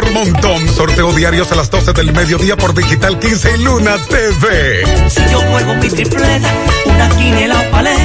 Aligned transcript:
por 0.00 0.10
montón. 0.12 0.68
Sorteo 0.68 1.12
diarios 1.12 1.50
a 1.50 1.56
las 1.56 1.70
12 1.70 1.92
del 1.92 2.12
mediodía 2.12 2.56
por 2.56 2.74
Digital 2.74 3.18
15 3.18 3.56
y 3.56 3.64
Luna 3.64 3.96
TV. 4.08 4.84
Si 5.08 5.20
yo 5.30 5.40
juego 5.40 5.74
mi 5.74 5.88
tripleta, 5.88 6.48
una 6.84 7.08
quiniela 7.10 7.58
o 7.60 7.70
palé, 7.70 7.96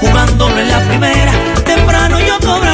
jugándolo 0.00 0.58
en 0.58 0.68
la 0.68 0.88
primera, 0.88 1.32
temprano 1.64 2.20
yo 2.20 2.38
cobraré. 2.40 2.73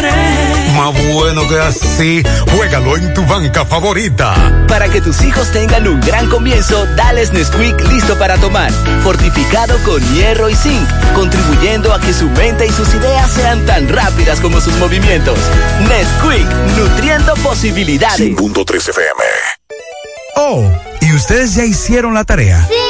Más 0.80 1.12
bueno 1.12 1.46
que 1.46 1.58
así, 1.58 2.22
juégalo 2.52 2.96
en 2.96 3.12
tu 3.12 3.22
banca 3.26 3.66
favorita. 3.66 4.64
Para 4.66 4.88
que 4.88 5.02
tus 5.02 5.20
hijos 5.20 5.52
tengan 5.52 5.86
un 5.86 6.00
gran 6.00 6.26
comienzo, 6.30 6.86
dales 6.96 7.34
Nesquik 7.34 7.78
listo 7.90 8.18
para 8.18 8.38
tomar. 8.38 8.72
Fortificado 9.04 9.76
con 9.84 10.00
hierro 10.14 10.48
y 10.48 10.54
zinc, 10.54 10.88
contribuyendo 11.14 11.92
a 11.92 12.00
que 12.00 12.14
su 12.14 12.30
mente 12.30 12.64
y 12.66 12.70
sus 12.70 12.94
ideas 12.94 13.30
sean 13.30 13.66
tan 13.66 13.90
rápidas 13.90 14.40
como 14.40 14.58
sus 14.58 14.72
movimientos. 14.76 15.38
Nesquik, 15.86 16.48
nutriendo 16.78 17.34
posibilidades. 17.42 18.34
5.3 18.34 18.88
FM. 18.88 19.22
Oh, 20.36 20.64
¿y 21.02 21.12
ustedes 21.12 21.56
ya 21.56 21.66
hicieron 21.66 22.14
la 22.14 22.24
tarea? 22.24 22.66
Sí. 22.66 22.89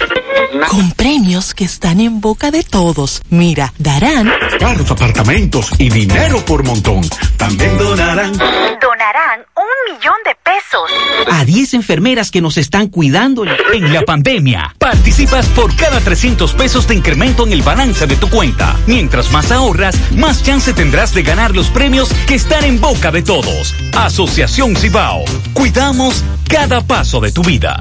Con 0.71 0.93
premios 0.93 1.53
que 1.53 1.65
están 1.65 2.01
en 2.01 2.21
boca 2.21 2.51
de 2.51 2.63
todos. 2.63 3.21
Mira, 3.29 3.73
darán 3.79 4.33
carros, 4.59 4.91
apartamentos 4.91 5.71
y 5.79 5.91
dinero 5.91 6.43
por 6.45 6.65
montón. 6.65 7.03
También 7.37 7.77
donarán. 7.77 8.33
Donarán 8.33 9.45
millón 9.85 10.15
de 10.25 10.35
pesos. 10.43 10.91
A 11.31 11.45
10 11.45 11.75
enfermeras 11.75 12.31
que 12.31 12.41
nos 12.41 12.57
están 12.57 12.89
cuidando 12.89 13.45
en 13.45 13.93
la 13.93 14.03
pandemia. 14.03 14.75
Participas 14.79 15.47
por 15.49 15.75
cada 15.77 16.01
300 16.01 16.53
pesos 16.55 16.87
de 16.87 16.95
incremento 16.95 17.47
en 17.47 17.53
el 17.53 17.63
balance 17.63 18.07
de 18.07 18.17
tu 18.17 18.29
cuenta. 18.29 18.77
Mientras 18.87 19.31
más 19.33 19.51
ahorras, 19.53 19.97
más 20.13 20.43
chance 20.43 20.73
tendrás 20.73 21.14
de 21.14 21.23
ganar 21.23 21.55
los 21.55 21.69
premios 21.70 22.11
que 22.27 22.35
están 22.35 22.64
en 22.64 22.81
boca 22.81 23.11
de 23.11 23.23
todos. 23.23 23.75
Asociación 23.97 24.77
Cibao. 24.77 25.25
Cuidamos 25.53 26.25
cada 26.48 26.81
paso 26.83 27.20
de 27.20 27.33
tu 27.33 27.42
vida. 27.42 27.81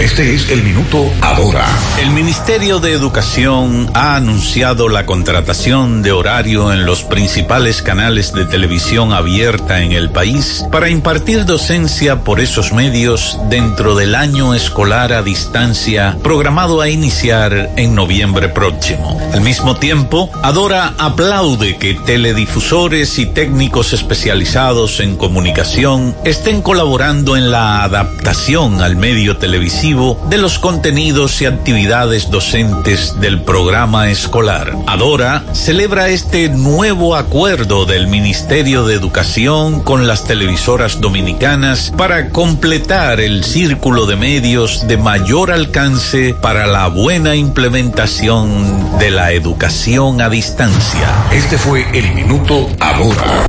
Este 0.00 0.34
es 0.34 0.50
el 0.50 0.64
minuto 0.64 1.08
ahora. 1.20 1.64
El 2.00 2.10
Ministerio 2.10 2.80
de 2.80 2.92
Educación 2.92 3.88
ha 3.94 4.16
anunciado 4.16 4.88
la 4.88 5.06
contratación 5.06 6.02
de 6.02 6.10
horario 6.10 6.72
en 6.72 6.84
los 6.84 7.04
principales 7.04 7.80
canales 7.80 8.32
de 8.32 8.44
televisión 8.44 9.12
abierta 9.12 9.82
en 9.82 9.92
el 9.92 10.10
país 10.10 10.64
para 10.72 10.90
impartir 10.90 11.44
docencia 11.44 12.24
por 12.24 12.40
esos 12.40 12.72
medios 12.72 13.38
dentro 13.48 13.94
del 13.94 14.16
año 14.16 14.52
escolar 14.52 15.12
a 15.12 15.22
distancia 15.22 16.18
programado 16.24 16.80
a 16.80 16.88
iniciar 16.88 17.70
en 17.76 17.94
noviembre 17.94 18.48
próximo. 18.48 19.20
Al 19.32 19.42
mismo 19.42 19.76
tiempo, 19.76 20.28
Adora 20.42 20.94
aplaude 20.98 21.76
que 21.76 21.94
teledifusores 21.94 23.20
y 23.20 23.26
técnicos 23.26 23.92
especializados 23.92 24.98
en 24.98 25.16
comunicación 25.16 26.16
estén 26.24 26.62
colaborando 26.62 27.36
en 27.36 27.52
la 27.52 27.84
adaptación 27.84 28.82
al 28.82 28.96
medio 28.96 29.36
televisivo 29.36 29.83
de 29.84 30.38
los 30.38 30.58
contenidos 30.58 31.42
y 31.42 31.44
actividades 31.44 32.30
docentes 32.30 33.20
del 33.20 33.42
programa 33.42 34.08
escolar. 34.08 34.74
Adora 34.86 35.44
celebra 35.52 36.08
este 36.08 36.48
nuevo 36.48 37.14
acuerdo 37.14 37.84
del 37.84 38.06
Ministerio 38.06 38.86
de 38.86 38.94
Educación 38.94 39.80
con 39.80 40.06
las 40.06 40.24
televisoras 40.24 41.02
dominicanas 41.02 41.92
para 41.98 42.30
completar 42.30 43.20
el 43.20 43.44
círculo 43.44 44.06
de 44.06 44.16
medios 44.16 44.88
de 44.88 44.96
mayor 44.96 45.52
alcance 45.52 46.32
para 46.32 46.66
la 46.66 46.88
buena 46.88 47.34
implementación 47.34 48.98
de 48.98 49.10
la 49.10 49.32
educación 49.32 50.22
a 50.22 50.30
distancia. 50.30 51.26
Este 51.30 51.58
fue 51.58 51.86
el 51.92 52.14
minuto 52.14 52.70
Adora. 52.80 53.46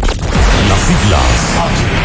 Las 0.68 0.80
siglas 0.82 2.05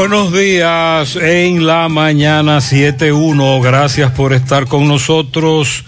Buenos 0.00 0.32
días 0.32 1.14
en 1.16 1.66
la 1.66 1.86
mañana 1.90 2.60
7.1. 2.60 3.62
Gracias 3.62 4.10
por 4.12 4.32
estar 4.32 4.66
con 4.66 4.88
nosotros. 4.88 5.84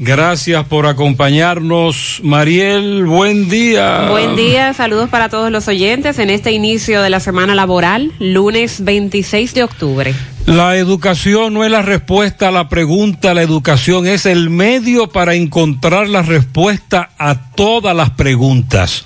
Gracias 0.00 0.66
por 0.66 0.86
acompañarnos. 0.86 2.18
Mariel, 2.24 3.04
buen 3.04 3.48
día. 3.48 4.08
Buen 4.10 4.34
día, 4.34 4.74
saludos 4.74 5.10
para 5.10 5.28
todos 5.28 5.52
los 5.52 5.68
oyentes 5.68 6.18
en 6.18 6.30
este 6.30 6.50
inicio 6.50 7.02
de 7.02 7.10
la 7.10 7.20
semana 7.20 7.54
laboral, 7.54 8.10
lunes 8.18 8.82
26 8.84 9.54
de 9.54 9.62
octubre. 9.62 10.12
La 10.44 10.76
educación 10.76 11.54
no 11.54 11.62
es 11.62 11.70
la 11.70 11.82
respuesta 11.82 12.48
a 12.48 12.50
la 12.50 12.68
pregunta, 12.68 13.32
la 13.32 13.42
educación 13.42 14.08
es 14.08 14.26
el 14.26 14.50
medio 14.50 15.06
para 15.06 15.34
encontrar 15.34 16.08
la 16.08 16.22
respuesta 16.22 17.10
a 17.16 17.52
todas 17.54 17.94
las 17.94 18.10
preguntas. 18.10 19.04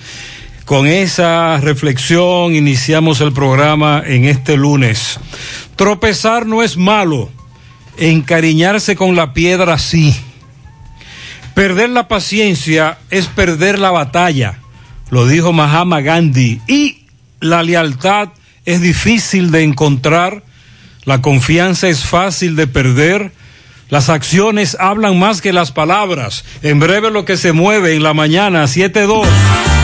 Con 0.66 0.88
esa 0.88 1.58
reflexión 1.58 2.56
iniciamos 2.56 3.20
el 3.20 3.32
programa 3.32 4.02
en 4.04 4.24
este 4.24 4.56
lunes. 4.56 5.20
Tropezar 5.76 6.44
no 6.44 6.60
es 6.60 6.76
malo, 6.76 7.30
encariñarse 7.98 8.96
con 8.96 9.14
la 9.14 9.32
piedra 9.32 9.78
sí. 9.78 10.12
Perder 11.54 11.90
la 11.90 12.08
paciencia 12.08 12.98
es 13.10 13.28
perder 13.28 13.78
la 13.78 13.92
batalla, 13.92 14.58
lo 15.10 15.28
dijo 15.28 15.52
Mahama 15.52 16.00
Gandhi. 16.00 16.60
Y 16.66 17.04
la 17.38 17.62
lealtad 17.62 18.30
es 18.64 18.80
difícil 18.80 19.52
de 19.52 19.62
encontrar, 19.62 20.42
la 21.04 21.22
confianza 21.22 21.86
es 21.86 22.04
fácil 22.04 22.56
de 22.56 22.66
perder, 22.66 23.30
Las 23.88 24.08
acciones 24.08 24.76
hablan 24.80 25.16
más 25.16 25.40
que 25.40 25.52
las 25.52 25.70
palabras. 25.70 26.44
En 26.62 26.80
breve 26.80 27.12
lo 27.12 27.24
que 27.24 27.36
se 27.36 27.52
mueve 27.52 27.94
en 27.94 28.02
la 28.02 28.14
mañana 28.14 28.64
7-2. 28.64 29.75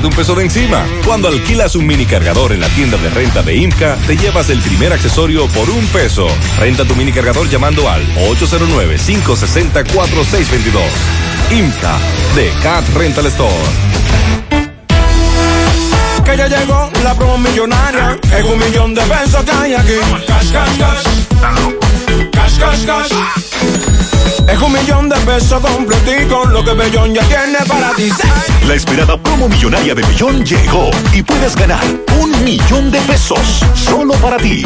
Quítate 0.00 0.14
un 0.14 0.16
peso 0.16 0.34
de 0.34 0.44
encima. 0.44 0.86
Cuando 1.04 1.28
alquilas 1.28 1.76
un 1.76 1.86
mini 1.86 2.06
cargador 2.06 2.52
en 2.52 2.60
la 2.60 2.68
tienda 2.68 2.96
de 2.96 3.10
renta 3.10 3.42
de 3.42 3.54
IMCA, 3.54 3.96
te 4.06 4.16
llevas 4.16 4.48
el 4.48 4.58
primer 4.60 4.94
accesorio 4.94 5.46
por 5.48 5.68
un 5.68 5.84
peso. 5.88 6.26
Renta 6.58 6.86
tu 6.86 6.96
mini 6.96 7.12
cargador 7.12 7.50
llamando 7.50 7.86
al 7.86 8.02
809-560-4622. 8.14 10.80
IMCA 11.50 11.98
de 12.34 12.50
Cat 12.62 12.88
Rental 12.94 13.26
Store. 13.26 13.52
que 16.24 16.34
ya 16.34 16.48
llegó 16.48 16.90
la 17.04 17.14
promo 17.14 17.36
millonaria. 17.36 18.18
Es 18.34 18.44
un 18.44 18.58
millón 18.58 18.94
de 18.94 19.02
pesos 19.02 19.44
que 19.44 19.52
hay 19.52 19.74
aquí. 19.74 19.98
Cash, 20.26 20.50
cash, 20.50 20.78
cash. 20.78 21.04
Cash, 22.32 22.58
cash, 22.58 22.86
cash. 22.86 23.12
Es 24.48 24.58
un 24.60 24.72
millón 24.72 25.08
de 25.08 25.16
pesos 25.16 25.60
completico, 25.60 26.44
lo 26.46 26.64
que 26.64 26.72
Bellón 26.72 27.14
ya 27.14 27.22
tiene 27.24 27.58
para 27.68 27.92
ti. 27.92 28.10
La 28.66 28.74
esperada 28.74 29.16
promo 29.40 29.54
millonaria 29.54 29.94
de 29.94 30.02
Bellón 30.02 30.44
llegó 30.44 30.90
y 31.14 31.22
puedes 31.22 31.56
ganar 31.56 31.82
un 32.20 32.44
millón 32.44 32.90
de 32.90 33.00
pesos 33.00 33.64
solo 33.74 34.12
para 34.14 34.36
ti. 34.36 34.62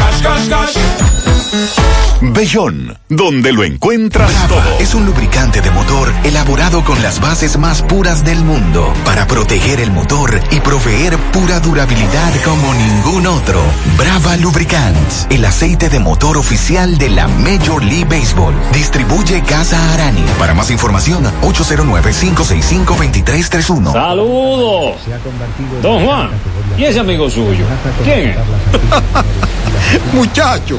Bellón, 2.21 2.97
donde 3.09 3.53
lo 3.53 3.65
encuentras 3.65 4.31
todo. 4.49 4.63
Es 4.79 4.95
un 4.95 5.05
lubricante 5.05 5.61
de 5.61 5.71
motor 5.71 6.11
elaborado 6.25 6.83
con 6.85 7.03
las 7.03 7.21
bases 7.21 7.59
más 7.59 7.83
puras 7.83 8.25
del 8.25 8.43
mundo 8.45 8.95
para 9.05 9.27
proteger 9.27 9.81
el 9.81 9.91
motor 9.91 10.41
y 10.51 10.61
proveer 10.61 11.19
pura 11.33 11.59
durabilidad 11.61 12.33
como 12.45 12.73
ningún 12.75 13.27
otro. 13.27 13.61
Brava 13.99 14.37
Lubricants, 14.37 15.27
el 15.31 15.45
aceite 15.45 15.89
de 15.91 15.99
motor 16.01 16.37
oficial 16.39 16.97
de 16.99 17.11
la 17.11 17.27
Major 17.29 17.83
League 17.85 18.07
Baseball. 18.07 18.55
Distribuye 18.73 19.43
Casa 19.43 19.93
Arani. 19.93 20.25
Para 20.39 20.55
más 20.55 20.71
información, 20.71 21.25
809-565-2331. 21.43 23.93
Saludos. 23.93 24.97
Don 25.83 26.07
Juan. 26.07 26.31
¿Y 26.79 26.85
ese 26.85 27.01
amigo 27.01 27.29
suyo? 27.29 27.67
¿Quién 28.03 28.31
es? 28.31 28.37
Muchacho, 30.15 30.79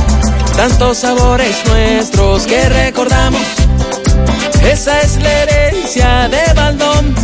Tantos 0.55 0.97
sabores 0.99 1.55
nuestros 1.67 2.45
que 2.45 2.69
recordamos. 2.69 3.41
Esa 4.63 4.99
es 5.01 5.17
la 5.17 5.31
herencia 5.43 6.29
de 6.29 6.53
Baldón. 6.53 7.15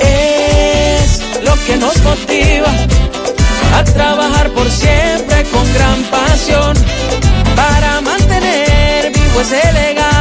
Es 0.00 1.20
lo 1.44 1.54
que 1.66 1.76
nos 1.76 1.96
motiva 2.02 2.72
a 3.74 3.84
trabajar 3.84 4.50
por 4.50 4.68
siempre 4.70 5.44
con 5.44 5.72
gran 5.74 6.02
pasión 6.04 6.76
para 7.54 8.00
mantener 8.00 9.12
vivo 9.12 9.40
ese 9.40 9.72
legado 9.72 10.15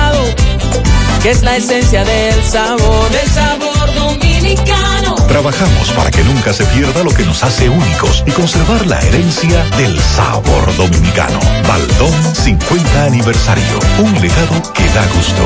que 1.26 1.32
es 1.32 1.42
la 1.42 1.56
esencia 1.56 2.04
del 2.04 2.44
sabor, 2.44 3.10
del 3.10 3.28
sabor 3.32 3.96
dominicano. 3.96 5.16
Trabajamos 5.28 5.90
para 5.94 6.12
que 6.12 6.24
nunca 6.24 6.54
se 6.54 6.64
pierda 6.66 7.04
lo 7.04 7.10
que 7.10 7.26
nos 7.26 7.44
hace 7.44 7.68
únicos 7.68 8.24
y 8.28 8.32
conservar 8.32 8.86
la 8.86 9.00
herencia 9.00 9.64
del 9.76 10.00
sabor 10.00 10.78
dominicano. 10.78 11.40
Baldón 11.68 12.14
50 12.36 13.06
aniversario. 13.06 13.80
Un 14.04 14.14
legado 14.22 14.72
que 14.72 14.84
da 14.90 15.04
gusto. 15.16 15.42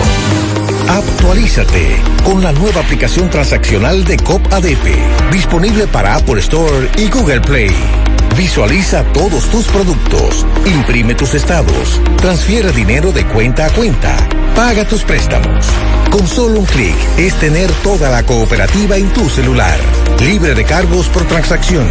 Actualízate 0.89 1.95
con 2.25 2.43
la 2.43 2.51
nueva 2.51 2.81
aplicación 2.81 3.29
transaccional 3.29 4.03
de 4.03 4.17
COP 4.17 4.51
ADP, 4.51 5.31
disponible 5.31 5.87
para 5.87 6.15
Apple 6.15 6.41
Store 6.41 6.89
y 6.97 7.07
Google 7.09 7.39
Play. 7.39 8.08
Visualiza 8.39 9.03
todos 9.11 9.49
tus 9.49 9.67
productos, 9.67 10.45
imprime 10.65 11.13
tus 11.13 11.33
estados, 11.33 11.99
transfiere 12.21 12.71
dinero 12.71 13.11
de 13.11 13.25
cuenta 13.25 13.65
a 13.65 13.69
cuenta, 13.69 14.15
paga 14.55 14.87
tus 14.87 15.03
préstamos. 15.03 15.65
Con 16.09 16.25
solo 16.25 16.61
un 16.61 16.65
clic 16.65 16.95
es 17.17 17.33
tener 17.33 17.69
toda 17.83 18.09
la 18.09 18.23
cooperativa 18.23 18.95
en 18.95 19.09
tu 19.09 19.29
celular, 19.29 19.77
libre 20.21 20.55
de 20.55 20.63
cargos 20.63 21.09
por 21.09 21.25
transacción. 21.25 21.85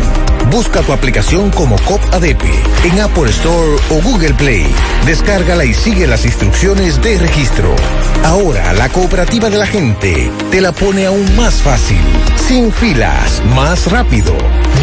Busca 0.50 0.80
tu 0.80 0.94
aplicación 0.94 1.50
como 1.50 1.76
COP 1.80 2.00
ADP 2.14 2.42
en 2.84 2.98
Apple 2.98 3.28
Store 3.28 3.76
o 3.90 4.00
Google 4.00 4.32
Play. 4.32 4.66
Descárgala 5.04 5.66
y 5.66 5.74
sigue 5.74 6.06
las 6.06 6.24
instrucciones 6.24 6.98
de 7.02 7.18
registro. 7.18 7.76
Ahora 8.24 8.72
la 8.72 8.88
cooperativa 8.88 9.50
de 9.50 9.58
la 9.58 9.66
gente 9.66 10.30
te 10.50 10.62
la 10.62 10.72
pone 10.72 11.04
aún 11.04 11.36
más 11.36 11.56
fácil. 11.56 12.00
Sin 12.48 12.72
filas, 12.72 13.42
más 13.54 13.92
rápido. 13.92 14.34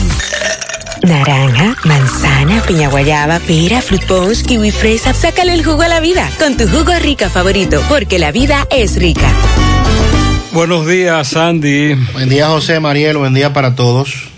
Naranja, 1.03 1.77
manzana, 1.85 2.63
piña 2.63 2.89
guayaba, 2.89 3.41
pera, 3.41 3.83
fruit 3.83 4.07
punch, 4.07 4.45
kiwi 4.45 4.71
fresa. 4.71 5.13
Sácale 5.15 5.55
el 5.55 5.65
jugo 5.65 5.83
a 5.83 5.89
la 5.89 6.01
vida 6.01 6.31
con 6.39 6.57
tu 6.57 6.69
jugo 6.69 6.93
rica 7.01 7.29
favorito, 7.29 7.83
porque 7.89 8.19
la 8.19 8.33
vida 8.33 8.67
es 8.71 8.97
rica. 8.97 9.33
Buenos 10.53 10.87
días, 10.87 11.29
Sandy. 11.29 11.95
Buen 12.13 12.29
día, 12.29 12.49
José 12.49 12.81
Mariel. 12.81 13.17
Buen 13.17 13.35
día 13.35 13.53
para 13.53 13.75
todos. 13.75 14.30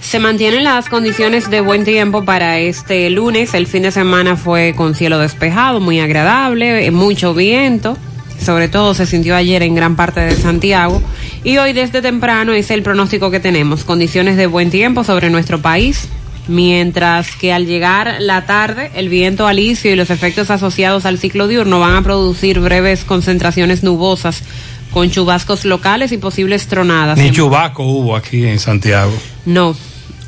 Se 0.00 0.18
mantienen 0.18 0.64
las 0.64 0.88
condiciones 0.88 1.50
de 1.50 1.60
buen 1.60 1.84
tiempo 1.84 2.24
para 2.24 2.58
este 2.58 3.10
lunes. 3.10 3.52
El 3.54 3.66
fin 3.66 3.82
de 3.82 3.90
semana 3.90 4.36
fue 4.36 4.74
con 4.76 4.94
cielo 4.94 5.18
despejado, 5.18 5.80
muy 5.80 6.00
agradable, 6.00 6.86
eh, 6.86 6.90
mucho 6.90 7.34
viento. 7.34 7.96
Sobre 8.40 8.68
todo 8.68 8.94
se 8.94 9.04
sintió 9.04 9.36
ayer 9.36 9.62
en 9.62 9.74
gran 9.74 9.96
parte 9.96 10.20
de 10.20 10.36
Santiago. 10.36 11.02
Y 11.44 11.58
hoy 11.58 11.72
desde 11.72 12.00
temprano 12.00 12.52
es 12.52 12.70
el 12.70 12.82
pronóstico 12.82 13.30
que 13.30 13.40
tenemos. 13.40 13.84
Condiciones 13.84 14.36
de 14.36 14.46
buen 14.46 14.70
tiempo 14.70 15.04
sobre 15.04 15.28
nuestro 15.28 15.60
país. 15.60 16.08
Mientras 16.46 17.36
que 17.36 17.52
al 17.52 17.66
llegar 17.66 18.16
la 18.20 18.46
tarde, 18.46 18.90
el 18.94 19.10
viento 19.10 19.46
alisio 19.46 19.92
y 19.92 19.96
los 19.96 20.08
efectos 20.08 20.50
asociados 20.50 21.04
al 21.04 21.18
ciclo 21.18 21.46
diurno 21.46 21.78
van 21.80 21.96
a 21.96 22.02
producir 22.02 22.60
breves 22.60 23.04
concentraciones 23.04 23.82
nubosas 23.82 24.42
con 24.90 25.10
chubascos 25.10 25.66
locales 25.66 26.12
y 26.12 26.16
posibles 26.16 26.66
tronadas. 26.66 27.18
Ni 27.18 27.30
chubasco 27.30 27.84
hubo 27.84 28.16
aquí 28.16 28.46
en 28.46 28.58
Santiago. 28.58 29.12
No. 29.44 29.76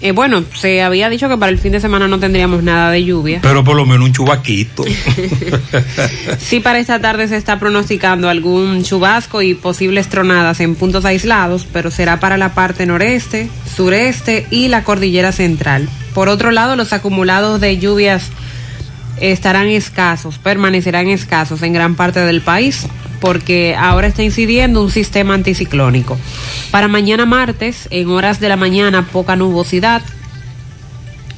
Eh, 0.02 0.12
bueno, 0.12 0.45
se 0.54 0.83
había 0.83 1.11
dicho 1.11 1.28
que 1.28 1.37
para 1.37 1.52
el 1.52 1.59
fin 1.59 1.73
de 1.73 1.80
semana 1.80 2.09
no 2.09 2.19
tendríamos 2.19 2.62
nada 2.62 2.90
de 2.90 3.04
lluvia. 3.04 3.40
Pero 3.42 3.62
por 3.62 3.76
lo 3.76 3.85
menos 3.85 4.07
un 4.07 4.12
chubaquito. 4.12 4.85
Sí, 6.38 6.61
para 6.61 6.78
esta 6.78 7.00
tarde 7.00 7.28
se 7.28 7.37
está 7.37 7.59
pronosticando 7.59 8.28
algún 8.28 8.83
chubasco 8.83 9.42
y 9.42 9.54
posibles 9.54 10.09
tronadas 10.09 10.61
en 10.61 10.75
puntos 10.75 11.04
aislados, 11.04 11.66
pero 11.73 11.90
será 11.90 12.19
para 12.19 12.37
la 12.37 12.54
parte 12.54 12.87
noreste, 12.87 13.49
sureste 13.76 14.47
y 14.50 14.69
la 14.69 14.83
cordillera 14.83 15.33
central. 15.33 15.88
Por 16.14 16.28
otro 16.28 16.50
lado, 16.50 16.76
los 16.76 16.92
acumulados 16.92 17.61
de 17.61 17.78
lluvias 17.78 18.30
estarán 19.21 19.69
escasos, 19.69 20.39
permanecerán 20.39 21.09
escasos 21.09 21.62
en 21.62 21.73
gran 21.73 21.95
parte 21.95 22.21
del 22.21 22.41
país 22.41 22.87
porque 23.21 23.77
ahora 23.79 24.07
está 24.07 24.23
incidiendo 24.23 24.83
un 24.83 24.91
sistema 24.91 25.35
anticiclónico. 25.35 26.19
Para 26.71 26.89
mañana 26.89 27.27
martes, 27.27 27.87
en 27.91 28.09
horas 28.09 28.41
de 28.41 28.49
la 28.49 28.57
mañana, 28.57 29.07
poca 29.07 29.37
nubosidad, 29.37 30.03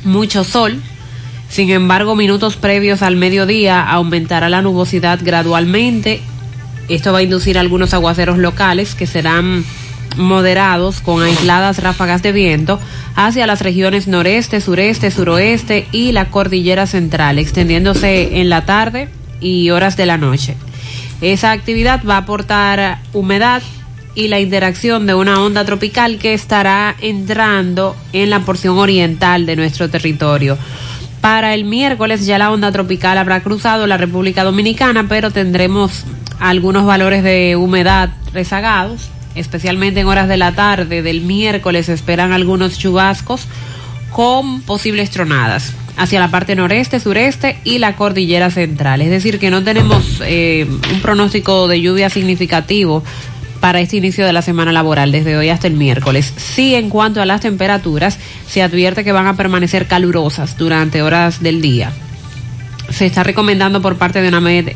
mucho 0.05 0.45
sol, 0.45 0.81
Sin 1.49 1.69
embargo, 1.69 2.17
minutos 2.17 2.57
previos 2.57 3.03
al 3.03 3.17
mediodía 3.17 3.83
aumentará 3.83 4.49
la 4.49 4.62
nubosidad 4.62 5.21
gradualmente. 5.23 6.23
Esto 6.89 7.12
va 7.12 7.19
a 7.19 7.23
inducir 7.23 7.59
algunos 7.59 7.93
aguaceros 7.93 8.39
locales 8.39 8.95
que 8.95 9.07
serán 9.07 9.62
moderados 10.16 11.00
con 11.00 11.23
aisladas 11.23 11.78
ráfagas 11.83 12.23
de 12.23 12.33
viento 12.33 12.81
hacia 13.14 13.47
las 13.47 13.61
regiones 13.61 14.09
noreste, 14.09 14.61
sureste, 14.61 15.11
suroeste 15.11 15.87
y 15.92 16.12
la 16.12 16.26
cordillera 16.26 16.87
central, 16.87 17.38
extendiéndose 17.38 18.40
en 18.40 18.49
la 18.49 18.64
tarde 18.64 19.09
y 19.40 19.71
horas 19.71 19.97
de 19.97 20.07
la 20.07 20.19
noche. 20.19 20.57
Esa 21.21 21.52
actividad 21.52 22.02
va 22.04 22.14
a 22.14 22.19
aportar 22.19 22.99
humedad 23.12 23.62
y 24.14 24.28
la 24.28 24.40
interacción 24.40 25.07
de 25.07 25.14
una 25.14 25.40
onda 25.40 25.64
tropical 25.64 26.19
que 26.19 26.35
estará 26.35 26.95
entrando 27.00 27.97
en 28.12 28.31
la 28.31 28.40
porción 28.40 28.78
oriental 28.78 29.47
de 29.47 29.57
nuestro 29.57 29.88
territorio. 29.88 30.59
Para 31.21 31.54
el 31.54 31.64
miércoles 31.64 32.26
ya 32.26 32.38
la 32.38 32.50
onda 32.50 32.73
tropical 32.73 33.16
habrá 33.16 33.40
cruzado 33.40 33.87
la 33.87 33.97
República 33.97 34.45
Dominicana, 34.45 35.07
pero 35.09 35.31
tendremos 35.31 36.04
algunos 36.40 36.85
valores 36.85 37.23
de 37.23 37.54
humedad 37.57 38.11
rezagados, 38.33 39.09
especialmente 39.35 40.01
en 40.01 40.07
horas 40.07 40.29
de 40.29 40.37
la 40.37 40.53
tarde 40.53 41.03
del 41.03 41.21
miércoles 41.23 41.89
esperan 41.89 42.33
algunos 42.33 42.79
chubascos 42.79 43.47
con 44.11 44.62
posibles 44.62 45.11
tronadas 45.11 45.75
hacia 45.97 46.21
la 46.21 46.31
parte 46.31 46.55
noreste, 46.55 47.01
sureste 47.01 47.59
y 47.65 47.79
la 47.79 47.97
cordillera 47.97 48.51
central. 48.51 49.03
Es 49.03 49.11
decir, 49.11 49.39
que 49.39 49.51
no 49.51 49.62
tenemos 49.62 50.23
eh, 50.25 50.67
un 50.93 51.01
pronóstico 51.01 51.69
de 51.69 51.81
lluvia 51.81 52.11
significativo 52.11 53.03
para 53.61 53.81
este 53.81 53.97
inicio 53.97 54.27
de 54.27 54.33
la 54.33 54.43
semana 54.43 54.73
laboral, 54.73 55.12
desde 55.12 55.37
hoy 55.37 55.49
hasta 55.49 55.69
el 55.69 55.75
miércoles. 55.75 56.33
Sí, 56.37 56.75
en 56.75 56.91
cuanto 56.91 57.23
a 57.23 57.27
las 57.27 57.43
temperaturas, 57.43 58.19
se 58.49 58.62
advierte 58.62 59.05
que 59.05 59.12
van 59.12 59.29
a 59.29 59.37
permanecer 59.37 59.87
calurosas 59.87 60.57
durante 60.59 61.03
horas 61.03 61.43
del 61.43 61.62
día. 61.62 61.93
Se 62.91 63.07
está 63.07 63.23
recomendando 63.23 63.81
por 63.81 63.97
parte 63.97 64.21
de 64.21 64.29
UNAMED 64.29 64.71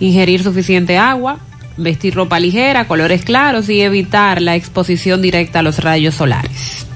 ingerir 0.00 0.42
suficiente 0.42 0.98
agua, 0.98 1.38
vestir 1.76 2.14
ropa 2.14 2.38
ligera, 2.40 2.86
colores 2.86 3.24
claros 3.24 3.68
y 3.68 3.80
evitar 3.80 4.42
la 4.42 4.56
exposición 4.56 5.22
directa 5.22 5.60
a 5.60 5.62
los 5.62 5.78
rayos 5.78 6.14
solares. 6.14 6.86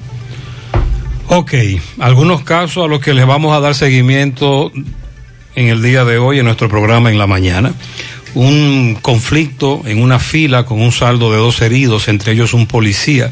Ok, 1.27 1.53
algunos 1.99 2.43
casos 2.43 2.85
a 2.85 2.87
los 2.87 3.01
que 3.01 3.13
les 3.13 3.25
vamos 3.25 3.55
a 3.55 3.59
dar 3.59 3.73
seguimiento 3.73 4.71
en 5.55 5.67
el 5.69 5.81
día 5.81 6.05
de 6.05 6.17
hoy 6.17 6.39
en 6.39 6.45
nuestro 6.45 6.69
programa 6.69 7.09
en 7.09 7.17
la 7.17 7.27
mañana. 7.27 7.73
Un 8.35 8.97
conflicto 9.01 9.81
en 9.85 10.01
una 10.01 10.19
fila 10.19 10.65
con 10.65 10.81
un 10.81 10.91
saldo 10.91 11.31
de 11.31 11.37
dos 11.37 11.61
heridos, 11.61 12.09
entre 12.09 12.33
ellos 12.33 12.53
un 12.53 12.67
policía, 12.67 13.31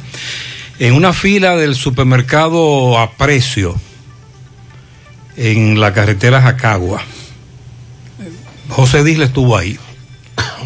en 0.79 0.93
una 0.95 1.13
fila 1.13 1.55
del 1.55 1.75
supermercado 1.75 2.97
a 2.97 3.11
precio 3.11 3.75
en 5.37 5.79
la 5.79 5.93
carretera 5.93 6.41
Jacagua. 6.41 7.03
José 8.69 9.03
Disle 9.03 9.25
estuvo 9.25 9.55
ahí 9.57 9.77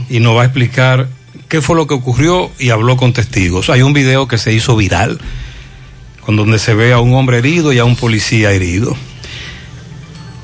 y 0.09 0.19
nos 0.19 0.35
va 0.35 0.43
a 0.43 0.45
explicar 0.45 1.07
qué 1.47 1.61
fue 1.61 1.75
lo 1.75 1.87
que 1.87 1.93
ocurrió 1.93 2.51
y 2.59 2.69
habló 2.69 2.97
con 2.97 3.13
testigos. 3.13 3.69
Hay 3.69 3.81
un 3.81 3.93
video 3.93 4.27
que 4.27 4.37
se 4.37 4.53
hizo 4.53 4.75
viral 4.75 5.19
con 6.21 6.35
donde 6.35 6.59
se 6.59 6.73
ve 6.73 6.91
a 6.91 6.99
un 6.99 7.13
hombre 7.13 7.37
herido 7.37 7.71
y 7.71 7.79
a 7.79 7.85
un 7.85 7.95
policía 7.95 8.51
herido. 8.51 8.95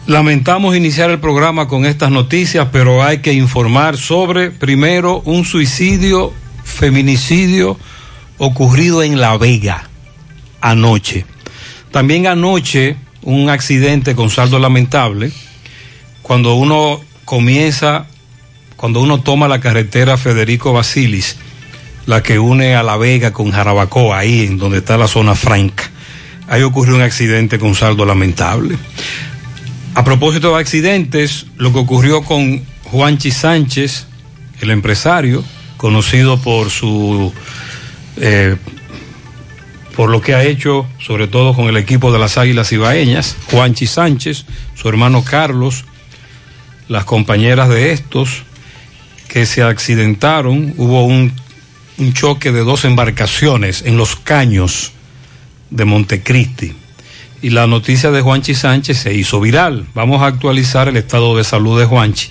Lamentamos 0.07 0.75
iniciar 0.75 1.09
el 1.11 1.19
programa 1.19 1.67
con 1.67 1.85
estas 1.85 2.11
noticias, 2.11 2.69
pero 2.71 3.03
hay 3.03 3.19
que 3.19 3.33
informar 3.33 3.97
sobre, 3.97 4.51
primero, 4.51 5.21
un 5.25 5.45
suicidio, 5.45 6.33
feminicidio 6.63 7.77
ocurrido 8.37 9.03
en 9.03 9.19
La 9.19 9.37
Vega 9.37 9.89
anoche. 10.61 11.25
También 11.91 12.27
anoche 12.27 12.95
un 13.21 13.49
accidente 13.49 14.15
con 14.15 14.29
saldo 14.29 14.59
lamentable, 14.59 15.31
cuando 16.21 16.55
uno 16.55 17.01
comienza, 17.25 18.07
cuando 18.83 18.99
uno 18.99 19.21
toma 19.21 19.47
la 19.47 19.61
carretera 19.61 20.17
Federico 20.17 20.73
Basilis, 20.73 21.37
la 22.05 22.21
que 22.21 22.37
une 22.37 22.75
a 22.75 22.83
La 22.83 22.97
Vega 22.97 23.31
con 23.31 23.49
Jarabacoa, 23.49 24.17
ahí 24.17 24.41
en 24.41 24.57
donde 24.57 24.79
está 24.79 24.97
la 24.97 25.07
zona 25.07 25.35
franca. 25.35 25.89
Ahí 26.49 26.63
ocurrió 26.63 26.95
un 26.95 27.01
accidente 27.01 27.59
con 27.59 27.75
saldo 27.75 28.05
lamentable. 28.05 28.75
A 29.95 30.03
propósito 30.03 30.53
de 30.53 30.59
accidentes, 30.59 31.45
lo 31.55 31.71
que 31.71 31.79
ocurrió 31.79 32.23
con 32.23 32.61
Juanchi 32.83 33.31
Sánchez, 33.31 34.07
el 34.59 34.69
empresario, 34.69 35.45
conocido 35.77 36.37
por 36.41 36.69
su 36.69 37.31
eh, 38.17 38.57
por 39.95 40.09
lo 40.09 40.19
que 40.19 40.35
ha 40.35 40.43
hecho, 40.43 40.85
sobre 40.99 41.27
todo 41.29 41.53
con 41.53 41.69
el 41.69 41.77
equipo 41.77 42.11
de 42.11 42.19
las 42.19 42.37
Águilas 42.37 42.73
Ibaeñas, 42.73 43.37
Juanchi 43.49 43.87
Sánchez, 43.87 44.43
su 44.75 44.89
hermano 44.89 45.23
Carlos, 45.23 45.85
las 46.89 47.05
compañeras 47.05 47.69
de 47.69 47.93
estos 47.93 48.43
que 49.27 49.45
se 49.45 49.63
accidentaron, 49.63 50.73
hubo 50.77 51.05
un, 51.05 51.33
un 51.97 52.13
choque 52.13 52.51
de 52.51 52.61
dos 52.61 52.85
embarcaciones 52.85 53.83
en 53.85 53.97
los 53.97 54.15
caños 54.15 54.91
de 55.69 55.85
Montecristi 55.85 56.73
y 57.43 57.49
la 57.49 57.67
noticia 57.67 58.09
de 58.09 58.21
Juanchi 58.21 58.55
Sánchez 58.55 58.99
se 58.99 59.13
hizo 59.13 59.41
viral. 59.41 59.85
Vamos 59.93 60.21
a 60.21 60.27
actualizar 60.27 60.87
el 60.87 60.95
estado 60.95 61.35
de 61.35 61.43
salud 61.43 61.77
de 61.77 61.85
Juanchi 61.85 62.29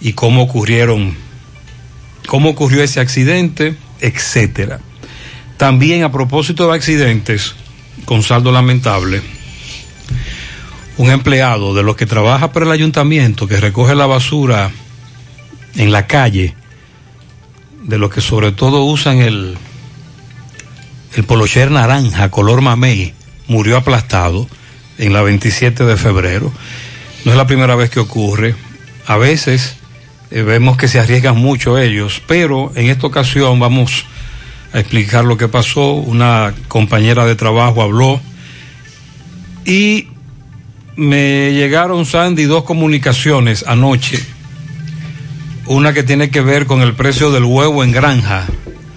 y 0.00 0.14
cómo 0.14 0.42
ocurrieron, 0.42 1.14
cómo 2.26 2.48
ocurrió 2.48 2.82
ese 2.82 3.00
accidente, 3.00 3.76
etcétera. 4.00 4.80
También 5.58 6.02
a 6.02 6.10
propósito 6.10 6.66
de 6.66 6.76
accidentes 6.76 7.54
con 8.06 8.22
saldo 8.22 8.50
lamentable, 8.50 9.20
un 10.96 11.10
empleado 11.10 11.74
de 11.74 11.82
los 11.82 11.94
que 11.94 12.06
trabaja 12.06 12.52
para 12.52 12.64
el 12.64 12.72
ayuntamiento 12.72 13.46
que 13.46 13.60
recoge 13.60 13.94
la 13.94 14.06
basura 14.06 14.70
en 15.76 15.92
la 15.92 16.06
calle, 16.06 16.54
de 17.82 17.98
los 17.98 18.10
que 18.10 18.20
sobre 18.20 18.52
todo 18.52 18.84
usan 18.84 19.18
el, 19.18 19.56
el 21.14 21.24
polocher 21.24 21.70
naranja 21.70 22.30
color 22.30 22.60
mamey, 22.60 23.14
murió 23.48 23.76
aplastado 23.76 24.46
en 24.98 25.12
la 25.12 25.22
27 25.22 25.84
de 25.84 25.96
febrero. 25.96 26.52
No 27.24 27.32
es 27.32 27.36
la 27.36 27.46
primera 27.46 27.74
vez 27.74 27.90
que 27.90 28.00
ocurre. 28.00 28.54
A 29.06 29.16
veces 29.16 29.76
eh, 30.30 30.42
vemos 30.42 30.76
que 30.76 30.88
se 30.88 31.00
arriesgan 31.00 31.36
mucho 31.36 31.78
ellos, 31.78 32.22
pero 32.26 32.72
en 32.76 32.88
esta 32.88 33.06
ocasión 33.06 33.58
vamos 33.58 34.04
a 34.72 34.78
explicar 34.78 35.24
lo 35.24 35.36
que 35.36 35.48
pasó. 35.48 35.94
Una 35.94 36.54
compañera 36.68 37.26
de 37.26 37.34
trabajo 37.34 37.82
habló 37.82 38.20
y 39.64 40.08
me 40.96 41.52
llegaron, 41.52 42.06
Sandy, 42.06 42.44
dos 42.44 42.64
comunicaciones 42.64 43.64
anoche. 43.66 44.24
Una 45.70 45.92
que 45.92 46.02
tiene 46.02 46.30
que 46.30 46.40
ver 46.40 46.66
con 46.66 46.82
el 46.82 46.94
precio 46.94 47.30
del 47.30 47.44
huevo 47.44 47.84
en 47.84 47.92
granja. 47.92 48.44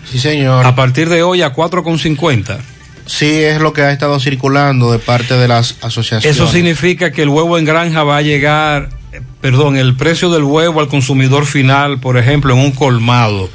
Sí, 0.09 0.17
señor. 0.17 0.65
A 0.65 0.73
partir 0.73 1.07
de 1.07 1.21
hoy 1.21 1.43
a 1.43 1.53
4,50. 1.53 2.57
Sí, 3.05 3.43
es 3.43 3.61
lo 3.61 3.73
que 3.73 3.83
ha 3.83 3.91
estado 3.91 4.19
circulando 4.19 4.91
de 4.91 4.97
parte 4.97 5.35
de 5.35 5.47
las 5.47 5.75
asociaciones. 5.83 6.35
Eso 6.35 6.51
significa 6.51 7.11
que 7.11 7.21
el 7.21 7.29
huevo 7.29 7.59
en 7.59 7.65
granja 7.65 8.01
va 8.03 8.17
a 8.17 8.21
llegar, 8.23 8.89
eh, 9.11 9.21
perdón, 9.39 9.77
el 9.77 9.95
precio 9.95 10.31
del 10.31 10.45
huevo 10.45 10.79
al 10.79 10.87
consumidor 10.87 11.45
final, 11.45 11.99
por 11.99 12.17
ejemplo, 12.17 12.55
en 12.55 12.59
un 12.61 12.71
colmado, 12.71 13.51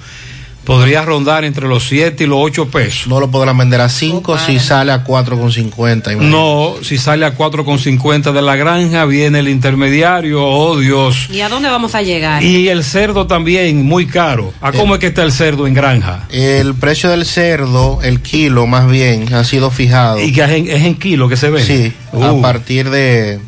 podría 0.68 1.00
rondar 1.02 1.46
entre 1.46 1.66
los 1.66 1.88
7 1.88 2.24
y 2.24 2.26
los 2.26 2.40
8 2.42 2.68
pesos. 2.68 3.06
No 3.06 3.20
lo 3.20 3.30
podrán 3.30 3.56
vender 3.56 3.80
a 3.80 3.88
5 3.88 4.36
si 4.38 4.58
sale 4.58 4.92
a 4.92 5.02
4,50. 5.02 6.14
No, 6.18 6.74
si 6.82 6.98
sale 6.98 7.24
a 7.24 7.34
4,50 7.34 8.32
de 8.32 8.42
la 8.42 8.54
granja, 8.54 9.06
viene 9.06 9.38
el 9.38 9.48
intermediario, 9.48 10.44
oh 10.46 10.78
Dios. 10.78 11.30
¿Y 11.30 11.40
a 11.40 11.48
dónde 11.48 11.70
vamos 11.70 11.94
a 11.94 12.02
llegar? 12.02 12.42
Y 12.42 12.68
el 12.68 12.84
cerdo 12.84 13.26
también, 13.26 13.82
muy 13.86 14.06
caro. 14.06 14.52
¿A 14.60 14.72
cómo 14.72 14.92
es 14.94 15.00
que 15.00 15.06
está 15.06 15.22
el 15.22 15.32
cerdo 15.32 15.66
en 15.66 15.72
granja? 15.72 16.26
El 16.30 16.74
precio 16.74 17.08
del 17.08 17.24
cerdo, 17.24 18.00
el 18.02 18.20
kilo 18.20 18.66
más 18.66 18.90
bien, 18.90 19.32
ha 19.32 19.44
sido 19.44 19.70
fijado. 19.70 20.20
¿Y 20.20 20.32
que 20.34 20.42
es 20.44 20.50
en, 20.50 20.68
es 20.68 20.84
en 20.84 20.96
kilo 20.96 21.30
que 21.30 21.38
se 21.38 21.48
ve? 21.48 21.64
Sí, 21.64 21.94
a 22.12 22.32
Uh. 22.34 22.42
partir 22.42 22.90
de, 22.90 23.40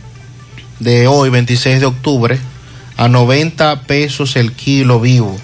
de 0.78 1.06
hoy, 1.06 1.28
26 1.28 1.80
de 1.80 1.84
octubre, 1.86 2.38
a 2.96 3.08
90 3.08 3.82
pesos 3.82 4.36
el 4.36 4.52
kilo 4.52 5.00
vivo. 5.00 5.38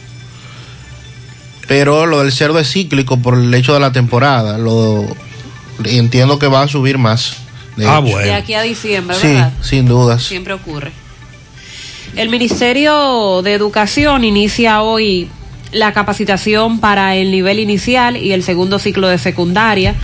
Pero 1.68 2.06
lo 2.06 2.20
del 2.22 2.32
cerdo 2.32 2.58
es 2.60 2.70
cíclico 2.70 3.18
por 3.18 3.34
el 3.38 3.52
hecho 3.54 3.74
de 3.74 3.80
la 3.80 3.92
temporada. 3.92 4.56
Lo 4.58 5.04
entiendo 5.84 6.38
que 6.38 6.46
va 6.46 6.62
a 6.62 6.68
subir 6.68 6.98
más. 6.98 7.36
de 7.76 7.86
Ah, 7.86 8.00
hecho. 8.04 8.18
De 8.18 8.32
aquí 8.34 8.54
a 8.54 8.62
diciembre, 8.62 9.16
Sí, 9.20 9.26
¿verdad? 9.28 9.52
sin 9.60 9.86
dudas. 9.86 10.22
Siempre 10.22 10.52
ocurre. 10.54 10.92
El 12.14 12.30
Ministerio 12.30 13.42
de 13.42 13.52
Educación 13.52 14.24
inicia 14.24 14.80
hoy 14.80 15.28
la 15.72 15.92
capacitación 15.92 16.80
para 16.80 17.16
el 17.16 17.30
nivel 17.30 17.58
inicial 17.58 18.16
y 18.16 18.32
el 18.32 18.42
segundo 18.42 18.78
ciclo 18.78 19.08
de 19.08 19.18
secundaria. 19.18 19.94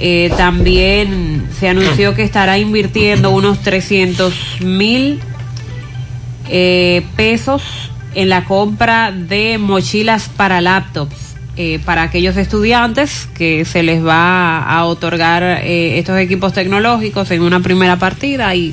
Eh, 0.00 0.32
también 0.36 1.46
se 1.60 1.68
anunció 1.68 2.14
que 2.16 2.22
estará 2.24 2.58
invirtiendo 2.58 3.30
unos 3.30 3.60
300 3.60 4.34
mil 4.62 5.20
eh, 6.48 7.06
pesos 7.14 7.62
en 8.14 8.28
la 8.28 8.44
compra 8.44 9.12
de 9.12 9.58
mochilas 9.58 10.28
para 10.28 10.60
laptops 10.60 11.32
eh, 11.56 11.80
para 11.84 12.02
aquellos 12.02 12.38
estudiantes 12.38 13.28
que 13.34 13.66
se 13.66 13.82
les 13.82 14.02
va 14.02 14.62
a 14.62 14.86
otorgar 14.86 15.42
eh, 15.42 15.98
estos 15.98 16.18
equipos 16.18 16.54
tecnológicos 16.54 17.30
en 17.30 17.42
una 17.42 17.60
primera 17.60 17.98
partida 17.98 18.54
y 18.54 18.72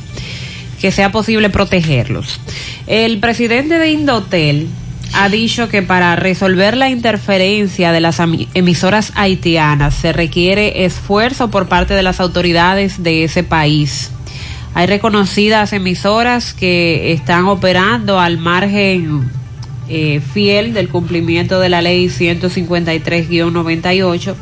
que 0.80 0.89
sea 0.91 1.12
posible 1.12 1.49
protegerlos. 1.49 2.39
El 2.88 3.19
presidente 3.19 3.78
de 3.80 3.91
Indotel 3.91 4.69
ha 5.13 5.28
dicho 5.28 5.67
que 5.67 5.82
para 5.82 6.15
resolver 6.15 6.78
la 6.78 6.89
interferencia 6.89 7.91
de 7.91 7.99
las 7.99 8.21
emisoras 8.54 9.12
haitianas 9.15 9.93
se 9.95 10.13
requiere 10.13 10.86
esfuerzo 10.86 11.52
por 11.52 11.67
parte 11.67 11.95
de 11.95 12.04
las 12.04 12.21
autoridades 12.21 13.04
de 13.04 13.25
ese 13.25 13.43
país. 13.43 14.12
Hay 14.73 14.88
reconocidas 14.88 15.73
emisoras 15.73 16.53
que 16.53 17.12
están 17.12 17.45
operando 17.45 18.19
al 18.19 18.38
margen 18.38 19.29
eh, 19.89 20.19
fiel 20.19 20.73
del 20.73 20.89
cumplimiento 20.89 21.60
de 21.60 21.69
la 21.69 21.82
ley 21.82 22.08
153-98 22.08 24.36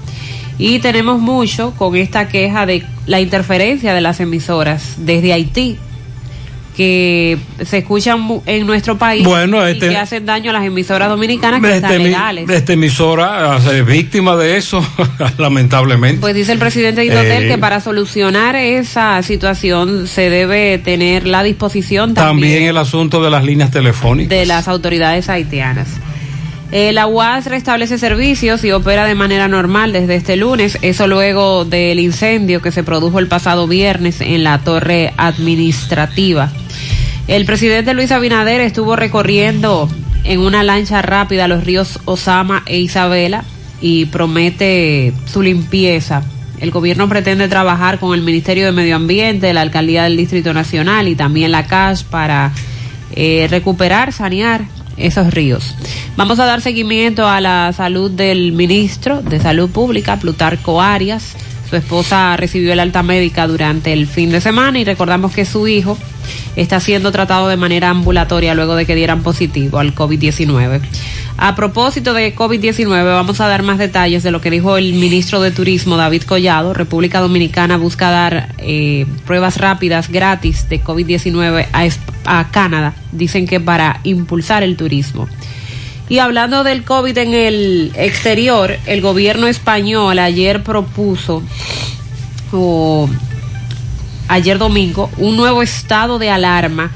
y 0.57 0.79
tenemos 0.79 1.19
mucho 1.19 1.73
con 1.77 1.95
esta 1.95 2.27
queja 2.27 2.65
de 2.65 2.83
la 3.05 3.21
interferencia 3.21 3.93
de 3.93 4.01
las 4.01 4.19
emisoras 4.19 4.95
desde 4.97 5.33
Haití 5.33 5.77
que 6.77 7.39
se 7.65 7.79
escuchan 7.79 8.27
en 8.45 8.67
nuestro 8.67 8.97
país 8.99 9.23
Bueno, 9.25 9.67
y 9.67 9.71
este- 9.71 9.89
que 9.89 9.97
hacen 9.97 10.25
daño 10.27 10.51
a 10.51 10.53
las 10.53 10.63
emisoras 10.63 11.09
dominicanas 11.09 11.59
que 11.59 11.73
Esta, 11.75 11.87
están 11.87 12.03
legales. 12.03 12.47
esta 12.49 12.73
emisora 12.73 13.57
es 13.57 13.85
víctima 13.85 14.35
de 14.37 14.57
eso, 14.57 14.85
lamentablemente. 15.39 16.21
Pues 16.21 16.35
dice 16.35 16.51
el 16.51 16.59
presidente 16.59 17.01
de 17.01 17.07
Indotel 17.07 17.43
Eh, 17.45 17.47
que 17.47 17.57
para 17.57 17.79
solucionar 17.81 18.55
esa 18.55 19.21
situación 19.23 20.07
se 20.07 20.29
debe 20.29 20.77
tener 20.77 21.25
la 21.25 21.41
disposición 21.43 22.13
También 22.13 22.27
también 22.53 22.63
el 22.69 22.77
asunto 22.77 23.23
de 23.23 23.31
las 23.31 23.43
líneas 23.43 23.71
telefónicas. 23.71 24.29
de 24.29 24.45
las 24.45 24.67
autoridades 24.67 25.29
haitianas. 25.29 25.87
Eh, 26.71 26.91
la 26.91 27.07
UAS 27.07 27.45
restablece 27.45 27.97
servicios 27.97 28.63
y 28.65 28.71
opera 28.71 29.05
de 29.05 29.15
manera 29.15 29.47
normal 29.47 29.93
desde 29.93 30.15
este 30.15 30.35
lunes, 30.35 30.77
eso 30.81 31.07
luego 31.07 31.63
del 31.63 31.99
incendio 31.99 32.61
que 32.61 32.73
se 32.73 32.83
produjo 32.83 33.19
el 33.19 33.27
pasado 33.27 33.67
viernes 33.67 34.19
en 34.19 34.43
la 34.43 34.59
torre 34.59 35.13
administrativa. 35.15 36.51
El 37.27 37.45
presidente 37.45 37.93
Luis 37.93 38.11
Abinader 38.11 38.59
estuvo 38.59 38.97
recorriendo 38.97 39.87
en 40.25 40.41
una 40.41 40.61
lancha 40.63 41.01
rápida 41.01 41.47
los 41.47 41.63
ríos 41.63 41.99
Osama 42.03 42.63
e 42.65 42.79
Isabela 42.79 43.45
y 43.79 44.05
promete 44.05 45.13
su 45.25 45.41
limpieza. 45.41 46.23
El 46.59 46.71
gobierno 46.71 47.07
pretende 47.07 47.47
trabajar 47.47 47.99
con 47.99 48.13
el 48.13 48.23
Ministerio 48.23 48.65
de 48.65 48.71
Medio 48.73 48.95
Ambiente, 48.97 49.53
la 49.53 49.61
Alcaldía 49.61 50.03
del 50.03 50.17
Distrito 50.17 50.53
Nacional 50.53 51.07
y 51.07 51.15
también 51.15 51.51
la 51.51 51.65
CAS 51.65 52.03
para 52.03 52.51
eh, 53.15 53.47
recuperar, 53.49 54.11
sanear 54.11 54.65
esos 54.97 55.33
ríos. 55.33 55.75
Vamos 56.15 56.39
a 56.39 56.45
dar 56.45 56.61
seguimiento 56.61 57.27
a 57.27 57.41
la 57.41 57.73
salud 57.73 58.11
del 58.11 58.51
ministro 58.51 59.21
de 59.21 59.39
Salud 59.39 59.69
Pública, 59.69 60.17
Plutarco 60.17 60.81
Arias. 60.81 61.35
Su 61.69 61.75
esposa 61.75 62.37
recibió 62.37 62.73
el 62.73 62.79
alta 62.79 63.03
médica 63.03 63.47
durante 63.47 63.93
el 63.93 64.07
fin 64.07 64.31
de 64.31 64.41
semana 64.41 64.79
y 64.79 64.85
recordamos 64.85 65.33
que 65.33 65.45
su 65.45 65.67
hijo 65.67 65.97
está 66.57 66.79
siendo 66.79 67.11
tratado 67.11 67.47
de 67.47 67.55
manera 67.55 67.89
ambulatoria 67.89 68.55
luego 68.55 68.75
de 68.75 68.85
que 68.85 68.95
dieran 68.95 69.21
positivo 69.21 69.77
al 69.79 69.95
COVID-19. 69.95 70.81
A 71.37 71.55
propósito 71.55 72.15
de 72.15 72.35
COVID-19, 72.35 73.05
vamos 73.05 73.39
a 73.41 73.47
dar 73.47 73.61
más 73.61 73.77
detalles 73.77 74.23
de 74.23 74.31
lo 74.31 74.41
que 74.41 74.49
dijo 74.49 74.75
el 74.75 74.93
ministro 74.93 75.39
de 75.39 75.51
Turismo, 75.51 75.95
David 75.95 76.23
Collado. 76.23 76.73
República 76.73 77.19
Dominicana 77.19 77.77
busca 77.77 78.09
dar 78.09 78.55
eh, 78.57 79.05
pruebas 79.23 79.57
rápidas 79.57 80.09
gratis 80.09 80.67
de 80.67 80.83
COVID-19 80.83 81.67
a, 82.25 82.47
Canadá. 82.49 82.95
Dicen 83.11 83.45
que 83.45 83.59
para 83.59 83.99
impulsar 84.03 84.63
el 84.63 84.75
turismo. 84.77 85.29
Y 86.09 86.17
hablando 86.17 86.63
del 86.63 86.83
COVID 86.83 87.15
en 87.19 87.33
el 87.35 87.91
exterior, 87.95 88.75
el 88.87 89.01
gobierno 89.01 89.45
español 89.45 90.17
ayer 90.17 90.63
propuso, 90.63 91.43
o 92.51 93.07
ayer 94.27 94.57
domingo, 94.57 95.09
un 95.17 95.37
nuevo 95.37 95.61
estado 95.61 96.19
de 96.19 96.29
alarma 96.29 96.91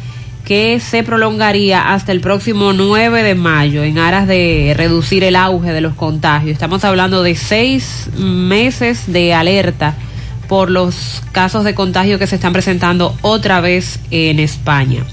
que 0.45 0.79
se 0.79 1.03
prolongaría 1.03 1.93
hasta 1.93 2.11
el 2.11 2.19
próximo 2.19 2.73
9 2.73 3.23
de 3.23 3.35
mayo 3.35 3.83
en 3.83 3.97
aras 3.97 4.27
de 4.27 4.73
reducir 4.75 5.23
el 5.23 5.35
auge 5.35 5.71
de 5.71 5.81
los 5.81 5.93
contagios. 5.93 6.53
Estamos 6.53 6.83
hablando 6.83 7.23
de 7.23 7.35
seis 7.35 8.09
meses 8.17 9.11
de 9.11 9.33
alerta 9.33 9.95
por 10.47 10.69
los 10.69 11.23
casos 11.31 11.63
de 11.63 11.73
contagio 11.75 12.19
que 12.19 12.27
se 12.27 12.35
están 12.35 12.53
presentando 12.53 13.15
otra 13.21 13.61
vez 13.61 13.99
en 14.09 14.39
España. 14.39 15.05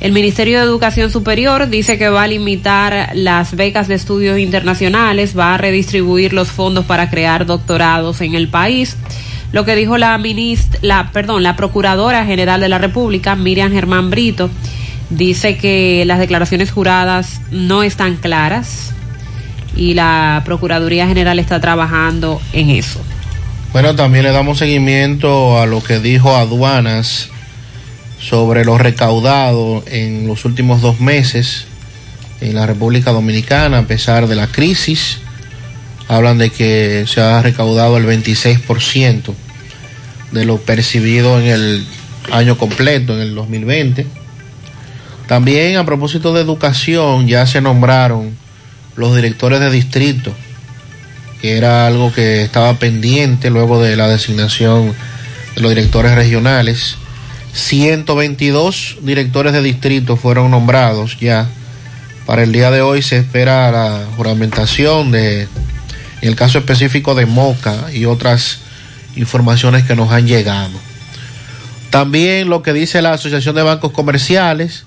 El 0.00 0.12
Ministerio 0.12 0.58
de 0.58 0.64
Educación 0.64 1.10
Superior 1.10 1.68
dice 1.68 1.98
que 1.98 2.08
va 2.08 2.22
a 2.22 2.26
limitar 2.26 3.10
las 3.12 3.54
becas 3.54 3.86
de 3.86 3.96
estudios 3.96 4.38
internacionales, 4.38 5.38
va 5.38 5.54
a 5.54 5.58
redistribuir 5.58 6.32
los 6.32 6.48
fondos 6.48 6.86
para 6.86 7.10
crear 7.10 7.44
doctorados 7.44 8.22
en 8.22 8.34
el 8.34 8.48
país. 8.48 8.96
Lo 9.52 9.64
que 9.64 9.74
dijo 9.74 9.98
la 9.98 10.16
minist 10.18 10.76
la, 10.82 11.10
perdón, 11.12 11.42
la 11.42 11.56
Procuradora 11.56 12.24
General 12.24 12.60
de 12.60 12.68
la 12.68 12.78
República, 12.78 13.34
Miriam 13.34 13.72
Germán 13.72 14.10
Brito, 14.10 14.50
dice 15.10 15.56
que 15.56 16.04
las 16.06 16.18
declaraciones 16.18 16.70
juradas 16.70 17.40
no 17.50 17.82
están 17.82 18.16
claras 18.16 18.92
y 19.76 19.94
la 19.94 20.42
Procuraduría 20.44 21.06
General 21.08 21.38
está 21.38 21.60
trabajando 21.60 22.40
en 22.52 22.70
eso. 22.70 23.00
Bueno, 23.72 23.94
también 23.94 24.24
le 24.24 24.32
damos 24.32 24.58
seguimiento 24.58 25.60
a 25.60 25.66
lo 25.66 25.82
que 25.82 26.00
dijo 26.00 26.36
Aduanas 26.36 27.30
sobre 28.18 28.64
lo 28.64 28.78
recaudado 28.78 29.82
en 29.86 30.26
los 30.26 30.44
últimos 30.44 30.80
dos 30.80 31.00
meses 31.00 31.66
en 32.40 32.54
la 32.54 32.66
República 32.66 33.12
Dominicana, 33.12 33.78
a 33.78 33.82
pesar 33.82 34.26
de 34.26 34.34
la 34.34 34.46
crisis. 34.46 35.20
Hablan 36.10 36.38
de 36.38 36.50
que 36.50 37.04
se 37.06 37.20
ha 37.20 37.40
recaudado 37.40 37.96
el 37.96 38.04
26% 38.04 39.32
de 40.32 40.44
lo 40.44 40.58
percibido 40.58 41.40
en 41.40 41.46
el 41.46 41.86
año 42.32 42.58
completo, 42.58 43.14
en 43.14 43.20
el 43.20 43.34
2020. 43.34 44.06
También 45.28 45.76
a 45.76 45.86
propósito 45.86 46.34
de 46.34 46.40
educación, 46.40 47.28
ya 47.28 47.46
se 47.46 47.60
nombraron 47.60 48.36
los 48.96 49.14
directores 49.14 49.60
de 49.60 49.70
distrito 49.70 50.34
que 51.40 51.56
era 51.56 51.86
algo 51.86 52.12
que 52.12 52.42
estaba 52.42 52.74
pendiente 52.74 53.50
luego 53.50 53.82
de 53.82 53.96
la 53.96 54.08
designación 54.08 54.94
de 55.54 55.60
los 55.62 55.70
directores 55.70 56.14
regionales. 56.14 56.96
122 57.52 58.98
directores 59.02 59.52
de 59.52 59.62
distrito 59.62 60.16
fueron 60.16 60.50
nombrados 60.50 61.18
ya. 61.18 61.48
Para 62.26 62.42
el 62.42 62.52
día 62.52 62.70
de 62.70 62.82
hoy 62.82 63.02
se 63.02 63.16
espera 63.16 63.70
la 63.72 64.06
juramentación 64.16 65.10
de, 65.10 65.48
en 66.20 66.28
el 66.28 66.36
caso 66.36 66.58
específico 66.58 67.14
de 67.14 67.26
Moca 67.26 67.92
y 67.92 68.04
otras 68.04 68.58
informaciones 69.16 69.84
que 69.84 69.96
nos 69.96 70.12
han 70.12 70.26
llegado. 70.26 70.78
También 71.90 72.48
lo 72.48 72.62
que 72.62 72.72
dice 72.72 73.02
la 73.02 73.12
Asociación 73.12 73.56
de 73.56 73.62
Bancos 73.62 73.92
Comerciales 73.92 74.84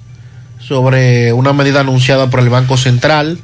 sobre 0.59 1.33
una 1.33 1.53
medida 1.53 1.81
anunciada 1.81 2.29
por 2.29 2.39
el 2.39 2.49
Banco 2.49 2.77
Central 2.77 3.39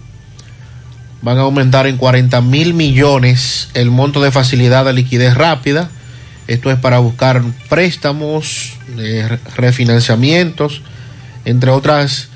van 1.21 1.37
a 1.37 1.41
aumentar 1.41 1.85
en 1.85 1.97
40 1.97 2.39
mil 2.41 2.73
millones 2.73 3.69
el 3.73 3.91
monto 3.91 4.21
de 4.21 4.31
facilidad 4.31 4.85
de 4.85 4.93
liquidez 4.93 5.35
rápida. 5.35 5.89
Esto 6.47 6.71
es 6.71 6.79
para 6.79 6.99
buscar 6.99 7.43
préstamos, 7.67 8.77
eh, 8.97 9.37
refinanciamientos, 9.55 10.81
entre 11.43 11.71
otras 11.71 12.29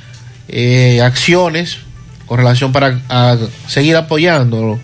eh, 0.50 1.02
acciones 1.02 1.78
con 2.26 2.38
relación 2.38 2.72
para 2.72 3.00
a 3.10 3.38
seguir 3.68 3.96
apoyando 3.96 4.80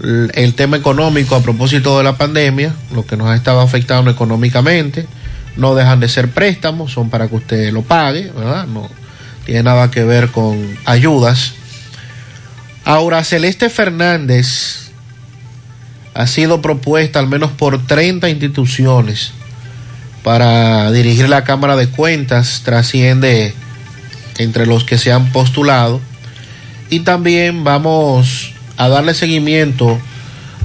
el, 0.00 0.54
tema 0.54 0.76
económico 0.76 1.34
a 1.34 1.42
propósito 1.42 1.98
de 1.98 2.04
la 2.04 2.16
pandemia, 2.16 2.74
lo 2.92 3.04
que 3.06 3.16
nos 3.16 3.28
ha 3.28 3.36
estado 3.36 3.60
afectando 3.60 4.10
económicamente. 4.10 5.06
No 5.56 5.74
dejan 5.74 5.98
de 6.00 6.08
ser 6.08 6.30
préstamos, 6.30 6.92
son 6.92 7.10
para 7.10 7.28
que 7.28 7.36
usted 7.36 7.72
lo 7.72 7.82
pague, 7.82 8.30
¿verdad? 8.30 8.66
No 8.66 8.88
tiene 9.44 9.62
nada 9.62 9.90
que 9.90 10.04
ver 10.04 10.28
con 10.28 10.76
ayudas. 10.84 11.54
Aura 12.84 13.24
Celeste 13.24 13.70
Fernández 13.70 14.90
ha 16.14 16.26
sido 16.26 16.60
propuesta 16.60 17.18
al 17.18 17.28
menos 17.28 17.50
por 17.52 17.84
30 17.86 18.28
instituciones 18.28 19.32
para 20.22 20.92
dirigir 20.92 21.28
la 21.28 21.44
Cámara 21.44 21.76
de 21.76 21.88
Cuentas, 21.88 22.62
trasciende 22.64 23.54
entre 24.36 24.66
los 24.66 24.84
que 24.84 24.98
se 24.98 25.12
han 25.12 25.32
postulado. 25.32 26.00
Y 26.90 27.00
también 27.00 27.64
vamos 27.64 28.52
a 28.78 28.88
darle 28.88 29.12
seguimiento 29.12 29.98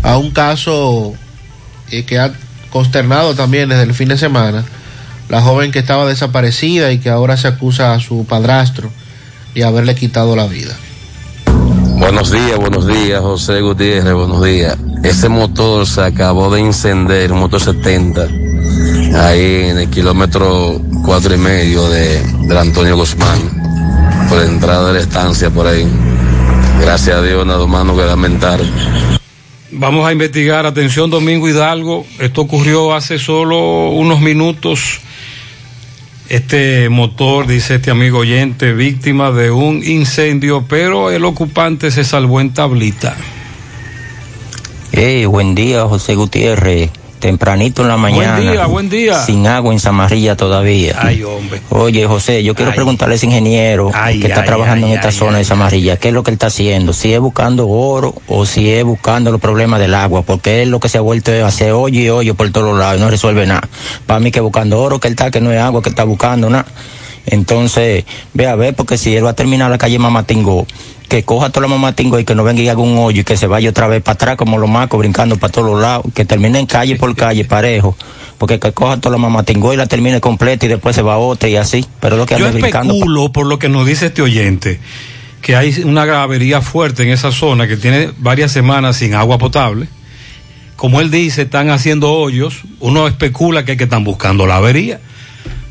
a 0.04 0.18
un 0.18 0.32
caso 0.32 1.14
eh, 1.92 2.04
que 2.04 2.20
ha 2.20 2.32
consternado 2.70 3.36
también 3.36 3.70
desde 3.70 3.84
el 3.84 3.94
fin 3.94 4.08
de 4.08 4.18
semana, 4.18 4.64
la 5.30 5.42
joven 5.42 5.72
que 5.72 5.80
estaba 5.80 6.06
desaparecida 6.06 6.92
y 6.92 7.00
que 7.00 7.10
ahora 7.10 7.38
se 7.38 7.48
acusa 7.48 7.94
a 7.94 8.00
su 8.00 8.26
padrastro 8.26 8.92
de 9.56 9.64
haberle 9.64 9.96
quitado 9.96 10.36
la 10.36 10.48
vida. 10.48 10.76
Buenos 11.98 12.32
días, 12.32 12.58
buenos 12.58 12.86
días, 12.86 13.22
José 13.22 13.62
Gutiérrez, 13.62 14.14
buenos 14.14 14.44
días. 14.44 14.78
Ese 15.04 15.30
motor 15.30 15.88
se 15.88 16.02
acabó 16.02 16.54
de 16.54 16.62
encender, 16.62 17.32
un 17.32 17.40
motor 17.40 17.62
70, 17.62 18.28
ahí 19.26 19.70
en 19.70 19.80
el 19.80 19.90
kilómetro 19.90 20.80
cuatro 21.04 21.34
y 21.34 21.38
medio 21.38 21.90
de, 21.90 22.22
del 22.48 22.58
Antonio 22.58 22.96
Guzmán, 22.96 23.40
por 24.30 24.38
la 24.38 24.46
entrada 24.46 24.88
de 24.88 24.94
la 24.94 25.00
estancia 25.00 25.50
por 25.50 25.68
ahí. 25.68 25.88
Gracias 26.84 27.16
a 27.16 27.22
Dios, 27.22 27.46
nada 27.46 27.66
más 27.66 27.86
no 27.86 27.96
que 27.96 28.04
lamentar. 28.04 28.60
Vamos 29.72 30.06
a 30.06 30.12
investigar, 30.12 30.66
atención 30.66 31.10
Domingo 31.10 31.48
Hidalgo, 31.48 32.06
esto 32.20 32.42
ocurrió 32.42 32.94
hace 32.94 33.18
solo 33.18 33.90
unos 33.90 34.20
minutos 34.20 35.00
Este 36.28 36.90
motor, 36.90 37.48
dice 37.48 37.76
este 37.76 37.90
amigo 37.90 38.20
oyente, 38.20 38.74
víctima 38.74 39.32
de 39.32 39.50
un 39.50 39.82
incendio, 39.82 40.66
pero 40.68 41.10
el 41.10 41.24
ocupante 41.24 41.90
se 41.90 42.04
salvó 42.04 42.42
en 42.42 42.54
tablita. 42.54 43.16
Hey, 44.92 45.26
buen 45.26 45.56
día, 45.56 45.84
José 45.86 46.16
Gutiérrez. 46.16 46.92
Tempranito 47.24 47.84
en 47.84 47.88
la 47.88 47.96
mañana. 47.96 48.34
Buen 48.34 48.52
día, 48.52 48.66
buen 48.66 48.90
día. 48.90 49.26
Sin 49.26 49.48
agua 49.48 49.72
en 49.72 49.80
Zamarrilla 49.80 50.36
todavía. 50.36 50.98
Ay, 51.00 51.24
hombre. 51.24 51.62
Oye, 51.70 52.06
José, 52.06 52.44
yo 52.44 52.54
quiero 52.54 52.74
preguntarle 52.76 53.14
a 53.14 53.16
ese 53.16 53.28
ingeniero 53.28 53.92
Ay, 53.94 54.20
que 54.20 54.28
está 54.28 54.42
ay, 54.42 54.46
trabajando 54.46 54.88
en 54.88 54.92
esta 54.92 55.10
zona 55.10 55.38
de 55.38 55.46
Zamarrilla, 55.46 55.96
¿qué 55.96 56.10
es 56.10 56.14
lo 56.14 56.22
que 56.22 56.32
él 56.32 56.34
está 56.34 56.48
haciendo? 56.48 56.92
Si 56.92 57.14
es 57.14 57.22
buscando 57.22 57.70
oro 57.70 58.14
o 58.28 58.46
si 58.46 58.70
es 58.74 58.84
buscando 58.84 59.32
los 59.32 59.40
problemas 59.40 59.80
del 59.80 59.94
agua, 59.94 60.24
porque 60.24 60.64
él 60.64 60.70
lo 60.70 60.82
que 60.82 60.90
se 60.90 60.98
ha 60.98 61.02
vuelto 61.02 61.32
es 61.32 61.46
hacer 61.46 61.72
hoyo 61.72 62.02
y 62.02 62.10
hoyo 62.10 62.36
por 62.36 62.52
todos 62.52 62.78
lados 62.78 63.00
y 63.00 63.02
no 63.02 63.10
resuelve 63.10 63.48
nada. 63.48 63.70
Para 64.06 64.20
mí 64.20 64.30
que 64.30 64.42
buscando 64.42 64.82
oro, 64.82 65.00
que 65.00 65.08
él 65.08 65.14
está, 65.14 65.32
que 65.32 65.40
no 65.40 65.50
es 65.50 65.62
agua, 65.62 65.82
que 65.82 65.88
está 65.88 66.04
buscando 66.04 66.50
nada. 66.50 66.66
Entonces, 67.26 68.06
ve 68.34 68.48
a 68.48 68.56
ver, 68.56 68.76
porque 68.76 68.98
si 68.98 69.16
él 69.16 69.26
va 69.26 69.32
a 69.32 69.36
terminar 69.36 69.72
la 69.72 69.78
calle 69.78 69.98
Mamatingo, 70.00 70.68
que 71.08 71.24
coja 71.24 71.50
toda 71.50 71.68
la 71.68 71.68
Mamatingo 71.68 72.20
y 72.20 72.26
que 72.26 72.36
no 72.36 72.44
venga 72.44 72.62
y 72.62 72.70
haga 72.70 72.82
un 72.82 72.98
hoyo 72.98 73.22
y 73.22 73.24
que 73.24 73.38
se 73.38 73.48
vaya 73.48 73.70
otra 73.70 73.88
vez 73.88 74.02
para 74.02 74.14
atrás 74.16 74.36
como 74.36 74.58
los 74.58 74.70
macos 74.70 75.00
brincando 75.00 75.38
para 75.38 75.52
todos 75.52 75.72
los 75.72 75.82
lados, 75.82 76.06
que 76.14 76.26
termine 76.26 76.60
en 76.60 76.66
calle 76.66 76.96
por 76.96 77.16
calle 77.16 77.46
parejo, 77.46 77.96
porque 78.38 78.60
que 78.60 78.72
coja 78.72 78.98
toda 78.98 79.14
la 79.14 79.20
Mamatingo 79.20 79.74
y 79.74 79.78
la 79.78 79.86
termine 79.86 80.20
completa 80.20 80.66
y 80.66 80.70
después 80.70 80.96
se 80.96 81.02
va 81.02 81.18
otra 81.18 81.48
y 81.50 81.56
así, 81.56 81.86
pero 82.00 82.18
lo 82.18 82.26
que 82.26 82.38
Yo 82.38 82.48
especulo, 82.48 83.32
por 83.32 83.46
lo 83.46 83.60
que 83.60 83.70
nos 83.70 83.86
dice 83.86 84.08
este 84.08 84.22
oyente, 84.22 84.80
que 85.44 85.56
hay 85.56 85.84
una 85.84 86.06
gravería 86.06 86.62
fuerte 86.62 87.04
en 87.04 87.10
esa 87.10 87.32
zona 87.32 87.68
que 87.68 87.78
tiene 87.78 88.10
varias 88.18 88.52
semanas 88.52 88.98
sin 88.98 89.14
agua 89.14 89.38
potable. 89.38 89.88
Como 90.78 91.00
él 91.00 91.12
dice, 91.12 91.44
están 91.44 91.70
haciendo 91.70 92.12
hoyos. 92.12 92.62
Uno 92.80 93.08
especula 93.08 93.64
que, 93.66 93.74
es 93.74 93.78
que 93.78 93.84
están 93.84 94.04
buscando 94.04 94.48
la 94.48 94.56
avería, 94.56 95.00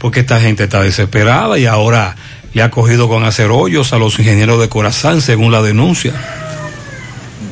porque 0.03 0.19
esta 0.19 0.41
gente 0.41 0.65
está 0.65 0.83
desesperada 0.83 1.61
y 1.61 1.67
ahora 1.67 2.17
le 2.55 2.63
ha 2.63 2.73
cogido 2.73 3.09
con 3.09 3.23
hacer 3.23 3.53
hoyos 3.53 3.93
a 3.93 3.99
los 3.99 4.19
ingenieros 4.19 4.61
de 4.61 4.69
Corazán, 4.69 5.21
según 5.21 5.53
la 5.53 5.63
denuncia. 5.63 6.13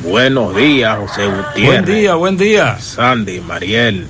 Buenos 0.03 0.53
días, 0.53 0.97
José 0.97 1.27
Gutiérrez. 1.27 1.65
Buen 1.65 1.85
día, 1.85 2.15
buen 2.15 2.37
día. 2.37 2.77
Sandy, 2.77 3.39
Mariel. 3.39 4.05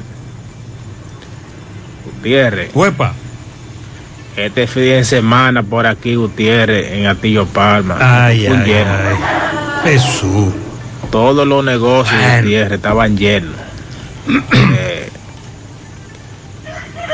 Gutiérrez. 2.04 2.72
Huepa. 2.74 3.14
Este 4.36 4.66
fin 4.66 4.86
de 4.86 5.04
semana 5.06 5.62
por 5.62 5.86
aquí, 5.86 6.16
Gutiérrez, 6.16 6.94
en 6.94 7.06
Atillo 7.06 7.46
Palma. 7.46 7.98
Ay, 8.00 8.48
ay, 8.48 8.58
lleno. 8.66 8.92
Jesús. 9.84 10.52
Todos 11.12 11.48
los 11.48 11.64
negocios, 11.64 12.20
Gutiérrez, 12.42 12.72
estaban 12.72 13.16
llenos. 13.16 13.54
Eh, 14.52 15.12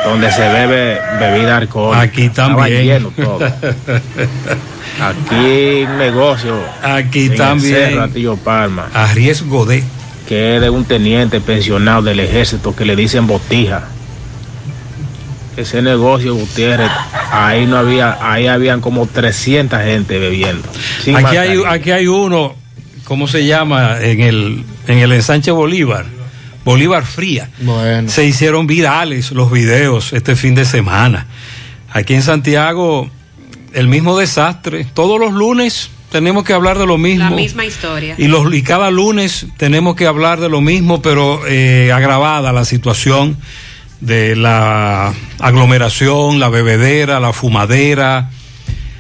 donde 0.07 0.31
se 0.31 0.47
bebe 0.47 0.99
bebida 1.19 1.57
alcohólica. 1.57 2.01
Aquí 2.01 2.29
también. 2.29 3.07
todo. 3.15 3.39
Aquí 4.99 5.83
un 5.83 5.97
negocio. 5.97 6.59
Aquí 6.81 7.25
en 7.25 7.31
el 7.33 7.37
también. 7.37 7.75
Cerro 7.75 8.03
Atillo 8.03 8.37
Palma. 8.37 8.89
A 8.93 9.13
riesgo 9.13 9.65
de. 9.65 9.83
Que 10.27 10.55
es 10.55 10.61
de 10.61 10.69
un 10.69 10.85
teniente 10.85 11.39
pensionado 11.39 12.01
del 12.01 12.19
ejército 12.19 12.75
que 12.75 12.85
le 12.85 12.95
dicen 12.95 13.27
botija. 13.27 13.85
Ese 15.55 15.81
negocio, 15.81 16.35
Gutiérrez, 16.35 16.91
ahí 17.31 17.65
no 17.65 17.77
había, 17.77 18.17
ahí 18.21 18.45
habían 18.45 18.79
como 18.79 19.07
300 19.07 19.81
gente 19.81 20.19
bebiendo. 20.19 20.67
Aquí 21.15 21.37
hay, 21.37 21.63
aquí 21.67 21.89
hay 21.89 22.05
uno, 22.05 22.53
¿cómo 23.05 23.27
se 23.27 23.43
llama? 23.43 23.97
En 23.99 24.21
el, 24.21 24.63
en 24.87 24.99
el 24.99 25.11
ensanche 25.13 25.49
Bolívar. 25.49 26.16
Bolívar 26.67 27.05
Fría. 27.05 27.49
Bueno. 27.61 28.09
Se 28.09 28.25
hicieron 28.25 28.67
virales 28.67 29.31
los 29.31 29.49
videos 29.49 30.11
este 30.11 30.35
fin 30.35 30.53
de 30.53 30.65
semana. 30.65 31.25
Aquí 31.89 32.13
en 32.13 32.21
Santiago, 32.21 33.09
el 33.71 33.87
mismo 33.87 34.17
desastre. 34.17 34.85
Todos 34.93 35.17
los 35.17 35.31
lunes 35.31 35.89
tenemos 36.11 36.43
que 36.43 36.51
hablar 36.51 36.77
de 36.77 36.85
lo 36.85 36.97
mismo. 36.97 37.23
La 37.23 37.33
misma 37.33 37.63
historia. 37.63 38.15
Y, 38.17 38.27
los, 38.27 38.53
y 38.53 38.63
cada 38.63 38.91
lunes 38.91 39.47
tenemos 39.55 39.95
que 39.95 40.07
hablar 40.07 40.41
de 40.41 40.49
lo 40.49 40.59
mismo, 40.59 41.01
pero 41.01 41.39
eh, 41.47 41.93
agravada 41.93 42.51
la 42.51 42.65
situación 42.65 43.37
de 44.01 44.35
la 44.35 45.13
aglomeración, 45.39 46.41
la 46.41 46.49
bebedera, 46.49 47.21
la 47.21 47.31
fumadera. 47.31 48.29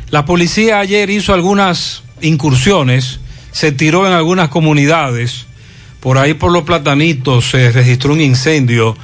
La 0.09 0.23
policía 0.23 0.79
ayer 0.79 1.09
hizo 1.09 1.33
algunas 1.33 2.03
incursiones, 2.21 3.19
se 3.51 3.73
tiró 3.73 4.07
en 4.07 4.13
algunas 4.13 4.47
comunidades. 4.47 5.46
Por 6.07 6.17
ahí 6.17 6.35
por 6.35 6.53
los 6.53 6.63
platanitos 6.63 7.49
se 7.49 7.69
registró 7.69 8.13
un 8.13 8.21
incendio 8.21 8.95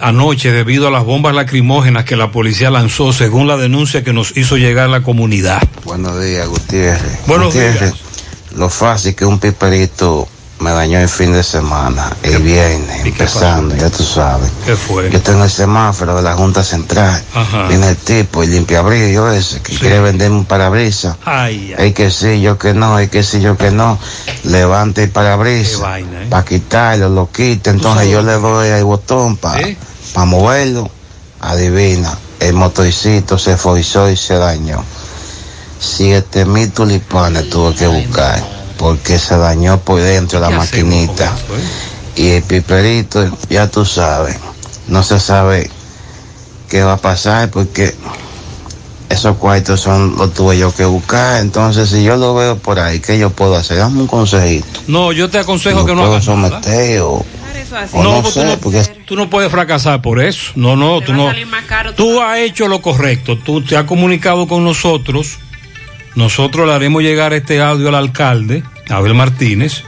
anoche 0.00 0.52
debido 0.52 0.86
a 0.86 0.90
las 0.92 1.04
bombas 1.04 1.34
lacrimógenas 1.34 2.04
que 2.04 2.14
la 2.14 2.30
policía 2.30 2.70
lanzó, 2.70 3.12
según 3.12 3.48
la 3.48 3.56
denuncia 3.56 4.04
que 4.04 4.12
nos 4.12 4.36
hizo 4.36 4.56
llegar 4.56 4.88
la 4.90 5.02
comunidad. 5.02 5.60
Buenos 5.84 6.22
días, 6.22 6.46
Gutiérrez. 6.46 7.26
Buenos 7.26 7.46
Gutiérrez, 7.46 7.94
Lo 8.54 8.70
fácil 8.70 9.16
que 9.16 9.24
un 9.24 9.40
piperito 9.40 10.28
me 10.60 10.72
dañó 10.72 10.98
el 10.98 11.08
fin 11.08 11.32
de 11.32 11.42
semana, 11.42 12.14
el 12.22 12.42
viernes, 12.42 13.04
empezando, 13.06 13.74
ya 13.74 13.88
tú 13.88 14.02
sabes. 14.02 14.50
¿Qué 14.66 14.76
fue? 14.76 15.10
Yo 15.10 15.20
tengo 15.22 15.44
el 15.44 15.50
semáforo 15.50 16.16
de 16.16 16.22
la 16.22 16.34
Junta 16.34 16.62
Central. 16.62 17.22
Ajá. 17.34 17.66
Viene 17.68 17.88
el 17.88 17.96
tipo, 17.96 18.42
el 18.42 18.50
limpiabrillo 18.50 19.32
ese, 19.32 19.60
que 19.62 19.76
quiere 19.78 20.00
venderme 20.00 20.36
un 20.36 20.44
parabrisas. 20.44 21.16
Ay, 21.24 21.74
ay. 21.76 21.84
Hay 21.84 21.92
que 21.92 22.10
sí, 22.10 22.42
yo 22.42 22.58
que 22.58 22.74
no, 22.74 22.94
hay 22.96 23.08
que 23.08 23.22
sí, 23.22 23.40
yo 23.40 23.56
que 23.56 23.70
no. 23.70 23.98
Levanta 24.44 25.02
el 25.02 25.10
parabrisas. 25.10 25.80
¿eh? 25.98 26.26
Para 26.28 26.44
quitarlo, 26.44 27.08
lo 27.08 27.30
quita. 27.30 27.70
Entonces 27.70 28.08
yo 28.10 28.22
le 28.22 28.34
doy 28.34 28.68
al 28.68 28.84
botón 28.84 29.38
para 29.38 29.74
moverlo. 30.26 30.90
Adivina, 31.40 32.12
el 32.38 32.52
motorcito 32.52 33.38
se 33.38 33.56
forzó 33.56 34.10
y 34.10 34.16
se 34.16 34.34
dañó. 34.34 34.84
Siete 35.78 36.44
mil 36.44 36.70
tulipanes 36.70 37.48
tuve 37.48 37.74
que 37.74 37.86
buscar 37.86 38.59
porque 38.80 39.18
se 39.18 39.36
dañó 39.36 39.78
por 39.78 40.00
dentro 40.00 40.40
la 40.40 40.48
¿Qué 40.48 40.54
hacemos 40.54 40.94
maquinita. 40.94 41.36
Y 42.16 42.28
el 42.30 42.42
piperito, 42.42 43.30
ya 43.50 43.70
tú 43.70 43.84
sabes, 43.84 44.36
no 44.88 45.02
se 45.02 45.20
sabe 45.20 45.70
qué 46.70 46.82
va 46.82 46.94
a 46.94 46.96
pasar 46.96 47.50
porque 47.50 47.94
esos 49.10 49.36
cuartos 49.36 49.80
son 49.80 50.16
los 50.16 50.32
tuve 50.32 50.56
yo 50.56 50.74
que 50.74 50.86
buscar. 50.86 51.42
Entonces, 51.42 51.90
si 51.90 52.02
yo 52.02 52.16
lo 52.16 52.34
veo 52.34 52.56
por 52.56 52.80
ahí, 52.80 53.00
¿qué 53.00 53.18
yo 53.18 53.28
puedo 53.28 53.54
hacer? 53.54 53.76
Dame 53.76 54.00
un 54.00 54.06
consejito. 54.06 54.80
No, 54.86 55.12
yo 55.12 55.28
te 55.28 55.38
aconsejo 55.38 55.80
¿Lo 55.80 55.84
que 55.86 55.94
no 55.94 56.00
puedo 56.00 56.14
hagas 56.14 56.28
nada. 56.28 56.62
someter 56.62 57.00
o, 57.02 57.24
o 57.92 58.02
No, 58.02 58.22
no, 58.22 58.30
sé? 58.30 58.40
tú 58.40 58.46
no, 58.46 58.56
porque 58.60 58.82
tú 59.04 59.16
no 59.16 59.28
puedes 59.28 59.50
fracasar 59.50 60.00
por 60.00 60.22
eso. 60.22 60.52
No, 60.54 60.74
no, 60.74 61.02
tú 61.02 61.12
no. 61.12 61.30
Tú 61.96 62.22
has 62.22 62.38
hecho 62.38 62.66
lo 62.66 62.80
correcto. 62.80 63.36
Tú 63.36 63.62
te 63.62 63.76
has 63.76 63.84
comunicado 63.84 64.48
con 64.48 64.64
nosotros. 64.64 65.38
Nosotros 66.14 66.66
le 66.66 66.74
haremos 66.74 67.02
llegar 67.02 67.32
este 67.32 67.60
audio 67.60 67.88
al 67.88 67.94
alcalde, 67.94 68.62
Abel 68.88 69.14
Martínez. 69.14 69.82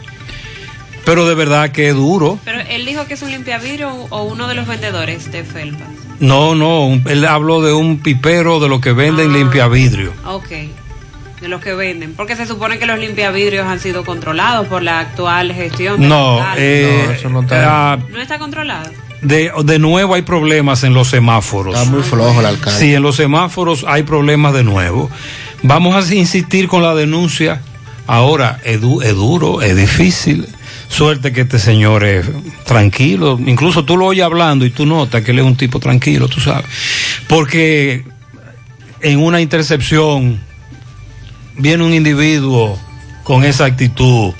Pero 1.05 1.27
de 1.27 1.35
verdad 1.35 1.71
que 1.73 1.89
es 1.89 1.95
duro. 1.97 2.39
Pero 2.45 2.61
él 2.61 2.87
dijo 2.87 3.07
que 3.07 3.15
es 3.15 3.23
un 3.23 3.31
limpiavidrio 3.33 3.91
o 4.11 4.23
uno 4.23 4.47
de 4.47 4.55
los 4.55 4.69
vendedores 4.69 5.33
de 5.33 5.43
felpa. 5.43 5.85
No, 6.21 6.55
no, 6.55 6.87
un- 6.87 7.03
él 7.09 7.27
habló 7.27 7.61
de 7.61 7.73
un 7.73 7.99
pipero 7.99 8.61
de 8.61 8.69
lo 8.69 8.81
que 8.81 8.93
venden 8.93 9.33
limpia 9.33 9.67
vidrio. 9.67 10.13
Ok. 10.25 10.49
De 11.41 11.49
los 11.49 11.61
que 11.61 11.75
venden. 11.75 12.15
Porque 12.15 12.37
se 12.37 12.47
supone 12.47 12.79
que 12.79 12.87
los 12.87 13.01
limpiavidrios 13.01 13.67
han 13.67 13.81
sido 13.81 14.05
controlados 14.05 14.69
por 14.69 14.81
la 14.85 15.01
actual 15.01 15.53
gestión. 15.53 15.99
del 15.99 16.09
No, 16.09 16.41
alcalde. 16.41 17.13
eh, 17.13 17.21
ah, 17.67 17.99
¿No 18.09 18.21
está 18.21 18.39
controlado? 18.39 18.89
de, 19.23 19.51
de 19.65 19.79
nuevo 19.81 20.15
hay 20.15 20.23
problemas 20.23 20.85
en 20.85 20.95
los 20.95 21.09
semáforos. 21.09 21.75
Está 21.77 21.91
muy 21.91 22.03
flojo 22.05 22.39
el 22.39 22.47
alcalde. 22.47 22.79
Sí, 22.79 22.95
en 22.95 23.03
los 23.03 23.17
semáforos 23.17 23.85
hay 23.89 24.05
problemas 24.05 24.55
de 24.55 24.63
nuevo. 24.63 25.11
Vamos 25.62 26.11
a 26.11 26.14
insistir 26.14 26.68
con 26.68 26.83
la 26.83 26.94
denuncia. 26.94 27.61
Ahora, 28.07 28.61
es, 28.64 28.81
du- 28.81 29.01
es 29.03 29.14
duro, 29.14 29.62
es 29.62 29.77
difícil. 29.77 30.46
Suerte 30.88 31.33
que 31.33 31.42
este 31.42 31.59
señor 31.59 32.05
es 32.05 32.27
tranquilo. 32.64 33.38
Incluso 33.46 33.85
tú 33.85 33.96
lo 33.96 34.07
oyes 34.07 34.25
hablando 34.25 34.66
y 34.66 34.70
tú 34.70 34.85
notas 34.87 35.22
que 35.22 35.31
él 35.31 35.38
es 35.38 35.44
un 35.44 35.57
tipo 35.57 35.79
tranquilo, 35.81 36.29
tú 36.29 36.40
sabes. 36.40 36.66
Porque 37.29 38.05
en 39.01 39.18
una 39.20 39.40
intercepción 39.40 40.38
viene 41.57 41.85
un 41.85 41.94
individuo 41.94 42.79
con 43.22 43.44
esa 43.44 43.64
actitud. 43.64 44.33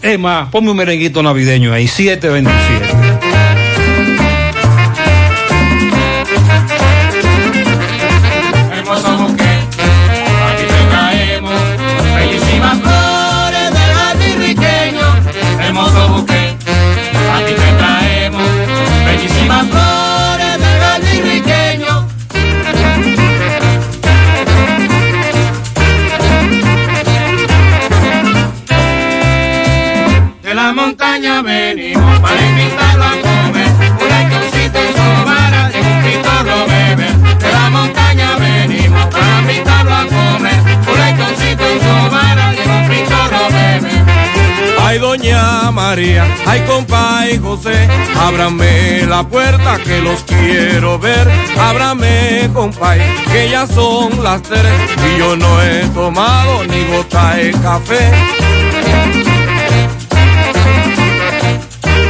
Es 0.00 0.18
más, 0.18 0.48
ponme 0.50 0.70
un 0.70 0.76
merenguito 0.76 1.22
navideño 1.22 1.72
ahí, 1.72 1.88
727. 1.88 2.87
Los 50.00 50.22
quiero 50.24 50.98
ver. 50.98 51.28
Ábrame, 51.58 52.50
compay, 52.52 53.00
que 53.32 53.50
ya 53.50 53.66
son 53.66 54.22
las 54.22 54.42
tres 54.42 54.72
y 55.14 55.18
yo 55.18 55.36
no 55.36 55.62
he 55.62 55.80
tomado 55.94 56.64
ni 56.64 56.84
gota 56.84 57.34
de 57.34 57.50
café. 57.52 58.10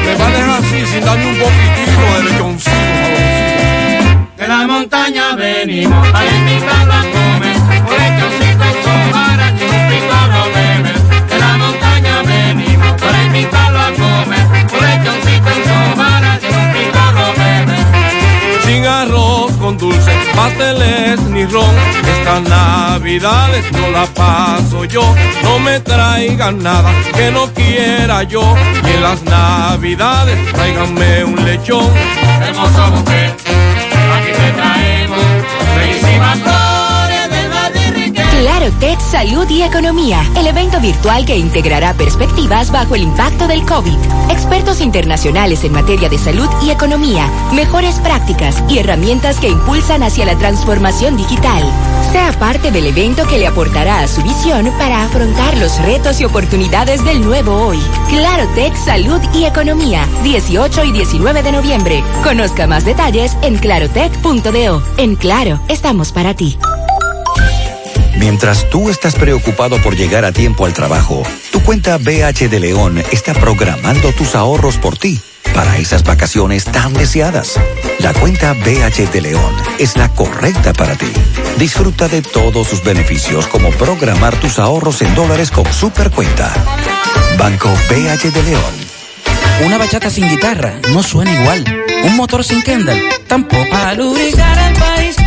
Me 0.05 0.15
va 0.17 0.27
a 0.27 0.31
dejar 0.31 0.51
así 0.61 0.87
sin 0.87 1.05
darme 1.05 1.27
un 1.27 1.39
poquitito 1.39 2.15
de 2.17 2.23
lechoncito. 2.25 2.71
De 4.37 4.49
la 4.49 4.67
montaña 4.67 5.35
venimos 5.37 6.09
a 6.09 6.23
comer. 6.23 7.28
Pasteles 20.59 21.21
ni 21.31 21.45
ron. 21.47 21.75
Estas 22.19 22.43
navidades 22.43 23.65
no 23.73 23.91
la 23.91 24.07
paso 24.07 24.85
yo. 24.85 25.03
No 25.43 25.59
me 25.59 25.81
traigan 25.81 26.63
nada 26.63 26.91
que 27.15 27.31
no 27.31 27.47
quiera 27.53 28.23
yo. 28.25 28.43
Y 28.85 28.91
en 28.91 29.03
las 29.03 29.23
navidades 29.23 30.39
tráiganme 30.53 31.25
un 31.25 31.45
lechón. 31.45 31.91
Hermoso 32.43 32.91
buffet, 32.91 33.48
Claro 38.39 38.71
Tech 38.79 39.01
Salud 39.01 39.51
y 39.51 39.63
Economía, 39.63 40.23
el 40.37 40.47
evento 40.47 40.81
virtual 40.81 41.27
que 41.27 41.37
integrará 41.37 41.93
perspectivas 41.95 42.71
bajo 42.71 42.95
el 42.95 43.03
impacto 43.03 43.49
del 43.49 43.67
COVID. 43.67 43.99
Expertos 44.31 44.81
internacionales 44.81 45.65
en 45.65 45.73
materia 45.73 46.09
de 46.09 46.19
salud 46.19 46.49
y 46.63 46.71
economía, 46.71 47.29
mejores 47.53 47.97
prácticas 47.97 48.63
y 48.69 48.79
herramientas 48.79 49.41
que 49.41 49.49
impulsan 49.49 50.05
hacia 50.05 50.25
la 50.25 50.39
transformación 50.39 51.17
digital. 51.17 51.65
Sea 52.13 52.31
parte 52.39 52.71
del 52.71 52.87
evento 52.87 53.27
que 53.27 53.39
le 53.39 53.49
aportará 53.49 54.03
a 54.03 54.09
su 54.09 54.23
visión 54.23 54.73
para 54.79 55.03
afrontar 55.03 55.59
los 55.59 55.77
retos 55.83 56.21
y 56.21 56.25
oportunidades 56.25 57.05
del 57.05 57.21
nuevo 57.21 57.57
hoy. 57.67 57.81
Claro 58.09 58.47
Tech 58.55 58.77
Salud 58.77 59.21
y 59.35 59.47
Economía, 59.47 60.07
18 60.23 60.85
y 60.85 60.93
19 60.93 61.43
de 61.43 61.51
noviembre. 61.51 62.05
Conozca 62.23 62.69
más 62.69 62.85
detalles 62.85 63.37
en 63.43 63.57
clarotech.do. 63.57 64.83
En 64.97 65.17
Claro, 65.17 65.59
estamos 65.67 66.13
para 66.13 66.35
ti. 66.35 66.57
Mientras 68.19 68.69
tú 68.69 68.91
estás 68.91 69.15
preocupado 69.15 69.81
por 69.81 69.97
llegar 69.97 70.25
a 70.25 70.33
tiempo 70.33 70.67
al 70.67 70.75
trabajo, 70.75 71.23
tu 71.53 71.63
cuenta 71.63 71.99
BH 71.99 72.49
de 72.51 72.61
León 72.61 72.99
está 73.13 73.33
programando 73.33 74.13
tus 74.13 74.35
ahorros 74.35 74.77
por 74.77 74.99
ti 74.99 75.21
para 75.55 75.79
esas 75.79 76.03
vacaciones 76.03 76.65
tan 76.65 76.93
deseadas. 76.95 77.55
La 78.01 78.13
cuenta 78.13 78.55
BH 78.55 79.13
de 79.13 79.21
León 79.21 79.55
es 79.79 79.97
la 79.97 80.09
correcta 80.09 80.73
para 80.73 80.97
ti. 80.97 81.13
Disfruta 81.59 82.09
de 82.09 82.23
todos 82.23 82.67
sus 82.67 82.83
beneficios 82.83 83.47
como 83.47 83.71
programar 83.71 84.39
tus 84.41 84.59
ahorros 84.59 85.01
en 85.03 85.15
dólares 85.15 85.53
con 85.53 85.73
Supercuenta. 85.73 86.53
Banco 87.39 87.69
BH 87.89 88.33
de 88.33 88.43
León. 88.43 88.89
Una 89.65 89.79
bachata 89.79 90.11
sin 90.11 90.29
guitarra 90.29 90.75
no 90.93 91.03
suena 91.05 91.33
igual. 91.41 91.65
Un 92.05 92.17
motor 92.17 92.43
sin 92.43 92.63
Kendall 92.63 93.01
tampoco. 93.29 93.77
A 93.77 93.95
lubricar 93.95 94.59
el 94.71 94.79
país 94.79 95.18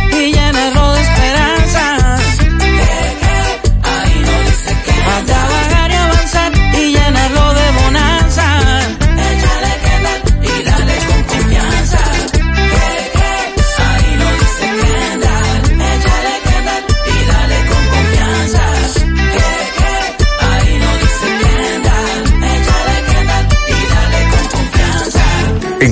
En 25.82 25.91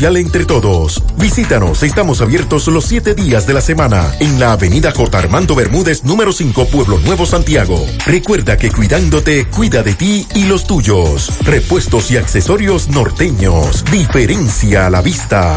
entre 0.00 0.46
todos. 0.46 1.02
Visítanos, 1.18 1.82
estamos 1.82 2.22
abiertos 2.22 2.66
los 2.68 2.86
siete 2.86 3.14
días 3.14 3.46
de 3.46 3.52
la 3.52 3.60
semana 3.60 4.10
en 4.18 4.40
la 4.40 4.52
avenida 4.52 4.92
J. 4.92 5.18
Armando 5.18 5.54
Bermúdez, 5.54 6.04
número 6.04 6.32
5, 6.32 6.68
Pueblo 6.68 6.98
Nuevo, 7.00 7.26
Santiago. 7.26 7.86
Recuerda 8.06 8.56
que 8.56 8.70
cuidándote, 8.70 9.46
cuida 9.48 9.82
de 9.82 9.94
ti 9.94 10.26
y 10.34 10.44
los 10.44 10.66
tuyos. 10.66 11.30
Repuestos 11.42 12.10
y 12.10 12.16
accesorios 12.16 12.88
norteños. 12.88 13.84
Diferencia 13.92 14.86
a 14.86 14.90
la 14.90 15.02
vista. 15.02 15.54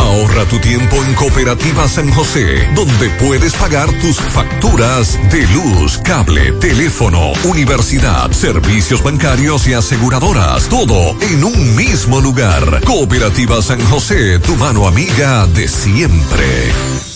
Ahorra 0.00 0.44
tu 0.46 0.58
tiempo 0.58 0.96
en 1.04 1.14
Cooperativa 1.14 1.88
San 1.88 2.12
José, 2.12 2.68
donde 2.74 3.08
puedes 3.20 3.54
pagar 3.54 3.88
tus 4.00 4.16
facturas 4.16 5.16
de 5.30 5.46
luz, 5.48 5.98
cable, 5.98 6.52
teléfono, 6.60 7.32
universidad, 7.44 8.32
servicios 8.32 9.02
bancarios 9.02 9.66
y 9.68 9.74
aseguradoras. 9.74 10.68
Todo 10.68 11.16
en 11.20 11.44
un 11.44 11.76
mismo 11.76 12.20
lugar. 12.20 12.82
Cooperativa 12.84 13.62
San 13.62 13.75
José, 13.84 14.38
tu 14.40 14.56
mano 14.56 14.86
amiga 14.86 15.46
de 15.46 15.68
siempre. 15.68 17.15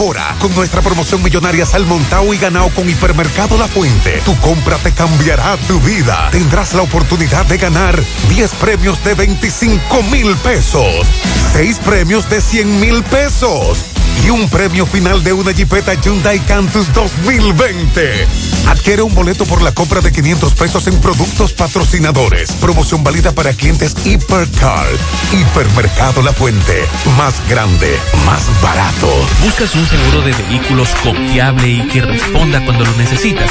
Ahora, 0.00 0.34
con 0.40 0.54
nuestra 0.54 0.80
promoción 0.80 1.22
millonaria 1.22 1.66
Salmontao 1.66 2.32
y 2.32 2.38
Ganao 2.38 2.70
con 2.70 2.88
Hipermercado 2.88 3.58
La 3.58 3.68
Fuente, 3.68 4.22
tu 4.24 4.34
compra 4.38 4.78
te 4.78 4.94
cambiará 4.94 5.58
tu 5.68 5.78
vida. 5.80 6.30
Tendrás 6.32 6.72
la 6.72 6.80
oportunidad 6.80 7.44
de 7.44 7.58
ganar 7.58 8.02
10 8.30 8.54
premios 8.54 9.04
de 9.04 9.12
25 9.12 10.02
mil 10.04 10.34
pesos, 10.36 11.06
6 11.52 11.80
premios 11.80 12.30
de 12.30 12.40
100 12.40 12.80
mil 12.80 13.02
pesos 13.02 13.89
y 14.24 14.30
un 14.30 14.48
premio 14.48 14.86
final 14.86 15.22
de 15.22 15.32
una 15.32 15.52
Jeepeta 15.52 15.94
Hyundai 15.94 16.40
Cantus 16.40 16.92
2020. 16.92 18.26
Adquiere 18.68 19.02
un 19.02 19.14
boleto 19.14 19.46
por 19.46 19.62
la 19.62 19.72
compra 19.72 20.00
de 20.00 20.12
500 20.12 20.54
pesos 20.54 20.86
en 20.86 21.00
productos 21.00 21.52
patrocinadores. 21.52 22.52
Promoción 22.52 23.02
válida 23.02 23.32
para 23.32 23.52
clientes 23.52 23.94
Hipercar. 24.04 24.86
Hipermercado 25.32 26.22
La 26.22 26.32
Fuente. 26.32 26.84
Más 27.16 27.34
grande, 27.48 27.96
más 28.26 28.42
barato. 28.62 29.08
¿Buscas 29.42 29.74
un 29.74 29.86
seguro 29.86 30.22
de 30.22 30.32
vehículos 30.32 30.88
confiable 31.02 31.68
y 31.68 31.88
que 31.88 32.02
responda 32.02 32.64
cuando 32.64 32.84
lo 32.84 32.92
necesitas? 32.96 33.50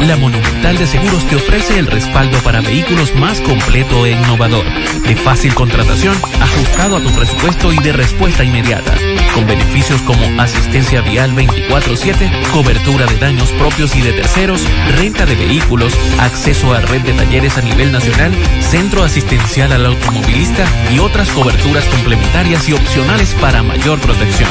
La 0.00 0.16
Monumental 0.16 0.78
de 0.78 0.86
Seguros 0.86 1.26
te 1.28 1.36
ofrece 1.36 1.78
el 1.78 1.86
respaldo 1.86 2.38
para 2.38 2.60
vehículos 2.60 3.14
más 3.16 3.40
completo 3.40 4.06
e 4.06 4.12
innovador, 4.12 4.64
de 5.06 5.16
fácil 5.16 5.54
contratación, 5.54 6.16
ajustado 6.40 6.96
a 6.96 7.02
tu 7.02 7.10
presupuesto 7.10 7.72
y 7.72 7.78
de 7.78 7.92
respuesta 7.92 8.44
inmediata, 8.44 8.94
con 9.34 9.46
beneficios 9.46 9.79
como 10.06 10.40
asistencia 10.40 11.00
vial 11.00 11.34
24/7, 11.34 12.30
cobertura 12.52 13.06
de 13.06 13.16
daños 13.16 13.50
propios 13.52 13.96
y 13.96 14.02
de 14.02 14.12
terceros, 14.12 14.62
renta 14.96 15.24
de 15.24 15.34
vehículos, 15.34 15.94
acceso 16.18 16.74
a 16.74 16.80
red 16.80 17.00
de 17.00 17.14
talleres 17.14 17.56
a 17.56 17.62
nivel 17.62 17.90
nacional, 17.90 18.32
centro 18.60 19.02
asistencial 19.02 19.72
al 19.72 19.86
automovilista 19.86 20.66
y 20.92 20.98
otras 20.98 21.30
coberturas 21.30 21.84
complementarias 21.86 22.68
y 22.68 22.74
opcionales 22.74 23.34
para 23.40 23.62
mayor 23.62 23.98
protección. 24.00 24.50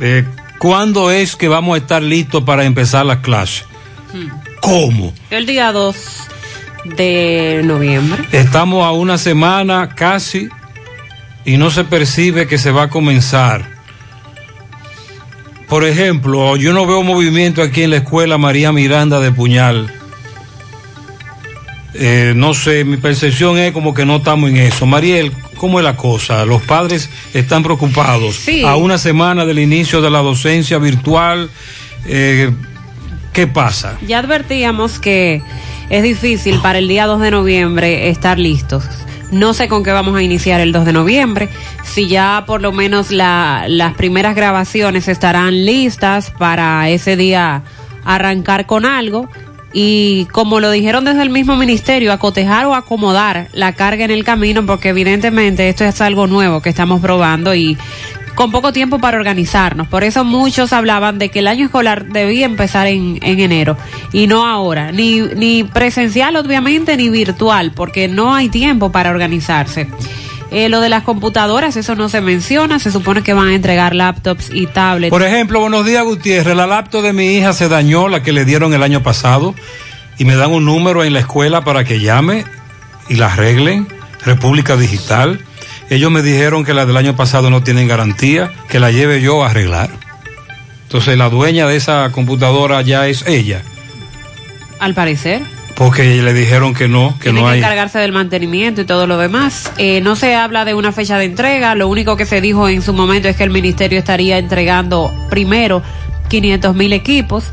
Eh, 0.00 0.26
¿Cuándo 0.58 1.10
es 1.10 1.36
que 1.36 1.48
vamos 1.48 1.74
a 1.74 1.78
estar 1.78 2.02
listos 2.02 2.44
para 2.44 2.64
empezar 2.64 3.06
las 3.06 3.20
clases? 3.20 3.64
¿Cómo? 4.60 5.14
El 5.30 5.46
día 5.46 5.72
2 5.72 5.96
de 6.84 7.62
noviembre. 7.64 8.26
Estamos 8.32 8.84
a 8.84 8.90
una 8.92 9.16
semana 9.16 9.88
casi 9.94 10.50
y 11.44 11.56
no 11.56 11.70
se 11.70 11.84
percibe 11.84 12.46
que 12.46 12.58
se 12.58 12.70
va 12.70 12.84
a 12.84 12.90
comenzar. 12.90 13.80
Por 15.68 15.84
ejemplo, 15.84 16.56
yo 16.56 16.72
no 16.72 16.84
veo 16.84 17.02
movimiento 17.02 17.62
aquí 17.62 17.84
en 17.84 17.90
la 17.90 17.98
escuela 17.98 18.38
María 18.38 18.72
Miranda 18.72 19.20
de 19.20 19.30
Puñal. 19.30 19.92
Eh, 21.94 22.32
no 22.36 22.54
sé, 22.54 22.84
mi 22.84 22.96
percepción 22.96 23.58
es 23.58 23.72
como 23.72 23.94
que 23.94 24.04
no 24.04 24.16
estamos 24.16 24.50
en 24.50 24.56
eso. 24.56 24.86
Mariel, 24.86 25.32
¿cómo 25.56 25.78
es 25.78 25.84
la 25.84 25.96
cosa? 25.96 26.44
Los 26.44 26.62
padres 26.62 27.08
están 27.34 27.62
preocupados. 27.62 28.34
Sí. 28.36 28.64
A 28.64 28.76
una 28.76 28.98
semana 28.98 29.44
del 29.44 29.58
inicio 29.58 30.00
de 30.00 30.10
la 30.10 30.20
docencia 30.20 30.78
virtual, 30.78 31.50
eh, 32.06 32.50
¿qué 33.32 33.46
pasa? 33.46 33.96
Ya 34.06 34.18
advertíamos 34.18 34.98
que 34.98 35.42
es 35.88 36.02
difícil 36.02 36.58
para 36.60 36.78
el 36.78 36.88
día 36.88 37.06
2 37.06 37.20
de 37.20 37.30
noviembre 37.30 38.08
estar 38.08 38.38
listos. 38.38 38.84
No 39.30 39.54
sé 39.54 39.68
con 39.68 39.84
qué 39.84 39.92
vamos 39.92 40.16
a 40.16 40.22
iniciar 40.22 40.60
el 40.60 40.72
2 40.72 40.84
de 40.84 40.92
noviembre. 40.92 41.48
Si 41.84 42.08
ya 42.08 42.44
por 42.46 42.60
lo 42.62 42.72
menos 42.72 43.10
la- 43.10 43.64
las 43.68 43.94
primeras 43.94 44.34
grabaciones 44.34 45.06
estarán 45.08 45.64
listas 45.64 46.30
para 46.30 46.88
ese 46.88 47.16
día 47.16 47.62
arrancar 48.04 48.66
con 48.66 48.84
algo 48.86 49.28
y 49.72 50.24
como 50.32 50.58
lo 50.58 50.68
dijeron 50.70 51.04
desde 51.04 51.22
el 51.22 51.30
mismo 51.30 51.54
ministerio, 51.54 52.12
acotejar 52.12 52.66
o 52.66 52.74
acomodar 52.74 53.46
la 53.52 53.74
carga 53.74 54.04
en 54.04 54.10
el 54.10 54.24
camino 54.24 54.66
porque 54.66 54.88
evidentemente 54.88 55.68
esto 55.68 55.84
es 55.84 56.00
algo 56.00 56.26
nuevo 56.26 56.60
que 56.60 56.70
estamos 56.70 57.00
probando 57.00 57.54
y 57.54 57.78
con 58.40 58.50
poco 58.50 58.72
tiempo 58.72 58.98
para 59.00 59.18
organizarnos. 59.18 59.86
Por 59.86 60.02
eso 60.02 60.24
muchos 60.24 60.72
hablaban 60.72 61.18
de 61.18 61.28
que 61.28 61.40
el 61.40 61.46
año 61.46 61.66
escolar 61.66 62.06
debía 62.06 62.46
empezar 62.46 62.86
en, 62.86 63.18
en 63.20 63.38
enero 63.38 63.76
y 64.14 64.28
no 64.28 64.46
ahora, 64.46 64.92
ni, 64.92 65.20
ni 65.20 65.62
presencial 65.62 66.36
obviamente 66.36 66.96
ni 66.96 67.10
virtual, 67.10 67.72
porque 67.76 68.08
no 68.08 68.34
hay 68.34 68.48
tiempo 68.48 68.90
para 68.90 69.10
organizarse. 69.10 69.88
Eh, 70.50 70.70
lo 70.70 70.80
de 70.80 70.88
las 70.88 71.02
computadoras, 71.02 71.76
eso 71.76 71.94
no 71.96 72.08
se 72.08 72.22
menciona, 72.22 72.78
se 72.78 72.90
supone 72.90 73.22
que 73.22 73.34
van 73.34 73.48
a 73.48 73.54
entregar 73.54 73.94
laptops 73.94 74.48
y 74.54 74.66
tablets. 74.66 75.10
Por 75.10 75.22
ejemplo, 75.22 75.60
buenos 75.60 75.84
días 75.84 76.02
Gutiérrez, 76.02 76.56
la 76.56 76.66
laptop 76.66 77.02
de 77.02 77.12
mi 77.12 77.36
hija 77.36 77.52
se 77.52 77.68
dañó, 77.68 78.08
la 78.08 78.22
que 78.22 78.32
le 78.32 78.46
dieron 78.46 78.72
el 78.72 78.82
año 78.82 79.02
pasado, 79.02 79.54
y 80.16 80.24
me 80.24 80.34
dan 80.36 80.50
un 80.50 80.64
número 80.64 81.04
en 81.04 81.12
la 81.12 81.18
escuela 81.18 81.60
para 81.62 81.84
que 81.84 82.00
llame 82.00 82.46
y 83.06 83.16
la 83.16 83.34
arreglen, 83.34 83.86
República 84.24 84.78
Digital. 84.78 85.44
Ellos 85.90 86.10
me 86.10 86.22
dijeron 86.22 86.64
que 86.64 86.72
la 86.72 86.86
del 86.86 86.96
año 86.96 87.16
pasado 87.16 87.50
no 87.50 87.62
tienen 87.62 87.88
garantía, 87.88 88.50
que 88.68 88.78
la 88.80 88.90
lleve 88.92 89.20
yo 89.20 89.42
a 89.44 89.50
arreglar. 89.50 89.90
Entonces 90.84 91.18
la 91.18 91.28
dueña 91.28 91.66
de 91.66 91.76
esa 91.76 92.10
computadora 92.12 92.80
ya 92.82 93.06
es 93.08 93.26
ella, 93.26 93.62
Al 94.80 94.94
parecer. 94.94 95.42
porque 95.76 96.22
le 96.22 96.32
dijeron 96.34 96.74
que 96.74 96.88
no, 96.88 97.14
que 97.18 97.24
Tiene 97.24 97.40
no 97.40 97.46
que 97.46 97.52
hay... 97.52 97.58
encargarse 97.58 97.98
del 97.98 98.12
mantenimiento 98.12 98.80
y 98.80 98.84
todo 98.84 99.06
lo 99.06 99.18
demás. 99.18 99.70
Eh, 99.78 100.00
no 100.00 100.14
se 100.16 100.34
habla 100.34 100.64
de 100.64 100.74
una 100.74 100.92
fecha 100.92 101.16
de 101.18 101.24
entrega. 101.26 101.74
Lo 101.74 101.88
único 101.88 102.16
que 102.16 102.26
se 102.26 102.40
dijo 102.40 102.68
en 102.68 102.82
su 102.82 102.92
momento 102.92 103.28
es 103.28 103.36
que 103.36 103.44
el 103.44 103.50
ministerio 103.50 103.98
estaría 103.98 104.38
entregando 104.38 105.12
primero 105.30 105.82
500 106.28 106.74
mil 106.74 106.92
equipos. 106.92 107.44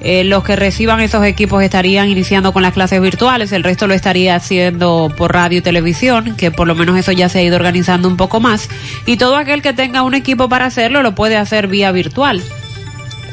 Eh, 0.00 0.22
los 0.22 0.44
que 0.44 0.54
reciban 0.54 1.00
esos 1.00 1.24
equipos 1.24 1.62
estarían 1.62 2.08
iniciando 2.08 2.52
con 2.52 2.62
las 2.62 2.72
clases 2.72 3.00
virtuales, 3.00 3.50
el 3.50 3.64
resto 3.64 3.88
lo 3.88 3.94
estaría 3.94 4.36
haciendo 4.36 5.12
por 5.16 5.32
radio 5.32 5.58
y 5.58 5.60
televisión, 5.60 6.36
que 6.36 6.52
por 6.52 6.68
lo 6.68 6.76
menos 6.76 6.96
eso 6.96 7.10
ya 7.10 7.28
se 7.28 7.40
ha 7.40 7.42
ido 7.42 7.56
organizando 7.56 8.06
un 8.06 8.16
poco 8.16 8.38
más. 8.38 8.68
Y 9.06 9.16
todo 9.16 9.36
aquel 9.36 9.60
que 9.60 9.72
tenga 9.72 10.02
un 10.02 10.14
equipo 10.14 10.48
para 10.48 10.66
hacerlo 10.66 11.02
lo 11.02 11.14
puede 11.16 11.36
hacer 11.36 11.66
vía 11.66 11.90
virtual. 11.90 12.42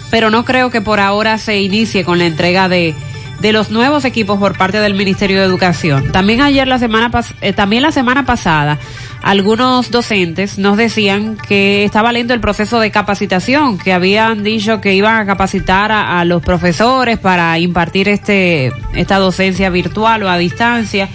Pero 0.10 0.32
no 0.32 0.44
creo 0.44 0.72
que 0.72 0.82
por 0.82 1.00
ahora 1.00 1.38
se 1.38 1.62
inicie 1.62 2.04
con 2.04 2.18
la 2.18 2.26
entrega 2.26 2.68
de, 2.68 2.96
de 3.42 3.52
los 3.52 3.70
nuevos 3.70 4.06
equipos 4.06 4.40
por 4.40 4.58
parte 4.58 4.80
del 4.80 4.96
Ministerio 4.96 5.40
de 5.40 5.46
Educación. 5.46 6.12
También 6.12 6.42
ayer 6.42 6.68
la 6.68 6.80
semana 6.80 7.12
eh, 7.42 7.54
también 7.54 7.84
la 7.84 7.92
semana 7.92 8.26
pasada 8.26 8.80
algunos 9.26 9.90
docentes 9.90 10.60
nos 10.60 10.78
decían 10.78 11.36
que 11.36 11.84
estaba 11.84 12.12
lento 12.12 12.36
el 12.36 12.40
proceso 12.40 12.80
de 12.80 12.92
capacitación, 12.92 13.80
que 13.80 13.92
habían 13.92 14.44
dicho 14.44 14.82
que 14.82 14.94
iban 14.94 15.16
a 15.16 15.26
capacitar 15.26 15.92
a, 15.92 16.24
los 16.26 16.44
profesores 16.44 17.18
para 17.18 17.58
impartir 17.58 18.08
este 18.08 18.72
esta 18.94 19.18
docencia 19.18 19.72
virtual 19.72 20.22
o 20.22 20.30
a 20.30 20.38
distancia. 20.38 21.10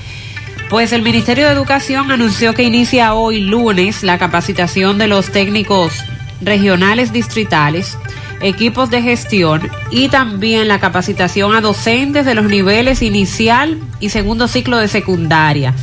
Pues 0.68 0.92
el 0.92 1.02
Ministerio 1.02 1.46
de 1.46 1.52
Educación 1.52 2.10
anunció 2.10 2.52
que 2.52 2.64
inicia 2.64 3.14
hoy 3.14 3.42
lunes 3.42 4.02
la 4.02 4.18
capacitación 4.18 4.98
de 4.98 5.06
los 5.06 5.30
técnicos 5.30 5.92
regionales 6.40 7.12
distritales, 7.12 7.96
equipos 8.40 8.90
de 8.90 9.02
gestión 9.02 9.70
y 9.92 10.08
también 10.08 10.66
la 10.66 10.80
capacitación 10.80 11.54
a 11.54 11.60
docentes 11.60 12.26
de 12.26 12.34
los 12.34 12.46
niveles 12.46 13.02
inicial 13.02 13.78
y 14.00 14.08
segundo 14.08 14.48
ciclo 14.48 14.78
de 14.78 14.88
secundaria. 14.88 15.74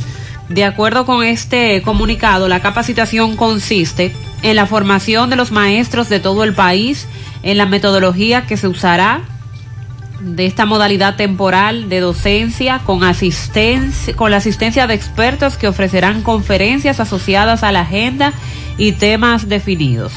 De 0.48 0.64
acuerdo 0.64 1.04
con 1.04 1.24
este 1.24 1.82
comunicado, 1.82 2.48
la 2.48 2.60
capacitación 2.60 3.36
consiste 3.36 4.14
en 4.42 4.56
la 4.56 4.66
formación 4.66 5.28
de 5.28 5.36
los 5.36 5.52
maestros 5.52 6.08
de 6.08 6.20
todo 6.20 6.42
el 6.42 6.54
país, 6.54 7.06
en 7.42 7.58
la 7.58 7.66
metodología 7.66 8.46
que 8.46 8.56
se 8.56 8.66
usará 8.66 9.20
de 10.20 10.46
esta 10.46 10.64
modalidad 10.64 11.16
temporal 11.16 11.88
de 11.88 12.00
docencia 12.00 12.80
con 12.80 13.04
asistencia, 13.04 14.16
con 14.16 14.30
la 14.30 14.38
asistencia 14.38 14.86
de 14.86 14.94
expertos 14.94 15.56
que 15.56 15.68
ofrecerán 15.68 16.22
conferencias 16.22 16.98
asociadas 16.98 17.62
a 17.62 17.70
la 17.70 17.82
agenda 17.82 18.32
y 18.78 18.92
temas 18.92 19.48
definidos. 19.48 20.12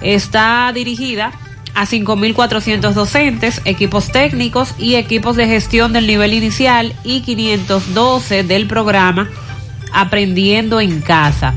Está 0.00 0.72
dirigida 0.74 1.32
a 1.74 1.86
5.400 1.86 2.92
docentes, 2.92 3.60
equipos 3.66 4.10
técnicos 4.10 4.74
y 4.78 4.94
equipos 4.94 5.36
de 5.36 5.46
gestión 5.46 5.92
del 5.92 6.06
nivel 6.06 6.32
inicial 6.32 6.94
y 7.04 7.20
512 7.20 8.42
del 8.42 8.66
programa 8.66 9.28
Aprendiendo 9.96 10.80
en 10.80 11.00
Casa. 11.00 11.54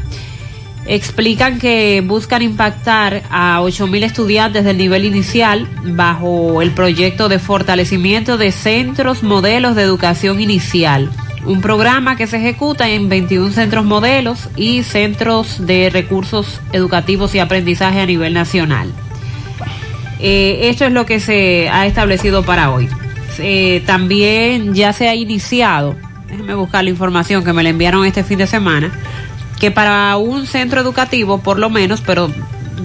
Explican 0.86 1.60
que 1.60 2.02
buscan 2.06 2.42
impactar 2.42 3.22
a 3.30 3.62
8.000 3.62 4.04
estudiantes 4.04 4.64
del 4.64 4.78
nivel 4.78 5.06
inicial 5.06 5.68
bajo 5.84 6.62
el 6.62 6.72
proyecto 6.72 7.30
de 7.30 7.38
fortalecimiento 7.38 8.38
de 8.38 8.52
centros 8.52 9.22
modelos 9.22 9.76
de 9.76 9.84
educación 9.84 10.42
inicial. 10.42 11.12
Un 11.46 11.62
programa 11.62 12.16
que 12.16 12.28
se 12.28 12.38
ejecuta 12.38 12.90
en 12.90 13.08
21 13.08 13.52
centros 13.52 13.86
modelos 13.86 14.50
y 14.56 14.84
centros 14.84 15.66
de 15.66 15.90
recursos 15.92 16.60
educativos 16.74 17.36
y 17.36 17.40
aprendizaje 17.40 18.02
a 18.02 18.06
nivel 18.06 18.34
nacional. 18.34 18.92
Eh, 20.20 20.70
esto 20.70 20.86
es 20.86 20.92
lo 20.92 21.06
que 21.06 21.20
se 21.20 21.70
ha 21.70 21.86
establecido 21.86 22.44
para 22.44 22.72
hoy. 22.72 22.90
Eh, 23.38 23.84
también 23.86 24.74
ya 24.74 24.92
se 24.92 25.08
ha 25.08 25.16
iniciado, 25.16 25.96
déjenme 26.30 26.53
buscar 26.53 26.84
la 26.84 26.89
información 26.89 27.43
que 27.43 27.53
me 27.53 27.63
la 27.63 27.69
enviaron 27.69 28.05
este 28.05 28.23
fin 28.23 28.38
de 28.38 28.47
semana, 28.47 28.91
que 29.59 29.71
para 29.71 30.15
un 30.17 30.45
centro 30.45 30.80
educativo, 30.80 31.39
por 31.39 31.59
lo 31.59 31.69
menos, 31.69 32.01
pero 32.01 32.32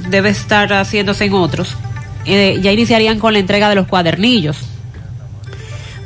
debe 0.08 0.30
estar 0.30 0.72
haciéndose 0.72 1.26
en 1.26 1.34
otros, 1.34 1.76
eh, 2.24 2.58
ya 2.60 2.72
iniciarían 2.72 3.18
con 3.18 3.32
la 3.32 3.38
entrega 3.38 3.68
de 3.68 3.74
los 3.74 3.86
cuadernillos. 3.86 4.56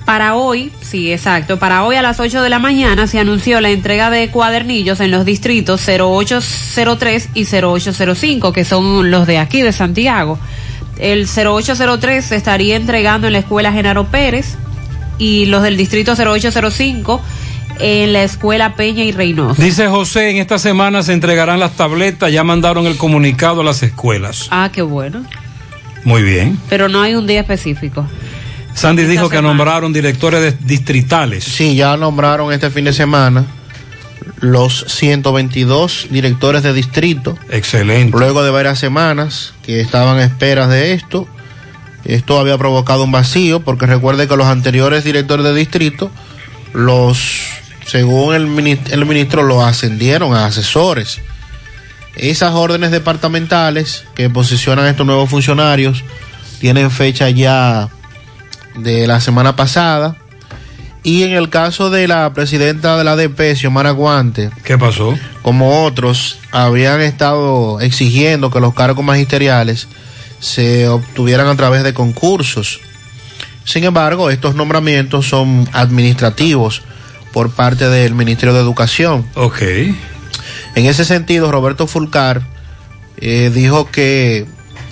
Para 0.04 0.36
hoy, 0.36 0.72
sí, 0.80 1.12
exacto, 1.12 1.58
para 1.58 1.84
hoy 1.84 1.96
a 1.96 2.02
las 2.02 2.18
8 2.18 2.42
de 2.42 2.48
la 2.48 2.58
mañana 2.58 3.06
se 3.06 3.18
anunció 3.18 3.60
la 3.60 3.68
entrega 3.68 4.08
de 4.08 4.30
cuadernillos 4.30 5.00
en 5.00 5.10
los 5.10 5.26
distritos 5.26 5.82
0803 5.86 7.28
y 7.34 7.44
0805, 7.44 8.52
que 8.52 8.64
son 8.64 9.10
los 9.10 9.26
de 9.26 9.38
aquí 9.38 9.60
de 9.60 9.72
Santiago. 9.72 10.38
El 10.98 11.26
0803 11.26 12.24
se 12.24 12.36
estaría 12.36 12.76
entregando 12.76 13.26
en 13.26 13.34
la 13.34 13.40
escuela 13.40 13.70
Genaro 13.70 14.06
Pérez 14.06 14.56
y 15.18 15.46
los 15.46 15.62
del 15.62 15.76
distrito 15.76 16.14
0805 16.14 17.20
en 17.80 18.12
la 18.12 18.22
escuela 18.24 18.74
Peña 18.74 19.04
y 19.04 19.12
Reynoso. 19.12 19.60
Dice 19.62 19.86
José, 19.88 20.30
en 20.30 20.38
esta 20.38 20.58
semana 20.58 21.02
se 21.02 21.12
entregarán 21.12 21.60
las 21.60 21.72
tabletas, 21.76 22.32
ya 22.32 22.42
mandaron 22.44 22.86
el 22.86 22.96
comunicado 22.96 23.60
a 23.60 23.64
las 23.64 23.82
escuelas. 23.82 24.48
Ah, 24.50 24.70
qué 24.72 24.82
bueno. 24.82 25.24
Muy 26.04 26.22
bien. 26.22 26.58
Pero 26.68 26.88
no 26.88 27.02
hay 27.02 27.14
un 27.14 27.26
día 27.26 27.40
específico. 27.40 28.06
Sandy 28.74 29.04
dijo 29.04 29.28
que 29.28 29.42
nombraron 29.42 29.92
directores 29.92 30.40
de- 30.40 30.52
distritales. 30.66 31.44
Sí, 31.44 31.74
ya 31.74 31.96
nombraron 31.96 32.52
este 32.52 32.70
fin 32.70 32.84
de 32.84 32.92
semana 32.92 33.44
los 34.40 34.84
122 34.88 36.06
directores 36.10 36.62
de 36.62 36.72
distrito. 36.72 37.36
Excelente. 37.50 38.16
Luego 38.16 38.42
de 38.44 38.50
varias 38.50 38.78
semanas 38.78 39.54
que 39.62 39.80
estaban 39.80 40.18
a 40.18 40.24
esperas 40.24 40.68
de 40.68 40.92
esto, 40.92 41.26
esto 42.08 42.40
había 42.40 42.56
provocado 42.56 43.04
un 43.04 43.12
vacío, 43.12 43.60
porque 43.60 43.84
recuerde 43.84 44.26
que 44.26 44.36
los 44.36 44.46
anteriores 44.46 45.04
directores 45.04 45.44
de 45.44 45.54
distrito, 45.54 46.10
los, 46.72 47.46
según 47.86 48.34
el 48.34 48.46
ministro, 48.46 48.94
el 48.94 49.04
ministro, 49.04 49.42
los 49.42 49.62
ascendieron 49.62 50.34
a 50.34 50.46
asesores. 50.46 51.20
Esas 52.16 52.54
órdenes 52.54 52.92
departamentales 52.92 54.04
que 54.14 54.30
posicionan 54.30 54.86
a 54.86 54.90
estos 54.90 55.06
nuevos 55.06 55.28
funcionarios 55.28 56.02
tienen 56.60 56.90
fecha 56.90 57.28
ya 57.28 57.90
de 58.74 59.06
la 59.06 59.20
semana 59.20 59.54
pasada. 59.54 60.16
Y 61.02 61.24
en 61.24 61.32
el 61.32 61.50
caso 61.50 61.90
de 61.90 62.08
la 62.08 62.32
presidenta 62.32 62.96
de 62.96 63.04
la 63.04 63.12
ADP, 63.12 63.54
Xiomara 63.54 63.90
Guante, 63.90 64.50
¿Qué 64.64 64.78
pasó? 64.78 65.14
como 65.42 65.84
otros, 65.84 66.38
habían 66.52 67.02
estado 67.02 67.80
exigiendo 67.80 68.50
que 68.50 68.60
los 68.60 68.72
cargos 68.72 69.04
magisteriales 69.04 69.88
se 70.40 70.88
obtuvieran 70.88 71.46
a 71.48 71.56
través 71.56 71.82
de 71.82 71.94
concursos. 71.94 72.80
Sin 73.64 73.84
embargo, 73.84 74.30
estos 74.30 74.54
nombramientos 74.54 75.28
son 75.28 75.68
administrativos 75.72 76.82
por 77.32 77.50
parte 77.50 77.88
del 77.88 78.14
Ministerio 78.14 78.54
de 78.54 78.60
Educación. 78.60 79.26
Ok. 79.34 79.62
En 80.74 80.86
ese 80.86 81.04
sentido, 81.04 81.50
Roberto 81.50 81.86
Fulcar 81.86 82.42
eh, 83.18 83.50
dijo 83.52 83.90
que 83.90 84.46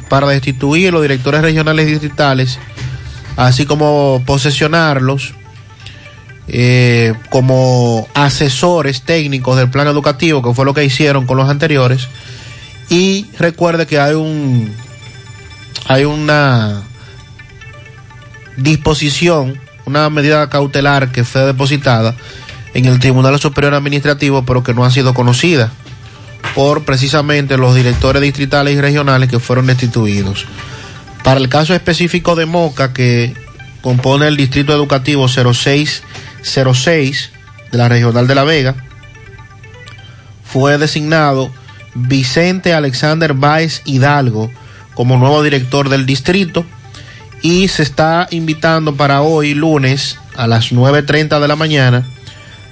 para 0.09 0.29
destituir 0.29 0.93
los 0.93 1.03
directores 1.03 1.43
regionales 1.43 1.87
distritales, 1.87 2.59
así 3.37 3.67
como 3.67 4.23
posesionarlos 4.27 5.35
eh, 6.49 7.15
como 7.29 8.07
asesores 8.15 9.03
técnicos 9.03 9.57
del 9.57 9.71
plan 9.71 9.89
educativo, 9.89 10.43
que 10.43 10.55
fue 10.55 10.65
lo 10.65 10.75
que 10.75 10.85
hicieron 10.85 11.27
con 11.27 11.37
los 11.37 11.49
anteriores, 11.49 12.09
y 12.89 13.27
recuerde 13.39 13.87
que 13.87 13.99
hay 13.99 14.15
un 14.15 14.73
hay 15.87 16.05
una 16.05 16.83
disposición, 18.57 19.61
una 19.85 20.09
medida 20.11 20.49
cautelar 20.49 21.13
que 21.13 21.25
fue 21.25 21.43
depositada 21.43 22.15
en 22.75 22.87
el 22.87 22.99
Tribunal 22.99 23.39
Superior 23.39 23.75
Administrativo, 23.75 24.45
pero 24.45 24.63
que 24.63 24.75
no 24.75 24.85
ha 24.85 24.91
sido 24.91 25.15
conocida 25.15 25.71
por 26.55 26.85
precisamente 26.85 27.57
los 27.57 27.75
directores 27.75 28.23
distritales 28.23 28.75
y 28.75 28.81
regionales 28.81 29.29
que 29.29 29.41
fueron 29.41 29.67
destituidos. 29.67 30.47
Para 31.23 31.41
el 31.41 31.49
caso 31.49 31.75
específico 31.75 32.37
de 32.37 32.47
Moca, 32.47 32.93
que 32.93 33.35
compone 33.83 34.29
el 34.29 34.37
Distrito 34.37 34.73
Educativo 34.73 35.29
0606 35.29 37.31
de 37.73 37.79
la 37.79 37.89
Regional 37.89 38.27
de 38.27 38.35
La 38.35 38.45
Vega, 38.45 38.75
fue 40.45 40.79
designado 40.79 41.51
Vicente 41.95 42.75
Alexander 42.75 43.35
Báez 43.35 43.83
Hidalgo 43.85 44.51
como 44.97 45.17
nuevo 45.19 45.45
director 45.45 45.89
del 45.89 46.07
distrito. 46.07 46.65
Y 47.43 47.69
se 47.69 47.85
está 47.85 48.27
invitando 48.33 48.97
para 48.97 49.23
hoy 49.23 49.55
lunes 49.55 50.19
a 50.35 50.49
las 50.49 50.73
9.30 50.73 51.39
de 51.39 51.47
la 51.47 51.55
mañana 51.55 52.05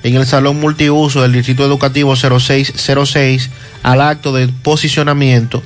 en 0.05 0.17
el 0.17 0.27
Salón 0.27 0.61
Multiuso 0.61 1.23
del 1.23 1.33
Distrito 1.33 1.65
Educativo 1.65 2.15
0606 2.17 3.51
al 3.83 4.01
acto 4.01 4.33
de 4.33 4.49
posicionamiento 4.49 5.63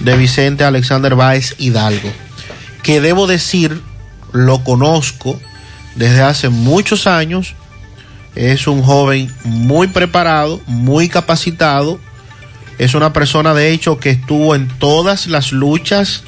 de 0.00 0.16
Vicente 0.16 0.64
Alexander 0.64 1.14
Báez 1.14 1.54
Hidalgo, 1.58 2.10
que 2.82 3.00
debo 3.00 3.26
decir, 3.26 3.80
lo 4.32 4.64
conozco 4.64 5.38
desde 5.94 6.22
hace 6.22 6.48
muchos 6.48 7.06
años, 7.06 7.54
es 8.34 8.66
un 8.66 8.82
joven 8.82 9.30
muy 9.44 9.88
preparado, 9.88 10.60
muy 10.66 11.10
capacitado, 11.10 12.00
es 12.78 12.94
una 12.94 13.12
persona 13.12 13.54
de 13.54 13.70
hecho 13.72 13.98
que 13.98 14.10
estuvo 14.10 14.54
en 14.54 14.68
todas 14.68 15.26
las 15.26 15.52
luchas 15.52 16.24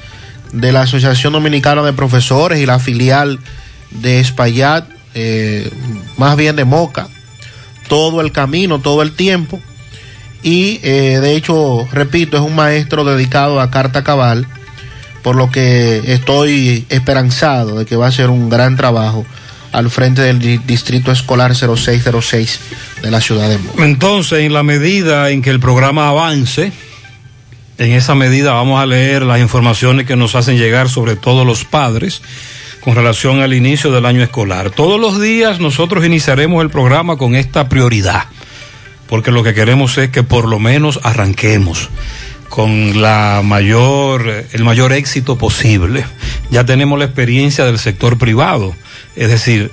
de 0.53 0.73
la 0.73 0.83
Asociación 0.83 1.33
Dominicana 1.33 1.83
de 1.83 1.93
Profesores 1.93 2.61
y 2.61 2.67
la 2.67 2.79
filial 2.79 3.41
de 3.91 4.21
Espaillat, 4.21 4.87
eh, 5.15 5.71
más 6.17 6.37
bien 6.37 6.57
de 6.57 6.65
Moca, 6.65 7.09
todo 7.89 8.21
el 8.21 8.33
camino, 8.33 8.81
todo 8.81 9.03
el 9.03 9.13
tiempo. 9.13 9.61
Y 10.43 10.81
eh, 10.83 11.21
de 11.21 11.37
hecho, 11.37 11.89
repito, 11.91 12.37
es 12.37 12.43
un 12.43 12.55
maestro 12.55 13.05
dedicado 13.05 13.61
a 13.61 13.71
carta 13.71 14.05
cabal, 14.05 14.47
por 15.23 15.37
lo 15.37 15.51
que 15.51 16.13
estoy 16.13 16.85
esperanzado 16.91 17.79
de 17.79 17.87
que 17.87 17.97
va 17.97 18.09
a 18.09 18.13
ser 18.13 18.31
un 18.31 18.51
gran 18.51 18.77
trabajo 18.77 19.25
al 19.75 19.91
frente 19.91 20.22
del 20.22 20.39
di- 20.39 20.59
Distrito 20.59 21.11
Escolar 21.12 21.53
0606 21.55 22.61
de 23.03 23.11
la 23.11 23.20
ciudad 23.20 23.49
de 23.49 23.59
Moca. 23.59 23.85
Entonces, 23.85 24.41
en 24.41 24.53
la 24.53 24.62
medida 24.62 25.31
en 25.31 25.43
que 25.43 25.51
el 25.51 25.59
programa 25.61 26.09
avance, 26.09 26.72
en 27.79 27.93
esa 27.93 28.14
medida 28.14 28.53
vamos 28.53 28.81
a 28.81 28.87
leer 28.87 29.22
las 29.22 29.41
informaciones 29.41 30.07
que 30.07 30.14
nos 30.16 30.37
hacen 30.37 30.59
llegar 30.59 30.89
sobre 30.89 31.16
todos 31.16 31.45
los 31.45 31.64
padres 31.64 32.22
con 32.81 32.95
relación 32.95 33.41
al 33.41 33.53
inicio 33.53 33.91
del 33.91 34.07
año 34.07 34.22
escolar. 34.22 34.70
Todos 34.70 35.01
los 35.01 35.20
días 35.20 35.59
nosotros 35.59 36.05
iniciaremos 36.05 36.62
el 36.62 36.70
programa 36.70 37.16
con 37.16 37.35
esta 37.35 37.68
prioridad, 37.68 38.25
porque 39.09 39.33
lo 39.33 39.43
que 39.43 39.55
queremos 39.55 39.99
es 39.99 40.11
que 40.11 40.22
por 40.22 40.47
lo 40.47 40.59
menos 40.61 41.01
arranquemos 41.03 41.89
con 42.55 43.03
la 43.03 43.41
mayor, 43.43 44.47
el 44.53 44.63
mayor 44.63 44.93
éxito 44.93 45.37
posible. 45.37 46.05
Ya 46.53 46.65
tenemos 46.65 46.97
la 47.01 47.07
experiencia 47.07 47.65
del 47.65 47.81
sector 47.81 48.17
privado, 48.17 48.77
es 49.17 49.29
decir, 49.29 49.73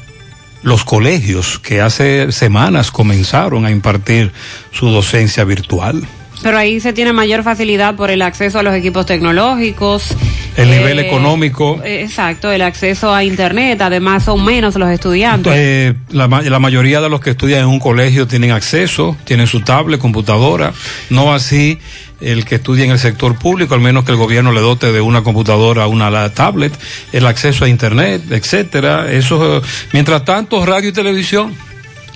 los 0.64 0.84
colegios 0.84 1.60
que 1.60 1.80
hace 1.80 2.32
semanas 2.32 2.90
comenzaron 2.90 3.68
a 3.68 3.70
impartir 3.70 4.32
su 4.72 4.90
docencia 4.90 5.44
virtual. 5.44 6.02
Pero 6.42 6.58
ahí 6.58 6.80
se 6.80 6.92
tiene 6.92 7.14
mayor 7.14 7.44
facilidad 7.44 7.96
por 7.96 8.10
el 8.10 8.24
acceso 8.24 8.58
a 8.58 8.64
los 8.64 8.74
equipos 8.74 9.06
tecnológicos. 9.06 10.16
El 10.58 10.70
nivel 10.70 11.00
eh, 11.00 11.08
económico, 11.08 11.80
Exacto, 11.84 12.52
el 12.52 12.62
acceso 12.62 13.14
a 13.14 13.24
Internet. 13.24 13.82
Además, 13.82 14.24
son 14.26 14.44
menos 14.44 14.76
los 14.76 14.90
estudiantes. 14.90 15.54
eh, 15.56 15.94
la, 16.10 16.28
la 16.28 16.60
mayoría 16.60 17.00
de 17.02 17.10
los 17.10 17.22
que 17.22 17.32
estudian 17.32 17.62
en 17.62 17.68
un 17.68 17.80
colegio 17.80 18.28
tienen 18.28 18.52
acceso, 18.52 19.16
tienen 19.24 19.48
su 19.48 19.62
tablet, 19.62 20.00
computadora, 20.00 20.74
no 21.10 21.34
así 21.34 21.80
el 22.20 22.46
que 22.46 22.56
estudia 22.56 22.86
en 22.86 22.92
el 22.92 23.00
sector 23.00 23.38
público, 23.38 23.74
al 23.74 23.82
menos 23.82 24.04
que 24.06 24.12
el 24.12 24.18
gobierno 24.18 24.52
le 24.52 24.62
dote 24.62 24.92
de 24.92 25.02
una 25.02 25.24
computadora, 25.24 25.88
una 25.88 26.30
tablet, 26.34 26.72
el 27.12 27.26
acceso 27.26 27.66
a 27.66 27.70
internet, 27.70 28.22
etcétera. 28.30 29.12
Eso, 29.12 29.62
mientras 29.94 30.24
tanto, 30.24 30.64
radio 30.66 30.90
y 30.90 30.94
televisión, 30.94 31.56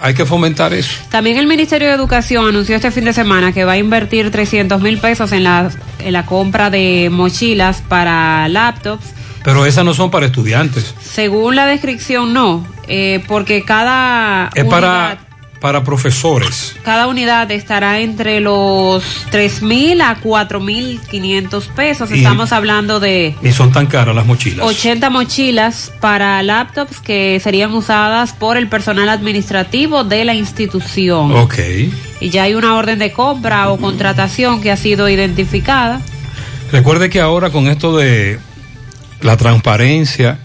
hay 0.06 0.14
que 0.14 0.24
fomentar 0.24 0.72
eso. 0.72 1.02
También 1.10 1.38
el 1.38 1.48
Ministerio 1.48 1.88
de 1.88 1.96
Educación 1.96 2.48
anunció 2.48 2.76
este 2.76 2.92
fin 2.92 3.06
de 3.06 3.14
semana 3.14 3.52
que 3.54 3.66
va 3.66 3.72
a 3.72 3.78
invertir 3.78 4.30
300 4.30 4.80
mil 4.80 5.00
pesos 5.00 5.32
en 5.32 5.44
la, 5.44 5.72
en 5.98 6.14
la 6.14 6.28
compra 6.28 6.70
de 6.70 7.10
mochilas 7.12 7.82
para 7.82 8.48
laptops. 8.48 9.04
Pero 9.44 9.66
esas 9.66 9.84
no 9.84 9.96
son 9.96 10.12
para 10.12 10.28
estudiantes, 10.28 10.94
Según 11.02 11.56
la 11.56 11.66
descripción, 11.66 12.34
no, 12.34 12.68
eh, 12.88 13.24
porque 13.28 13.64
cada 13.64 14.52
es 14.54 14.64
unidad, 14.64 14.80
para, 14.80 15.18
para 15.60 15.84
profesores. 15.84 16.76
cada 16.84 17.08
unidad 17.08 17.50
estará 17.52 18.00
entre 18.00 18.40
los 18.40 19.04
3 19.32 19.62
mil 19.64 20.02
a 20.02 20.16
4 20.22 20.60
mil 20.60 21.00
500 21.10 21.68
pesos. 21.68 22.12
Y- 22.12 22.16
Estamos 22.16 22.52
hablando 22.52 23.00
de 23.00 23.36
Y 23.42 23.52
son 23.52 23.72
tan 23.72 23.88
caras 23.88 24.16
las 24.16 24.26
mochilas. 24.26 24.66
80 24.66 25.10
mochilas 25.10 25.92
para 26.00 26.42
laptops 26.44 27.00
que 27.00 27.40
serían 27.44 27.74
usadas 27.74 28.34
por 28.34 28.58
el 28.58 28.68
personal 28.68 29.10
administrativo 29.10 30.04
de 30.04 30.26
la 30.26 30.34
institución. 30.36 31.32
Ok. 31.36 31.56
Y 32.20 32.30
ya 32.30 32.44
hay 32.44 32.54
una 32.54 32.76
orden 32.76 33.00
de 33.00 33.12
compra 33.12 33.70
o 33.70 33.78
contratación 33.78 34.62
que 34.62 34.72
ha 34.72 34.78
sido 34.78 35.10
identificada. 35.10 36.02
Recuerde 36.72 37.10
que 37.10 37.22
ahora 37.22 37.50
con 37.50 37.68
esto 37.68 37.96
de 37.96 38.40
la 39.22 39.38
transparencia, 39.38 40.40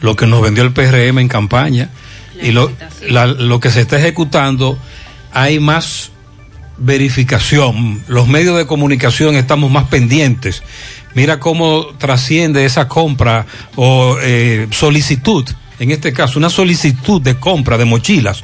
lo 0.00 0.16
que 0.16 0.26
nos 0.26 0.42
vendió 0.42 0.62
el 0.64 0.72
PRM 0.72 1.18
en 1.20 1.28
campaña 1.28 1.88
y 2.42 2.50
lo, 2.52 2.72
la- 3.08 3.26
lo 3.26 3.60
que 3.60 3.70
se 3.70 3.80
está 3.82 3.98
ejecutando, 3.98 4.78
hay 5.32 5.60
más 5.60 6.10
verificación. 6.78 8.02
Los 8.08 8.28
medios 8.28 8.56
de 8.56 8.66
comunicación 8.66 9.34
estamos 9.34 9.70
más 9.70 9.84
pendientes. 9.84 10.62
Mira 11.14 11.38
cómo 11.40 11.86
trasciende 11.98 12.64
esa 12.64 12.88
compra 12.88 13.46
o 13.76 14.16
eh, 14.20 14.66
solicitud, 14.70 15.44
en 15.78 15.90
este 15.90 16.12
caso, 16.12 16.38
una 16.38 16.50
solicitud 16.50 17.20
de 17.22 17.36
compra 17.38 17.78
de 17.78 17.84
mochilas. 17.86 18.42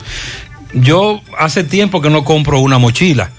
Yo 0.74 1.20
hace 1.38 1.64
tiempo 1.64 2.01
que 2.01 2.09
no 2.11 2.24
compro 2.24 2.61
una 2.61 2.78
mochila 2.78 3.30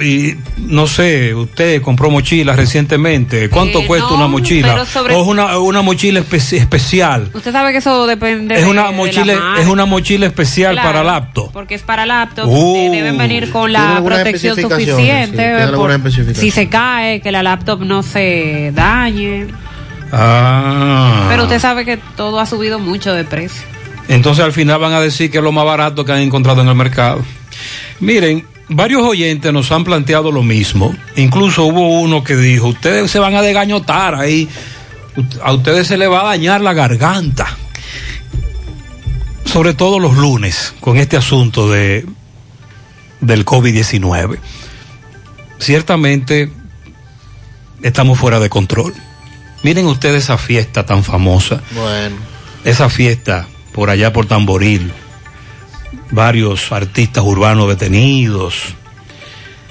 y 0.00 0.36
no 0.58 0.86
sé, 0.86 1.34
usted 1.34 1.80
compró 1.82 2.10
mochila 2.10 2.54
recientemente. 2.54 3.48
¿Cuánto 3.50 3.80
Eh, 3.80 3.86
cuesta 3.86 4.08
no, 4.10 4.16
una 4.16 4.26
mochila? 4.28 4.84
sobre- 4.86 5.14
¿O 5.14 5.22
es 5.22 5.26
una, 5.28 5.58
una 5.58 5.82
mochila 5.82 6.20
espe- 6.20 6.56
especial? 6.58 7.30
Usted 7.34 7.52
sabe 7.52 7.72
que 7.72 7.78
eso 7.78 8.06
depende 8.06 8.54
Es 8.56 8.64
de- 8.64 8.70
una 8.70 8.84
de 8.84 8.90
la 8.90 8.96
mochila, 8.96 9.54
es 9.58 9.66
una 9.66 9.84
mochila 9.86 10.26
especial 10.26 10.72
Claro, 10.74 10.88
para 10.88 11.04
laptop. 11.04 11.52
Porque 11.52 11.74
es 11.74 11.82
para 11.82 12.06
laptop, 12.06 12.46
Uh. 12.48 12.90
deben 12.92 13.18
venir 13.18 13.50
con 13.50 13.72
la 13.72 14.00
protección 14.04 14.56
suficiente. 14.60 15.56
sí, 15.66 15.74
por- 15.76 16.34
si 16.34 16.50
se 16.50 16.68
cae, 16.68 17.20
que 17.20 17.32
la 17.32 17.42
laptop 17.42 17.80
no 17.82 18.02
se 18.02 18.72
dañe. 18.74 19.46
Ah. 20.12 21.26
Pero 21.28 21.44
usted 21.44 21.58
sabe 21.60 21.84
que 21.84 21.98
todo 22.16 22.40
ha 22.40 22.46
subido 22.46 22.78
mucho 22.78 23.12
de 23.12 23.24
precio. 23.24 23.62
Entonces 24.08 24.42
al 24.44 24.52
final 24.52 24.78
van 24.80 24.92
a 24.94 25.00
decir 25.00 25.30
que 25.30 25.38
es 25.38 25.44
lo 25.44 25.52
más 25.52 25.64
barato 25.66 26.04
que 26.04 26.12
han 26.12 26.20
encontrado 26.20 26.62
en 26.62 26.68
el 26.68 26.74
mercado. 26.74 27.22
Miren, 28.00 28.44
varios 28.68 29.02
oyentes 29.02 29.52
nos 29.52 29.70
han 29.72 29.84
planteado 29.84 30.30
lo 30.32 30.42
mismo. 30.42 30.94
Incluso 31.16 31.64
hubo 31.64 32.00
uno 32.00 32.22
que 32.24 32.36
dijo, 32.36 32.68
ustedes 32.68 33.10
se 33.10 33.18
van 33.18 33.34
a 33.34 33.42
desgañotar 33.42 34.14
ahí, 34.14 34.48
a 35.42 35.52
ustedes 35.52 35.86
se 35.86 35.96
les 35.96 36.10
va 36.10 36.20
a 36.20 36.24
dañar 36.24 36.60
la 36.60 36.72
garganta. 36.74 37.46
Sobre 39.44 39.74
todo 39.74 39.98
los 39.98 40.16
lunes, 40.16 40.74
con 40.80 40.98
este 40.98 41.16
asunto 41.16 41.70
de 41.70 42.06
del 43.20 43.44
COVID-19. 43.44 44.38
Ciertamente 45.58 46.50
estamos 47.82 48.18
fuera 48.18 48.38
de 48.38 48.48
control. 48.48 48.94
Miren 49.64 49.86
ustedes 49.86 50.24
esa 50.24 50.38
fiesta 50.38 50.86
tan 50.86 51.02
famosa 51.02 51.62
Bueno. 51.74 52.16
esa 52.64 52.88
fiesta 52.88 53.48
por 53.72 53.90
allá 53.90 54.12
por 54.12 54.26
Tamboril, 54.26 54.92
varios 56.10 56.72
artistas 56.72 57.24
urbanos 57.24 57.68
detenidos, 57.68 58.74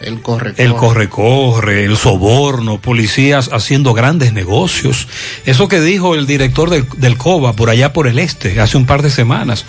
El 0.02 0.22
corre. 0.22 0.54
el 0.58 0.74
corre-corre, 0.74 1.86
el 1.86 1.98
soborno, 1.98 2.80
policías 2.80 3.50
haciendo 3.52 3.94
grandes 3.94 4.34
negocios. 4.34 5.08
Eso 5.46 5.68
que 5.68 5.82
dijo 5.82 6.16
el 6.16 6.28
director 6.28 6.70
del, 6.70 6.88
del 6.98 7.18
COBA 7.18 7.54
por 7.54 7.70
allá 7.70 7.94
por 7.94 8.08
el 8.08 8.20
este 8.20 8.60
hace 8.60 8.78
un 8.78 8.86
par 8.86 9.02
de 9.02 9.10
semanas, 9.10 9.66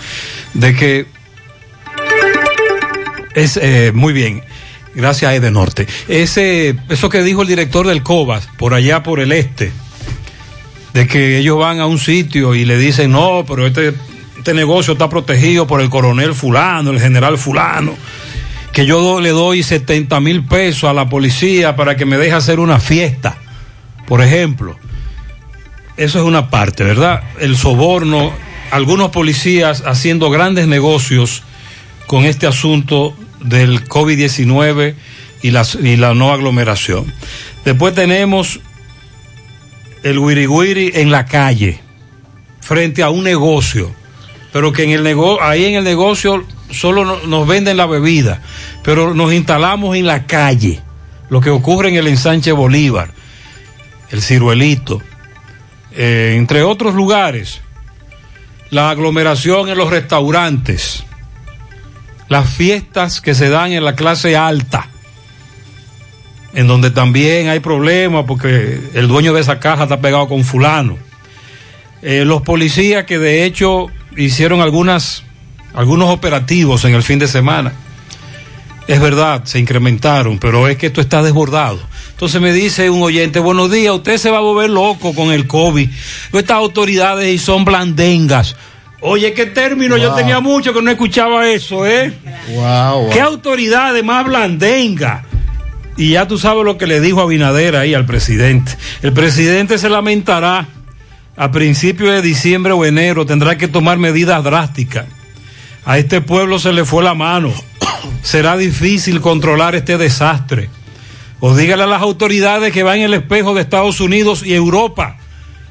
de 0.54 0.74
que 0.74 1.06
es 3.34 3.56
eh, 3.56 3.92
muy 3.94 4.12
bien. 4.12 4.42
Gracias, 4.94 5.32
Ede 5.32 5.50
Norte. 5.50 5.86
Ese, 6.08 6.76
eso 6.88 7.08
que 7.08 7.22
dijo 7.22 7.42
el 7.42 7.48
director 7.48 7.86
del 7.86 8.02
COBAS, 8.02 8.48
por 8.58 8.74
allá 8.74 9.02
por 9.02 9.20
el 9.20 9.30
este, 9.32 9.70
de 10.92 11.06
que 11.06 11.38
ellos 11.38 11.56
van 11.58 11.78
a 11.78 11.86
un 11.86 11.98
sitio 11.98 12.54
y 12.54 12.64
le 12.64 12.76
dicen, 12.78 13.12
no, 13.12 13.44
pero 13.46 13.66
este, 13.66 13.94
este 14.38 14.54
negocio 14.54 14.92
está 14.92 15.08
protegido 15.10 15.66
por 15.66 15.80
el 15.80 15.90
coronel 15.90 16.32
fulano, 16.32 16.90
el 16.90 17.00
general 17.00 17.38
fulano, 17.38 17.94
que 18.72 18.86
yo 18.86 19.20
le 19.20 19.30
doy 19.30 19.62
70 19.62 20.20
mil 20.20 20.44
pesos 20.44 20.88
a 20.88 20.92
la 20.92 21.08
policía 21.08 21.74
para 21.74 21.96
que 21.96 22.06
me 22.06 22.16
deje 22.16 22.32
hacer 22.32 22.60
una 22.60 22.78
fiesta, 22.78 23.36
por 24.06 24.22
ejemplo. 24.22 24.78
Eso 25.96 26.20
es 26.20 26.24
una 26.24 26.48
parte, 26.48 26.84
¿verdad? 26.84 27.24
El 27.40 27.56
soborno, 27.56 28.32
algunos 28.70 29.10
policías 29.10 29.82
haciendo 29.84 30.30
grandes 30.30 30.68
negocios 30.68 31.42
con 32.06 32.24
este 32.24 32.46
asunto 32.46 33.16
del 33.40 33.88
COVID-19 33.88 34.94
y, 35.42 35.50
la 35.50 36.14
no 36.14 36.32
aglomeración. 36.32 37.12
Después 37.64 37.94
tenemos 37.94 38.60
el 40.04 40.18
wiri 40.20 40.92
en 40.94 41.10
la 41.10 41.26
calle, 41.26 41.80
frente 42.60 43.02
a 43.02 43.10
un 43.10 43.24
negocio, 43.24 43.97
pero 44.58 44.72
que 44.72 44.82
en 44.82 44.90
el 44.90 45.04
nego 45.04 45.40
ahí 45.40 45.66
en 45.66 45.76
el 45.76 45.84
negocio 45.84 46.44
solo 46.68 47.04
no- 47.04 47.20
nos 47.28 47.46
venden 47.46 47.76
la 47.76 47.86
bebida, 47.86 48.42
pero 48.82 49.14
nos 49.14 49.32
instalamos 49.32 49.96
en 49.96 50.04
la 50.04 50.26
calle, 50.26 50.80
lo 51.30 51.40
que 51.40 51.48
ocurre 51.50 51.90
en 51.90 51.94
el 51.94 52.08
ensanche 52.08 52.50
Bolívar, 52.50 53.12
el 54.10 54.20
ciruelito, 54.20 55.00
eh, 55.94 56.34
entre 56.36 56.64
otros 56.64 56.96
lugares, 56.96 57.60
la 58.70 58.90
aglomeración 58.90 59.68
en 59.68 59.78
los 59.78 59.90
restaurantes, 59.90 61.04
las 62.28 62.50
fiestas 62.50 63.20
que 63.20 63.36
se 63.36 63.50
dan 63.50 63.70
en 63.70 63.84
la 63.84 63.94
clase 63.94 64.36
alta, 64.36 64.88
en 66.52 66.66
donde 66.66 66.90
también 66.90 67.48
hay 67.48 67.60
problemas 67.60 68.24
porque 68.26 68.80
el 68.94 69.06
dueño 69.06 69.32
de 69.34 69.40
esa 69.40 69.60
caja 69.60 69.84
está 69.84 70.00
pegado 70.00 70.26
con 70.26 70.42
fulano. 70.42 70.98
Eh, 72.02 72.24
los 72.24 72.42
policías 72.42 73.04
que 73.04 73.20
de 73.20 73.44
hecho 73.44 73.86
hicieron 74.18 74.60
algunas, 74.60 75.22
algunos 75.74 76.10
operativos 76.10 76.84
en 76.84 76.94
el 76.94 77.02
fin 77.02 77.18
de 77.18 77.28
semana. 77.28 77.72
Es 78.86 79.00
verdad, 79.00 79.42
se 79.44 79.58
incrementaron, 79.58 80.38
pero 80.38 80.66
es 80.66 80.76
que 80.78 80.86
esto 80.86 81.00
está 81.00 81.22
desbordado. 81.22 81.78
Entonces 82.10 82.40
me 82.40 82.52
dice 82.52 82.88
un 82.90 83.02
oyente, 83.02 83.38
buenos 83.38 83.70
días, 83.70 83.94
usted 83.94 84.16
se 84.16 84.30
va 84.30 84.38
a 84.38 84.40
volver 84.40 84.70
loco 84.70 85.14
con 85.14 85.30
el 85.30 85.46
COVID. 85.46 85.88
Estas 86.32 86.56
autoridades 86.56 87.32
y 87.32 87.38
son 87.38 87.64
blandengas. 87.64 88.56
Oye, 89.00 89.32
qué 89.32 89.46
término, 89.46 89.96
yo 89.96 90.12
tenía 90.14 90.40
mucho 90.40 90.74
que 90.74 90.82
no 90.82 90.90
escuchaba 90.90 91.48
eso, 91.48 91.86
¿eh? 91.86 92.12
Wow, 92.54 93.10
¿Qué 93.10 93.20
autoridades 93.20 94.02
más 94.02 94.26
blandenga? 94.26 95.24
Y 95.96 96.10
ya 96.10 96.26
tú 96.26 96.38
sabes 96.38 96.64
lo 96.64 96.78
que 96.78 96.86
le 96.86 97.00
dijo 97.00 97.20
Abinader 97.20 97.76
ahí 97.76 97.94
al 97.94 98.06
presidente. 98.06 98.72
El 99.02 99.12
presidente 99.12 99.78
se 99.78 99.88
lamentará 99.88 100.66
a 101.38 101.52
principios 101.52 102.10
de 102.10 102.20
diciembre 102.20 102.72
o 102.72 102.84
enero, 102.84 103.24
tendrá 103.24 103.56
que 103.56 103.68
tomar 103.68 103.96
medidas 103.96 104.42
drásticas. 104.42 105.06
A 105.84 105.96
este 105.96 106.20
pueblo 106.20 106.58
se 106.58 106.72
le 106.72 106.84
fue 106.84 107.04
la 107.04 107.14
mano. 107.14 107.52
Será 108.22 108.56
difícil 108.56 109.20
controlar 109.20 109.76
este 109.76 109.96
desastre. 109.96 110.68
O 111.38 111.54
dígale 111.54 111.84
a 111.84 111.86
las 111.86 112.02
autoridades 112.02 112.72
que 112.72 112.82
van 112.82 112.98
en 112.98 113.04
el 113.04 113.14
espejo 113.14 113.54
de 113.54 113.60
Estados 113.60 114.00
Unidos 114.00 114.44
y 114.44 114.54
Europa 114.54 115.16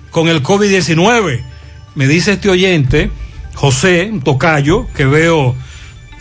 con 0.09 0.29
el 0.29 0.41
COVID-19. 0.41 1.41
Me 1.95 2.07
dice 2.07 2.33
este 2.33 2.49
oyente, 2.49 3.11
José, 3.53 4.09
tocayo, 4.23 4.87
que 4.95 5.05
veo, 5.05 5.53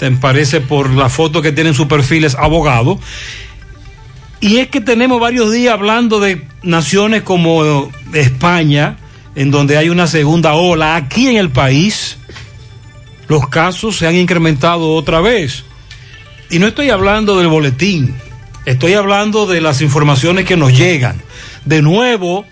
te 0.01 0.11
parece 0.11 0.61
por 0.61 0.91
la 0.91 1.09
foto 1.09 1.41
que 1.41 1.53
tiene 1.53 1.71
en 1.71 1.77
su 1.77 1.87
perfil, 1.87 2.25
es 2.25 2.35
abogado. 2.35 2.99
Y 4.41 4.57
es 4.57 4.69
que 4.69 4.81
tenemos 4.81 5.21
varios 5.21 5.53
días 5.53 5.73
hablando 5.73 6.19
de 6.19 6.45
naciones 6.65 7.23
como 7.23 7.93
España, 8.13 8.97
en 9.37 9.51
donde 9.51 9.77
hay 9.77 9.91
una 9.91 10.09
segunda 10.09 10.55
ola. 10.55 10.97
Aquí 10.97 11.29
en 11.29 11.37
el 11.37 11.51
país, 11.51 12.17
los 13.29 13.49
casos 13.49 13.97
se 13.97 14.09
han 14.09 14.17
incrementado 14.17 14.95
otra 14.95 15.21
vez. 15.21 15.65
Y 16.51 16.59
no 16.59 16.67
estoy 16.67 16.91
hablando 16.91 17.39
del 17.39 17.49
boletín, 17.49 18.15
estoy 18.65 18.95
hablando 18.95 19.47
de 19.47 19.61
las 19.61 19.83
informaciones 19.83 20.45
que 20.45 20.57
nos 20.57 20.77
llegan. 20.77 21.21
De 21.65 21.83
nuevo, 21.83 22.47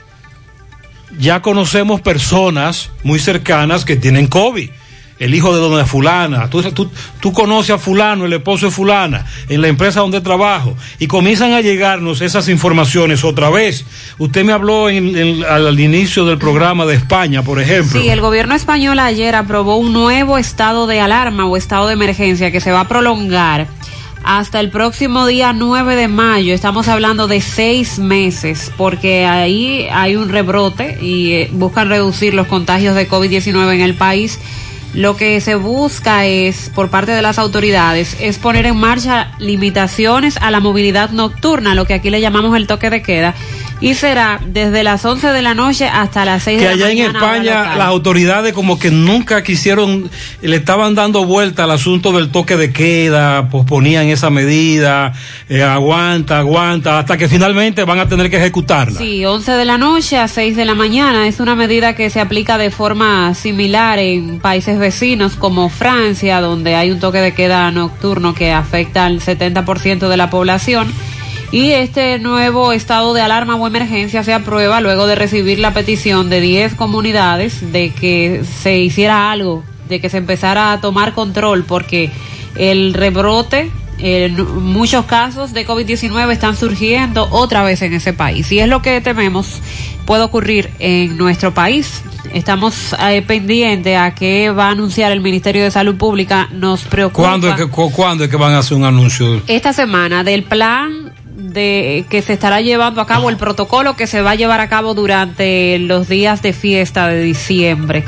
ya 1.18 1.42
conocemos 1.42 2.00
personas 2.00 2.90
muy 3.02 3.18
cercanas 3.18 3.84
que 3.84 3.96
tienen 3.96 4.26
COVID. 4.26 4.70
El 5.18 5.32
hijo 5.34 5.54
de 5.54 5.60
doña 5.60 5.84
fulana, 5.86 6.50
tú, 6.50 6.60
tú, 6.72 6.90
tú 7.20 7.32
conoces 7.32 7.70
a 7.76 7.78
fulano, 7.78 8.24
el 8.24 8.32
esposo 8.32 8.66
de 8.66 8.72
fulana, 8.72 9.24
en 9.48 9.62
la 9.62 9.68
empresa 9.68 10.00
donde 10.00 10.20
trabajo, 10.20 10.76
y 10.98 11.06
comienzan 11.06 11.52
a 11.52 11.60
llegarnos 11.60 12.20
esas 12.20 12.48
informaciones 12.48 13.22
otra 13.22 13.48
vez. 13.48 13.84
Usted 14.18 14.44
me 14.44 14.52
habló 14.52 14.88
en- 14.88 15.44
al 15.44 15.78
inicio 15.78 16.24
del 16.24 16.38
programa 16.38 16.84
de 16.84 16.96
España, 16.96 17.42
por 17.42 17.60
ejemplo. 17.60 18.00
Sí, 18.00 18.08
el 18.08 18.20
gobierno 18.20 18.54
español 18.56 18.98
ayer 18.98 19.36
aprobó 19.36 19.76
un 19.76 19.92
nuevo 19.92 20.36
estado 20.36 20.86
de 20.88 20.98
alarma 21.00 21.46
o 21.46 21.56
estado 21.56 21.86
de 21.86 21.92
emergencia 21.94 22.50
que 22.50 22.60
se 22.60 22.72
va 22.72 22.80
a 22.80 22.88
prolongar 22.88 23.68
hasta 24.24 24.58
el 24.58 24.70
próximo 24.70 25.26
día 25.26 25.52
9 25.52 25.96
de 25.96 26.08
mayo. 26.08 26.54
Estamos 26.54 26.88
hablando 26.88 27.28
de 27.28 27.40
seis 27.40 27.98
meses 27.98 28.72
porque 28.76 29.26
ahí 29.26 29.86
hay 29.92 30.16
un 30.16 30.28
rebrote 30.30 30.98
y 31.00 31.32
eh, 31.34 31.48
buscan 31.52 31.88
reducir 31.88 32.32
los 32.34 32.46
contagios 32.46 32.96
de 32.96 33.06
COVID-19 33.08 33.74
en 33.74 33.80
el 33.82 33.94
país. 33.94 34.40
Lo 34.94 35.16
que 35.16 35.40
se 35.40 35.56
busca 35.56 36.24
es, 36.24 36.70
por 36.72 36.88
parte 36.88 37.10
de 37.10 37.20
las 37.20 37.40
autoridades, 37.40 38.16
es 38.20 38.38
poner 38.38 38.64
en 38.66 38.76
marcha 38.76 39.32
limitaciones 39.38 40.36
a 40.36 40.52
la 40.52 40.60
movilidad 40.60 41.10
nocturna, 41.10 41.74
lo 41.74 41.84
que 41.84 41.94
aquí 41.94 42.10
le 42.10 42.20
llamamos 42.20 42.56
el 42.56 42.68
toque 42.68 42.90
de 42.90 43.02
queda, 43.02 43.34
y 43.84 43.94
será 43.94 44.40
desde 44.46 44.82
las 44.82 45.04
11 45.04 45.28
de 45.28 45.42
la 45.42 45.52
noche 45.52 45.86
hasta 45.86 46.24
las 46.24 46.42
6 46.44 46.58
que 46.58 46.68
de 46.68 46.76
la 46.76 46.86
allá 46.86 46.90
en 46.90 46.98
mañana. 46.98 47.18
hora 47.18 47.36
España 47.36 47.76
las 47.76 47.88
autoridades 47.88 48.54
como 48.54 48.78
que 48.78 48.90
nunca 48.90 49.42
quisieron, 49.42 50.10
le 50.40 50.56
estaban 50.56 50.94
dando 50.94 51.26
vuelta 51.26 51.64
al 51.64 51.70
asunto 51.70 52.12
del 52.12 52.30
toque 52.30 52.56
de 52.56 52.72
queda, 52.72 53.50
posponían 53.50 54.06
esa 54.06 54.30
medida, 54.30 55.12
eh, 55.50 55.62
aguanta, 55.62 56.38
aguanta, 56.38 56.98
hasta 56.98 57.18
que 57.18 57.28
finalmente 57.28 57.84
van 57.84 57.98
a 57.98 58.08
tener 58.08 58.30
que 58.30 58.38
ejecutarla. 58.38 58.98
Sí, 58.98 59.22
11 59.24 59.52
de 59.52 59.64
la 59.66 59.76
noche 59.76 60.16
a 60.16 60.28
6 60.28 60.56
de 60.56 60.64
la 60.64 60.74
mañana 60.74 61.28
es 61.28 61.40
una 61.40 61.54
medida 61.54 61.94
que 61.94 62.08
se 62.08 62.20
aplica 62.20 62.56
de 62.56 62.70
forma 62.70 63.34
similar 63.34 63.98
en 63.98 64.40
países 64.40 64.78
vecinos 64.78 65.36
como 65.36 65.68
Francia, 65.68 66.40
donde 66.40 66.74
hay 66.74 66.90
un 66.90 67.00
toque 67.00 67.18
de 67.18 67.34
queda 67.34 67.70
nocturno 67.70 68.34
que 68.34 68.50
afecta 68.50 69.04
al 69.04 69.20
70% 69.20 70.08
de 70.08 70.16
la 70.16 70.30
población. 70.30 70.90
Y 71.54 71.70
este 71.70 72.18
nuevo 72.18 72.72
estado 72.72 73.14
de 73.14 73.20
alarma 73.22 73.54
o 73.54 73.64
emergencia 73.66 74.24
se 74.24 74.32
aprueba 74.34 74.80
luego 74.80 75.06
de 75.06 75.14
recibir 75.14 75.60
la 75.60 75.72
petición 75.72 76.28
de 76.28 76.40
10 76.40 76.74
comunidades 76.74 77.70
de 77.72 77.90
que 77.90 78.42
se 78.60 78.78
hiciera 78.80 79.30
algo, 79.30 79.62
de 79.88 80.00
que 80.00 80.10
se 80.10 80.16
empezara 80.18 80.72
a 80.72 80.80
tomar 80.80 81.14
control, 81.14 81.62
porque 81.64 82.10
el 82.56 82.92
rebrote 82.92 83.70
en 83.98 84.34
muchos 84.64 85.04
casos 85.04 85.52
de 85.52 85.64
COVID-19 85.64 86.32
están 86.32 86.56
surgiendo 86.56 87.28
otra 87.30 87.62
vez 87.62 87.82
en 87.82 87.92
ese 87.94 88.12
país. 88.12 88.50
Y 88.50 88.58
es 88.58 88.68
lo 88.68 88.82
que 88.82 89.00
tememos 89.00 89.60
puede 90.06 90.24
ocurrir 90.24 90.70
en 90.80 91.16
nuestro 91.16 91.54
país. 91.54 92.02
Estamos 92.32 92.96
eh, 93.08 93.22
pendientes 93.22 93.96
a 93.96 94.12
qué 94.12 94.50
va 94.50 94.66
a 94.66 94.70
anunciar 94.72 95.12
el 95.12 95.20
Ministerio 95.20 95.62
de 95.62 95.70
Salud 95.70 95.94
Pública. 95.94 96.48
Nos 96.50 96.82
preocupa 96.82 97.28
¿Cuándo 97.28 97.48
es, 97.48 97.54
que, 97.54 97.66
cu- 97.68 97.92
¿Cuándo 97.92 98.24
es 98.24 98.30
que 98.30 98.36
van 98.36 98.54
a 98.54 98.58
hacer 98.58 98.76
un 98.76 98.82
anuncio? 98.84 99.40
esta 99.46 99.72
semana 99.72 100.24
del 100.24 100.42
plan 100.42 101.03
de 101.54 102.04
que 102.10 102.20
se 102.20 102.34
estará 102.34 102.60
llevando 102.60 103.00
a 103.00 103.06
cabo 103.06 103.30
el 103.30 103.36
protocolo 103.38 103.96
que 103.96 104.06
se 104.06 104.20
va 104.20 104.32
a 104.32 104.34
llevar 104.34 104.60
a 104.60 104.68
cabo 104.68 104.92
durante 104.92 105.78
los 105.78 106.08
días 106.08 106.42
de 106.42 106.52
fiesta 106.52 107.06
de 107.08 107.22
diciembre. 107.22 108.04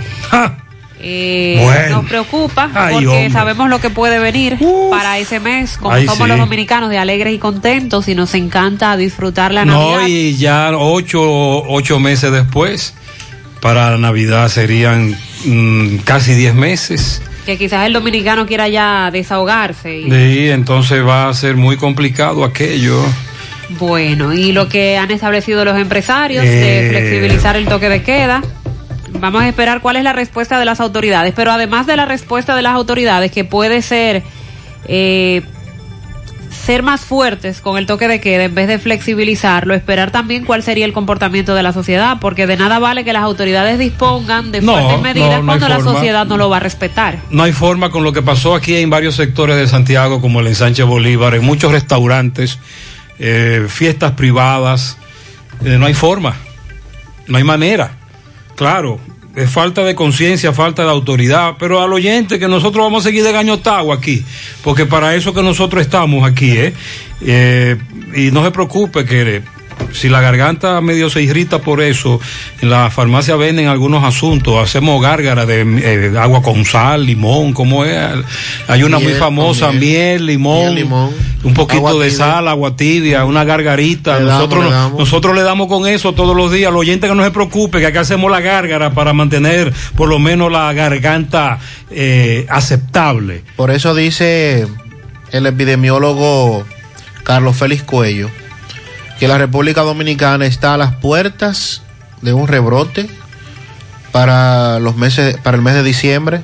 Eh, 0.98 1.60
Bueno. 1.62 1.96
Nos 1.96 2.06
preocupa 2.06 2.70
Ay, 2.74 2.94
porque 2.94 3.06
hombre. 3.08 3.30
sabemos 3.30 3.68
lo 3.68 3.80
que 3.80 3.90
puede 3.90 4.18
venir 4.18 4.58
para 4.90 5.18
ese 5.18 5.40
mes, 5.40 5.76
como 5.76 5.92
Ay, 5.94 6.04
somos 6.06 6.24
sí. 6.24 6.28
los 6.28 6.38
dominicanos 6.38 6.88
de 6.90 6.98
alegres 6.98 7.34
y 7.34 7.38
contentos 7.38 8.08
y 8.08 8.14
nos 8.14 8.34
encanta 8.34 8.96
disfrutar 8.96 9.52
la 9.52 9.64
Navidad. 9.64 10.00
No, 10.00 10.08
y 10.08 10.36
ya 10.36 10.70
ocho, 10.74 11.20
ocho 11.22 12.00
meses 12.00 12.32
después, 12.32 12.94
para 13.60 13.90
la 13.90 13.98
Navidad 13.98 14.48
serían 14.48 15.14
mm, 15.44 15.98
casi 15.98 16.34
diez 16.34 16.54
meses. 16.54 17.22
Que 17.44 17.58
quizás 17.58 17.86
el 17.86 17.92
dominicano 17.92 18.46
quiera 18.46 18.66
ya 18.68 19.10
desahogarse. 19.12 19.98
Y, 20.00 20.12
Y 20.12 20.48
entonces 20.50 21.06
va 21.06 21.28
a 21.28 21.34
ser 21.34 21.56
muy 21.56 21.76
complicado 21.76 22.42
aquello. 22.42 23.00
Bueno, 23.70 24.32
y 24.32 24.52
lo 24.52 24.68
que 24.68 24.96
han 24.96 25.10
establecido 25.10 25.64
los 25.64 25.76
empresarios 25.78 26.44
Eh. 26.44 26.48
de 26.48 26.88
flexibilizar 26.90 27.56
el 27.56 27.66
toque 27.66 27.88
de 27.88 28.02
queda. 28.02 28.42
Vamos 29.18 29.42
a 29.42 29.48
esperar 29.48 29.80
cuál 29.80 29.96
es 29.96 30.04
la 30.04 30.12
respuesta 30.12 30.58
de 30.58 30.64
las 30.64 30.80
autoridades. 30.80 31.32
Pero 31.34 31.50
además 31.50 31.86
de 31.86 31.96
la 31.96 32.04
respuesta 32.04 32.54
de 32.54 32.62
las 32.62 32.74
autoridades, 32.74 33.32
que 33.32 33.44
puede 33.44 33.82
ser 33.82 34.22
eh, 34.88 35.42
ser 36.64 36.82
más 36.82 37.00
fuertes 37.02 37.60
con 37.60 37.76
el 37.78 37.86
toque 37.86 38.08
de 38.08 38.20
queda 38.20 38.44
en 38.44 38.54
vez 38.54 38.66
de 38.66 38.78
flexibilizarlo, 38.78 39.74
esperar 39.74 40.10
también 40.10 40.44
cuál 40.44 40.62
sería 40.62 40.84
el 40.84 40.92
comportamiento 40.92 41.54
de 41.54 41.62
la 41.62 41.72
sociedad, 41.72 42.18
porque 42.20 42.46
de 42.46 42.56
nada 42.56 42.78
vale 42.78 43.04
que 43.04 43.12
las 43.12 43.22
autoridades 43.22 43.78
dispongan 43.78 44.52
de 44.52 44.60
No, 44.62 44.72
fuertes 44.72 45.00
medidas 45.00 45.28
no, 45.38 45.42
no 45.44 45.52
hay 45.52 45.58
cuando 45.58 45.68
la 45.68 45.80
sociedad 45.80 46.26
no 46.26 46.36
lo 46.36 46.48
va 46.48 46.56
a 46.56 46.60
respetar. 46.60 47.18
No 47.30 47.42
hay 47.42 47.52
forma 47.52 47.90
con 47.90 48.04
lo 48.04 48.12
que 48.12 48.22
pasó 48.22 48.54
aquí 48.54 48.76
en 48.76 48.90
varios 48.90 49.14
sectores 49.16 49.56
de 49.56 49.68
Santiago, 49.68 50.20
como 50.20 50.40
el 50.40 50.46
ensanche 50.48 50.82
Bolívar, 50.82 51.34
en 51.34 51.44
muchos 51.44 51.72
restaurantes, 51.72 52.58
eh, 53.18 53.66
fiestas 53.68 54.12
privadas. 54.12 54.98
Eh, 55.64 55.78
no 55.78 55.86
hay 55.86 55.94
forma, 55.94 56.36
no 57.26 57.38
hay 57.38 57.44
manera. 57.44 57.96
Claro, 58.56 59.00
es 59.36 59.50
falta 59.50 59.84
de 59.84 59.94
conciencia, 59.94 60.52
falta 60.52 60.82
de 60.82 60.90
autoridad, 60.90 61.56
pero 61.58 61.82
al 61.82 61.92
oyente 61.92 62.38
que 62.38 62.48
nosotros 62.48 62.84
vamos 62.84 63.04
a 63.04 63.08
seguir 63.08 63.22
de 63.22 63.32
aquí, 63.92 64.24
porque 64.64 64.86
para 64.86 65.14
eso 65.14 65.34
que 65.34 65.42
nosotros 65.42 65.82
estamos 65.82 66.28
aquí, 66.28 66.52
¿eh? 66.52 66.72
Eh, 67.20 67.76
y 68.14 68.30
no 68.30 68.42
se 68.42 68.50
preocupe 68.50 69.04
que 69.04 69.42
si 69.92 70.08
la 70.08 70.20
garganta 70.20 70.80
medio 70.80 71.08
se 71.10 71.22
irrita 71.22 71.60
por 71.60 71.80
eso, 71.80 72.20
en 72.60 72.70
la 72.70 72.90
farmacia 72.90 73.36
venden 73.36 73.68
algunos 73.68 74.04
asuntos, 74.04 74.62
hacemos 74.62 75.00
gárgara 75.00 75.46
de 75.46 75.62
eh, 75.62 76.18
agua 76.18 76.42
con 76.42 76.64
sal, 76.64 77.06
limón, 77.06 77.52
como 77.52 77.84
es, 77.84 77.96
hay 78.68 78.82
una 78.82 78.98
muy 78.98 79.14
famosa, 79.14 79.72
miel, 79.72 79.80
miel. 79.80 80.26
limón, 80.26 80.60
Miel, 80.60 80.74
limón. 80.74 81.10
un 81.44 81.54
poquito 81.54 81.78
Agua 81.88 82.04
de 82.04 82.10
tibia. 82.10 82.26
sal, 82.26 82.48
agua 82.48 82.76
tibia, 82.76 83.24
una 83.24 83.44
gargarita, 83.44 84.18
Le 84.18 84.24
damos, 84.26 84.34
nosotros, 84.38 84.64
le 84.64 84.70
damos. 84.70 84.98
nosotros 84.98 85.34
le 85.34 85.42
damos 85.42 85.66
con 85.68 85.86
eso 85.88 86.12
todos 86.14 86.36
los 86.36 86.52
días, 86.52 86.68
al 86.70 86.76
oyente 86.76 87.08
que 87.08 87.14
no 87.14 87.24
se 87.24 87.30
preocupe, 87.30 87.78
que 87.80 87.86
acá 87.86 88.00
hacemos 88.00 88.30
la 88.30 88.40
gárgara 88.40 88.92
para 88.92 89.12
mantener 89.12 89.72
por 89.96 90.08
lo 90.08 90.18
menos 90.18 90.50
la 90.52 90.72
garganta 90.72 91.58
eh, 91.90 92.46
aceptable. 92.50 93.44
Por 93.56 93.70
eso 93.70 93.94
dice 93.94 94.66
el 95.32 95.46
epidemiólogo 95.46 96.64
Carlos 97.24 97.56
Félix 97.56 97.82
Cuello 97.82 98.30
que 99.18 99.28
la 99.28 99.38
República 99.38 99.82
Dominicana 99.82 100.46
está 100.46 100.74
a 100.74 100.76
las 100.76 100.96
puertas 100.96 101.82
de 102.22 102.32
un 102.32 102.48
rebrote 102.48 103.08
para 104.12 104.78
los 104.78 104.96
meses 104.96 105.36
para 105.42 105.56
el 105.56 105.62
mes 105.62 105.74
de 105.74 105.82
diciembre 105.82 106.40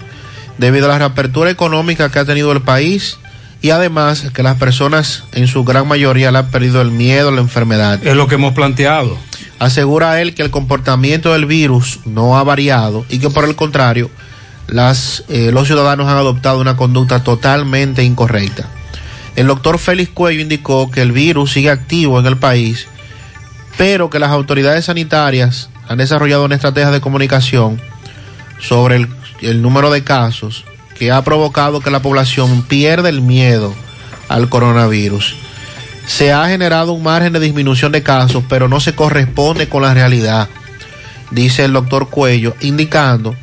debido 0.58 0.86
a 0.86 0.88
la 0.90 0.98
reapertura 0.98 1.50
económica 1.50 2.10
que 2.10 2.18
ha 2.18 2.24
tenido 2.24 2.52
el 2.52 2.62
país 2.62 3.18
y 3.62 3.70
además 3.70 4.26
que 4.34 4.42
las 4.42 4.56
personas 4.56 5.24
en 5.32 5.46
su 5.46 5.64
gran 5.64 5.86
mayoría 5.86 6.32
le 6.32 6.38
han 6.38 6.50
perdido 6.50 6.82
el 6.82 6.90
miedo 6.90 7.28
a 7.28 7.32
la 7.32 7.40
enfermedad. 7.40 8.04
Es 8.04 8.16
lo 8.16 8.26
que 8.26 8.34
hemos 8.34 8.54
planteado. 8.54 9.16
Asegura 9.58 10.20
él 10.20 10.34
que 10.34 10.42
el 10.42 10.50
comportamiento 10.50 11.32
del 11.32 11.46
virus 11.46 12.00
no 12.04 12.36
ha 12.36 12.42
variado 12.42 13.06
y 13.08 13.20
que 13.20 13.30
por 13.30 13.44
el 13.44 13.54
contrario 13.54 14.10
las, 14.66 15.24
eh, 15.28 15.50
los 15.52 15.68
ciudadanos 15.68 16.08
han 16.08 16.16
adoptado 16.16 16.60
una 16.60 16.76
conducta 16.76 17.22
totalmente 17.22 18.02
incorrecta. 18.02 18.68
El 19.36 19.46
doctor 19.46 19.78
Félix 19.78 20.10
Cuello 20.10 20.40
indicó 20.40 20.90
que 20.90 21.00
el 21.00 21.12
virus 21.12 21.52
sigue 21.52 21.70
activo 21.70 22.20
en 22.20 22.26
el 22.26 22.36
país, 22.36 22.86
pero 23.78 24.10
que 24.10 24.18
las 24.18 24.30
autoridades 24.30 24.84
sanitarias 24.84 25.70
han 25.88 25.98
desarrollado 25.98 26.44
una 26.44 26.54
estrategia 26.54 26.90
de 26.90 27.00
comunicación 27.00 27.80
sobre 28.60 29.06
el, 29.40 29.62
número 29.62 29.90
de 29.90 30.04
casos 30.04 30.64
que 30.96 31.10
ha 31.10 31.22
provocado 31.22 31.80
que 31.80 31.90
la 31.90 32.00
población 32.00 32.62
pierda 32.62 33.08
el 33.08 33.22
miedo 33.22 33.74
al 34.28 34.48
coronavirus. 34.48 35.34
Se 36.06 36.32
ha 36.32 36.46
generado 36.48 36.92
un 36.92 37.02
margen 37.02 37.32
de 37.32 37.40
disminución 37.40 37.90
de 37.92 38.02
casos, 38.02 38.44
pero 38.48 38.68
no 38.68 38.80
se 38.80 38.94
corresponde 38.94 39.68
con 39.68 39.82
la 39.82 39.94
realidad, 39.94 40.48
dice 41.30 41.64
el 41.64 41.72
doctor 41.72 42.08
Cuello, 42.08 42.54
indicando 42.60 43.34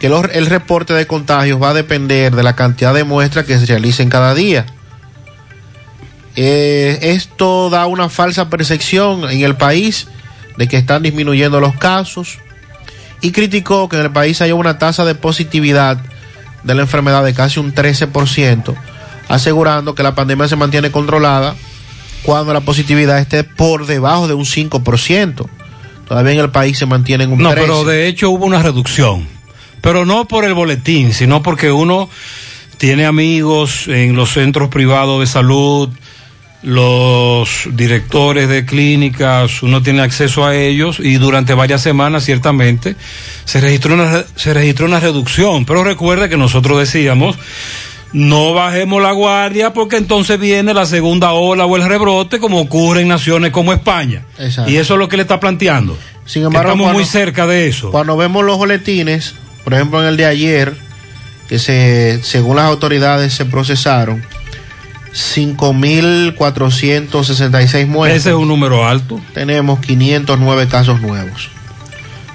que 0.00 0.08
el 0.08 0.46
reporte 0.46 0.92
de 0.92 1.06
contagios 1.06 1.62
va 1.62 1.70
a 1.70 1.74
depender 1.74 2.34
de 2.34 2.42
la 2.42 2.54
cantidad 2.54 2.92
de 2.92 3.04
muestras 3.04 3.46
que 3.46 3.58
se 3.58 3.66
realicen 3.66 4.10
cada 4.10 4.34
día. 4.34 4.66
Eh, 6.36 6.98
esto 7.02 7.70
da 7.70 7.86
una 7.86 8.08
falsa 8.08 8.50
percepción 8.50 9.30
en 9.30 9.42
el 9.42 9.56
país 9.56 10.08
de 10.56 10.66
que 10.68 10.76
están 10.76 11.02
disminuyendo 11.02 11.60
los 11.60 11.76
casos 11.76 12.38
y 13.20 13.30
criticó 13.30 13.88
que 13.88 13.96
en 13.96 14.02
el 14.02 14.10
país 14.10 14.40
haya 14.42 14.54
una 14.54 14.78
tasa 14.78 15.04
de 15.04 15.14
positividad 15.14 15.98
de 16.64 16.74
la 16.74 16.82
enfermedad 16.82 17.24
de 17.24 17.34
casi 17.34 17.60
un 17.60 17.74
13%, 17.74 18.74
asegurando 19.28 19.94
que 19.94 20.02
la 20.02 20.14
pandemia 20.14 20.48
se 20.48 20.56
mantiene 20.56 20.90
controlada 20.90 21.54
cuando 22.22 22.52
la 22.52 22.60
positividad 22.62 23.18
esté 23.18 23.44
por 23.44 23.86
debajo 23.86 24.26
de 24.28 24.34
un 24.34 24.44
5%. 24.44 25.46
Todavía 26.08 26.32
en 26.32 26.40
el 26.40 26.50
país 26.50 26.78
se 26.78 26.86
mantiene 26.86 27.24
en 27.24 27.32
un 27.32 27.38
No, 27.38 27.50
13%. 27.52 27.54
pero 27.54 27.84
de 27.84 28.08
hecho 28.08 28.30
hubo 28.30 28.44
una 28.46 28.62
reducción. 28.62 29.26
Pero 29.80 30.06
no 30.06 30.26
por 30.26 30.44
el 30.44 30.54
boletín, 30.54 31.12
sino 31.12 31.42
porque 31.42 31.70
uno 31.70 32.08
tiene 32.78 33.06
amigos 33.06 33.86
en 33.88 34.16
los 34.16 34.32
centros 34.32 34.68
privados 34.68 35.20
de 35.20 35.26
salud, 35.26 35.90
los 36.64 37.68
directores 37.72 38.48
de 38.48 38.64
clínicas, 38.64 39.62
uno 39.62 39.82
tiene 39.82 40.00
acceso 40.00 40.46
a 40.46 40.56
ellos 40.56 40.98
y 40.98 41.16
durante 41.16 41.52
varias 41.52 41.82
semanas 41.82 42.24
ciertamente 42.24 42.96
se 43.44 43.60
registró 43.60 43.94
una, 43.94 44.24
se 44.34 44.54
registró 44.54 44.86
una 44.86 44.98
reducción. 44.98 45.66
Pero 45.66 45.84
recuerde 45.84 46.30
que 46.30 46.38
nosotros 46.38 46.78
decíamos, 46.78 47.36
no 48.14 48.54
bajemos 48.54 49.02
la 49.02 49.12
guardia 49.12 49.74
porque 49.74 49.96
entonces 49.98 50.40
viene 50.40 50.72
la 50.72 50.86
segunda 50.86 51.32
ola 51.32 51.66
o 51.66 51.76
el 51.76 51.84
rebrote 51.84 52.38
como 52.38 52.60
ocurre 52.60 53.02
en 53.02 53.08
naciones 53.08 53.50
como 53.52 53.74
España. 53.74 54.24
Exacto. 54.38 54.70
Y 54.70 54.76
eso 54.78 54.94
es 54.94 54.98
lo 55.00 55.08
que 55.08 55.16
le 55.18 55.22
está 55.22 55.38
planteando. 55.38 55.98
Sin 56.24 56.44
embargo, 56.44 56.70
estamos 56.70 56.84
cuando- 56.86 56.98
muy 56.98 57.04
cerca 57.06 57.46
de 57.46 57.68
eso. 57.68 57.90
Cuando 57.90 58.16
vemos 58.16 58.42
los 58.42 58.56
boletines, 58.56 59.34
por 59.64 59.74
ejemplo 59.74 60.00
en 60.00 60.08
el 60.08 60.16
de 60.16 60.24
ayer, 60.24 60.74
que 61.46 61.58
se, 61.58 62.20
según 62.22 62.56
las 62.56 62.64
autoridades 62.64 63.34
se 63.34 63.44
procesaron 63.44 64.24
5.466 65.14 67.86
muertes. 67.86 68.22
Ese 68.22 68.30
es 68.30 68.36
un 68.36 68.48
número 68.48 68.86
alto. 68.86 69.20
Tenemos 69.32 69.78
509 69.80 70.68
casos 70.68 71.00
nuevos, 71.00 71.50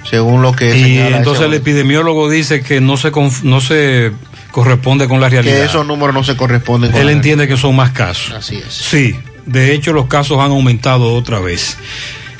según 0.10 0.42
lo 0.42 0.54
que 0.54 0.78
Y 0.78 0.98
entonces 0.98 1.46
el 1.46 1.54
epidemiólogo 1.54 2.30
dice 2.30 2.62
que 2.62 2.80
no 2.80 2.96
se 2.96 3.12
no 3.44 3.62
se 3.62 4.12
corresponde 4.52 5.08
con 5.08 5.20
la 5.20 5.30
realidad. 5.30 5.56
que 5.56 5.66
esos 5.66 5.86
números 5.86 6.16
no 6.16 6.24
se 6.24 6.38
corresponden 6.38 6.92
con 6.92 7.02
Él 7.02 7.08
la 7.08 7.12
entiende 7.12 7.48
que 7.48 7.58
son 7.58 7.76
más 7.76 7.92
casos. 7.92 8.34
Así 8.34 8.56
es. 8.56 8.74
Sí, 8.74 9.16
de 9.46 9.74
hecho 9.74 9.94
los 9.94 10.08
casos 10.08 10.40
han 10.40 10.52
aumentado 10.52 11.14
otra 11.14 11.40
vez. 11.40 11.78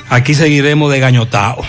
Aquí 0.08 0.34
seguiremos 0.34 0.90
de 0.90 1.00
gañotao. 1.00 1.64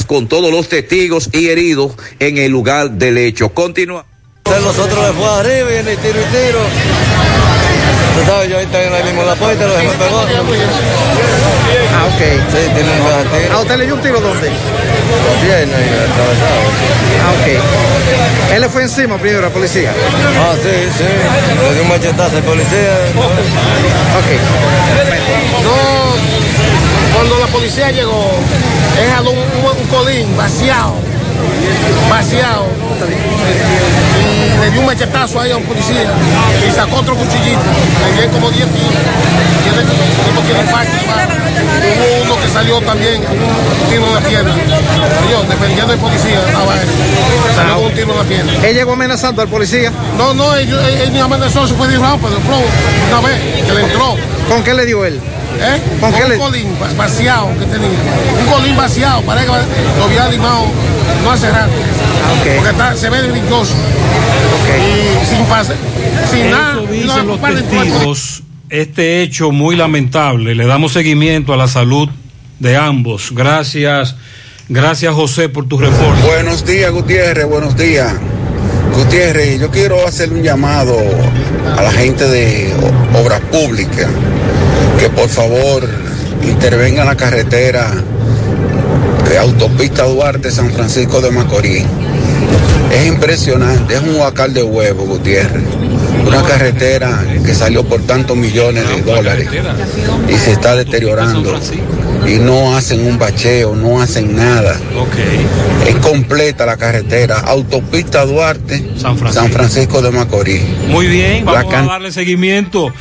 entrevistas 0.00 0.04
con 0.06 0.28
todos 0.28 0.50
los 0.50 0.68
testigos 0.68 1.30
y 1.32 1.48
heridos 1.48 1.92
en 2.18 2.38
el 2.38 2.50
lugar 2.50 2.90
del 2.90 3.18
hecho. 3.18 3.50
Continúa. 3.50 4.04
Nosotros 4.44 5.06
le 5.06 5.12
fue 5.12 5.28
arriba 5.28 5.72
y 5.72 5.76
en 5.76 5.88
el 5.88 5.96
tiro 5.98 6.20
y 6.20 6.24
tiro. 6.24 6.60
Tú 8.16 8.26
sabes, 8.26 8.50
yo 8.50 8.58
ahí 8.58 8.66
también 8.66 8.92
ahí 8.92 9.04
mismo 9.04 9.22
en 9.22 9.28
la 9.28 9.36
puerta, 9.36 9.66
lo 9.66 9.74
dejé 9.74 9.88
pegó. 9.90 10.20
Ah, 11.94 12.06
ok. 12.06 12.20
Sí, 12.50 12.58
tiene 12.74 12.90
un 12.90 12.96
tiro. 13.30 13.56
¿A 13.56 13.60
usted 13.60 13.76
le 13.78 13.86
dio 13.86 13.94
un 13.94 14.00
tiro 14.02 14.20
dónde? 14.20 14.50
Viernes 15.42 15.78
y 15.78 15.90
atravesado. 16.10 16.60
Ah, 17.22 17.32
ok. 17.38 18.54
Él 18.54 18.60
le 18.60 18.68
fue 18.68 18.82
encima 18.82 19.16
primero 19.18 19.38
a 19.38 19.48
la 19.48 19.54
policía. 19.54 19.92
Ah, 20.40 20.54
sí, 20.60 20.68
sí. 20.98 21.04
Le 21.04 21.74
dio 21.74 21.82
un 21.82 21.88
machetazo 21.88 22.36
al 22.36 22.42
policía. 22.42 22.94
Ok. 24.18 24.30
No, 25.62 26.39
cuando 27.20 27.38
la 27.38 27.46
policía 27.48 27.90
llegó, 27.90 28.30
jaló 29.14 29.32
un, 29.32 29.36
un, 29.36 29.86
colín 29.88 30.34
vaciado, 30.38 30.94
vaciado, 32.08 32.64
y 34.18 34.58
le 34.58 34.70
dio 34.70 34.80
un 34.80 34.86
machetazo 34.86 35.38
ahí 35.38 35.50
a 35.50 35.58
un 35.58 35.64
policía 35.64 36.10
y 36.66 36.74
sacó 36.74 36.96
otro 36.96 37.14
cuchillito, 37.14 37.60
le 38.16 38.22
dio 38.22 38.32
como 38.32 38.50
10 38.50 38.66
tiros, 38.68 38.92
tiene 40.46 40.60
impacto, 40.62 40.96
Hubo 42.00 42.22
uno 42.24 42.40
que 42.40 42.48
salió 42.48 42.80
también, 42.80 43.20
un 43.20 43.90
tiro 43.90 44.06
en 44.06 44.14
la 44.14 44.20
pierna, 44.20 44.54
yo, 45.30 45.42
defendiendo 45.42 45.92
al 45.92 45.98
policía, 45.98 46.40
estaba 46.46 46.72
él, 46.72 46.88
salió 47.54 47.74
con 47.74 47.84
un 47.84 47.92
tiro 47.92 48.12
en 48.12 48.18
la 48.18 48.24
pierna. 48.24 48.52
¿Él 48.66 48.74
llegó 48.74 48.92
amenazando 48.94 49.42
al 49.42 49.48
policía? 49.48 49.92
No, 50.16 50.32
no, 50.32 50.54
él, 50.54 50.66
él, 50.70 51.00
él 51.02 51.12
ni 51.12 51.20
amenazó, 51.20 51.66
se 51.66 51.74
fue 51.74 51.86
de 51.88 51.98
rápido, 51.98 52.30
una 53.10 53.28
vez, 53.28 53.38
que 53.66 53.74
le 53.74 53.82
entró. 53.82 54.16
¿Con 54.48 54.64
qué 54.64 54.72
le 54.72 54.86
dio 54.86 55.04
él? 55.04 55.20
¿Eh? 55.58 55.80
¿Con 56.00 56.12
qué 56.12 56.22
un 56.24 56.28
le- 56.30 56.38
colín 56.38 56.68
vaciado 56.96 57.48
que 57.58 57.66
tenía. 57.66 57.88
Un 57.88 58.52
colín 58.52 58.76
vaciado, 58.76 59.22
parece 59.22 59.46
que 59.46 59.52
lo 59.98 60.04
había 60.04 60.28
limado 60.28 60.64
no 61.24 61.30
hace 61.30 61.50
rato. 61.50 61.70
Porque 62.56 62.70
está, 62.70 62.94
se 62.96 63.10
ve 63.10 63.28
brilloso. 63.28 63.74
Y 64.78 65.26
sin 65.34 65.44
pase, 65.46 65.74
sin 66.30 66.50
nada. 66.50 66.74
No, 66.74 66.82
dicen 66.86 67.26
los 67.26 67.40
testigos. 67.40 68.42
Este 68.70 69.22
hecho 69.22 69.50
muy 69.50 69.74
lamentable. 69.76 70.54
Le 70.54 70.66
damos 70.66 70.92
seguimiento 70.92 71.52
a 71.52 71.56
la 71.56 71.66
salud 71.68 72.08
de 72.60 72.76
ambos. 72.76 73.32
Gracias, 73.32 74.14
gracias 74.68 75.12
José 75.14 75.48
por 75.48 75.66
tu 75.66 75.76
reporte. 75.78 76.22
Buenos 76.22 76.64
días, 76.64 76.92
Gutiérrez, 76.92 77.46
buenos 77.46 77.76
días. 77.76 78.14
Gutiérrez, 78.94 79.60
yo 79.60 79.70
quiero 79.70 80.06
hacer 80.06 80.32
un 80.32 80.42
llamado 80.42 80.96
a 81.76 81.82
la 81.82 81.90
gente 81.92 82.28
de 82.28 82.72
Obras 83.14 83.40
Públicas 83.50 84.08
que 84.98 85.08
por 85.10 85.28
favor 85.28 85.88
intervenga 86.42 87.02
en 87.02 87.08
la 87.08 87.16
carretera 87.16 87.90
de 89.28 89.38
autopista 89.38 90.04
Duarte 90.04 90.50
San 90.50 90.70
Francisco 90.70 91.20
de 91.20 91.30
Macorís. 91.30 91.84
Es 92.92 93.06
impresionante, 93.06 93.94
es 93.94 94.00
un 94.00 94.16
huacal 94.16 94.52
de 94.52 94.62
huevo, 94.62 95.04
Gutiérrez. 95.04 95.62
Una 96.26 96.42
carretera 96.42 97.24
que 97.44 97.54
salió 97.54 97.84
por 97.84 98.02
tantos 98.02 98.36
millones 98.36 98.88
de 98.88 99.02
dólares 99.02 99.48
y 100.28 100.34
se 100.34 100.52
está 100.52 100.74
deteriorando. 100.74 101.58
Y 102.26 102.38
no 102.38 102.76
hacen 102.76 103.06
un 103.06 103.18
bacheo, 103.18 103.74
no 103.74 104.02
hacen 104.02 104.36
nada. 104.36 104.76
Es 105.86 105.96
completa 105.96 106.66
la 106.66 106.76
carretera. 106.76 107.38
Autopista 107.38 108.24
Duarte, 108.26 108.92
San 108.96 109.16
Francisco, 109.16 110.02
de 110.02 110.10
Macorís. 110.10 110.62
Muy 110.88 111.06
bien, 111.06 111.44
vamos 111.44 111.72
a 111.72 111.82
darle 111.82 112.12
seguimiento. 112.12 112.92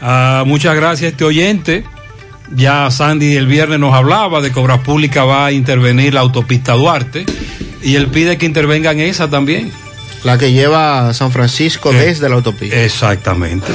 Ah, 0.00 0.44
muchas 0.46 0.74
gracias 0.76 1.08
a 1.08 1.10
este 1.12 1.24
oyente. 1.24 1.84
Ya 2.54 2.90
Sandy 2.90 3.36
el 3.36 3.46
viernes 3.46 3.78
nos 3.78 3.94
hablaba 3.94 4.40
de 4.40 4.50
que 4.50 4.58
Obras 4.58 4.80
Públicas 4.80 5.26
va 5.26 5.46
a 5.46 5.52
intervenir 5.52 6.14
la 6.14 6.20
autopista 6.20 6.72
Duarte 6.72 7.26
y 7.82 7.96
él 7.96 8.08
pide 8.08 8.38
que 8.38 8.46
intervenga 8.46 8.92
en 8.92 9.00
esa 9.00 9.28
también. 9.28 9.70
La 10.24 10.36
que 10.36 10.50
lleva 10.50 11.08
a 11.08 11.14
San 11.14 11.30
Francisco 11.30 11.92
desde 11.92 12.28
la 12.28 12.34
autopista. 12.36 12.76
Exactamente. 12.82 13.68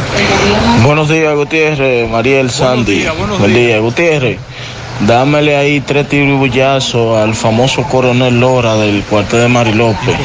Buenos 0.84 1.08
días, 1.08 1.34
Gutiérrez, 1.36 2.10
Mariel 2.10 2.52
Sandy. 2.52 3.06
Buen 3.40 3.54
día, 3.54 3.80
Gutiérrez. 3.80 4.40
Dámele 5.08 5.56
ahí 5.56 5.82
tres 5.82 6.08
tibullazos 6.08 7.18
al 7.18 7.34
famoso 7.34 7.84
coronel 7.84 8.40
Lora 8.40 8.76
del 8.76 9.04
cuartel 9.04 9.42
de 9.42 9.48
Mari 9.48 9.74
López. 9.74 10.16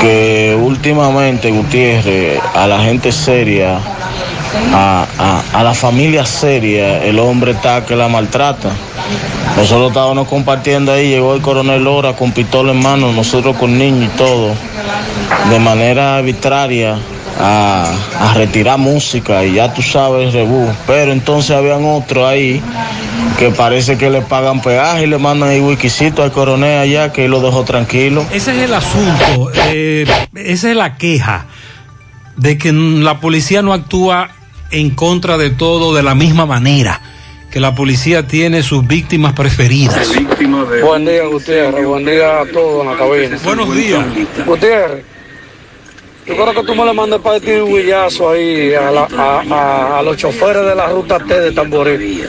Que 0.00 0.56
últimamente, 0.60 1.50
Gutiérrez, 1.50 2.40
a 2.54 2.66
la 2.66 2.82
gente 2.82 3.10
seria, 3.10 3.78
a, 4.72 5.06
a- 5.18 5.60
a 5.60 5.62
la 5.64 5.74
familia 5.74 6.24
seria, 6.26 7.02
el 7.04 7.18
hombre 7.18 7.52
está 7.52 7.84
que 7.84 7.94
la 7.96 8.08
maltrata. 8.08 8.70
Nosotros 9.56 9.88
estábamos 9.88 10.26
compartiendo 10.28 10.92
ahí, 10.92 11.08
llegó 11.08 11.34
el 11.34 11.40
coronel 11.42 11.84
Lora 11.84 12.14
con 12.14 12.32
pistola 12.32 12.72
en 12.72 12.82
mano, 12.82 13.12
nosotros 13.12 13.56
con 13.56 13.78
niños 13.78 14.10
y 14.12 14.16
todo, 14.16 14.52
de 15.50 15.58
manera 15.60 16.16
arbitraria 16.16 16.96
a, 17.40 17.92
a 18.20 18.34
retirar 18.34 18.78
música 18.78 19.44
y 19.44 19.54
ya 19.54 19.72
tú 19.72 19.82
sabes, 19.82 20.32
rebú. 20.32 20.68
Pero 20.86 21.12
entonces 21.12 21.52
habían 21.56 21.84
otros 21.84 22.26
ahí 22.28 22.60
que 23.38 23.50
parece 23.50 23.96
que 23.96 24.10
le 24.10 24.22
pagan 24.22 24.60
peaje 24.60 25.04
y 25.04 25.06
le 25.06 25.18
mandan 25.18 25.50
el 25.50 25.62
wikisito 25.62 26.22
al 26.24 26.32
coronel 26.32 26.78
allá 26.80 27.12
que 27.12 27.28
lo 27.28 27.40
dejó 27.40 27.62
tranquilo. 27.64 28.24
Ese 28.32 28.52
es 28.56 28.62
el 28.64 28.74
asunto, 28.74 29.50
eh, 29.68 30.04
esa 30.34 30.70
es 30.70 30.76
la 30.76 30.96
queja 30.96 31.46
de 32.36 32.58
que 32.58 32.72
la 32.72 33.20
policía 33.20 33.62
no 33.62 33.72
actúa 33.72 34.30
en 34.74 34.90
contra 34.90 35.38
de 35.38 35.50
todo 35.50 35.94
de 35.94 36.02
la 36.02 36.14
misma 36.14 36.46
manera, 36.46 37.00
que 37.50 37.60
la 37.60 37.74
policía 37.74 38.26
tiene 38.26 38.62
sus 38.62 38.86
víctimas 38.86 39.32
preferidas. 39.32 40.08
Buen 40.82 41.04
día, 41.04 41.24
Gutiérrez. 41.26 41.86
Buen 41.86 42.04
día 42.04 42.40
a 42.40 42.46
todos 42.46 42.84
en 42.84 42.90
la 42.90 42.98
cabina. 42.98 43.38
Buenos 43.44 43.74
días. 43.74 44.04
Gutiérrez, 44.44 45.04
yo 46.26 46.34
creo 46.34 46.54
que 46.54 46.62
tú 46.62 46.74
me 46.74 46.84
le 46.84 46.92
mandes 46.92 47.20
para 47.20 47.38
ti 47.40 47.50
un 47.52 47.72
huillazo 47.72 48.30
ahí 48.30 48.72
a, 48.74 48.90
la- 48.90 49.08
a- 49.16 49.42
a- 49.50 49.98
a 49.98 50.02
los 50.02 50.16
choferes 50.16 50.64
de 50.64 50.74
la 50.74 50.86
ruta 50.88 51.18
T 51.18 51.38
de 51.40 51.52
Tamboril. 51.52 52.26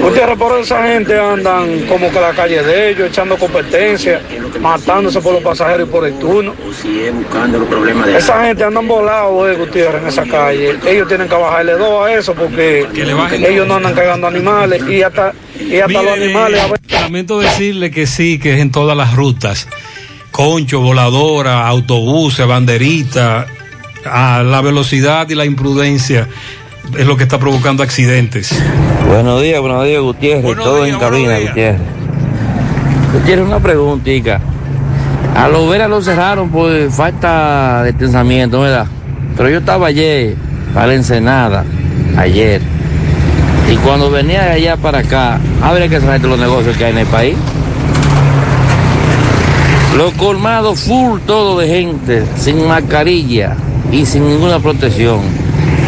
Gutiérrez, 0.00 0.38
por 0.38 0.56
esa 0.60 0.86
gente 0.86 1.18
andan 1.18 1.80
como 1.88 2.08
que 2.12 2.20
la 2.20 2.30
calle 2.32 2.62
de 2.62 2.90
ellos, 2.90 3.08
echando 3.08 3.36
competencia, 3.36 4.20
matándose 4.60 5.20
por 5.20 5.34
los 5.34 5.42
pasajeros 5.42 5.88
y 5.88 5.90
por 5.90 6.06
el 6.06 6.14
turno. 6.20 6.54
Esa 8.16 8.44
gente 8.44 8.62
andan 8.62 8.86
volados, 8.86 9.50
eh, 9.50 9.56
Gutiérrez, 9.56 10.02
en 10.02 10.08
esa 10.08 10.24
calle. 10.24 10.76
Ellos 10.86 11.08
tienen 11.08 11.28
que 11.28 11.34
bajarle 11.34 11.72
dos 11.72 12.06
a 12.06 12.14
eso 12.14 12.32
porque 12.34 12.86
ellos 13.48 13.66
no 13.66 13.74
andan 13.74 13.94
cagando 13.94 14.28
animales 14.28 14.82
y 14.88 15.02
hasta, 15.02 15.32
y 15.58 15.76
hasta 15.80 16.02
los 16.02 16.12
animales. 16.12 16.60
a 16.60 16.66
veces- 16.68 16.78
Lamento 17.02 17.40
decirle 17.40 17.90
que 17.90 18.06
sí, 18.06 18.38
que 18.38 18.54
es 18.54 18.60
en 18.60 18.70
todas 18.70 18.96
las 18.96 19.14
rutas. 19.16 19.66
Concho, 20.38 20.80
voladora, 20.80 21.66
autobuses, 21.66 22.46
banderita, 22.46 23.44
a 24.08 24.44
la 24.44 24.60
velocidad 24.60 25.28
y 25.28 25.34
la 25.34 25.44
imprudencia 25.44 26.28
es 26.96 27.06
lo 27.08 27.16
que 27.16 27.24
está 27.24 27.40
provocando 27.40 27.82
accidentes. 27.82 28.56
Buenos 29.08 29.42
días, 29.42 29.60
buenos 29.60 29.84
días, 29.84 30.00
Gutiérrez. 30.00 30.56
Todo 30.56 30.86
en 30.86 30.96
cabina, 30.96 31.40
Gutiérrez. 31.40 31.80
Gutiérrez, 33.14 33.46
una 33.46 33.58
preguntita. 33.58 34.40
A 35.34 35.48
los 35.48 35.68
veras 35.68 35.90
lo 35.90 36.00
cerraron 36.00 36.50
por 36.50 36.88
falta 36.92 37.82
de 37.82 37.92
pensamiento, 37.94 38.60
¿verdad? 38.60 38.86
Pero 39.36 39.50
yo 39.50 39.58
estaba 39.58 39.88
ayer 39.88 40.36
para 40.72 40.86
la 40.86 40.94
Ensenada, 40.94 41.64
ayer. 42.16 42.62
Y 43.72 43.74
cuando 43.78 44.08
venía 44.08 44.44
de 44.44 44.50
allá 44.50 44.76
para 44.76 45.00
acá, 45.00 45.40
habría 45.60 45.88
que 45.88 45.98
de 45.98 46.28
los 46.28 46.38
negocios 46.38 46.76
que 46.76 46.84
hay 46.84 46.92
en 46.92 46.98
el 46.98 47.06
país. 47.08 47.36
Los 49.98 50.14
colmados 50.14 50.78
full 50.78 51.18
todo 51.26 51.58
de 51.58 51.66
gente, 51.66 52.22
sin 52.36 52.68
mascarilla 52.68 53.56
y 53.90 54.06
sin 54.06 54.28
ninguna 54.28 54.60
protección. 54.60 55.18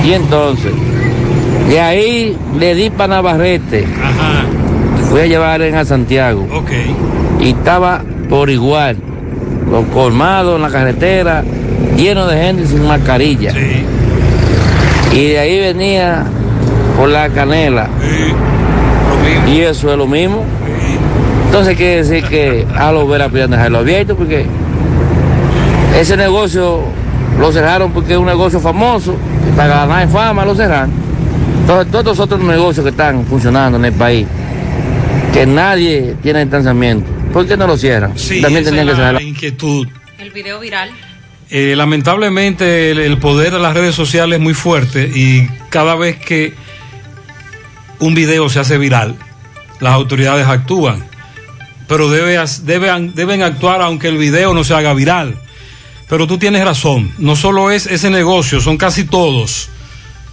Y 0.04 0.14
entonces, 0.14 0.72
de 1.68 1.80
ahí 1.80 2.36
le 2.58 2.74
di 2.74 2.90
para 2.90 3.14
Navarrete. 3.14 3.86
Fui 5.08 5.20
a 5.20 5.26
llevar 5.26 5.62
a 5.62 5.84
Santiago. 5.84 6.44
Y 7.38 7.50
estaba 7.50 8.02
por 8.28 8.50
igual. 8.50 8.96
Los 9.70 9.84
colmados 9.94 10.56
en 10.56 10.62
la 10.62 10.70
carretera, 10.70 11.44
lleno 11.96 12.26
de 12.26 12.36
gente 12.36 12.66
sin 12.66 12.84
mascarilla. 12.88 13.52
Y 15.12 15.24
de 15.24 15.38
ahí 15.38 15.60
venía 15.60 16.24
por 16.96 17.10
la 17.10 17.28
canela. 17.28 17.88
Y 19.46 19.60
eso 19.60 19.92
es 19.92 19.96
lo 19.96 20.08
mismo. 20.08 20.42
Entonces 21.50 21.76
quiere 21.76 21.96
decir 22.04 22.22
que 22.28 22.64
a 22.76 22.92
los 22.92 23.08
veras 23.08 23.32
piden 23.32 23.50
dejarlo 23.50 23.78
abierto 23.78 24.14
porque 24.16 24.46
ese 25.98 26.16
negocio 26.16 26.84
lo 27.40 27.50
cerraron 27.50 27.90
porque 27.90 28.12
es 28.12 28.18
un 28.20 28.26
negocio 28.26 28.60
famoso 28.60 29.16
y 29.48 29.56
para 29.56 29.80
ganar 29.84 30.08
fama 30.08 30.44
lo 30.44 30.54
cerraron. 30.54 30.92
Entonces 31.62 31.90
todos 31.90 32.04
los 32.04 32.20
otros 32.20 32.40
negocios 32.40 32.84
que 32.84 32.90
están 32.90 33.24
funcionando 33.26 33.78
en 33.78 33.84
el 33.86 33.92
país, 33.92 34.28
que 35.32 35.44
nadie 35.44 36.14
tiene 36.22 36.42
distanciamiento, 36.42 37.10
¿por 37.32 37.44
qué 37.48 37.56
no 37.56 37.66
lo 37.66 37.76
cierran? 37.76 38.16
Sí, 38.16 38.40
También 38.40 38.64
es 38.64 38.70
que 38.70 38.84
la 38.84 38.94
cerrarlo. 38.94 39.20
inquietud. 39.20 39.88
El 40.18 40.30
video 40.30 40.60
viral. 40.60 40.90
Eh, 41.50 41.74
lamentablemente 41.76 42.92
el, 42.92 43.00
el 43.00 43.18
poder 43.18 43.52
de 43.52 43.58
las 43.58 43.74
redes 43.74 43.96
sociales 43.96 44.38
es 44.38 44.42
muy 44.42 44.54
fuerte 44.54 45.10
y 45.12 45.48
cada 45.68 45.96
vez 45.96 46.16
que 46.16 46.54
un 47.98 48.14
video 48.14 48.48
se 48.48 48.60
hace 48.60 48.78
viral, 48.78 49.16
las 49.80 49.94
autoridades 49.94 50.46
actúan. 50.46 51.09
Pero 51.90 52.08
debe, 52.08 52.38
deben, 52.62 53.16
deben 53.16 53.42
actuar 53.42 53.82
aunque 53.82 54.06
el 54.06 54.16
video 54.16 54.54
no 54.54 54.62
se 54.62 54.74
haga 54.74 54.94
viral. 54.94 55.34
Pero 56.08 56.28
tú 56.28 56.38
tienes 56.38 56.64
razón, 56.64 57.12
no 57.18 57.34
solo 57.34 57.72
es 57.72 57.86
ese 57.86 58.10
negocio, 58.10 58.60
son 58.60 58.76
casi 58.76 59.02
todos 59.02 59.68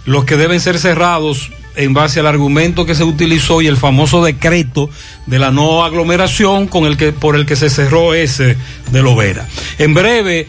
los 0.04 0.24
que 0.24 0.36
deben 0.36 0.60
ser 0.60 0.78
cerrados 0.78 1.50
en 1.74 1.94
base 1.94 2.20
al 2.20 2.28
argumento 2.28 2.86
que 2.86 2.94
se 2.94 3.02
utilizó 3.02 3.60
y 3.60 3.66
el 3.66 3.76
famoso 3.76 4.24
decreto 4.24 4.88
de 5.26 5.40
la 5.40 5.50
no 5.50 5.84
aglomeración 5.84 6.68
con 6.68 6.84
el 6.84 6.96
que 6.96 7.12
por 7.12 7.34
el 7.34 7.44
que 7.44 7.56
se 7.56 7.70
cerró 7.70 8.14
ese 8.14 8.56
de 8.92 9.02
Lovera. 9.02 9.44
En 9.80 9.94
breve 9.94 10.46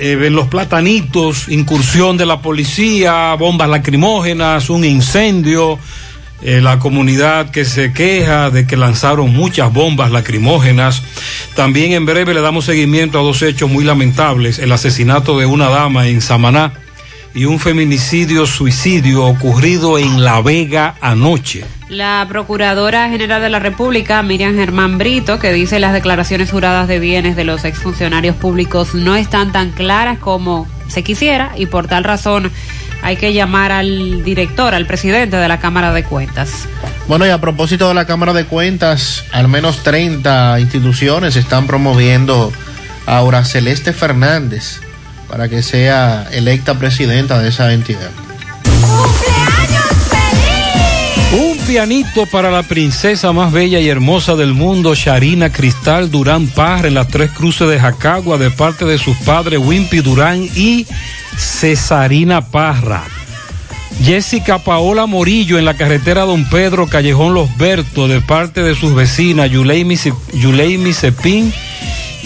eh, 0.00 0.18
en 0.20 0.34
los 0.34 0.48
platanitos, 0.48 1.48
incursión 1.48 2.16
de 2.16 2.26
la 2.26 2.42
policía, 2.42 3.34
bombas 3.34 3.68
lacrimógenas, 3.68 4.70
un 4.70 4.84
incendio, 4.84 5.78
eh, 6.40 6.60
la 6.60 6.78
comunidad 6.78 7.50
que 7.50 7.64
se 7.64 7.92
queja 7.92 8.50
de 8.50 8.66
que 8.66 8.76
lanzaron 8.76 9.34
muchas 9.34 9.72
bombas 9.72 10.12
lacrimógenas. 10.12 11.02
También 11.56 11.92
en 11.92 12.06
breve 12.06 12.34
le 12.34 12.40
damos 12.40 12.64
seguimiento 12.64 13.18
a 13.18 13.22
dos 13.22 13.42
hechos 13.42 13.68
muy 13.68 13.84
lamentables, 13.84 14.58
el 14.58 14.70
asesinato 14.72 15.38
de 15.38 15.46
una 15.46 15.68
dama 15.68 16.06
en 16.06 16.20
Samaná 16.20 16.72
y 17.34 17.44
un 17.44 17.58
feminicidio 17.58 18.46
suicidio 18.46 19.24
ocurrido 19.26 19.98
en 19.98 20.24
La 20.24 20.40
Vega 20.40 20.94
anoche. 21.00 21.64
La 21.88 22.26
Procuradora 22.28 23.08
General 23.08 23.40
de 23.40 23.48
la 23.48 23.58
República, 23.58 24.22
Miriam 24.22 24.54
Germán 24.54 24.98
Brito, 24.98 25.38
que 25.38 25.52
dice 25.52 25.78
las 25.78 25.92
declaraciones 25.92 26.50
juradas 26.50 26.86
de 26.86 26.98
bienes 26.98 27.36
de 27.36 27.44
los 27.44 27.64
exfuncionarios 27.64 28.36
públicos 28.36 28.94
no 28.94 29.16
están 29.16 29.52
tan 29.52 29.70
claras 29.70 30.18
como 30.18 30.66
se 30.88 31.02
quisiera 31.02 31.52
y 31.56 31.66
por 31.66 31.86
tal 31.86 32.04
razón 32.04 32.50
hay 33.08 33.16
que 33.16 33.32
llamar 33.32 33.72
al 33.72 34.22
director, 34.22 34.74
al 34.74 34.84
presidente 34.84 35.38
de 35.38 35.48
la 35.48 35.58
Cámara 35.58 35.94
de 35.94 36.04
Cuentas. 36.04 36.68
Bueno, 37.06 37.26
y 37.26 37.30
a 37.30 37.40
propósito 37.40 37.88
de 37.88 37.94
la 37.94 38.04
Cámara 38.04 38.34
de 38.34 38.44
Cuentas, 38.44 39.24
al 39.32 39.48
menos 39.48 39.82
30 39.82 40.60
instituciones 40.60 41.34
están 41.36 41.66
promoviendo 41.66 42.52
a 43.06 43.16
Aura 43.16 43.46
Celeste 43.46 43.94
Fernández 43.94 44.80
para 45.26 45.48
que 45.48 45.62
sea 45.62 46.28
electa 46.32 46.74
presidenta 46.74 47.38
de 47.38 47.48
esa 47.48 47.72
entidad. 47.72 48.10
Pianito 51.68 52.24
para 52.24 52.50
la 52.50 52.62
princesa 52.62 53.30
más 53.34 53.52
bella 53.52 53.78
y 53.78 53.90
hermosa 53.90 54.34
del 54.36 54.54
mundo, 54.54 54.94
Sharina 54.94 55.52
Cristal 55.52 56.10
Durán 56.10 56.46
Parra, 56.46 56.88
en 56.88 56.94
las 56.94 57.08
tres 57.08 57.30
cruces 57.30 57.68
de 57.68 57.78
Jacagua, 57.78 58.38
de 58.38 58.50
parte 58.50 58.86
de 58.86 58.96
sus 58.96 59.14
padres 59.18 59.60
Wimpy 59.62 59.98
Durán 59.98 60.48
y 60.56 60.86
Cesarina 61.36 62.40
Parra. 62.40 63.04
Jessica 64.02 64.58
Paola 64.60 65.04
Morillo 65.04 65.58
en 65.58 65.66
la 65.66 65.74
carretera 65.74 66.22
Don 66.22 66.48
Pedro, 66.48 66.86
Callejón 66.86 67.34
Los 67.34 67.54
Bertos, 67.58 68.08
de 68.08 68.22
parte 68.22 68.62
de 68.62 68.74
sus 68.74 68.94
vecinas 68.94 69.50
Yuleimi 69.50 69.96
Cepín 70.94 71.52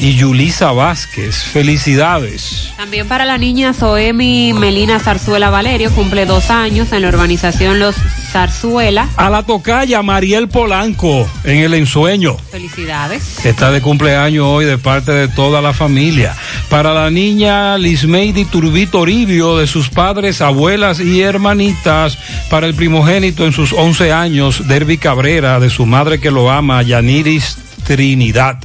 y 0.02 0.16
Yulisa 0.16 0.72
Vázquez. 0.72 1.36
Felicidades. 1.36 2.72
También 2.76 3.06
para 3.06 3.24
la 3.24 3.38
niña 3.38 3.72
Zoemi 3.72 4.52
Melina 4.52 4.98
Zarzuela 4.98 5.48
Valerio, 5.48 5.92
cumple 5.92 6.26
dos 6.26 6.50
años 6.50 6.92
en 6.92 7.02
la 7.02 7.08
urbanización 7.08 7.78
Los 7.78 7.94
Zarzuela. 8.32 9.08
A 9.16 9.30
la 9.30 9.44
tocaya 9.44 10.02
Mariel 10.02 10.48
Polanco 10.48 11.28
en 11.44 11.58
el 11.58 11.74
ensueño. 11.74 12.36
Felicidades. 12.50 13.44
Está 13.46 13.70
de 13.70 13.80
cumpleaños 13.80 14.44
hoy 14.44 14.64
de 14.64 14.76
parte 14.76 15.12
de 15.12 15.28
toda 15.28 15.62
la 15.62 15.72
familia. 15.72 16.34
Para 16.68 16.92
la 16.92 17.08
niña 17.08 17.78
Lismeidi 17.78 18.44
Turbito 18.44 18.92
Toribio, 18.92 19.56
de 19.56 19.68
sus 19.68 19.88
padres, 19.88 20.40
abuelas 20.40 20.98
y 20.98 21.22
hermanitas. 21.22 22.18
Para 22.50 22.66
el 22.66 22.74
primogénito 22.74 23.46
en 23.46 23.52
sus 23.52 23.72
11 23.72 24.12
años, 24.12 24.66
Derby 24.66 24.98
Cabrera, 24.98 25.60
de 25.60 25.70
su 25.70 25.86
madre 25.86 26.20
que 26.20 26.32
lo 26.32 26.50
ama, 26.50 26.82
Yaniris 26.82 27.56
Trinidad. 27.84 28.58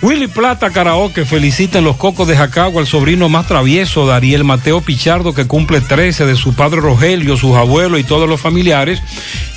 Willy 0.00 0.28
Plata 0.28 0.70
Karaoke 0.70 1.24
felicita 1.24 1.78
en 1.78 1.84
los 1.84 1.96
cocos 1.96 2.28
de 2.28 2.36
Jacagua 2.36 2.80
al 2.80 2.86
sobrino 2.86 3.28
más 3.28 3.48
travieso, 3.48 4.06
Dariel 4.06 4.44
Mateo 4.44 4.80
Pichardo, 4.80 5.34
que 5.34 5.48
cumple 5.48 5.80
13, 5.80 6.24
de 6.24 6.36
su 6.36 6.54
padre 6.54 6.80
Rogelio, 6.80 7.36
sus 7.36 7.56
abuelos 7.56 7.98
y 7.98 8.04
todos 8.04 8.28
los 8.28 8.40
familiares. 8.40 9.02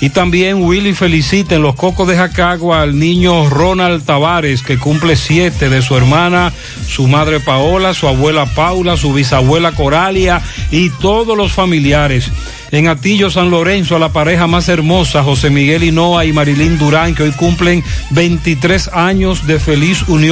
Y 0.02 0.10
también 0.10 0.64
Willy 0.64 0.94
felicita 0.94 1.54
en 1.54 1.62
los 1.62 1.76
cocos 1.76 2.08
de 2.08 2.18
Jacagua 2.18 2.82
al 2.82 2.98
niño 2.98 3.52
Ronald 3.52 4.04
Tavares, 4.04 4.64
que 4.64 4.80
cumple 4.80 5.16
7, 5.16 5.70
de 5.70 5.82
su 5.84 5.96
hermana, 5.96 6.52
su 6.88 7.08
madre 7.08 7.40
Paola, 7.40 7.94
su 7.94 8.08
abuela 8.08 8.48
Paula, 8.48 8.98
su 8.98 9.14
bisabuela 9.14 9.74
Coralia 9.74 10.42
y 10.72 10.90
todos 10.90 11.38
los 11.38 11.52
familiares. 11.52 12.32
En 12.72 12.88
Atillo 12.88 13.30
San 13.30 13.52
Lorenzo, 13.52 13.98
a 13.98 14.00
la 14.00 14.14
pareja 14.14 14.48
más 14.48 14.70
hermosa, 14.70 15.24
José 15.24 15.50
Miguel 15.50 15.84
Hinoa 15.84 16.24
y 16.24 16.32
Marilyn 16.32 16.80
Durán, 16.80 17.14
que 17.14 17.24
hoy 17.24 17.32
cumplen 17.34 17.84
23 18.12 18.92
años 18.94 19.46
de 19.46 19.60
feliz 19.60 20.04
unión 20.08 20.31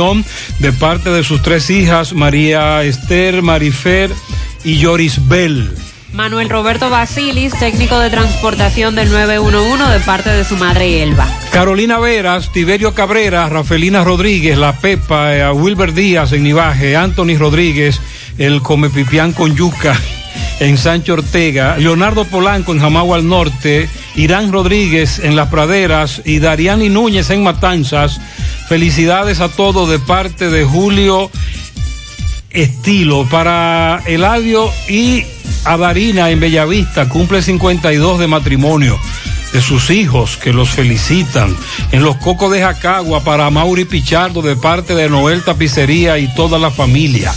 de 0.60 0.72
parte 0.72 1.10
de 1.10 1.26
sus 1.26 1.42
tres 1.42 1.70
hijas, 1.70 2.14
María 2.14 2.84
Esther, 2.84 3.42
Marifer 3.42 4.10
y 4.64 4.78
Yoris 4.78 5.28
Bell. 5.28 5.70
Manuel 6.14 6.50
Roberto 6.50 6.90
Basilis, 6.90 7.52
técnico 7.60 8.00
de 8.00 8.10
transportación 8.10 8.96
del 8.96 9.12
911 9.12 9.92
de 9.92 10.00
parte 10.00 10.30
de 10.30 10.46
su 10.46 10.56
madre 10.56 11.04
Elba. 11.04 11.28
Carolina 11.52 12.00
Veras, 12.00 12.50
Tiberio 12.54 12.94
Cabrera, 12.94 13.50
Rafelina 13.50 14.06
Rodríguez, 14.06 14.58
La 14.58 14.80
Pepa, 14.80 15.36
eh, 15.36 15.52
Wilber 15.52 15.94
Díaz 15.94 16.32
en 16.32 16.44
Nivaje, 16.44 16.96
Anthony 16.96 17.38
Rodríguez, 17.38 18.00
el 18.38 18.62
Come 18.62 18.90
Pipián 18.90 19.34
con 19.34 19.54
Yuca 19.54 20.00
en 20.60 20.78
Sancho 20.78 21.14
Ortega, 21.14 21.78
Leonardo 21.78 22.26
Polanco 22.26 22.74
en 22.74 22.80
Jamagua 22.80 23.18
al 23.18 23.28
Norte, 23.28 23.90
Irán 24.16 24.52
Rodríguez 24.52 25.20
en 25.20 25.36
Las 25.36 25.50
Praderas 25.50 26.22
y 26.26 26.40
Dariani 26.40 26.90
Núñez 26.90 27.30
en 27.30 27.44
Matanzas. 27.44 28.20
Felicidades 28.68 29.40
a 29.40 29.50
todos 29.50 29.90
de 29.90 30.00
parte 30.00 30.50
de 30.50 30.64
Julio 30.64 31.32
Estilo. 32.50 33.26
Para 33.30 34.02
Eladio 34.06 34.70
y 34.88 35.24
Adarina 35.66 36.30
en 36.30 36.40
Bellavista, 36.40 37.08
cumple 37.10 37.42
52 37.42 38.20
de 38.20 38.28
matrimonio 38.28 39.00
de 39.54 39.62
sus 39.62 39.90
hijos 39.90 40.38
que 40.38 40.54
los 40.54 40.70
felicitan. 40.70 41.56
En 41.92 42.04
los 42.04 42.18
Cocos 42.18 42.52
de 42.52 42.62
Jacagua 42.62 43.24
para 43.24 43.50
Mauri 43.50 43.86
Pichardo 43.86 44.42
de 44.42 44.56
parte 44.56 44.96
de 44.96 45.10
Noel 45.10 45.44
Tapicería 45.44 46.18
y 46.18 46.34
toda 46.34 46.60
la 46.60 46.72
familia. 46.72 47.34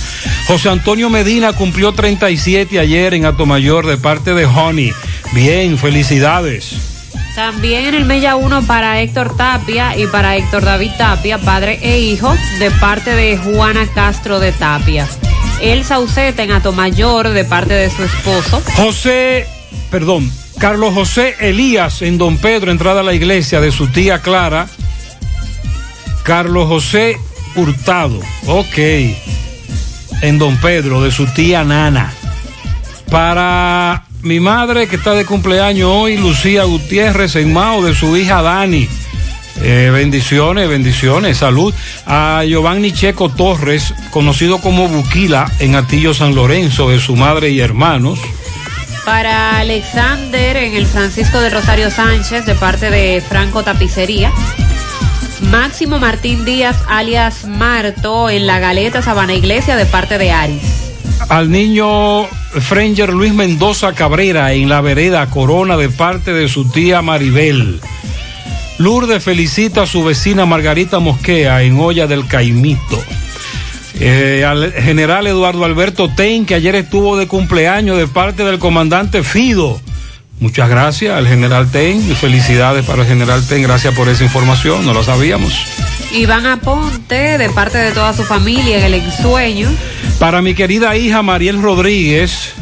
José 0.46 0.68
Antonio 0.68 1.08
Medina 1.10 1.52
cumplió 1.52 1.92
37 1.92 2.78
ayer 2.78 3.14
en 3.14 3.24
Atomayor 3.24 3.86
de 3.86 3.96
parte 3.96 4.34
de 4.34 4.46
Honey. 4.46 4.92
Bien, 5.32 5.78
felicidades. 5.78 6.74
También 7.34 7.86
en 7.86 7.94
el 7.94 8.04
Mella 8.04 8.36
1 8.36 8.66
para 8.66 9.00
Héctor 9.00 9.36
Tapia 9.36 9.96
y 9.96 10.06
para 10.06 10.36
Héctor 10.36 10.64
David 10.64 10.90
Tapia, 10.98 11.38
padre 11.38 11.78
e 11.82 11.98
hijo, 11.98 12.34
de 12.58 12.70
parte 12.72 13.14
de 13.14 13.38
Juana 13.38 13.86
Castro 13.94 14.38
de 14.38 14.52
Tapia. 14.52 15.08
El 15.62 15.84
Sauceta 15.84 16.42
en 16.42 16.52
Atomayor 16.52 17.30
de 17.30 17.44
parte 17.44 17.72
de 17.72 17.88
su 17.88 18.02
esposo. 18.02 18.62
José, 18.76 19.46
perdón, 19.90 20.30
Carlos 20.62 20.94
José 20.94 21.34
Elías 21.40 22.02
en 22.02 22.18
Don 22.18 22.38
Pedro, 22.38 22.70
entrada 22.70 23.00
a 23.00 23.02
la 23.02 23.14
iglesia 23.14 23.60
de 23.60 23.72
su 23.72 23.88
tía 23.88 24.22
Clara. 24.22 24.68
Carlos 26.22 26.68
José 26.68 27.18
Hurtado, 27.56 28.20
ok. 28.46 28.78
En 30.22 30.38
Don 30.38 30.56
Pedro, 30.58 31.02
de 31.02 31.10
su 31.10 31.26
tía 31.26 31.64
Nana. 31.64 32.14
Para 33.10 34.04
mi 34.22 34.38
madre 34.38 34.86
que 34.86 34.94
está 34.94 35.14
de 35.14 35.26
cumpleaños 35.26 35.90
hoy, 35.92 36.16
Lucía 36.16 36.62
Gutiérrez 36.62 37.34
en 37.34 37.52
Mao, 37.52 37.82
de 37.82 37.92
su 37.92 38.16
hija 38.16 38.40
Dani. 38.40 38.88
Eh, 39.62 39.90
bendiciones, 39.92 40.68
bendiciones, 40.68 41.38
salud. 41.38 41.74
A 42.06 42.44
Giovanni 42.46 42.92
Checo 42.92 43.30
Torres, 43.30 43.92
conocido 44.12 44.58
como 44.58 44.86
Buquila, 44.86 45.50
en 45.58 45.74
Atillo 45.74 46.14
San 46.14 46.36
Lorenzo, 46.36 46.88
de 46.88 47.00
su 47.00 47.16
madre 47.16 47.50
y 47.50 47.58
hermanos. 47.58 48.20
Para 49.04 49.58
Alexander 49.58 50.56
en 50.56 50.74
el 50.74 50.86
Francisco 50.86 51.40
de 51.40 51.50
Rosario 51.50 51.90
Sánchez 51.90 52.46
de 52.46 52.54
parte 52.54 52.88
de 52.88 53.20
Franco 53.20 53.64
Tapicería. 53.64 54.30
Máximo 55.50 55.98
Martín 55.98 56.44
Díaz 56.44 56.76
alias 56.88 57.44
Marto 57.44 58.30
en 58.30 58.46
la 58.46 58.60
Galeta 58.60 59.02
Sabana 59.02 59.34
Iglesia 59.34 59.74
de 59.74 59.86
parte 59.86 60.18
de 60.18 60.30
Aris. 60.30 60.62
Al 61.28 61.50
niño 61.50 62.26
Frenger 62.60 63.12
Luis 63.12 63.34
Mendoza 63.34 63.92
Cabrera 63.92 64.52
en 64.52 64.68
la 64.68 64.80
vereda 64.80 65.28
Corona 65.30 65.76
de 65.76 65.88
parte 65.88 66.32
de 66.32 66.48
su 66.48 66.70
tía 66.70 67.02
Maribel. 67.02 67.80
Lourdes 68.78 69.22
felicita 69.22 69.82
a 69.82 69.86
su 69.86 70.04
vecina 70.04 70.46
Margarita 70.46 71.00
Mosquea 71.00 71.62
en 71.62 71.78
Olla 71.78 72.06
del 72.06 72.26
Caimito. 72.28 73.02
Eh, 74.00 74.44
al 74.44 74.72
general 74.72 75.26
Eduardo 75.26 75.64
Alberto 75.64 76.08
Ten, 76.08 76.46
que 76.46 76.54
ayer 76.54 76.74
estuvo 76.74 77.16
de 77.16 77.26
cumpleaños 77.26 77.98
de 77.98 78.06
parte 78.06 78.44
del 78.44 78.58
comandante 78.58 79.22
Fido. 79.22 79.80
Muchas 80.40 80.68
gracias 80.68 81.16
al 81.16 81.28
general 81.28 81.70
Ten 81.70 81.98
y 82.10 82.14
felicidades 82.14 82.84
para 82.84 83.02
el 83.02 83.08
general 83.08 83.46
Ten. 83.46 83.62
Gracias 83.62 83.94
por 83.94 84.08
esa 84.08 84.24
información, 84.24 84.84
no 84.84 84.92
lo 84.92 85.04
sabíamos. 85.04 85.52
Iván 86.12 86.46
Aponte, 86.46 87.38
de 87.38 87.48
parte 87.50 87.78
de 87.78 87.92
toda 87.92 88.12
su 88.12 88.24
familia 88.24 88.78
en 88.78 88.84
el 88.84 88.94
ensueño. 88.94 89.68
Para 90.18 90.42
mi 90.42 90.54
querida 90.54 90.96
hija 90.96 91.22
Mariel 91.22 91.62
Rodríguez, 91.62 92.54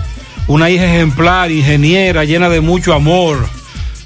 una 0.47 0.70
hija 0.70 0.85
ejemplar, 0.85 1.51
ingeniera, 1.51 2.24
llena 2.24 2.48
de 2.48 2.61
mucho 2.61 2.93
amor. 2.93 3.48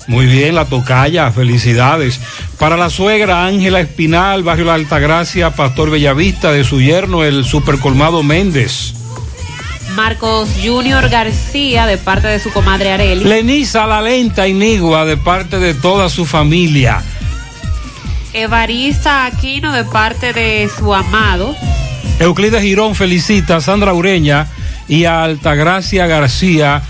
Muy 0.06 0.26
bien, 0.26 0.54
la 0.54 0.66
tocaya, 0.66 1.30
felicidades. 1.32 2.20
Para 2.58 2.76
la 2.76 2.90
suegra 2.90 3.46
Ángela 3.46 3.80
Espinal, 3.80 4.42
barrio 4.42 4.66
La 4.66 4.74
Altagracia, 4.74 5.50
Pastor 5.50 5.90
Bellavista, 5.90 6.52
de 6.52 6.64
su 6.64 6.80
yerno, 6.80 7.24
el 7.24 7.44
supercolmado 7.44 8.22
Méndez. 8.22 8.94
Marcos 9.94 10.50
Junior 10.62 11.08
García, 11.08 11.86
de 11.86 11.96
parte 11.96 12.26
de 12.26 12.38
su 12.38 12.50
comadre 12.52 12.92
Areli. 12.92 13.24
Lenisa 13.24 13.86
La 13.86 14.02
Lenta 14.02 14.46
Inigua, 14.46 15.04
de 15.04 15.16
parte 15.16 15.58
de 15.58 15.72
toda 15.72 16.08
su 16.08 16.26
familia. 16.26 17.02
Evarista 18.32 19.24
Aquino, 19.24 19.72
de 19.72 19.84
parte 19.84 20.32
de 20.32 20.68
su 20.76 20.92
amado. 20.92 21.54
Euclides 22.18 22.62
Girón 22.62 22.94
felicita 22.94 23.56
a 23.56 23.60
Sandra 23.60 23.94
Ureña 23.94 24.48
y 24.88 25.04
a 25.04 25.22
Altagracia 25.22 26.06
García. 26.06 26.82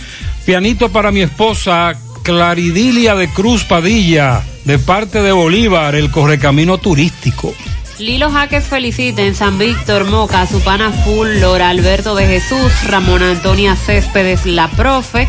Pianito 0.47 0.91
para 0.91 1.11
mi 1.11 1.20
esposa 1.20 1.95
Claridilia 2.25 3.15
de 3.15 3.29
Cruz 3.29 3.65
Padilla, 3.65 4.43
de 4.65 4.79
parte 4.79 5.21
de 5.21 5.31
Bolívar, 5.31 5.95
el 5.95 6.11
correcamino 6.11 6.79
turístico. 6.79 7.55
Lilo 7.99 8.31
Jaques 8.31 8.65
felicita 8.65 9.21
en 9.21 9.35
San 9.35 9.59
Víctor 9.59 10.07
Moca 10.07 10.47
su 10.47 10.59
pana 10.63 10.91
full 10.91 11.29
Lora 11.39 11.69
Alberto 11.69 12.15
de 12.15 12.27
Jesús, 12.27 12.73
Ramón 12.87 13.23
Antonia 13.23 13.77
Céspedes 13.77 14.47
La 14.47 14.71
Profe. 14.71 15.29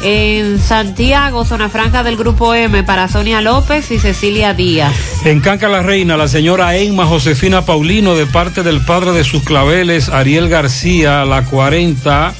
En 0.00 0.60
Santiago, 0.60 1.44
zona 1.44 1.68
franca 1.68 2.04
del 2.04 2.16
Grupo 2.16 2.54
M 2.54 2.84
para 2.84 3.08
Sonia 3.08 3.40
López 3.40 3.90
y 3.90 3.98
Cecilia 3.98 4.54
Díaz. 4.54 4.94
En 5.24 5.40
Canca 5.40 5.68
la 5.68 5.82
Reina, 5.82 6.16
la 6.16 6.28
señora 6.28 6.76
Emma 6.76 7.04
Josefina 7.04 7.66
Paulino, 7.66 8.14
de 8.14 8.26
parte 8.26 8.62
del 8.62 8.80
padre 8.84 9.10
de 9.10 9.24
sus 9.24 9.42
claveles, 9.42 10.08
Ariel 10.08 10.48
García, 10.48 11.24
la 11.24 11.44
40. 11.46 12.32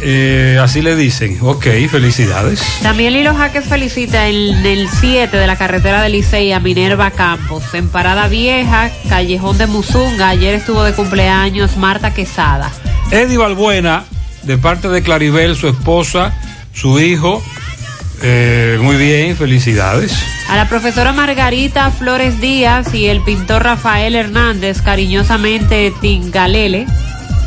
Eh, 0.00 0.58
así 0.62 0.80
le 0.80 0.94
dicen. 0.94 1.38
Ok, 1.42 1.66
felicidades. 1.90 2.62
También 2.82 3.12
Lilo 3.14 3.34
Jaques 3.34 3.64
felicita 3.64 4.28
en 4.28 4.64
el 4.64 4.88
7 4.88 5.36
de 5.36 5.46
la 5.46 5.56
carretera 5.56 6.02
de 6.02 6.08
Licey 6.08 6.52
a 6.52 6.60
Minerva 6.60 7.10
Campos. 7.10 7.64
En 7.74 7.88
Parada 7.88 8.28
Vieja, 8.28 8.90
Callejón 9.08 9.58
de 9.58 9.66
Musunga. 9.66 10.28
Ayer 10.28 10.54
estuvo 10.54 10.82
de 10.84 10.92
cumpleaños 10.92 11.76
Marta 11.76 12.14
Quesada. 12.14 12.70
Eddie 13.10 13.38
Balbuena, 13.38 14.04
de 14.42 14.58
parte 14.58 14.88
de 14.88 15.02
Claribel, 15.02 15.56
su 15.56 15.68
esposa, 15.68 16.32
su 16.72 17.00
hijo. 17.00 17.42
Eh, 18.22 18.78
muy 18.80 18.96
bien, 18.96 19.36
felicidades. 19.36 20.12
A 20.48 20.56
la 20.56 20.68
profesora 20.68 21.12
Margarita 21.12 21.90
Flores 21.90 22.40
Díaz 22.40 22.94
y 22.94 23.06
el 23.06 23.20
pintor 23.22 23.64
Rafael 23.64 24.14
Hernández, 24.14 24.82
cariñosamente 24.82 25.92
Tingalele. 26.00 26.86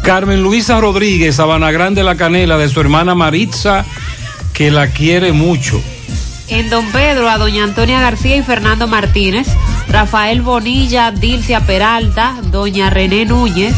Carmen 0.04 0.42
Luisa 0.42 0.80
Rodríguez, 0.80 1.36
Sabana 1.36 1.72
Grande 1.72 2.04
La 2.04 2.16
Canela, 2.16 2.58
de 2.58 2.70
su 2.70 2.80
hermana 2.82 3.16
Maritza, 3.16 3.86
que 4.54 4.72
la 4.72 4.88
quiere 4.88 5.32
mucho. 5.32 5.82
En 6.48 6.70
Don 6.70 6.86
Pedro, 6.92 7.30
a 7.30 7.38
doña 7.38 7.64
Antonia 7.64 8.02
García 8.02 8.36
y 8.36 8.44
Fernando 8.44 8.88
Martínez, 8.88 9.48
Rafael 9.88 10.42
Bonilla, 10.42 11.12
Dilcia 11.12 11.62
Peralta, 11.62 12.36
doña 12.52 12.90
René 12.90 13.26
Núñez. 13.26 13.76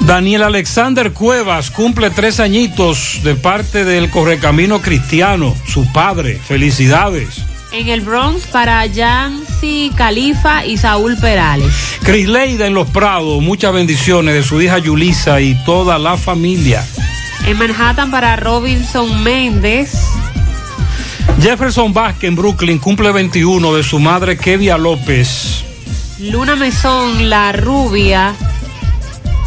Daniel 0.00 0.42
Alexander 0.42 1.12
Cuevas 1.12 1.70
cumple 1.70 2.10
tres 2.10 2.38
añitos 2.40 3.20
de 3.24 3.34
parte 3.34 3.84
del 3.84 4.10
Correcamino 4.10 4.80
Cristiano, 4.82 5.56
su 5.66 5.90
padre. 5.92 6.38
Felicidades. 6.38 7.44
En 7.76 7.90
el 7.90 8.00
Bronx 8.00 8.46
para 8.46 8.86
Yancy 8.86 9.92
Califa 9.94 10.64
y 10.64 10.78
Saúl 10.78 11.14
Perales. 11.18 11.70
Cris 12.02 12.26
Leida 12.26 12.66
en 12.66 12.72
Los 12.72 12.88
Prados, 12.88 13.42
muchas 13.42 13.74
bendiciones 13.74 14.32
de 14.32 14.42
su 14.42 14.62
hija 14.62 14.78
Yulisa 14.78 15.42
y 15.42 15.62
toda 15.66 15.98
la 15.98 16.16
familia. 16.16 16.82
En 17.46 17.58
Manhattan 17.58 18.10
para 18.10 18.34
Robinson 18.36 19.22
Méndez. 19.22 19.92
Jefferson 21.38 21.92
Vázquez 21.92 22.28
en 22.28 22.36
Brooklyn 22.36 22.78
cumple 22.78 23.12
21 23.12 23.74
de 23.74 23.82
su 23.82 23.98
madre 23.98 24.38
Kevia 24.38 24.78
López. 24.78 25.62
Luna 26.18 26.56
Mesón, 26.56 27.28
la 27.28 27.52
rubia, 27.52 28.32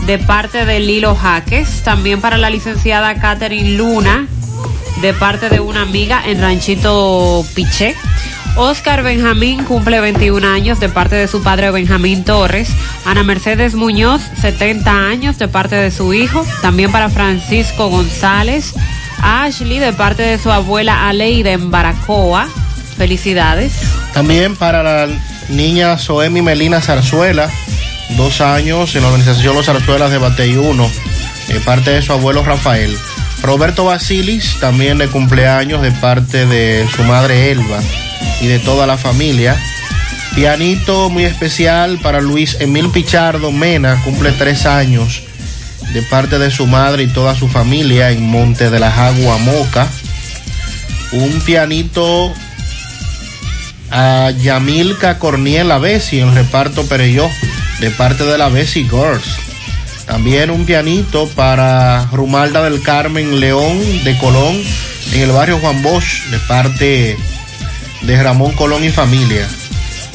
de 0.05 0.19
parte 0.19 0.65
de 0.65 0.79
Lilo 0.79 1.15
Jaques. 1.15 1.81
También 1.81 2.21
para 2.21 2.37
la 2.37 2.51
licenciada 2.51 3.19
Catherine 3.19 3.75
Luna, 3.75 4.27
de 5.01 5.13
parte 5.13 5.49
de 5.49 5.59
una 5.59 5.81
amiga 5.81 6.21
en 6.25 6.41
Ranchito 6.41 7.45
Piché. 7.53 7.95
Oscar 8.55 9.03
Benjamín 9.03 9.63
cumple 9.63 10.01
21 10.01 10.45
años 10.45 10.79
de 10.79 10.89
parte 10.89 11.15
de 11.15 11.27
su 11.27 11.41
padre 11.41 11.71
Benjamín 11.71 12.23
Torres. 12.23 12.69
Ana 13.05 13.23
Mercedes 13.23 13.75
Muñoz, 13.75 14.21
70 14.41 14.91
años 14.91 15.37
de 15.37 15.47
parte 15.47 15.75
de 15.75 15.91
su 15.91 16.13
hijo. 16.13 16.45
También 16.61 16.91
para 16.91 17.09
Francisco 17.09 17.87
González. 17.87 18.73
Ashley 19.21 19.79
de 19.79 19.93
parte 19.93 20.23
de 20.23 20.37
su 20.37 20.51
abuela 20.51 21.07
Aleida 21.07 21.51
en 21.51 21.71
Baracoa. 21.71 22.47
Felicidades. 22.97 23.73
También 24.13 24.55
para 24.55 24.83
la 24.83 25.07
niña 25.49 25.97
Soemi 25.97 26.41
Melina 26.41 26.81
Zarzuela, 26.81 27.49
dos 28.17 28.41
años 28.41 28.95
en 28.95 29.03
la 29.03 29.07
organización 29.07 29.55
Los 29.55 29.67
Zarzuelas 29.67 30.11
de 30.11 30.17
Batey 30.17 30.57
1, 30.57 30.91
de 31.47 31.59
parte 31.61 31.91
de 31.91 32.01
su 32.01 32.11
abuelo 32.11 32.43
Rafael. 32.43 32.97
Roberto 33.41 33.85
Basilis, 33.85 34.57
también 34.59 34.97
de 34.97 35.07
cumpleaños 35.07 35.81
de 35.81 35.91
parte 35.91 36.45
de 36.45 36.87
su 36.95 37.03
madre 37.03 37.51
Elba 37.51 37.79
y 38.41 38.47
de 38.47 38.59
toda 38.59 38.85
la 38.85 38.97
familia. 38.97 39.55
Pianito 40.35 41.09
muy 41.09 41.23
especial 41.23 41.99
para 41.99 42.21
Luis 42.21 42.57
Emil 42.59 42.89
Pichardo 42.89 43.51
Mena, 43.51 44.01
cumple 44.03 44.31
tres 44.33 44.65
años 44.65 45.23
de 45.93 46.01
parte 46.03 46.37
de 46.37 46.51
su 46.51 46.67
madre 46.67 47.03
y 47.03 47.07
toda 47.07 47.35
su 47.35 47.47
familia 47.47 48.11
en 48.11 48.23
Monte 48.23 48.69
de 48.69 48.79
la 48.79 48.91
Jagua 48.91 49.37
Moca. 49.37 49.87
Un 51.11 51.41
pianito 51.41 52.31
a 53.89 54.31
Yamilka 54.31 55.17
Corniel 55.17 55.71
Bessi 55.79 56.19
en 56.19 56.29
el 56.29 56.35
reparto 56.35 56.85
Pereyó 56.85 57.27
de 57.79 57.89
parte 57.91 58.23
de 58.23 58.37
la 58.37 58.49
Bessi 58.49 58.83
Girls. 58.83 59.48
También 60.09 60.49
un 60.49 60.65
pianito 60.65 61.27
para 61.35 62.05
Rumalda 62.11 62.63
del 62.63 62.81
Carmen 62.81 63.39
León 63.39 63.79
de 64.03 64.17
Colón 64.17 64.59
en 65.13 65.21
el 65.21 65.31
barrio 65.31 65.59
Juan 65.59 65.83
Bosch 65.83 66.23
de 66.31 66.39
parte 66.39 67.15
de 68.01 68.23
Ramón 68.23 68.53
Colón 68.53 68.83
y 68.83 68.89
familia. 68.89 69.47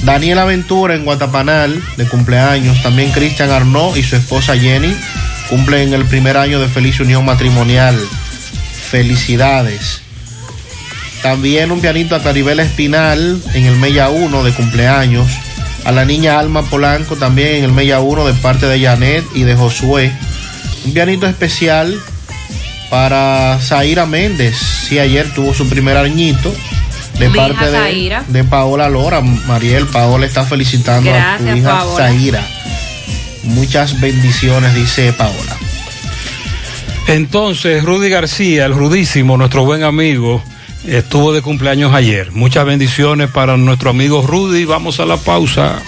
Daniel 0.03 0.41
Aventura 0.41 0.97
en 0.97 1.05
Guatapanal 1.05 1.81
de 1.97 2.07
cumpleaños. 2.07 2.83
También 2.83 3.13
Cristian 3.13 3.51
Arnaud 3.51 3.97
y 3.97 4.03
su 4.03 4.17
esposa 4.17 4.59
Jenny 4.59 4.97
cumplen 5.49 5.95
el 5.95 6.05
primer 6.07 6.39
año 6.39 6.61
de 6.61 6.67
feliz 6.67 6.99
unión 6.99 7.25
matrimonial. 7.25 7.97
Felicidades. 8.91 10.01
También 11.23 11.71
un 11.71 11.81
pianito 11.81 12.17
a 12.17 12.21
Claribel 12.21 12.59
Espinal 12.59 13.41
en 13.55 13.65
el 13.65 13.77
Mella 13.77 14.09
1 14.09 14.43
de 14.43 14.53
cumpleaños. 14.55 15.31
A 15.85 15.93
la 15.93 16.05
niña 16.05 16.39
Alma 16.39 16.63
Polanco 16.63 17.17
también 17.17 17.57
en 17.57 17.65
el 17.65 17.73
Mella 17.73 18.01
1 18.01 18.27
de 18.27 18.33
parte 18.35 18.67
de 18.67 18.81
Janet 18.81 19.25
y 19.35 19.43
de 19.43 19.55
Josué. 19.55 20.13
Un 20.87 20.95
pianito 20.95 21.27
especial 21.27 22.01
para 22.91 23.59
Zaira 23.61 24.07
Méndez. 24.07 24.57
Si 24.57 24.99
ayer 24.99 25.33
tuvo 25.35 25.53
su 25.53 25.69
primer 25.69 25.97
añito. 25.97 26.55
De 27.19 27.29
Mi 27.29 27.37
parte 27.37 27.71
de, 27.71 28.23
de 28.27 28.45
Paola 28.45 28.89
Lora. 28.89 29.21
Mariel, 29.21 29.87
Paola 29.87 30.27
está 30.27 30.45
felicitando 30.45 31.13
a 31.15 31.37
tu 31.39 31.47
hija 31.47 31.71
Paola. 31.79 32.09
Zaira. 32.09 32.43
Muchas 33.45 34.01
bendiciones, 34.01 34.75
dice 34.75 35.13
Paola. 35.13 35.57
Entonces, 37.07 37.85
Rudy 37.85 38.09
García, 38.09 38.65
el 38.65 38.75
rudísimo, 38.75 39.37
nuestro 39.37 39.65
buen 39.65 39.83
amigo, 39.83 40.43
estuvo 40.87 41.33
de 41.33 41.43
cumpleaños 41.43 41.95
ayer. 41.95 42.33
Muchas 42.33 42.65
bendiciones 42.67 43.31
para 43.31 43.57
nuestro 43.57 43.91
amigo 43.91 44.23
Rudy. 44.27 44.65
Vamos 44.65 45.01
a 45.01 45.07
la 45.07 45.17
pausa. 45.17 45.83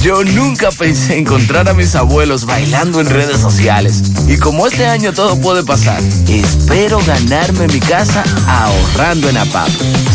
Yo 0.00 0.24
nunca 0.24 0.70
pensé 0.72 1.18
encontrar 1.18 1.68
a 1.68 1.74
mis 1.74 1.94
abuelos 1.94 2.46
bailando 2.46 3.00
en 3.00 3.08
redes 3.08 3.40
sociales. 3.40 4.02
Y 4.26 4.38
como 4.38 4.66
este 4.66 4.86
año 4.86 5.12
todo 5.12 5.40
puede 5.40 5.62
pasar, 5.62 6.00
espero 6.28 6.98
ganarme 7.06 7.68
mi 7.68 7.78
casa 7.80 8.24
ahorrando 8.46 9.28
en 9.28 9.36
APAP. 9.36 9.68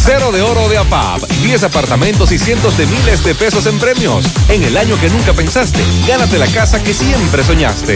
Cero 0.04 0.32
de 0.32 0.42
oro 0.42 0.68
de 0.70 0.80
APAP. 0.80 1.22
10 1.44 1.64
apartamentos 1.64 2.32
y 2.32 2.40
cientos 2.40 2.76
de 2.78 2.88
miles 2.88 3.24
de 3.24 3.36
pesos 3.36 3.68
en 3.68 3.78
premios. 3.80 4.26
En 4.50 4.64
el 4.64 4.76
año 4.76 5.00
que 5.00 5.10
nunca 5.10 5.34
pensaste, 5.34 5.80
gánate 6.08 6.40
la 6.40 6.48
casa 6.48 6.84
que 6.84 6.94
siempre 6.94 7.44
soñaste. 7.44 7.96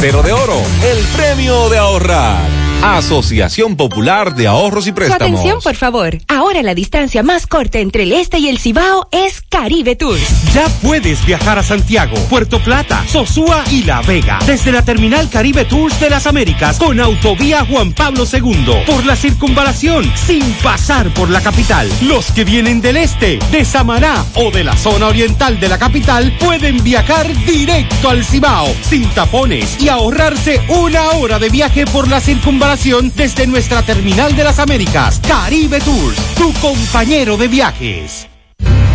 Cero 0.00 0.22
de 0.22 0.32
oro. 0.32 0.60
El 0.82 0.98
premio 1.16 1.70
de 1.70 1.78
ahorrar. 1.78 2.65
Asociación 2.82 3.76
Popular 3.76 4.34
de 4.34 4.46
Ahorros 4.46 4.86
y 4.86 4.90
Su 4.90 4.94
Préstamos. 4.94 5.40
atención, 5.40 5.60
por 5.62 5.74
favor. 5.74 6.18
Ahora 6.28 6.62
la 6.62 6.74
distancia 6.74 7.22
más 7.22 7.46
corta 7.46 7.78
entre 7.78 8.04
el 8.04 8.12
este 8.12 8.38
y 8.38 8.48
el 8.48 8.58
Cibao 8.58 9.08
es 9.10 9.40
Caribe 9.40 9.96
Tours. 9.96 10.52
Ya 10.52 10.68
puedes 10.82 11.24
viajar 11.24 11.58
a 11.58 11.62
Santiago, 11.62 12.14
Puerto 12.28 12.60
Plata, 12.60 13.04
Sosúa 13.10 13.64
y 13.70 13.84
La 13.84 14.02
Vega 14.02 14.38
desde 14.46 14.72
la 14.72 14.82
terminal 14.82 15.28
Caribe 15.30 15.64
Tours 15.64 15.98
de 16.00 16.10
las 16.10 16.26
Américas 16.26 16.78
con 16.78 17.00
autovía 17.00 17.64
Juan 17.64 17.92
Pablo 17.92 18.24
II 18.30 18.84
por 18.86 19.04
la 19.06 19.16
circunvalación 19.16 20.10
sin 20.26 20.42
pasar 20.62 21.12
por 21.14 21.30
la 21.30 21.40
capital. 21.40 21.90
Los 22.02 22.30
que 22.30 22.44
vienen 22.44 22.80
del 22.80 22.98
este, 22.98 23.38
de 23.50 23.64
Samaná 23.64 24.24
o 24.34 24.50
de 24.50 24.64
la 24.64 24.76
zona 24.76 25.06
oriental 25.06 25.58
de 25.58 25.68
la 25.68 25.78
capital 25.78 26.32
pueden 26.38 26.82
viajar 26.84 27.26
directo 27.46 28.10
al 28.10 28.24
Cibao 28.24 28.68
sin 28.88 29.08
tapones 29.10 29.80
y 29.80 29.88
ahorrarse 29.88 30.60
una 30.68 31.10
hora 31.12 31.38
de 31.38 31.48
viaje 31.48 31.86
por 31.86 32.08
la 32.08 32.20
circunvalación 32.20 32.65
desde 32.66 33.46
nuestra 33.46 33.80
terminal 33.82 34.34
de 34.34 34.42
las 34.42 34.58
Américas. 34.58 35.20
Caribe 35.26 35.78
Tours, 35.78 36.16
tu 36.34 36.52
compañero 36.54 37.36
de 37.36 37.46
viajes. 37.46 38.26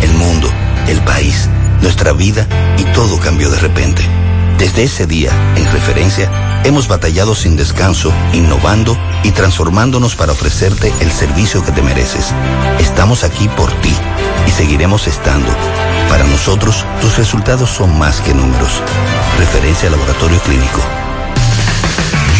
El 0.02 0.12
mundo, 0.12 0.52
el 0.88 1.00
país, 1.00 1.48
nuestra 1.80 2.12
vida 2.12 2.46
y 2.76 2.84
todo 2.92 3.18
cambió 3.18 3.50
de 3.50 3.58
repente. 3.58 4.02
Desde 4.58 4.82
ese 4.84 5.06
día, 5.06 5.32
en 5.56 5.64
referencia, 5.72 6.30
hemos 6.64 6.86
batallado 6.86 7.34
sin 7.34 7.56
descanso, 7.56 8.12
innovando 8.34 8.94
y 9.24 9.30
transformándonos 9.30 10.16
para 10.16 10.32
ofrecerte 10.32 10.92
el 11.00 11.10
servicio 11.10 11.64
que 11.64 11.72
te 11.72 11.80
mereces. 11.80 12.26
Estamos 12.78 13.24
aquí 13.24 13.48
por 13.56 13.72
ti 13.80 13.94
y 14.46 14.50
seguiremos 14.50 15.08
estando. 15.08 15.50
Para 16.10 16.24
nosotros, 16.24 16.84
tus 17.00 17.16
resultados 17.16 17.70
son 17.70 17.98
más 17.98 18.20
que 18.20 18.34
números. 18.34 18.82
Referencia 19.38 19.88
Laboratorio 19.88 20.38
Clínico. 20.40 21.01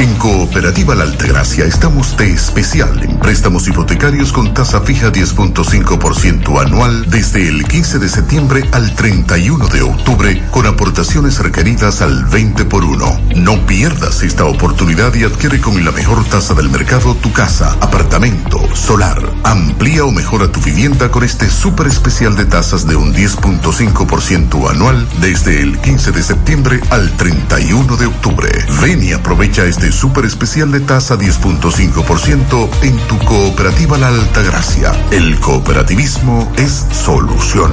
En 0.00 0.14
Cooperativa 0.14 0.94
La 0.94 1.04
Altagracia 1.04 1.66
estamos 1.66 2.16
de 2.16 2.32
especial 2.32 3.02
en 3.02 3.18
préstamos 3.18 3.68
hipotecarios 3.68 4.32
con 4.32 4.54
tasa 4.54 4.80
fija 4.80 5.12
10.5% 5.12 6.58
anual 6.58 7.10
desde 7.10 7.46
el 7.46 7.66
15 7.66 7.98
de 7.98 8.08
septiembre 8.08 8.64
al 8.72 8.94
31 8.94 9.68
de 9.68 9.82
octubre 9.82 10.42
con 10.52 10.64
aportaciones 10.66 11.38
requeridas 11.40 12.00
al 12.00 12.24
20 12.24 12.64
por 12.64 12.82
1. 12.82 13.20
No 13.36 13.66
pierdas 13.66 14.22
esta 14.22 14.46
oportunidad 14.46 15.14
y 15.16 15.24
adquiere 15.24 15.60
con 15.60 15.84
la 15.84 15.90
mejor 15.90 16.24
tasa 16.24 16.54
del 16.54 16.70
mercado 16.70 17.14
tu 17.16 17.30
casa, 17.34 17.76
apartamento, 17.82 18.58
solar. 18.74 19.20
Amplía 19.44 20.06
o 20.06 20.12
mejora 20.12 20.50
tu 20.50 20.62
vivienda 20.62 21.10
con 21.10 21.24
este 21.24 21.50
súper 21.50 21.88
especial 21.88 22.36
de 22.36 22.46
tasas 22.46 22.86
de 22.86 22.96
un 22.96 23.14
10.5% 23.14 24.70
anual 24.70 25.06
desde 25.20 25.60
el 25.60 25.78
15 25.78 26.12
de 26.12 26.22
septiembre 26.22 26.80
al 26.88 27.14
31 27.18 27.98
de 27.98 28.06
octubre. 28.06 28.48
Ven 28.80 29.02
y 29.02 29.12
aprovecha 29.12 29.66
este 29.66 29.89
súper 29.92 30.24
especial 30.24 30.72
de 30.72 30.80
tasa 30.80 31.16
10.5% 31.16 32.68
en 32.82 32.96
tu 33.08 33.18
cooperativa 33.18 33.98
La 33.98 34.08
Altagracia. 34.08 34.92
El 35.10 35.38
cooperativismo 35.40 36.52
es 36.56 36.86
solución. 36.92 37.72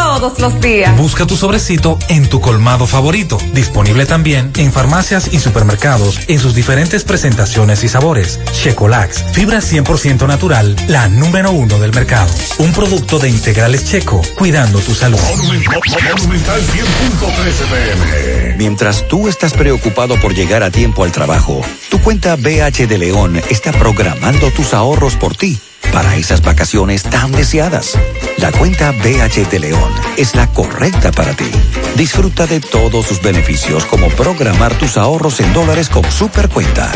todos 0.01 0.39
los 0.39 0.59
días. 0.59 0.97
Busca 0.97 1.25
tu 1.27 1.37
sobrecito 1.37 1.99
en 2.09 2.27
tu 2.27 2.41
colmado 2.41 2.87
favorito. 2.87 3.37
Disponible 3.53 4.05
también 4.05 4.51
en 4.57 4.71
farmacias 4.71 5.31
y 5.31 5.39
supermercados 5.39 6.19
en 6.27 6.39
sus 6.39 6.55
diferentes 6.55 7.03
presentaciones 7.03 7.83
y 7.83 7.87
sabores. 7.87 8.39
Checolax, 8.51 9.23
fibra 9.31 9.59
100% 9.59 10.27
natural, 10.27 10.75
la 10.87 11.07
número 11.07 11.51
uno 11.51 11.77
del 11.77 11.93
mercado. 11.93 12.33
Un 12.57 12.71
producto 12.71 13.19
de 13.19 13.29
integrales 13.29 13.85
checo, 13.85 14.21
cuidando 14.37 14.79
tu 14.79 14.95
salud. 14.95 15.19
Monumental 15.19 16.61
100.13 16.61 17.65
pm. 17.69 18.55
Mientras 18.57 19.07
tú 19.07 19.27
estás 19.27 19.53
preocupado 19.53 20.19
por 20.19 20.33
llegar 20.33 20.63
a 20.63 20.71
tiempo 20.71 21.03
al 21.03 21.11
trabajo, 21.11 21.61
tu 21.89 22.01
cuenta 22.01 22.35
BH 22.35 22.87
de 22.87 22.97
León 22.97 23.41
está 23.49 23.71
programando 23.71 24.49
tus 24.51 24.73
ahorros 24.73 25.15
por 25.15 25.35
ti 25.35 25.59
para 25.91 26.15
esas 26.15 26.41
vacaciones 26.41 27.03
tan 27.03 27.31
deseadas. 27.31 27.97
La 28.37 28.51
cuenta 28.51 28.91
BH 28.91 29.49
de 29.49 29.59
León 29.59 29.91
es 30.17 30.35
la 30.35 30.47
correcta 30.47 31.11
para 31.11 31.33
ti. 31.33 31.49
Disfruta 31.95 32.47
de 32.47 32.59
todos 32.59 33.05
sus 33.05 33.21
beneficios 33.21 33.85
como 33.85 34.07
programar 34.09 34.73
tus 34.75 34.97
ahorros 34.97 35.39
en 35.39 35.53
dólares 35.53 35.89
con 35.89 36.09
Supercuenta. 36.11 36.91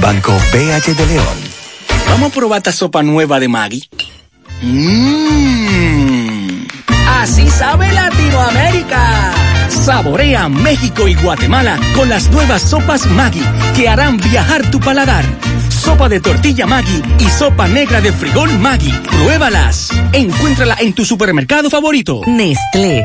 Banco 0.00 0.32
BH 0.52 0.94
de 0.94 1.06
León. 1.06 1.38
Vamos 2.08 2.30
a 2.30 2.34
probar 2.34 2.58
esta 2.58 2.72
sopa 2.72 3.02
nueva 3.02 3.40
de 3.40 3.48
Maggi. 3.48 3.88
Mmm. 4.62 6.66
Así 7.20 7.48
sabe 7.50 7.92
Latinoamérica. 7.92 9.32
Saborea 9.68 10.48
México 10.48 11.08
y 11.08 11.14
Guatemala 11.14 11.78
con 11.94 12.08
las 12.08 12.30
nuevas 12.30 12.62
sopas 12.62 13.06
Maggi 13.06 13.42
que 13.74 13.88
harán 13.88 14.16
viajar 14.16 14.70
tu 14.70 14.80
paladar. 14.80 15.24
Sopa 15.86 16.08
de 16.08 16.18
tortilla 16.18 16.66
Maggi 16.66 17.00
y 17.20 17.28
sopa 17.28 17.68
negra 17.68 18.00
de 18.00 18.10
frijol 18.10 18.50
Maggi. 18.58 18.90
Pruébalas. 18.90 19.90
Encuéntrala 20.12 20.76
en 20.80 20.92
tu 20.92 21.04
supermercado 21.04 21.70
favorito. 21.70 22.22
Nestlé. 22.26 23.04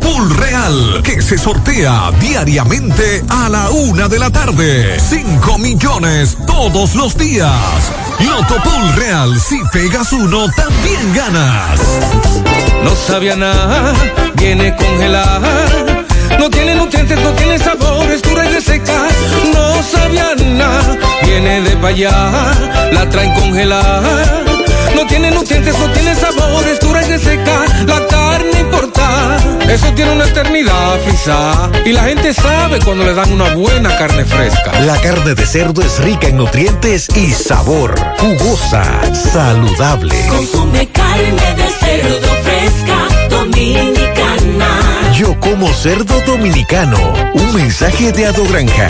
Pool 0.01 0.35
Real, 0.37 1.01
que 1.03 1.21
se 1.21 1.37
sortea 1.37 2.11
diariamente 2.19 3.23
a 3.29 3.47
la 3.49 3.69
una 3.69 4.07
de 4.07 4.19
la 4.19 4.29
tarde. 4.29 4.99
5 4.99 5.57
millones 5.59 6.37
todos 6.45 6.95
los 6.95 7.17
días. 7.17 7.51
Loto 8.19 8.55
Pool 8.63 8.95
Real, 8.95 9.39
si 9.39 9.59
pegas 9.71 10.11
uno, 10.11 10.47
también 10.51 11.13
ganas. 11.13 11.79
No 12.83 12.95
sabía 12.95 13.35
nada, 13.35 13.93
viene 14.35 14.75
congelada. 14.75 15.67
No 16.39 16.49
tiene 16.49 16.75
nutrientes, 16.75 17.19
no 17.21 17.31
tiene 17.31 17.59
sabor, 17.59 18.11
es 18.11 18.21
dura 18.21 18.45
y 18.45 18.53
reseca. 18.53 19.07
No 19.53 19.83
sabía 19.83 20.35
nada, 20.35 20.97
viene 21.23 21.61
de 21.61 21.87
allá, 21.87 22.11
la 22.91 23.09
traen 23.09 23.33
congelada. 23.33 24.43
No 24.95 25.05
tiene 25.07 25.31
nutrientes, 25.31 25.77
no 25.77 25.89
tiene 25.93 26.15
sabor, 26.15 26.67
es 26.67 26.79
dura 26.79 27.01
y 27.05 27.09
reseca. 27.11 27.65
La 27.85 28.07
importa, 28.81 29.37
eso 29.69 29.93
tiene 29.93 30.11
una 30.13 30.25
eternidad 30.25 30.99
frisada. 31.01 31.71
Y 31.85 31.91
la 31.91 32.03
gente 32.03 32.33
sabe 32.33 32.79
cuando 32.79 33.03
le 33.03 33.13
dan 33.13 33.31
una 33.31 33.53
buena 33.53 33.95
carne 33.97 34.25
fresca. 34.25 34.79
La 34.81 34.99
carne 35.01 35.35
de 35.35 35.45
cerdo 35.45 35.81
es 35.81 35.99
rica 35.99 36.27
en 36.27 36.37
nutrientes 36.37 37.07
y 37.15 37.31
sabor. 37.31 37.95
Jugosa, 38.19 38.83
saludable. 39.13 40.15
Consume 40.29 40.87
carne 40.89 41.55
de 41.55 41.69
cerdo 41.79 42.27
fresca 42.43 43.29
dominicana. 43.29 45.11
Yo 45.13 45.39
como 45.39 45.67
cerdo 45.73 46.19
dominicano. 46.25 46.97
Un 47.33 47.55
mensaje 47.55 48.11
de 48.11 48.27
Ado 48.27 48.43
Granja. 48.45 48.89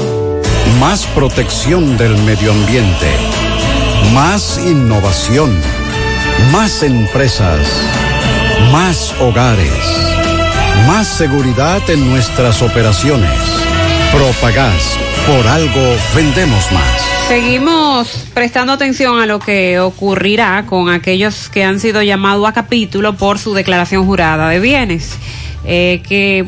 Más 0.79 1.05
protección 1.07 1.97
del 1.97 2.17
medio 2.23 2.51
ambiente. 2.51 3.07
Más 4.13 4.59
innovación. 4.65 5.55
Más 6.51 6.83
empresas. 6.83 7.59
Más 8.71 9.13
hogares. 9.19 9.71
Más 10.87 11.07
seguridad 11.07 11.87
en 11.89 12.09
nuestras 12.09 12.61
operaciones. 12.61 13.29
Propagás. 14.11 14.97
Por 15.27 15.47
algo 15.47 15.95
vendemos 16.15 16.71
más. 16.71 17.01
Seguimos 17.27 18.27
prestando 18.33 18.73
atención 18.73 19.19
a 19.19 19.25
lo 19.25 19.39
que 19.39 19.79
ocurrirá 19.79 20.65
con 20.67 20.89
aquellos 20.89 21.49
que 21.49 21.63
han 21.63 21.79
sido 21.79 22.01
llamados 22.01 22.47
a 22.47 22.53
capítulo 22.53 23.13
por 23.15 23.39
su 23.39 23.53
declaración 23.53 24.05
jurada 24.05 24.49
de 24.49 24.59
bienes, 24.59 25.17
eh, 25.63 26.01
que 26.07 26.45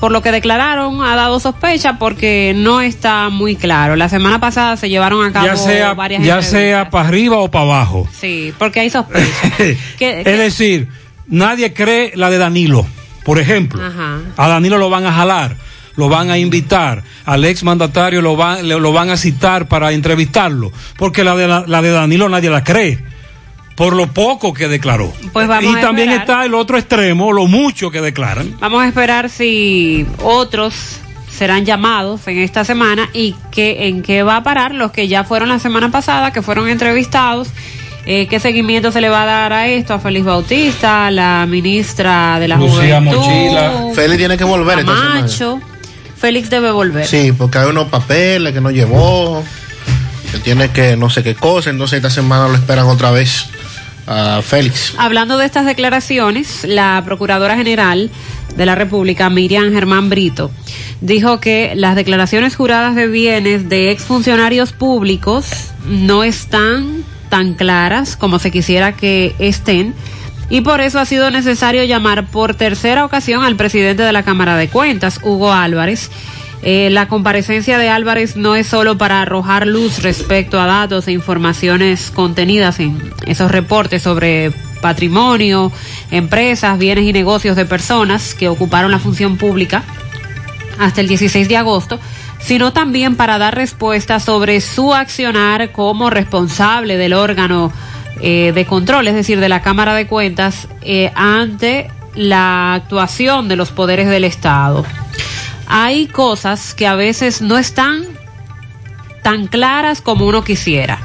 por 0.00 0.12
lo 0.12 0.22
que 0.22 0.30
declararon 0.32 1.02
ha 1.02 1.16
dado 1.16 1.40
sospecha 1.40 1.98
porque 1.98 2.52
no 2.56 2.80
está 2.80 3.28
muy 3.30 3.56
claro. 3.56 3.96
La 3.96 4.08
semana 4.08 4.38
pasada 4.40 4.76
se 4.76 4.88
llevaron 4.88 5.24
a 5.24 5.32
cabo 5.32 5.46
Ya 5.46 5.56
sea, 5.56 5.94
varias 5.94 6.22
ya 6.22 6.42
sea 6.42 6.90
para 6.90 7.08
arriba 7.08 7.38
o 7.38 7.50
para 7.50 7.64
abajo. 7.64 8.08
Sí, 8.12 8.52
porque 8.58 8.80
hay 8.80 8.90
sospecha. 8.90 9.26
¿Qué- 9.98 10.20
Es 10.24 10.38
decir, 10.38 10.88
nadie 11.26 11.72
cree 11.72 12.12
la 12.14 12.30
de 12.30 12.38
Danilo, 12.38 12.86
por 13.24 13.38
ejemplo. 13.38 13.82
Ajá. 13.84 14.18
A 14.36 14.48
Danilo 14.48 14.78
lo 14.78 14.88
van 14.90 15.04
a 15.06 15.12
jalar, 15.12 15.56
lo 15.96 16.08
van 16.08 16.30
a 16.30 16.38
invitar, 16.38 17.02
al 17.24 17.44
ex 17.44 17.64
mandatario 17.64 18.22
lo 18.22 18.36
van, 18.36 18.68
le- 18.68 18.78
lo 18.78 18.92
van 18.92 19.10
a 19.10 19.16
citar 19.16 19.66
para 19.66 19.92
entrevistarlo, 19.92 20.70
porque 20.96 21.24
la 21.24 21.34
de, 21.34 21.48
la, 21.48 21.64
la 21.66 21.82
de 21.82 21.90
Danilo 21.90 22.28
nadie 22.28 22.50
la 22.50 22.62
cree, 22.62 22.98
por 23.78 23.94
lo 23.94 24.08
poco 24.08 24.52
que 24.52 24.66
declaró. 24.66 25.12
Pues 25.32 25.46
vamos 25.46 25.72
y 25.72 25.76
a 25.76 25.80
también 25.80 26.10
está 26.10 26.44
el 26.44 26.52
otro 26.54 26.76
extremo, 26.76 27.32
lo 27.32 27.46
mucho 27.46 27.92
que 27.92 28.00
declaran. 28.00 28.56
Vamos 28.58 28.82
a 28.82 28.88
esperar 28.88 29.30
si 29.30 30.04
otros 30.20 30.74
serán 31.30 31.64
llamados 31.64 32.26
en 32.26 32.38
esta 32.38 32.64
semana 32.64 33.08
y 33.12 33.36
que, 33.52 33.86
en 33.86 34.02
qué 34.02 34.24
va 34.24 34.38
a 34.38 34.42
parar 34.42 34.74
los 34.74 34.90
que 34.90 35.06
ya 35.06 35.22
fueron 35.22 35.48
la 35.48 35.60
semana 35.60 35.92
pasada, 35.92 36.32
que 36.32 36.42
fueron 36.42 36.68
entrevistados. 36.68 37.50
Eh, 38.04 38.26
¿Qué 38.26 38.40
seguimiento 38.40 38.90
se 38.90 39.00
le 39.00 39.10
va 39.10 39.22
a 39.22 39.26
dar 39.26 39.52
a 39.52 39.68
esto? 39.68 39.94
A 39.94 40.00
Félix 40.00 40.26
Bautista, 40.26 41.08
la 41.12 41.46
ministra 41.48 42.40
de 42.40 42.48
la 42.48 42.56
Lucía 42.56 42.98
Juventud. 42.98 43.16
Mochila. 43.16 43.72
Félix 43.94 44.18
tiene 44.18 44.36
que 44.36 44.44
volver. 44.44 44.84
Camacho. 44.84 45.60
Félix 46.16 46.50
debe 46.50 46.72
volver. 46.72 47.06
Sí, 47.06 47.30
porque 47.30 47.58
hay 47.58 47.68
unos 47.68 47.86
papeles 47.86 48.52
que 48.52 48.60
no 48.60 48.72
llevó, 48.72 49.44
que 50.32 50.38
tiene 50.38 50.70
que 50.72 50.96
no 50.96 51.10
sé 51.10 51.22
qué 51.22 51.36
cosa, 51.36 51.70
entonces 51.70 51.98
esta 51.98 52.10
semana 52.10 52.48
lo 52.48 52.56
esperan 52.56 52.86
otra 52.86 53.12
vez 53.12 53.48
Félix. 54.42 54.94
Hablando 54.98 55.38
de 55.38 55.46
estas 55.46 55.66
declaraciones, 55.66 56.64
la 56.64 57.02
Procuradora 57.04 57.56
General 57.56 58.10
de 58.56 58.66
la 58.66 58.74
República, 58.74 59.28
Miriam 59.30 59.72
Germán 59.72 60.08
Brito, 60.08 60.50
dijo 61.00 61.40
que 61.40 61.72
las 61.74 61.94
declaraciones 61.96 62.56
juradas 62.56 62.94
de 62.94 63.06
bienes 63.06 63.68
de 63.68 63.90
exfuncionarios 63.90 64.72
públicos 64.72 65.46
no 65.86 66.24
están 66.24 67.04
tan 67.28 67.54
claras 67.54 68.16
como 68.16 68.38
se 68.38 68.50
quisiera 68.50 68.92
que 68.92 69.34
estén 69.38 69.94
y 70.50 70.62
por 70.62 70.80
eso 70.80 70.98
ha 70.98 71.04
sido 71.04 71.30
necesario 71.30 71.84
llamar 71.84 72.26
por 72.26 72.54
tercera 72.54 73.04
ocasión 73.04 73.44
al 73.44 73.56
presidente 73.56 74.02
de 74.02 74.12
la 74.12 74.22
Cámara 74.22 74.56
de 74.56 74.68
Cuentas, 74.68 75.20
Hugo 75.22 75.52
Álvarez. 75.52 76.10
Eh, 76.62 76.90
la 76.90 77.06
comparecencia 77.08 77.78
de 77.78 77.88
Álvarez 77.88 78.36
no 78.36 78.56
es 78.56 78.66
solo 78.66 78.98
para 78.98 79.22
arrojar 79.22 79.66
luz 79.66 80.02
respecto 80.02 80.60
a 80.60 80.66
datos 80.66 81.06
e 81.06 81.12
informaciones 81.12 82.10
contenidas 82.10 82.80
en 82.80 83.12
esos 83.26 83.50
reportes 83.50 84.02
sobre 84.02 84.52
patrimonio, 84.82 85.70
empresas, 86.10 86.78
bienes 86.78 87.04
y 87.04 87.12
negocios 87.12 87.56
de 87.56 87.64
personas 87.64 88.34
que 88.34 88.48
ocuparon 88.48 88.90
la 88.90 88.98
función 88.98 89.36
pública 89.36 89.82
hasta 90.78 91.00
el 91.00 91.08
16 91.08 91.48
de 91.48 91.56
agosto, 91.56 91.98
sino 92.40 92.72
también 92.72 93.16
para 93.16 93.38
dar 93.38 93.54
respuesta 93.54 94.20
sobre 94.20 94.60
su 94.60 94.94
accionar 94.94 95.72
como 95.72 96.10
responsable 96.10 96.96
del 96.96 97.12
órgano 97.12 97.72
eh, 98.20 98.52
de 98.54 98.64
control, 98.64 99.08
es 99.08 99.14
decir, 99.14 99.40
de 99.40 99.48
la 99.48 99.62
Cámara 99.62 99.94
de 99.94 100.06
Cuentas, 100.06 100.68
eh, 100.82 101.12
ante 101.14 101.90
la 102.14 102.74
actuación 102.74 103.48
de 103.48 103.56
los 103.56 103.70
poderes 103.70 104.08
del 104.08 104.24
Estado. 104.24 104.84
Hay 105.68 106.06
cosas 106.06 106.74
que 106.74 106.86
a 106.86 106.94
veces 106.94 107.42
no 107.42 107.58
están 107.58 108.04
tan 109.22 109.46
claras 109.46 110.00
como 110.00 110.26
uno 110.26 110.42
quisiera. 110.42 110.98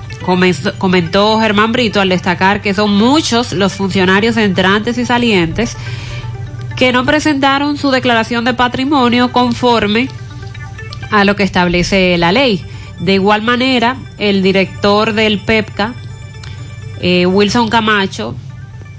Comentó 0.78 1.40
Germán 1.42 1.74
Brito 1.74 2.00
al 2.00 2.08
destacar 2.08 2.62
que 2.62 2.74
son 2.74 2.96
muchos 2.96 3.52
los 3.52 3.74
funcionarios 3.74 4.38
entrantes 4.38 4.98
y 4.98 5.06
salientes 5.06 5.76
que 6.78 6.94
no 6.94 7.04
presentaron 7.06 7.78
su 7.78 7.92
declaración 7.92 8.46
de 8.46 8.54
patrimonio 8.54 9.34
conforme 9.34 10.08
a 11.12 11.26
lo 11.26 11.36
que 11.36 11.44
establece 11.44 12.18
la 12.18 12.32
ley. 12.32 12.66
De 13.00 13.16
igual 13.16 13.42
manera, 13.42 13.98
el 14.18 14.42
director 14.42 15.12
del 15.12 15.40
PEPCA, 15.40 15.94
eh, 17.02 17.26
Wilson 17.26 17.68
Camacho, 17.68 18.34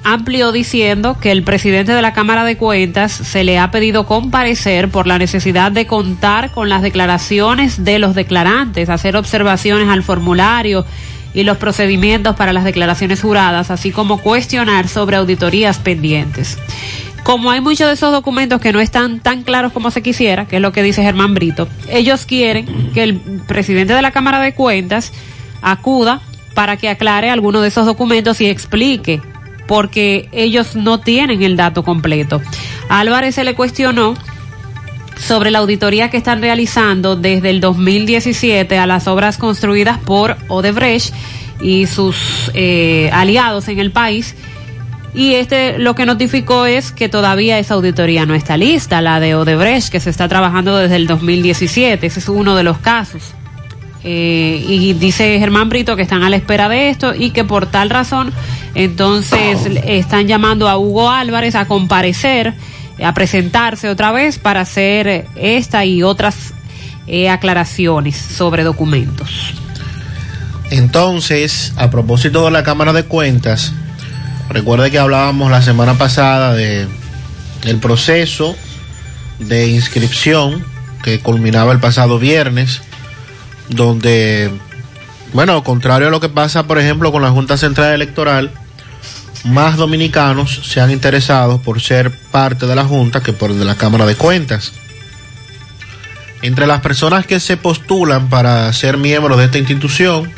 amplió 0.05 0.53
diciendo 0.53 1.17
que 1.19 1.33
el 1.33 1.43
presidente 1.43 1.93
de 1.93 2.03
la 2.03 2.13
Cámara 2.13 2.45
de 2.45 2.57
Cuentas 2.57 3.11
se 3.11 3.43
le 3.43 3.59
ha 3.59 3.71
pedido 3.71 4.07
comparecer 4.07 4.91
por 4.91 5.07
la 5.07 5.19
necesidad 5.19 5.73
de 5.73 5.87
contar 5.87 6.51
con 6.53 6.69
las 6.69 6.83
declaraciones 6.83 7.85
de 7.85 7.99
los 7.99 8.15
declarantes, 8.15 8.91
hacer 8.91 9.17
observaciones 9.17 9.89
al 9.89 10.03
formulario 10.03 10.85
y 11.33 11.43
los 11.43 11.57
procedimientos 11.57 12.37
para 12.37 12.53
las 12.53 12.65
declaraciones 12.65 13.23
juradas, 13.23 13.71
así 13.71 13.91
como 13.91 14.19
cuestionar 14.19 14.89
sobre 14.89 15.17
auditorías 15.17 15.79
pendientes. 15.79 16.59
Como 17.25 17.51
hay 17.51 17.63
muchos 17.63 17.89
de 17.89 17.95
esos 17.95 18.13
documentos 18.13 18.61
que 18.61 18.73
no 18.73 18.81
están 18.81 19.21
tan 19.21 19.43
claros 19.43 19.73
como 19.73 19.91
se 19.91 20.03
quisiera, 20.03 20.47
que 20.47 20.57
es 20.57 20.63
lo 20.63 20.73
que 20.73 20.83
dice 20.83 21.03
Germán 21.03 21.33
Brito, 21.33 21.67
ellos 21.89 22.27
quieren 22.27 22.93
que 22.93 23.03
el 23.03 23.17
presidente 23.17 23.95
de 23.95 24.03
la 24.03 24.11
Cámara 24.11 24.41
de 24.41 24.55
Cuentas 24.55 25.11
acuda 25.63 26.21
para 26.55 26.77
que 26.77 26.91
aclare 26.91 27.31
algunos 27.31 27.63
de 27.63 27.69
esos 27.69 27.87
documentos 27.87 28.43
y 28.43 28.47
explique, 28.47 29.23
porque 29.67 30.29
ellos 30.33 30.77
no 30.77 31.01
tienen 31.01 31.43
el 31.43 31.57
dato 31.57 31.83
completo. 31.83 32.41
Álvarez 32.89 33.35
se 33.35 33.45
le 33.45 33.55
cuestionó 33.55 34.15
sobre 35.19 35.51
la 35.51 35.61
auditoría 35.61 36.11
que 36.11 36.17
están 36.17 36.41
realizando 36.41 37.17
desde 37.17 37.51
el 37.51 37.61
2017 37.61 38.79
a 38.79 38.87
las 38.87 39.07
obras 39.07 39.39
construidas 39.39 39.99
por 39.99 40.37
Odebrecht 40.49 41.15
y 41.61 41.87
sus 41.87 42.17
eh, 42.55 43.11
aliados 43.13 43.69
en 43.69 43.79
el 43.79 43.91
país. 43.91 44.35
Y 45.15 45.35
este 45.35 45.79
lo 45.79 45.95
que 45.95 46.07
notificó 46.07 46.67
es 46.67 46.91
que 46.91 47.09
todavía 47.09 47.59
esa 47.59 47.75
auditoría 47.75 48.27
no 48.27 48.35
está 48.35 48.57
lista, 48.57 49.01
la 49.01 49.21
de 49.21 49.37
Odebrecht, 49.37 49.91
que 49.91 50.01
se 50.01 50.11
está 50.11 50.29
trabajando 50.29 50.77
desde 50.77 50.97
el 50.97 51.07
2017. 51.07 52.07
Ese 52.07 52.19
es 52.19 52.29
uno 52.29 52.57
de 52.57 52.65
los 52.65 52.79
casos. 52.79 53.35
Eh, 54.07 54.63
y 54.69 54.93
dice 54.93 55.39
Germán 55.39 55.71
Brito 55.71 55.97
que 55.97 56.03
están 56.03 56.23
a 56.23 56.31
la 56.31 56.37
espera 56.37 56.69
de 56.69 56.91
esto 56.91 57.15
y 57.15 57.31
que 57.31 57.43
por 57.43 57.65
tal 57.65 57.89
razón 57.89 58.35
entonces 58.75 59.61
están 59.87 60.27
llamando 60.27 60.69
a 60.69 60.77
Hugo 60.77 61.11
Álvarez 61.11 61.55
a 61.55 61.67
comparecer, 61.67 62.53
a 63.03 63.15
presentarse 63.15 63.89
otra 63.89 64.13
vez 64.13 64.39
para 64.39 64.61
hacer 64.61 65.27
esta 65.37 65.87
y 65.87 66.03
otras 66.03 66.53
eh, 67.07 67.31
aclaraciones 67.31 68.17
sobre 68.17 68.63
documentos. 68.63 69.55
Entonces, 70.71 71.73
a 71.77 71.91
propósito 71.91 72.45
de 72.45 72.51
la 72.51 72.63
Cámara 72.63 72.93
de 72.93 73.05
Cuentas, 73.05 73.73
recuerde 74.49 74.91
que 74.91 74.99
hablábamos 74.99 75.51
la 75.51 75.63
semana 75.63 75.95
pasada 75.95 76.55
de 76.55 76.89
el 77.65 77.79
proceso 77.79 78.57
de 79.39 79.69
inscripción 79.69 80.65
que 81.03 81.21
culminaba 81.21 81.73
el 81.73 81.81
pasado 81.81 82.19
viernes, 82.19 82.83
donde, 83.69 84.51
bueno, 85.33 85.63
contrario 85.65 86.09
a 86.09 86.11
lo 86.11 86.21
que 86.21 86.29
pasa, 86.29 86.67
por 86.67 86.79
ejemplo, 86.79 87.13
con 87.13 87.23
la 87.23 87.31
Junta 87.31 87.57
Central 87.57 87.95
Electoral, 87.95 88.51
más 89.45 89.77
dominicanos 89.77 90.61
se 90.65 90.81
han 90.81 90.91
interesado 90.91 91.61
por 91.61 91.81
ser 91.81 92.11
parte 92.31 92.67
de 92.67 92.75
la 92.75 92.85
Junta 92.85 93.23
que 93.23 93.33
por 93.33 93.53
de 93.53 93.65
la 93.65 93.77
Cámara 93.77 94.07
de 94.07 94.17
Cuentas. 94.17 94.73
Entre 96.43 96.67
las 96.67 96.81
personas 96.81 97.27
que 97.27 97.41
se 97.41 97.57
postulan 97.57 98.29
para 98.29 98.73
ser 98.73 98.97
miembros 98.97 99.39
de 99.39 99.45
esta 99.45 99.59
institución, 99.59 100.31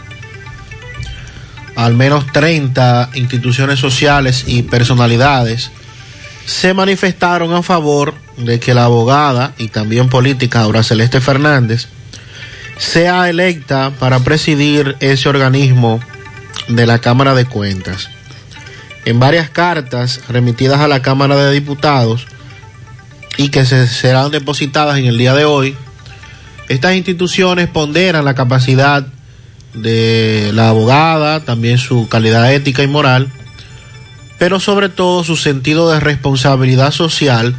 al 1.77 1.95
menos 1.95 2.27
30 2.33 3.11
instituciones 3.15 3.79
sociales 3.79 4.45
y 4.47 4.63
personalidades 4.63 5.71
se 6.47 6.75
manifestaron 6.75 7.53
a 7.53 7.63
favor 7.63 8.15
de 8.37 8.61
que 8.61 8.73
la 8.73 8.85
abogada 8.85 9.53
y 9.59 9.69
también 9.69 10.09
política 10.09 10.61
Aura 10.61 10.83
Celeste 10.83 11.21
Fernández 11.21 11.89
sea 12.79 13.29
electa 13.29 13.93
para 13.99 14.21
presidir 14.21 14.97
ese 15.01 15.29
organismo 15.29 16.01
de 16.69 16.87
la 16.87 16.99
Cámara 16.99 17.35
de 17.35 17.45
Cuentas. 17.45 18.11
En 19.05 19.21
varias 19.21 19.51
cartas 19.51 20.21
remitidas 20.29 20.81
a 20.81 20.89
la 20.89 21.01
Cámara 21.01 21.37
de 21.37 21.53
Diputados 21.53 22.27
y 23.37 23.51
que 23.51 23.65
se 23.65 23.87
serán 23.87 24.31
depositadas 24.31 24.99
en 24.99 25.07
el 25.07 25.19
día 25.19 25.35
de 25.35 25.45
hoy, 25.45 25.77
estas 26.69 26.95
instituciones 26.97 27.69
ponderan 27.69 28.25
la 28.25 28.35
capacidad 28.35 29.07
de 29.75 30.51
la 30.55 30.71
abogada, 30.71 31.45
también 31.45 31.79
su 31.79 32.09
calidad 32.09 32.53
ética 32.53 32.83
y 32.83 32.89
moral, 32.89 33.31
pero 34.39 34.59
sobre 34.59 34.89
todo 34.89 35.23
su 35.23 35.37
sentido 35.37 35.91
de 35.91 36.01
responsabilidad 36.01 36.91
social 36.91 37.55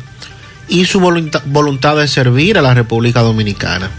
y 0.68 0.86
su 0.86 1.00
volunta- 1.00 1.42
voluntad 1.46 1.96
de 1.96 2.08
servir 2.08 2.58
a 2.58 2.62
la 2.62 2.74
República 2.74 3.22
Dominicana. 3.22 3.90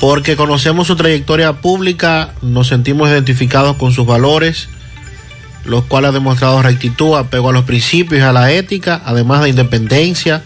Porque 0.00 0.34
conocemos 0.34 0.86
su 0.86 0.96
trayectoria 0.96 1.52
pública, 1.60 2.30
nos 2.40 2.68
sentimos 2.68 3.10
identificados 3.10 3.76
con 3.76 3.92
sus 3.92 4.06
valores, 4.06 4.68
los 5.64 5.84
cuales 5.84 6.08
ha 6.08 6.12
demostrado 6.12 6.62
rectitud, 6.62 7.16
apego 7.16 7.50
a 7.50 7.52
los 7.52 7.64
principios 7.66 8.20
y 8.20 8.24
a 8.24 8.32
la 8.32 8.50
ética, 8.50 9.02
además 9.04 9.42
de 9.42 9.50
independencia, 9.50 10.42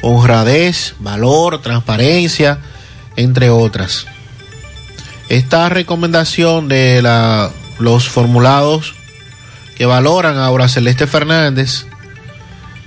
honradez, 0.00 0.94
valor, 1.00 1.60
transparencia, 1.60 2.58
entre 3.16 3.50
otras. 3.50 4.06
Esta 5.28 5.68
recomendación 5.68 6.68
de 6.68 7.02
la- 7.02 7.50
los 7.78 8.08
formulados 8.08 8.94
que 9.76 9.84
valoran 9.84 10.38
a 10.38 10.68
Celeste 10.68 11.06
Fernández 11.06 11.86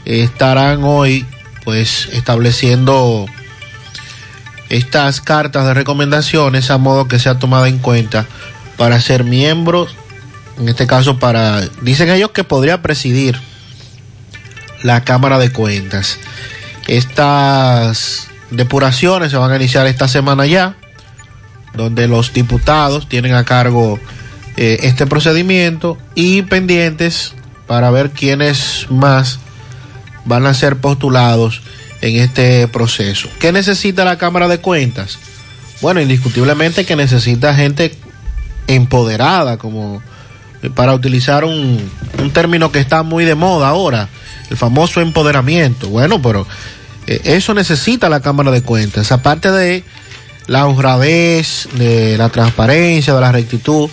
estarán 0.06 0.84
hoy 0.84 1.26
pues 1.64 2.08
estableciendo 2.14 3.26
estas 4.70 5.22
cartas 5.22 5.66
de 5.66 5.74
recomendaciones 5.74 6.72
a 6.72 6.78
modo 6.78 7.08
que 7.08 7.20
sea 7.20 7.40
tomada 7.40 7.68
en 7.68 7.80
cuenta 7.80 8.26
para 8.78 9.00
ser 9.02 9.24
miembros, 9.24 9.96
en 10.60 10.70
este 10.70 10.88
caso 10.88 11.20
para, 11.20 11.62
dicen 11.82 12.10
ellos 12.10 12.32
que 12.32 12.44
podría 12.44 12.82
presidir 12.82 13.40
la 14.84 15.04
Cámara 15.04 15.40
de 15.40 15.52
Cuentas. 15.52 16.18
Estas 16.88 18.28
depuraciones 18.52 19.32
se 19.32 19.38
van 19.38 19.52
a 19.52 19.56
iniciar 19.56 19.88
esta 19.88 20.08
semana 20.08 20.46
ya, 20.46 20.76
donde 21.74 22.08
los 22.08 22.34
diputados 22.34 23.10
tienen 23.10 23.34
a 23.36 23.44
cargo 23.44 24.00
eh, 24.56 24.80
este 24.84 25.06
procedimiento 25.06 25.98
y 26.16 26.44
pendientes 26.44 27.34
para 27.68 27.92
ver 27.92 28.12
quiénes 28.12 28.88
más 28.90 29.40
van 30.26 30.46
a 30.46 30.54
ser 30.54 30.78
postulados 30.78 31.62
en 32.02 32.18
este 32.18 32.68
proceso. 32.68 33.30
¿Qué 33.40 33.52
necesita 33.52 34.06
la 34.06 34.18
Cámara 34.18 34.48
de 34.48 34.60
Cuentas? 34.60 35.20
Bueno, 35.82 36.02
indiscutiblemente 36.02 36.86
que 36.86 36.96
necesita 36.96 37.54
gente 37.54 37.96
empoderada, 38.68 39.58
como 39.58 40.02
eh, 40.62 40.70
para 40.70 40.94
utilizar 40.94 41.46
un, 41.46 41.90
término 42.34 42.72
que 42.72 42.80
está 42.80 43.04
muy 43.04 43.26
de 43.26 43.36
moda 43.36 43.70
ahora, 43.70 44.10
el 44.50 44.58
famoso 44.58 45.02
empoderamiento. 45.02 45.90
Bueno, 45.90 46.22
pero 46.22 46.48
eh, 47.06 47.22
eso 47.24 47.54
necesita 47.54 48.10
la 48.10 48.22
Cámara 48.22 48.52
de 48.52 48.62
Cuentas, 48.62 49.12
aparte 49.12 49.52
de 49.52 49.84
la 50.48 50.66
honradez, 50.66 51.68
de 51.74 52.18
la 52.18 52.30
transparencia, 52.30 53.14
de 53.14 53.22
la 53.22 53.32
rectitud. 53.32 53.90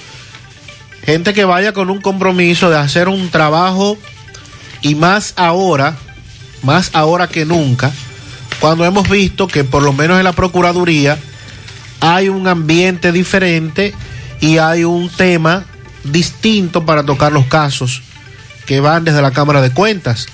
Gente 1.05 1.35
que 1.35 1.45
vaya 1.45 1.73
con 1.73 1.91
un 1.91 2.01
compromiso 2.01 2.71
de 2.71 2.79
hacer 2.79 3.09
un 3.09 3.29
trabajo 3.29 3.99
y 4.81 4.95
más 4.95 5.35
ahora, 5.37 5.97
más 6.65 6.91
ahora 6.93 7.29
que 7.29 7.45
nunca, 7.45 7.93
cuando 8.61 8.85
hemos 8.85 9.09
visto 9.09 9.47
que 9.47 9.65
por 9.65 9.83
lo 9.83 9.93
menos 9.93 10.19
en 10.19 10.25
la 10.25 10.33
Procuraduría 10.33 11.19
hay 12.01 12.29
un 12.29 12.49
ambiente 12.49 13.13
diferente 13.13 13.95
y 14.41 14.59
hay 14.59 14.85
un 14.85 15.09
tema 15.09 15.65
distinto 16.05 16.85
para 16.85 17.03
tocar 17.03 17.33
los 17.33 17.47
casos 17.47 18.03
que 18.67 18.81
van 18.81 19.05
desde 19.05 19.23
la 19.23 19.31
Cámara 19.31 19.61
de 19.61 19.71
Cuentas. 19.71 20.27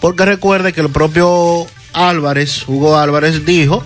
Porque 0.00 0.24
recuerde 0.24 0.72
que 0.72 0.80
el 0.80 0.90
propio 0.90 1.66
Álvarez, 1.92 2.64
Hugo 2.66 2.98
Álvarez, 2.98 3.44
dijo 3.44 3.84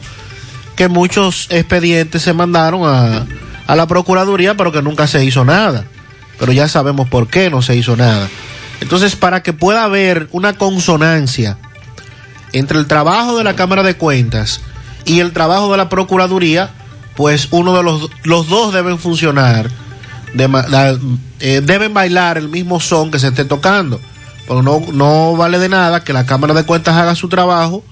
que 0.77 0.89
muchos 0.89 1.47
expedientes 1.51 2.23
se 2.23 2.33
mandaron 2.33 2.83
a, 2.85 3.27
a 3.67 3.77
la 3.77 3.87
Procuraduría, 3.87 4.57
pero 4.57 4.73
que 4.73 4.83
nunca 4.83 5.07
se 5.07 5.25
hizo 5.25 5.45
nada. 5.45 5.85
Pero 6.39 6.53
ya 6.53 6.69
sabemos 6.69 7.09
por 7.09 7.29
qué 7.29 7.51
no 7.51 7.63
se 7.63 7.77
hizo 7.77 7.97
nada. 7.97 8.29
Entonces, 8.81 9.17
para 9.17 9.43
que 9.43 9.53
pueda 9.53 9.85
haber 9.85 10.29
una 10.33 10.55
consonancia 10.55 11.59
entre 12.53 12.79
el 12.79 12.87
trabajo 12.87 13.37
de 13.37 13.45
la 13.45 13.57
Cámara 13.57 13.83
de 13.83 13.97
Cuentas 13.97 14.61
y 15.05 15.21
el 15.21 15.33
trabajo 15.33 15.71
de 15.71 15.77
la 15.77 15.89
Procuraduría, 15.89 16.71
pues 17.15 17.49
uno 17.51 17.77
de 17.77 17.83
los, 17.83 18.11
los 18.25 18.49
dos 18.49 18.73
deben 18.73 18.99
funcionar, 18.99 19.71
eh, 21.41 21.63
deben 21.65 21.95
bailar 21.95 22.39
el 22.39 22.49
mismo 22.49 22.81
son 22.81 23.11
que 23.11 23.19
se 23.19 23.29
esté 23.29 23.45
tocando. 23.45 24.01
Porque 24.47 24.63
no, 24.63 24.81
no 24.93 25.37
vale 25.37 25.59
de 25.59 25.69
nada 25.69 26.05
que 26.05 26.13
la 26.13 26.27
Cámara 26.27 26.55
de 26.55 26.65
Cuentas 26.65 26.97
haga 26.97 27.15
su 27.15 27.29
trabajo 27.29 27.83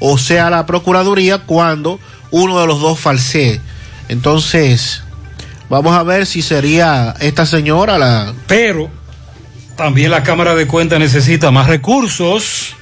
o 0.00 0.18
sea 0.18 0.50
la 0.50 0.66
Procuraduría 0.66 1.38
cuando 1.38 1.98
uno 2.30 2.60
de 2.60 2.66
los 2.66 2.80
dos 2.80 2.98
falsee. 2.98 3.60
Entonces, 4.08 5.02
vamos 5.68 5.96
a 5.96 6.02
ver 6.02 6.26
si 6.26 6.42
sería 6.42 7.14
esta 7.20 7.46
señora 7.46 7.98
la... 7.98 8.32
Pero 8.46 8.90
también 9.76 10.10
la 10.10 10.22
Cámara 10.22 10.54
de 10.54 10.66
Cuentas 10.66 10.98
necesita 10.98 11.50
más 11.50 11.66
recursos. 11.66 12.74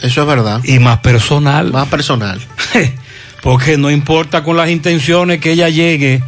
Eso 0.00 0.22
es 0.22 0.26
verdad. 0.26 0.60
Y 0.64 0.78
más 0.78 0.98
personal. 0.98 1.72
Más 1.72 1.88
personal. 1.88 2.40
Porque 3.42 3.76
no 3.76 3.90
importa 3.90 4.42
con 4.42 4.56
las 4.56 4.70
intenciones 4.70 5.40
que 5.40 5.52
ella 5.52 5.68
llegue, 5.68 6.22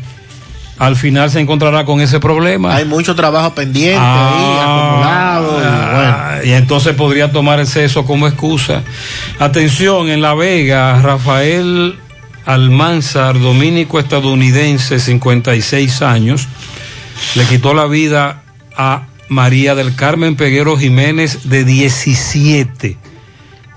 al 0.78 0.96
final 0.96 1.30
se 1.30 1.40
encontrará 1.40 1.84
con 1.84 2.00
ese 2.00 2.20
problema. 2.20 2.74
Hay 2.74 2.84
mucho 2.84 3.14
trabajo 3.14 3.54
pendiente 3.54 3.98
ahí, 3.98 4.58
acumulado. 4.60 5.50
y 5.50 5.54
bueno. 5.54 5.70
Ah, 5.70 6.38
y 6.44 6.52
entonces 6.52 6.94
podría 6.94 7.32
tomar 7.32 7.60
eso 7.60 8.04
como 8.04 8.26
excusa. 8.26 8.82
Atención, 9.38 10.10
en 10.10 10.20
La 10.20 10.34
Vega, 10.34 11.00
Rafael 11.00 11.96
Almanzar, 12.44 13.40
dominico 13.40 13.98
estadounidense, 13.98 15.00
56 15.00 16.02
años, 16.02 16.46
le 17.34 17.44
quitó 17.46 17.74
la 17.74 17.86
vida 17.86 18.42
a 18.76 19.06
María 19.28 19.74
del 19.74 19.96
Carmen 19.96 20.36
Peguero 20.36 20.76
Jiménez, 20.76 21.48
de 21.48 21.64
17, 21.64 22.96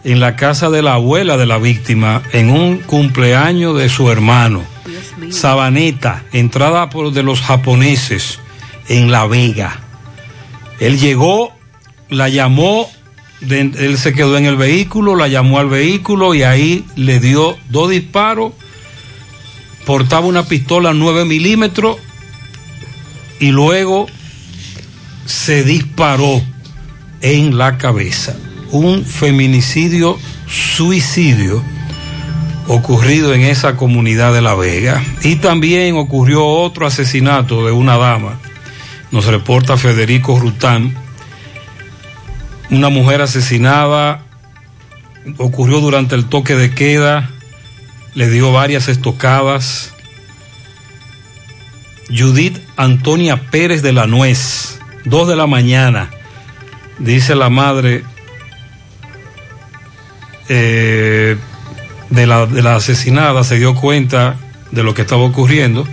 en 0.04 0.20
la 0.20 0.36
casa 0.36 0.70
de 0.70 0.82
la 0.82 0.94
abuela 0.96 1.38
de 1.38 1.46
la 1.46 1.58
víctima, 1.58 2.22
en 2.34 2.50
un 2.50 2.78
cumpleaños 2.80 3.78
de 3.78 3.90
su 3.90 4.10
hermano. 4.10 4.64
Sabaneta, 5.32 6.24
entrada 6.32 6.90
por 6.90 7.12
de 7.12 7.24
los 7.24 7.42
japoneses 7.42 8.40
en 8.88 9.12
La 9.12 9.28
Vega. 9.28 9.80
Él 10.80 10.98
llegó, 11.00 11.52
la 12.10 12.30
llamó, 12.30 12.90
de- 13.42 13.60
él 13.78 13.98
se 13.98 14.14
quedó 14.14 14.38
en 14.38 14.46
el 14.46 14.56
vehículo, 14.56 15.16
la 15.16 15.28
llamó 15.28 15.60
al 15.60 15.68
vehículo 15.70 16.34
y 16.34 16.44
ahí 16.44 16.86
le 16.96 17.20
dio 17.20 17.58
dos 17.70 17.90
disparos. 17.90 18.54
Portaba 19.86 20.26
una 20.26 20.44
pistola 20.46 20.94
9 20.94 21.26
milímetros 21.26 21.98
y 23.40 23.52
luego 23.52 24.08
se 25.26 25.64
disparó 25.64 26.42
en 27.22 27.58
la 27.58 27.78
cabeza. 27.78 28.36
Un 28.72 29.04
feminicidio 29.04 30.18
suicidio 30.48 31.64
ocurrido 32.68 33.34
en 33.34 33.42
esa 33.42 33.76
comunidad 33.76 34.32
de 34.34 34.42
La 34.42 34.54
Vega. 34.54 35.04
Y 35.24 35.38
también 35.38 35.96
ocurrió 35.96 36.46
otro 36.46 36.86
asesinato 36.86 37.66
de 37.66 37.72
una 37.72 37.98
dama. 37.98 38.40
Nos 39.12 39.26
reporta 39.26 39.76
Federico 39.76 40.40
Rután. 40.40 40.96
Una 42.70 42.90
mujer 42.90 43.22
asesinada 43.22 44.24
ocurrió 45.38 45.80
durante 45.80 46.14
el 46.14 46.26
toque 46.26 46.56
de 46.56 46.74
queda. 46.76 47.32
Le 48.14 48.30
dio 48.30 48.52
varias 48.52 48.88
estocadas. 48.88 49.94
Judith 52.08 52.60
Antonia 52.78 53.50
Pérez 53.50 53.82
de 53.82 53.94
la 53.94 54.08
Nuez, 54.08 54.80
dos 55.06 55.28
de 55.28 55.36
la 55.36 55.46
mañana, 55.46 56.10
dice 56.98 57.36
la 57.36 57.50
madre 57.50 58.04
eh, 60.50 61.38
de, 62.10 62.28
la, 62.28 62.46
de 62.46 62.62
la 62.62 62.76
asesinada, 62.76 63.44
se 63.44 63.58
dio 63.58 63.76
cuenta 63.76 64.36
de 64.72 64.84
lo 64.84 64.94
que 64.94 65.04
estaba 65.04 65.24
ocurriendo, 65.24 65.88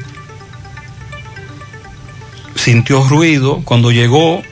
sintió 2.55 3.05
ruido, 3.05 3.63
cuando 3.65 3.93
llegó, 3.93 4.43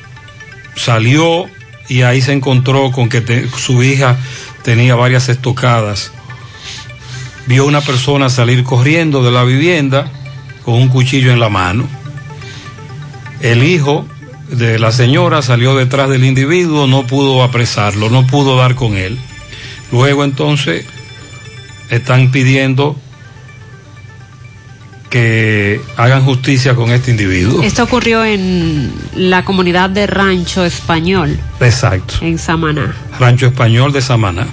salió 0.77 1.47
y 1.89 2.03
ahí 2.03 2.23
se 2.23 2.33
encontró 2.33 2.91
con 2.91 3.09
que 3.09 3.49
su 3.57 3.83
hija 3.83 4.17
tenía 4.63 4.95
varias 4.95 5.29
estocadas. 5.29 6.13
Vio 7.47 7.67
una 7.67 7.81
persona 7.81 8.31
salir 8.31 8.65
corriendo 8.65 9.23
de 9.23 9.31
la 9.31 9.45
vivienda 9.45 10.11
con 10.65 10.75
un 10.75 10.89
cuchillo 10.89 11.33
en 11.33 11.41
la 11.41 11.51
mano. 11.51 11.87
El 13.41 13.63
hijo 13.63 14.07
de 14.49 14.79
la 14.79 14.93
señora 14.93 15.43
salió 15.43 15.75
detrás 15.75 16.09
del 16.09 16.25
individuo, 16.25 16.87
no 16.87 17.07
pudo 17.07 17.43
apresarlo, 17.43 18.09
no 18.09 18.27
pudo 18.27 18.57
dar 18.57 18.75
con 18.75 18.97
él. 18.97 19.19
Luego 19.93 20.25
entonces 20.25 20.85
están 21.91 22.31
pidiendo 22.31 22.97
que 25.11 25.81
hagan 25.97 26.25
justicia 26.25 26.75
con 26.75 26.91
este 26.91 27.13
individuo. 27.13 27.63
Esto 27.63 27.85
ocurrió 27.85 28.25
en 28.25 28.93
la 29.15 29.45
comunidad 29.45 29.89
de 29.91 30.07
Rancho 30.09 30.65
Español, 30.65 31.39
Exacto. 31.61 32.15
en 32.23 32.39
Samaná. 32.39 32.97
Rancho 33.21 33.47
Español 33.47 33.93
de 33.93 34.03
Samaná. 34.03 34.47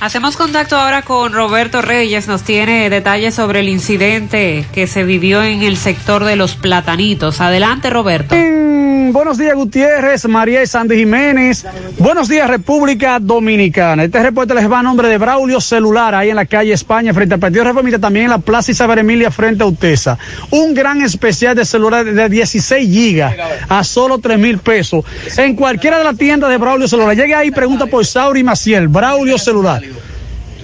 Hacemos 0.00 0.36
contacto 0.36 0.76
ahora 0.76 1.02
con 1.02 1.32
Roberto 1.32 1.82
Reyes, 1.82 2.28
nos 2.28 2.44
tiene 2.44 2.88
detalles 2.88 3.34
sobre 3.34 3.60
el 3.60 3.68
incidente 3.68 4.64
que 4.72 4.86
se 4.86 5.02
vivió 5.02 5.42
en 5.42 5.62
el 5.62 5.76
sector 5.76 6.24
de 6.24 6.36
los 6.36 6.54
platanitos. 6.54 7.40
Adelante, 7.40 7.90
Roberto. 7.90 8.36
dicen 8.36 8.68
buenos 9.12 9.38
días 9.38 9.54
Gutiérrez, 9.54 10.26
María 10.26 10.62
y 10.62 10.66
Sandy 10.66 10.96
Jiménez. 10.96 11.66
Buenos 11.98 12.28
días 12.28 12.48
República 12.48 13.18
Dominicana. 13.20 14.04
Este 14.04 14.22
reporte 14.22 14.54
les 14.54 14.70
va 14.70 14.80
a 14.80 14.82
nombre 14.82 15.08
de 15.08 15.18
Braulio 15.18 15.60
Celular, 15.60 16.14
ahí 16.14 16.30
en 16.30 16.36
la 16.36 16.46
calle 16.46 16.72
España, 16.72 17.14
frente 17.14 17.34
al 17.34 17.40
Partido 17.40 17.64
Reformista, 17.64 17.98
también 17.98 18.26
en 18.26 18.30
la 18.30 18.38
Plaza 18.38 18.70
Isabel 18.70 18.98
Emilia, 18.98 19.30
frente 19.30 19.62
a 19.62 19.66
Utesa. 19.66 20.18
Un 20.50 20.74
gran 20.74 21.02
especial 21.02 21.56
de 21.56 21.64
celular 21.64 22.04
de 22.04 22.28
16 22.28 22.88
gigas 22.88 23.34
a 23.68 23.84
solo 23.84 24.18
3 24.18 24.38
mil 24.38 24.58
pesos. 24.58 25.04
En 25.36 25.54
cualquiera 25.54 25.98
de 25.98 26.04
las 26.04 26.16
tiendas 26.16 26.50
de 26.50 26.58
Braulio 26.58 26.88
Celular. 26.88 27.16
Llegue 27.16 27.34
ahí 27.34 27.48
y 27.48 27.50
pregunta 27.50 27.86
por 27.86 28.04
Sauri 28.04 28.44
Maciel, 28.44 28.88
Braulio 28.88 29.38
Celular. 29.38 29.82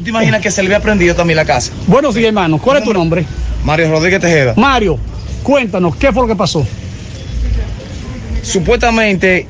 ¿Tú 0.05 0.09
te 0.09 0.11
imaginas 0.11 0.43
que 0.43 0.51
se 0.51 0.63
le 0.63 0.67
había 0.67 0.81
prendido 0.81 1.15
también 1.15 1.39
la 1.39 1.47
casa? 1.47 1.73
Buenos 1.87 2.15
días, 2.15 2.29
hermano. 2.29 2.59
¿Cuál 2.59 2.77
es 2.77 2.85
tu 2.85 2.93
nombre? 2.93 3.25
Mario 3.65 3.91
Rodríguez 3.91 4.21
Tejeda. 4.21 4.53
Mario, 4.55 4.99
cuéntanos, 5.43 5.97
¿qué 5.97 6.13
fue 6.13 6.25
lo 6.25 6.29
que 6.29 6.37
pasó? 6.37 6.63
Supuestamente, 8.43 9.49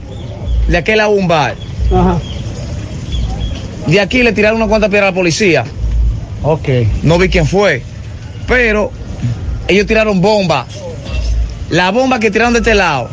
de 0.68 0.76
aquel 0.76 1.00
a 1.00 1.08
un 1.08 1.26
bar. 1.26 1.56
Ajá. 1.92 2.20
De 3.88 3.98
aquí 3.98 4.22
le 4.22 4.32
tiraron 4.32 4.62
una 4.62 4.68
cuanta 4.68 4.88
piedra 4.88 5.08
a 5.08 5.10
la 5.10 5.14
policía. 5.16 5.64
Ok. 6.44 6.68
No 7.02 7.18
vi 7.18 7.28
quién 7.28 7.48
fue. 7.48 7.82
Pero 8.46 8.92
ellos 9.66 9.86
tiraron 9.86 10.20
bomba. 10.20 10.66
La 11.68 11.90
bomba 11.90 12.20
que 12.20 12.30
tiraron 12.30 12.52
de 12.52 12.60
este 12.60 12.76
lado, 12.76 13.10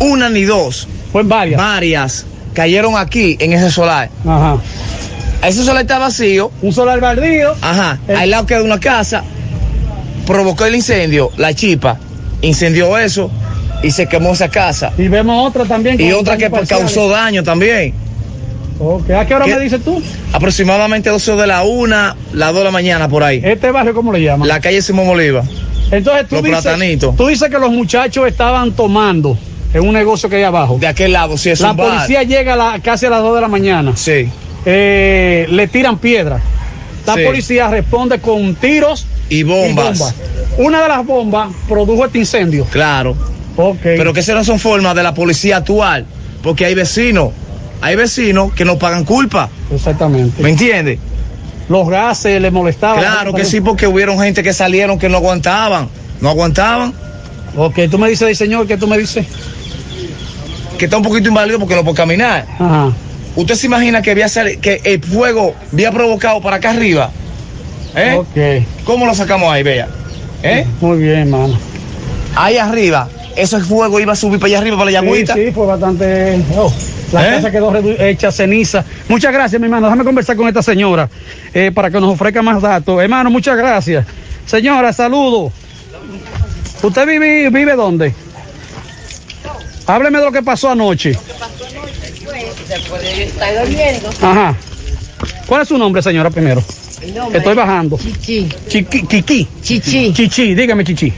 una 0.00 0.30
ni 0.30 0.44
dos. 0.44 0.88
Fue 1.12 1.24
varias. 1.24 1.60
Varias. 1.60 2.26
Cayeron 2.54 2.96
aquí 2.96 3.36
en 3.38 3.52
ese 3.52 3.70
solar. 3.70 4.08
Ajá. 4.26 4.56
Ese 5.42 5.62
solar 5.64 5.82
está 5.82 5.98
vacío. 5.98 6.50
Un 6.62 6.72
solar 6.72 7.00
baldío. 7.00 7.54
Ajá. 7.60 7.98
Al 8.16 8.30
lado 8.30 8.46
queda 8.46 8.62
una 8.62 8.80
casa. 8.80 9.22
Provocó 10.26 10.64
el 10.66 10.74
incendio, 10.74 11.30
la 11.36 11.54
chipa. 11.54 11.98
Incendió 12.42 12.98
eso 12.98 13.30
y 13.82 13.90
se 13.90 14.06
quemó 14.06 14.32
esa 14.32 14.48
casa. 14.48 14.92
Y 14.98 15.08
vemos 15.08 15.48
otra 15.48 15.64
también. 15.64 16.00
Y 16.00 16.12
otra 16.12 16.36
que 16.36 16.50
causó 16.68 17.08
daño 17.08 17.42
también. 17.42 17.94
Ok. 18.80 19.10
¿A 19.10 19.26
qué 19.26 19.34
hora 19.34 19.44
¿Qué? 19.44 19.54
me 19.56 19.60
dices 19.60 19.82
tú? 19.82 20.00
Aproximadamente 20.32 21.10
12 21.10 21.32
de 21.36 21.46
la 21.46 21.62
una, 21.64 22.14
las 22.32 22.48
2 22.50 22.58
de 22.58 22.64
la 22.64 22.70
mañana 22.70 23.08
por 23.08 23.24
ahí. 23.24 23.40
¿Este 23.42 23.70
barrio 23.70 23.94
cómo 23.94 24.12
le 24.12 24.22
llaman? 24.22 24.46
La 24.46 24.60
calle 24.60 24.82
Simón 24.82 25.06
Bolívar. 25.06 25.42
Entonces 25.90 26.28
tú 26.28 26.36
Los 26.36 26.44
dices, 26.44 26.60
platanitos. 26.62 27.16
tú 27.16 27.26
dices 27.26 27.48
que 27.48 27.58
los 27.58 27.70
muchachos 27.72 28.26
estaban 28.28 28.72
tomando 28.72 29.36
en 29.72 29.86
un 29.86 29.94
negocio 29.94 30.28
que 30.28 30.36
hay 30.36 30.42
abajo. 30.44 30.76
De 30.78 30.86
aquel 30.86 31.12
lado, 31.12 31.36
sí, 31.38 31.50
es 31.50 31.60
La 31.60 31.70
un 31.72 31.76
bar. 31.78 31.88
policía 31.96 32.22
llega 32.22 32.52
a 32.52 32.56
la- 32.56 32.78
casi 32.80 33.06
a 33.06 33.10
las 33.10 33.22
2 33.22 33.34
de 33.36 33.40
la 33.40 33.48
mañana. 33.48 33.92
Sí. 33.96 34.28
Eh, 34.64 35.46
le 35.50 35.68
tiran 35.68 35.98
piedras. 35.98 36.42
La 37.06 37.14
Sí. 37.14 37.20
policía 37.24 37.68
responde 37.68 38.20
con 38.20 38.54
tiros 38.56 39.06
Y 39.30 39.42
bombas. 39.42 40.14
Una 40.58 40.82
de 40.82 40.88
las 40.88 41.04
bombas 41.06 41.48
produjo 41.68 42.04
este 42.04 42.18
incendio. 42.18 42.64
Claro. 42.70 43.16
Pero 43.82 44.12
que 44.12 44.20
esas 44.20 44.36
no 44.36 44.44
son 44.44 44.58
formas 44.58 44.94
de 44.94 45.02
la 45.02 45.14
policía 45.14 45.58
actual. 45.58 46.06
Porque 46.42 46.64
hay 46.64 46.74
vecinos. 46.74 47.30
Hay 47.80 47.96
vecinos 47.96 48.52
que 48.52 48.64
no 48.64 48.78
pagan 48.78 49.04
culpa. 49.04 49.48
Exactamente. 49.72 50.42
¿Me 50.42 50.50
entiendes? 50.50 50.98
Los 51.68 51.88
gases 51.88 52.40
le 52.40 52.50
molestaban. 52.50 52.98
Claro 53.00 53.34
que 53.34 53.44
sí, 53.44 53.60
porque 53.60 53.86
hubieron 53.86 54.18
gente 54.18 54.42
que 54.42 54.52
salieron 54.52 54.98
que 54.98 55.08
no 55.08 55.18
aguantaban. 55.18 55.88
No 56.20 56.30
aguantaban. 56.30 56.92
Ok, 57.56 57.80
tú 57.90 57.98
me 57.98 58.08
dices, 58.08 58.36
señor, 58.38 58.66
¿qué 58.66 58.76
tú 58.76 58.86
me 58.86 58.96
dices? 58.98 59.26
Que 60.78 60.84
está 60.86 60.96
un 60.96 61.02
poquito 61.02 61.28
inválido 61.28 61.58
porque 61.58 61.74
no 61.74 61.84
puede 61.84 61.96
caminar. 61.96 62.46
Ajá. 62.58 62.92
¿Usted 63.36 63.54
se 63.54 63.66
imagina 63.66 64.02
que, 64.02 64.10
había 64.10 64.28
sali- 64.28 64.56
que 64.58 64.80
el 64.84 65.02
fuego 65.02 65.54
había 65.72 65.92
provocado 65.92 66.40
para 66.40 66.56
acá 66.56 66.70
arriba? 66.70 67.10
¿Eh? 67.94 68.14
Ok. 68.14 68.84
¿Cómo 68.84 69.06
lo 69.06 69.14
sacamos 69.14 69.52
ahí, 69.52 69.62
vea? 69.62 69.88
¿Eh? 70.42 70.66
Muy 70.80 70.98
bien, 70.98 71.18
hermano. 71.20 71.58
Ahí 72.36 72.56
arriba, 72.58 73.08
ese 73.36 73.58
fuego 73.60 73.98
iba 74.00 74.12
a 74.12 74.16
subir 74.16 74.38
para 74.38 74.48
allá 74.48 74.58
arriba, 74.58 74.76
para 74.76 74.90
la 74.90 75.00
yagüita. 75.00 75.34
Sí, 75.34 75.46
sí, 75.46 75.52
fue 75.52 75.66
bastante. 75.66 76.40
oh, 76.56 76.72
la 77.12 77.26
¿Eh? 77.26 77.30
casa 77.36 77.50
quedó 77.50 77.74
hecha 77.98 78.30
ceniza. 78.32 78.84
Muchas 79.08 79.32
gracias, 79.32 79.60
mi 79.60 79.66
hermano. 79.66 79.86
Déjame 79.86 80.04
conversar 80.04 80.36
con 80.36 80.46
esta 80.48 80.62
señora 80.62 81.08
eh, 81.54 81.70
para 81.74 81.90
que 81.90 82.00
nos 82.00 82.12
ofrezca 82.14 82.42
más 82.42 82.60
datos. 82.60 83.00
Hermano, 83.00 83.30
muchas 83.30 83.56
gracias. 83.56 84.04
Señora, 84.46 84.92
saludo. 84.92 85.50
¿Usted 86.82 87.06
vive, 87.06 87.50
vive 87.50 87.74
dónde? 87.74 88.14
Hábleme 89.86 90.18
de 90.18 90.24
lo 90.26 90.32
que 90.32 90.42
pasó 90.42 90.70
anoche. 90.70 91.18
Después 92.78 93.02
de 93.02 93.16
yo 93.16 93.22
estar 93.24 93.58
durmiendo. 93.64 94.08
Ajá. 94.22 94.54
¿Cuál 95.46 95.62
es 95.62 95.68
su 95.68 95.78
nombre, 95.78 96.02
señora, 96.02 96.30
primero? 96.30 96.62
Nombre 97.14 97.38
Estoy 97.38 97.54
bajando. 97.54 97.96
Chichi. 97.98 98.48
Chiqui, 98.68 99.02
Kiki. 99.06 99.48
Chichi. 99.62 100.12
Chichi, 100.12 100.54
dígame, 100.54 100.84
Chichi. 100.84 101.12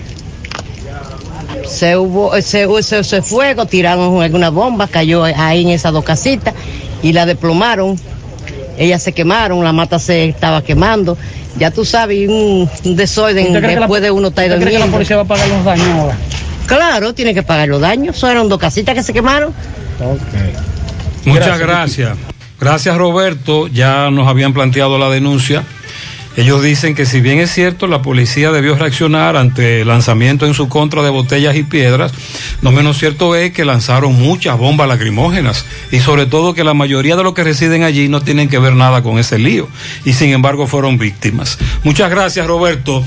Se 1.67 1.97
hubo, 1.97 2.33
se, 2.43 2.67
se, 2.83 3.05
se 3.05 3.23
fuego, 3.23 3.67
tiraron 3.67 4.21
alguna 4.23 4.51
bomba, 4.51 4.89
cayó 4.89 5.25
ahí 5.25 5.63
en 5.63 5.69
esas 5.71 5.93
dos 5.93 6.05
casitas 6.05 6.55
y 7.03 7.13
la 7.13 7.27
desplomaron. 7.27 7.97
Ellas 8.79 9.03
se 9.03 9.13
quemaron, 9.13 9.63
la 9.63 9.73
mata 9.73 9.99
se 9.99 10.25
estaba 10.27 10.63
quemando. 10.63 11.17
Ya 11.59 11.71
tú 11.71 11.85
sabes, 11.85 12.29
un, 12.29 12.69
un 12.85 12.97
desorden 12.97 13.47
¿Usted 13.49 13.59
cree 13.61 13.69
que 13.71 13.75
la- 13.77 13.81
después 13.83 14.03
de 14.03 14.11
uno 14.11 14.29
estar 14.29 14.45
usted 14.47 14.57
cree 14.61 14.73
que 14.73 14.79
la 14.79 14.87
durmiendo. 14.87 14.93
policía 14.97 15.17
va 15.17 15.23
a 15.23 15.27
pagar 15.27 15.49
los 15.49 15.65
daños 15.65 15.87
ahora? 15.89 16.17
Claro, 16.67 17.15
tiene 17.15 17.35
que 17.35 17.43
pagar 17.43 17.69
los 17.69 17.81
daños. 17.81 18.19
Fueron 18.19 18.49
dos 18.49 18.59
casitas 18.59 18.95
que 18.95 19.03
se 19.03 19.13
quemaron. 19.13 19.53
Muchas 21.25 21.59
gracias. 21.59 22.17
Gracias 22.61 22.97
Roberto, 22.97 23.69
ya 23.69 24.11
nos 24.11 24.29
habían 24.29 24.53
planteado 24.53 24.99
la 24.99 25.09
denuncia. 25.09 25.65
Ellos 26.37 26.63
dicen 26.63 26.95
que 26.95 27.07
si 27.07 27.21
bien 27.21 27.39
es 27.39 27.51
cierto, 27.51 27.87
la 27.87 28.03
policía 28.03 28.53
debió 28.53 28.77
reaccionar 28.77 29.37
ante 29.37 29.81
el 29.81 29.89
lanzamiento 29.89 30.47
en 30.47 30.55
su 30.55 30.69
contra 30.69 31.03
de 31.03 31.11
botellas 31.11 31.57
y 31.57 31.65
piedras, 31.65 32.13
no 32.63 32.71
menos 32.71 32.99
cierto 32.99 33.35
es 33.35 33.53
que 33.53 33.65
lanzaron 33.65 34.15
muchas 34.15 34.57
bombas 34.57 34.89
lacrimógenas 34.89 35.65
y 35.91 35.99
sobre 35.99 36.27
todo 36.27 36.55
que 36.55 36.63
la 36.63 36.73
mayoría 36.73 37.17
de 37.17 37.25
los 37.25 37.35
que 37.35 37.45
residen 37.45 37.83
allí 37.83 38.09
no 38.09 38.21
tienen 38.21 38.49
que 38.49 38.59
ver 38.59 38.75
nada 38.75 39.03
con 39.03 39.19
ese 39.19 39.39
lío 39.39 39.69
y 40.05 40.13
sin 40.13 40.31
embargo 40.31 40.67
fueron 40.67 40.99
víctimas. 40.99 41.59
Muchas 41.83 42.11
gracias 42.11 42.47
Roberto. 42.47 43.05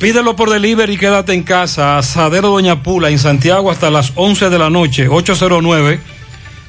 Pídelo 0.00 0.34
por 0.34 0.50
delivery 0.50 0.94
y 0.94 0.98
quédate 0.98 1.32
en 1.32 1.44
casa. 1.44 1.98
Asadero 1.98 2.48
Doña 2.48 2.82
Pula 2.82 3.10
en 3.10 3.18
Santiago 3.18 3.70
hasta 3.70 3.90
las 3.90 4.12
11 4.16 4.50
de 4.50 4.58
la 4.58 4.68
noche, 4.68 5.08
809. 5.08 6.13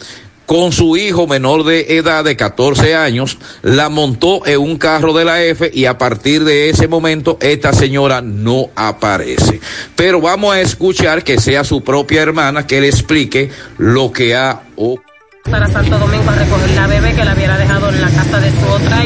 con 0.46 0.72
su 0.72 0.96
hijo 0.96 1.26
menor 1.26 1.64
de 1.64 1.98
edad 1.98 2.24
de 2.24 2.36
14 2.36 2.94
años, 2.94 3.38
la 3.62 3.88
montó 3.88 4.46
en 4.46 4.60
un 4.60 4.78
carro 4.78 5.12
de 5.12 5.24
la 5.24 5.42
F 5.42 5.70
y 5.74 5.84
a 5.84 5.98
partir 5.98 6.44
de 6.44 6.70
ese 6.70 6.88
momento 6.88 7.36
esta 7.40 7.72
señora 7.72 8.22
no 8.22 8.70
aparece. 8.76 9.60
Pero 9.96 10.20
vamos 10.20 10.54
a 10.54 10.60
escuchar 10.60 11.24
que 11.24 11.38
sea 11.38 11.64
su 11.64 11.82
propia 11.82 12.22
hermana 12.22 12.66
que 12.66 12.80
le 12.80 12.88
explique 12.88 13.50
lo 13.78 14.12
que 14.12 14.34
ha 14.34 14.62
ocurrido. 14.76 15.02
Para 15.50 15.68
Santo 15.68 15.96
Domingo 15.98 16.28
a 16.28 16.34
recoger 16.34 16.70
la 16.70 16.88
bebé 16.88 17.14
que 17.14 17.24
la 17.24 17.34
hubiera 17.34 17.56
dejado 17.56 17.88
en 17.90 18.00
la 18.00 18.10
casa 18.10 18.40
de 18.40 18.50
su 18.50 18.66
otra. 18.66 19.04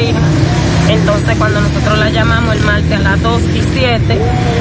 Entonces 0.91 1.37
cuando 1.37 1.61
nosotros 1.61 1.97
la 1.97 2.09
llamamos 2.09 2.53
el 2.53 2.61
martes 2.63 2.91
a 2.91 2.99
las 2.99 3.21
2 3.21 3.41
y 3.55 3.61
7, 3.73 4.17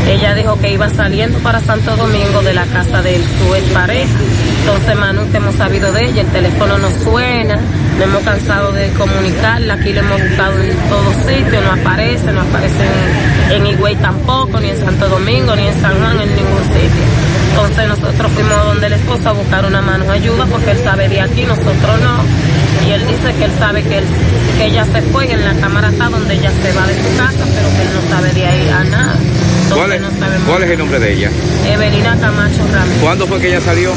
ella 0.09 0.35
dijo 0.35 0.59
que 0.61 0.73
iba 0.73 0.89
saliendo 0.89 1.39
para 1.41 1.61
Santo 1.61 1.97
Domingo 1.97 2.41
de 2.43 2.55
la 2.55 2.67
casa 2.67 3.03
de 3.03 3.19
su 3.19 3.55
expareja. 3.57 4.17
Entonces 4.61 4.97
Manu, 4.97 5.29
que 5.33 5.39
hemos 5.39 5.57
sabido 5.57 5.93
de 5.93 6.05
ella, 6.05 6.23
el 6.23 6.29
teléfono 6.29 6.79
no 6.79 6.89
suena, 7.03 7.59
no 7.99 8.05
hemos 8.05 8.23
cansado 8.23 8.71
de 8.71 8.91
comunicarla, 8.91 9.75
aquí 9.75 9.93
le 9.93 10.01
hemos 10.01 10.23
buscado 10.23 10.63
en 10.63 10.77
todos 10.89 11.15
sitios, 11.27 11.65
no 11.65 11.73
aparece, 11.73 12.33
no 12.33 12.43
aparece 12.43 12.85
en, 13.51 13.53
en 13.53 13.67
Higüey 13.67 13.97
tampoco, 13.97 14.61
ni 14.61 14.71
en 14.71 14.79
Santo 14.79 15.09
Domingo, 15.09 15.57
ni 15.57 15.67
en 15.67 15.81
San 15.81 15.99
Juan, 15.99 16.21
en 16.21 16.29
ningún 16.37 16.65
sitio. 16.73 17.20
Entonces 17.51 17.89
nosotros 17.89 18.33
fuimos 18.33 18.65
donde 18.65 18.87
el 18.87 18.93
esposo 18.95 19.29
a 19.29 19.33
buscar 19.33 19.65
una 19.65 19.81
mano 19.83 20.05
de 20.05 20.13
ayuda 20.13 20.47
porque 20.47 20.71
él 20.73 20.79
sabe 20.83 21.09
de 21.09 21.21
aquí, 21.21 21.45
nosotros 21.45 22.01
no. 22.03 22.25
Y 22.87 22.93
él 22.93 23.07
dice 23.07 23.35
que 23.35 23.45
él 23.45 23.53
sabe 23.59 23.83
que, 23.83 23.99
él, 23.99 24.05
que 24.57 24.67
ella 24.67 24.85
se 24.87 25.03
fue 25.03 25.27
y 25.27 25.33
en 25.33 25.45
la 25.45 25.55
cámara 25.55 25.91
está 25.91 26.09
donde 26.09 26.35
ella 26.35 26.51
se 26.63 26.73
va 26.73 26.87
de 26.87 26.95
su 26.95 27.17
casa, 27.17 27.45
pero 27.55 27.69
que 27.77 27.83
él 27.83 27.89
no 27.95 28.09
sabe 28.17 28.33
de 28.33 28.47
ahí 28.47 28.69
a 28.69 28.85
nada. 28.85 29.15
Entonces, 29.15 29.77
¿Cuál 29.77 29.93
es, 29.93 30.01
no 30.01 30.11
sabemos 30.19 30.49
¿Cuál 30.49 30.63
es 30.65 30.71
el 30.71 30.79
nombre 30.79 30.99
de 30.99 31.13
ella? 31.13 31.31
Evelina 31.67 32.17
Camacho 32.19 32.67
Ramírez. 32.73 33.03
¿Cuándo 33.03 33.27
fue 33.27 33.41
que 33.41 33.49
ella 33.49 33.61
salió? 33.61 33.93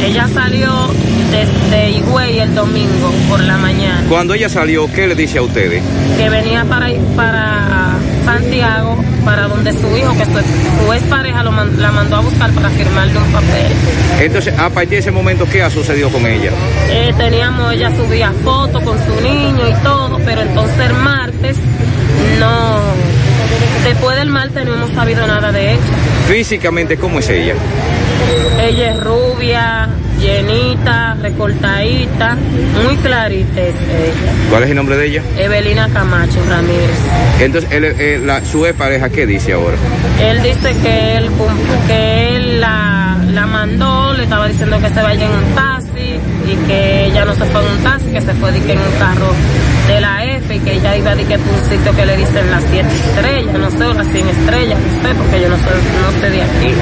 Ella 0.00 0.28
salió 0.32 0.90
desde 1.32 1.90
Higüey 1.90 2.38
el 2.38 2.54
domingo 2.54 3.10
por 3.28 3.40
la 3.40 3.56
mañana, 3.56 4.04
Cuando 4.08 4.34
ella 4.34 4.48
salió, 4.48 4.90
¿qué 4.92 5.08
le 5.08 5.14
dice 5.16 5.38
a 5.38 5.42
ustedes? 5.42 5.82
que 6.16 6.28
venía 6.30 6.64
para, 6.64 6.86
para 7.16 7.87
Santiago, 8.32 8.96
para 9.24 9.48
donde 9.48 9.72
su 9.72 9.96
hijo, 9.96 10.12
que 10.18 10.24
su, 10.26 10.32
su 10.32 10.92
expareja 10.92 11.42
lo 11.42 11.50
man- 11.50 11.80
la 11.80 11.90
mandó 11.90 12.16
a 12.16 12.20
buscar 12.20 12.50
para 12.52 12.68
firmarle 12.70 13.16
un 13.18 13.32
papel. 13.32 13.72
Entonces, 14.20 14.52
a 14.58 14.68
partir 14.68 14.90
de 14.90 14.98
ese 14.98 15.10
momento, 15.10 15.46
¿qué 15.50 15.62
ha 15.62 15.70
sucedido 15.70 16.10
con 16.10 16.26
ella? 16.26 16.50
Eh, 16.90 17.14
teníamos, 17.16 17.72
ella 17.72 17.90
subía 17.96 18.30
fotos 18.44 18.82
con 18.82 18.98
su 19.06 19.20
niño 19.22 19.66
y 19.68 19.72
todo, 19.82 20.18
pero 20.26 20.42
entonces 20.42 20.78
el 20.78 20.92
martes 20.94 21.56
no, 22.38 22.80
después 23.84 24.16
del 24.18 24.28
martes 24.28 24.64
no 24.66 24.74
hemos 24.74 24.90
sabido 24.90 25.26
nada 25.26 25.50
de 25.50 25.72
ella. 25.72 25.80
Físicamente, 26.28 26.96
¿cómo 26.98 27.20
es 27.20 27.28
ella? 27.30 27.54
Ella 28.60 28.90
es 28.92 29.00
rubia, 29.00 29.88
llenita, 30.20 31.14
recortadita, 31.20 32.36
muy 32.84 32.96
clarita 32.96 33.60
es 33.60 33.74
ella. 33.74 34.32
¿Cuál 34.50 34.62
es 34.64 34.70
el 34.70 34.76
nombre 34.76 34.96
de 34.96 35.06
ella? 35.06 35.22
Evelina 35.38 35.88
Camacho 35.92 36.38
Ramírez. 36.48 36.98
Entonces, 37.40 37.70
él, 37.72 37.84
él- 37.84 38.26
la, 38.26 38.44
su 38.44 38.66
pareja, 38.76 39.08
¿qué 39.10 39.26
dice 39.26 39.52
ahora? 39.52 39.76
Él 40.20 40.42
dice 40.42 40.74
que 40.82 41.16
él, 41.16 41.30
que 41.86 42.36
él 42.36 42.60
la, 42.60 43.16
la 43.32 43.46
mandó, 43.46 44.12
le 44.14 44.24
estaba 44.24 44.48
diciendo 44.48 44.78
que 44.80 44.88
se 44.88 45.02
vaya 45.02 45.24
en 45.26 45.32
un 45.32 45.54
taxi 45.54 46.18
y 46.50 46.66
que 46.66 47.06
ella 47.06 47.24
no 47.24 47.34
se 47.34 47.44
fue 47.44 47.60
en 47.60 47.68
un 47.76 47.82
taxi, 47.84 48.06
que 48.06 48.20
se 48.20 48.34
fue 48.34 48.48
en 48.50 48.56
un 48.78 48.98
carro 48.98 49.32
de 49.86 50.00
la 50.00 50.24
F 50.24 50.37
y 50.58 50.64
que 50.64 50.76
ella 50.76 50.96
iba 50.96 51.14
de 51.14 51.24
que 51.24 51.38
por 51.38 51.54
un 51.54 51.70
sitio 51.70 51.94
que 51.94 52.06
le 52.06 52.16
dicen 52.16 52.50
las 52.50 52.62
siete 52.70 52.88
estrellas, 52.94 53.58
no 53.58 53.70
sé, 53.70 53.84
o 53.84 53.94
las 53.94 54.06
100 54.08 54.28
estrellas, 54.28 54.78
no 54.78 55.02
sé, 55.02 55.14
porque 55.14 55.40
yo 55.40 55.48
no 55.48 55.56
soy, 55.56 55.78
no 56.02 56.20
sé 56.20 56.30
de 56.30 56.42
aquí. 56.42 56.74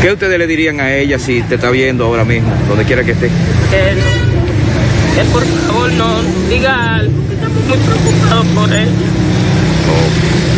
¿Qué 0.00 0.12
ustedes 0.12 0.38
le 0.38 0.46
dirían 0.46 0.80
a 0.80 0.94
ella 0.94 1.18
si 1.18 1.42
te 1.42 1.56
está 1.56 1.70
viendo 1.70 2.04
ahora 2.04 2.24
mismo, 2.24 2.50
donde 2.68 2.84
quiera 2.84 3.04
que 3.04 3.12
esté? 3.12 3.28
Que, 3.70 5.20
que 5.20 5.24
por 5.30 5.44
favor 5.44 5.92
no 5.92 6.22
diga 6.48 6.96
algo, 6.96 7.12
que 7.28 7.34
estamos 7.34 7.64
muy 7.64 7.78
preocupados 7.78 8.46
por 8.54 8.72
él. 8.72 8.88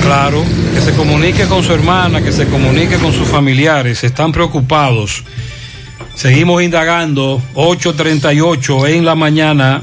Claro, 0.02 0.44
que 0.72 0.80
se 0.80 0.92
comunique 0.92 1.44
con 1.46 1.64
su 1.64 1.72
hermana, 1.72 2.22
que 2.22 2.30
se 2.30 2.46
comunique 2.46 2.96
con 2.96 3.12
sus 3.12 3.26
familiares, 3.26 4.04
están 4.04 4.30
preocupados. 4.30 5.24
Seguimos 6.14 6.62
indagando, 6.62 7.42
8.38 7.54 8.88
en 8.88 9.04
la 9.04 9.14
mañana. 9.14 9.82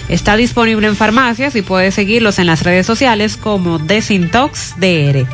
Está 0.11 0.35
disponible 0.35 0.87
en 0.87 0.97
farmacias 0.97 1.55
y 1.55 1.61
puedes 1.61 1.95
seguirlos 1.95 2.37
en 2.37 2.45
las 2.45 2.63
redes 2.63 2.85
sociales 2.85 3.37
como 3.37 3.79
Desintox 3.79 4.75
DR. 4.77 5.25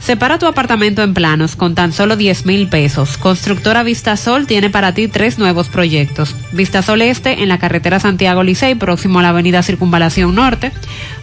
Separa 0.01 0.39
tu 0.39 0.47
apartamento 0.47 1.03
en 1.03 1.13
planos 1.13 1.57
con 1.57 1.75
tan 1.75 1.93
solo 1.93 2.17
10 2.17 2.47
mil 2.47 2.69
pesos. 2.69 3.19
Constructora 3.19 3.83
Vistasol 3.83 4.47
tiene 4.47 4.71
para 4.71 4.95
ti 4.95 5.09
tres 5.09 5.39
nuevos 5.39 5.69
proyectos. 5.69 6.35
Vistasol 6.53 7.03
Este 7.03 7.43
en 7.43 7.51
la 7.51 7.59
carretera 7.59 8.01
Santiago 8.01 8.43
Licey, 8.43 8.77
próximo 8.77 9.19
a 9.19 9.23
la 9.23 9.29
avenida 9.29 9.63
Circunvalación 9.63 10.35
Norte. 10.35 10.73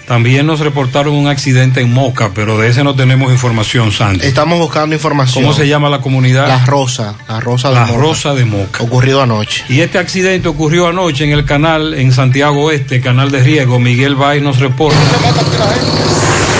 También 0.09 0.45
nos 0.47 0.59
reportaron 0.59 1.13
un 1.13 1.27
accidente 1.27 1.81
en 1.81 1.93
Moca, 1.93 2.31
pero 2.33 2.57
de 2.57 2.67
ese 2.67 2.83
no 2.83 2.95
tenemos 2.95 3.31
información, 3.31 3.91
Sandy. 3.91 4.25
Estamos 4.25 4.57
buscando 4.57 4.95
información. 4.95 5.43
¿Cómo 5.43 5.55
se 5.55 5.67
llama 5.67 5.87
la 5.87 6.01
comunidad? 6.01 6.47
La 6.47 6.65
Rosa, 6.65 7.13
la 7.27 7.39
Rosa 7.39 7.69
de 7.69 7.75
La 7.75 7.85
Moca. 7.85 7.99
Rosa 7.99 8.33
de 8.33 8.43
Moca. 8.43 8.83
Ocurrido 8.83 9.21
anoche. 9.21 9.65
Y 9.69 9.81
este 9.81 9.99
accidente 9.99 10.47
ocurrió 10.47 10.87
anoche 10.87 11.25
en 11.25 11.29
el 11.29 11.45
canal 11.45 11.93
en 11.93 12.11
Santiago 12.11 12.63
Oeste, 12.63 13.01
canal 13.01 13.29
de 13.29 13.43
riego. 13.43 13.79
Miguel 13.79 14.15
Bay 14.15 14.41
nos 14.41 14.57
reporta. 14.57 14.97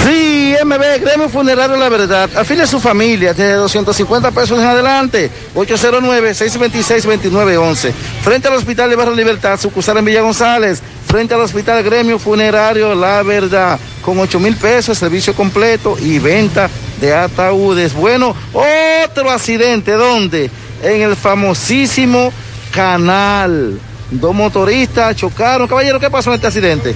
Sí, 0.05 0.53
MB, 0.63 1.01
Gremio 1.01 1.27
Funerario 1.27 1.75
La 1.75 1.89
Verdad. 1.89 2.29
Afile 2.37 2.61
a 2.61 2.67
su 2.67 2.79
familia 2.79 3.33
desde 3.33 3.53
250 3.53 4.29
pesos 4.29 4.59
en 4.59 4.65
adelante. 4.65 5.31
809-626-2911. 5.55 7.93
Frente 8.21 8.47
al 8.47 8.53
Hospital 8.53 8.91
de 8.91 8.95
Barrio 8.95 9.15
Libertad, 9.15 9.59
sucursal 9.59 9.97
en 9.97 10.05
Villa 10.05 10.21
González. 10.21 10.83
Frente 11.09 11.33
al 11.33 11.41
Hospital 11.41 11.81
Gremio 11.81 12.19
Funerario 12.19 12.93
La 12.93 13.23
Verdad. 13.23 13.79
Con 14.03 14.19
8 14.19 14.39
mil 14.39 14.55
pesos, 14.55 14.95
servicio 14.95 15.33
completo 15.33 15.97
y 15.99 16.19
venta 16.19 16.69
de 17.01 17.15
ataúdes. 17.15 17.95
Bueno, 17.95 18.35
otro 18.53 19.31
accidente. 19.31 19.93
¿Dónde? 19.93 20.51
En 20.83 21.01
el 21.01 21.15
famosísimo 21.15 22.31
canal. 22.71 23.79
Dos 24.11 24.35
motoristas 24.35 25.15
chocaron. 25.15 25.67
Caballero, 25.67 25.99
¿qué 25.99 26.11
pasó 26.11 26.29
en 26.29 26.35
este 26.35 26.47
accidente? 26.47 26.95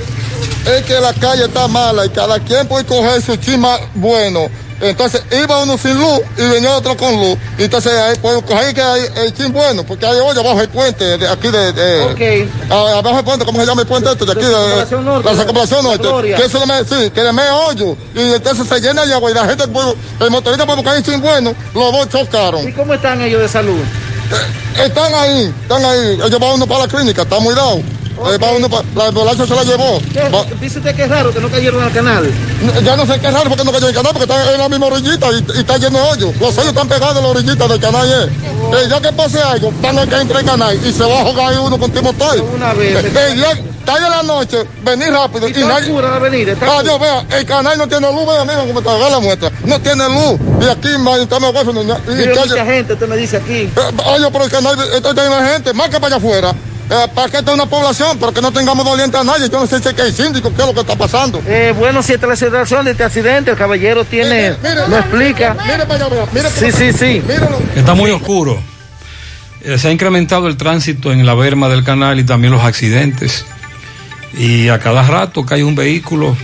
es 0.66 0.84
que 0.84 0.94
la 0.94 1.14
calle 1.14 1.46
está 1.46 1.68
mala 1.68 2.06
y 2.06 2.10
cada 2.10 2.40
quien 2.40 2.68
puede 2.68 2.86
coger 2.86 3.20
su 3.20 3.36
chima 3.38 3.78
bueno. 3.96 4.48
Entonces 4.84 5.24
iba 5.32 5.60
uno 5.64 5.78
sin 5.78 5.98
luz 5.98 6.20
y 6.38 6.42
venía 6.48 6.72
otro 6.76 6.96
con 6.98 7.16
luz. 7.16 7.38
Entonces 7.58 7.94
ahí 7.94 8.16
puedo 8.22 8.42
coger 8.42 8.74
que 8.74 8.82
hay 8.82 9.02
el 9.18 9.34
chin 9.34 9.52
bueno, 9.54 9.84
porque 9.86 10.06
hay 10.06 10.18
hoy 10.20 10.38
abajo 10.38 10.60
el 10.62 10.70
puente 10.70 11.18
de 11.18 11.28
aquí 11.28 11.48
de, 11.50 11.72
de- 11.74 12.04
a- 12.70 12.98
abajo 13.00 13.20
el 13.20 13.24
puente, 13.26 13.46
¿cómo 13.46 13.60
se 13.62 13.66
llama 13.66 13.82
el 13.82 13.88
puente 13.88 14.12
este? 14.12 14.26
De 14.26 14.32
aquí 14.34 14.42
de 14.42 14.52
Norte. 14.52 15.30
la 15.30 15.36
circunvalación 15.38 15.84
norte. 15.84 16.08
Que 16.36 16.46
eso 16.46 16.66
me, 16.66 16.80
sí, 16.84 17.10
que 17.12 17.24
le 17.24 17.32
me 17.34 17.50
hoyo. 17.50 17.96
Y 18.14 18.34
entonces 18.34 18.68
se 18.68 18.80
llena 18.82 19.06
de 19.06 19.14
agua 19.14 19.32
y 19.32 19.34
la 19.34 19.46
gente, 19.46 19.64
el 20.20 20.30
motorista 20.32 20.66
puede 20.66 20.78
buscar 20.78 20.98
el 20.98 21.04
chin 21.04 21.22
bueno, 21.22 21.56
los 21.74 21.92
dos 21.94 22.10
chocaron. 22.10 22.68
¿Y 22.68 22.74
cómo 22.74 22.94
están 22.94 23.22
ellos 23.22 23.42
de 23.42 23.48
salud? 23.48 23.80
Están 24.84 25.14
ahí, 25.14 25.54
están 25.62 25.86
ahí. 25.86 26.14
Ellos 26.26 26.40
van 26.40 26.52
uno 26.54 26.68
para 26.68 26.82
la 26.82 26.88
clínica, 26.88 27.22
está 27.22 27.40
muy 27.40 27.54
Eh, 28.26 28.38
uno 28.58 28.68
la 28.96 29.06
ambulancia 29.08 29.46
se 29.46 29.56
la 29.56 29.64
llevó. 29.64 30.00
Dice 30.62 30.80
usted 30.80 30.96
que 30.96 31.04
es 31.04 31.10
raro 31.10 31.32
que 31.34 31.40
no 31.40 31.50
cayeron 31.50 31.84
al 31.84 31.92
canal. 31.92 32.30
ya 32.84 32.96
no 32.96 33.06
sé 33.06 33.20
qué 33.20 33.28
es 33.28 33.34
raro 33.34 33.50
porque 33.50 33.64
no 33.64 33.72
cayó 33.72 33.88
el 33.90 33.94
canal, 33.96 34.14
porque 34.14 34.32
está 34.32 34.54
en 34.54 34.60
la 34.60 34.70
misma 34.70 34.86
orillita 34.88 35.28
y, 35.32 35.46
y 35.56 35.60
está 35.60 35.78
lleno 35.78 35.98
de 36.00 36.10
hoyos. 36.12 36.36
Los 36.40 36.58
hoyos 36.58 36.68
están 36.68 36.88
pegados 36.88 37.18
en 37.18 37.24
la 37.24 37.30
orillita 37.30 37.68
del 37.68 37.80
canal. 37.80 38.08
eh. 38.08 38.30
Eh, 38.74 38.88
ya 38.90 39.02
que 39.02 39.12
pase 39.12 39.40
algo, 39.42 39.72
van 39.82 40.00
a 40.00 40.08
que 40.08 40.16
entre 40.16 40.40
el 40.40 40.46
canal 40.46 40.80
y 40.84 40.92
se 40.92 41.04
va 41.04 41.22
a 41.22 41.26
jugar 41.26 41.60
uno 41.60 41.78
con 41.78 41.92
Timoteo. 41.92 42.44
Una 42.56 42.74
vez. 42.74 43.04
Eh, 43.04 43.44
está 43.80 43.96
ahí 43.96 44.04
en 44.04 44.10
la 44.10 44.24
noche, 44.24 44.64
venir 44.84 45.12
rápido. 45.12 45.48
Y, 45.48 45.52
está 45.52 45.68
nadie. 45.68 46.02
la 46.02 46.16
avenida, 46.16 46.52
está 46.54 46.66
Ah, 46.80 46.82
Dios, 46.84 47.00
vea, 47.00 47.26
el 47.38 47.46
canal 47.46 47.78
no 47.78 47.88
tiene 47.88 48.12
luz, 48.12 48.26
vea, 48.26 48.44
mira 48.46 48.60
cómo 48.66 48.80
está, 48.80 48.96
vea 48.96 49.10
la 49.10 49.20
muestra. 49.20 49.52
No 49.66 49.80
tiene 49.82 50.08
luz. 50.10 50.40
Y 50.62 50.70
aquí, 50.70 50.88
abajo, 50.96 51.74
no- 51.74 51.84
no- 51.84 51.98
y 51.98 52.26
calle- 52.34 52.50
mucha 52.50 52.66
gente, 52.66 52.94
usted 52.94 53.08
me 53.08 53.18
dice 53.18 53.38
aquí. 53.38 53.54
eh, 53.76 53.92
Oye, 54.06 54.28
pero 54.32 54.46
el 54.46 54.52
canal 54.52 54.78
está 54.94 55.14
lleno 55.14 55.36
de 55.42 55.50
gente, 55.54 55.74
más 55.74 55.90
que 55.90 56.00
para 56.00 56.16
allá 56.16 56.16
afuera. 56.18 56.54
Eh, 56.94 57.08
para 57.16 57.28
que 57.28 57.38
esté 57.38 57.52
una 57.52 57.66
población, 57.66 58.20
pero 58.20 58.32
que 58.32 58.40
no 58.40 58.52
tengamos 58.52 58.86
doliente 58.86 59.18
a 59.18 59.24
nadie. 59.24 59.50
Yo 59.50 59.60
no 59.60 59.66
sé 59.66 59.80
si 59.80 59.90
es 59.90 59.96
que 59.96 60.04
hay 60.04 60.12
síndico, 60.12 60.54
qué 60.54 60.62
es 60.62 60.68
lo 60.68 60.74
que 60.76 60.82
está 60.82 60.96
pasando. 60.96 61.42
Eh, 61.48 61.74
bueno, 61.76 62.04
si 62.04 62.14
esta 62.14 62.28
es 62.28 62.30
la 62.30 62.36
situación 62.36 62.86
de 62.86 62.92
este 62.92 63.04
accidente, 63.04 63.50
el 63.50 63.58
caballero 63.58 64.06
tiene, 64.06 64.52
lo 64.88 64.98
explica. 65.00 65.56
Mire 65.66 65.88
para 65.88 66.06
allá, 66.06 66.10
vea, 66.10 66.28
mire 66.32 66.50
Sí, 66.52 66.72
sí, 66.72 66.94
sí. 66.94 67.24
Está 67.76 67.96
muy 67.96 68.12
oscuro. 68.12 68.62
Eh, 69.62 69.80
se 69.80 69.88
ha 69.88 69.92
incrementado 69.92 70.48
el 70.48 70.56
tránsito 70.56 71.12
en 71.12 71.26
la 71.26 71.34
berma 71.34 71.68
del 71.68 71.84
canal 71.84 72.20
y 72.20 72.26
también 72.26 72.54
los 72.54 72.64
accidentes. 72.64 73.44
Y 74.38 74.68
a 74.68 74.78
cada 74.78 75.02
rato 75.02 75.48
cae 75.48 75.64
un 75.64 75.74
vehículo. 75.74 76.38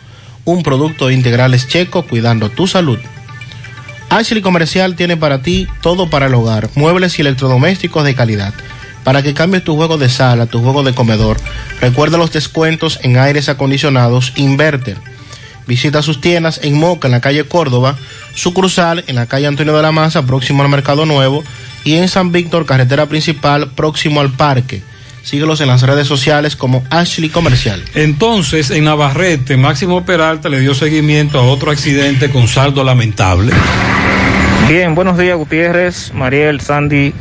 Un 0.45 0.63
producto 0.63 1.07
de 1.07 1.13
integrales 1.13 1.67
checo 1.67 2.03
cuidando 2.03 2.49
tu 2.49 2.67
salud. 2.67 2.99
Ashley 4.09 4.41
Comercial 4.41 4.95
tiene 4.95 5.15
para 5.15 5.41
ti 5.41 5.67
todo 5.81 6.09
para 6.09 6.25
el 6.25 6.33
hogar, 6.33 6.69
muebles 6.75 7.17
y 7.17 7.21
electrodomésticos 7.21 8.03
de 8.03 8.15
calidad. 8.15 8.53
Para 9.03 9.23
que 9.23 9.33
cambies 9.33 9.63
tu 9.63 9.75
juego 9.75 9.97
de 9.97 10.09
sala, 10.09 10.47
tu 10.47 10.61
juego 10.61 10.83
de 10.83 10.93
comedor, 10.93 11.37
recuerda 11.79 12.17
los 12.17 12.31
descuentos 12.31 12.99
en 13.03 13.17
aires 13.17 13.49
acondicionados 13.49 14.33
Inverter. 14.35 14.97
Visita 15.65 16.01
sus 16.01 16.19
tiendas 16.19 16.59
en 16.63 16.77
Moca, 16.77 17.07
en 17.07 17.13
la 17.13 17.21
calle 17.21 17.45
Córdoba, 17.45 17.95
sucursal 18.35 19.03
en 19.07 19.15
la 19.15 19.27
calle 19.27 19.47
Antonio 19.47 19.75
de 19.75 19.81
la 19.81 19.91
Maza, 19.91 20.25
próximo 20.25 20.61
al 20.63 20.69
Mercado 20.69 21.05
Nuevo, 21.05 21.43
y 21.83 21.95
en 21.95 22.09
San 22.09 22.31
Víctor, 22.31 22.65
carretera 22.65 23.05
principal, 23.05 23.69
próximo 23.71 24.21
al 24.21 24.31
parque. 24.31 24.83
Síguelos 25.23 25.61
en 25.61 25.67
las 25.67 25.83
redes 25.83 26.07
sociales 26.07 26.55
como 26.55 26.83
Ashley 26.89 27.29
Comercial. 27.29 27.83
Entonces, 27.93 28.71
en 28.71 28.85
Navarrete, 28.85 29.55
Máximo 29.55 30.03
Peralta 30.03 30.49
le 30.49 30.59
dio 30.59 30.73
seguimiento 30.73 31.39
a 31.39 31.43
otro 31.43 31.71
accidente 31.71 32.29
con 32.31 32.47
saldo 32.47 32.83
lamentable. 32.83 33.53
Bien, 34.67 34.95
buenos 34.95 35.17
días 35.17 35.37
Gutiérrez, 35.37 36.13
Mariel, 36.13 36.61
Sandy 36.61 37.13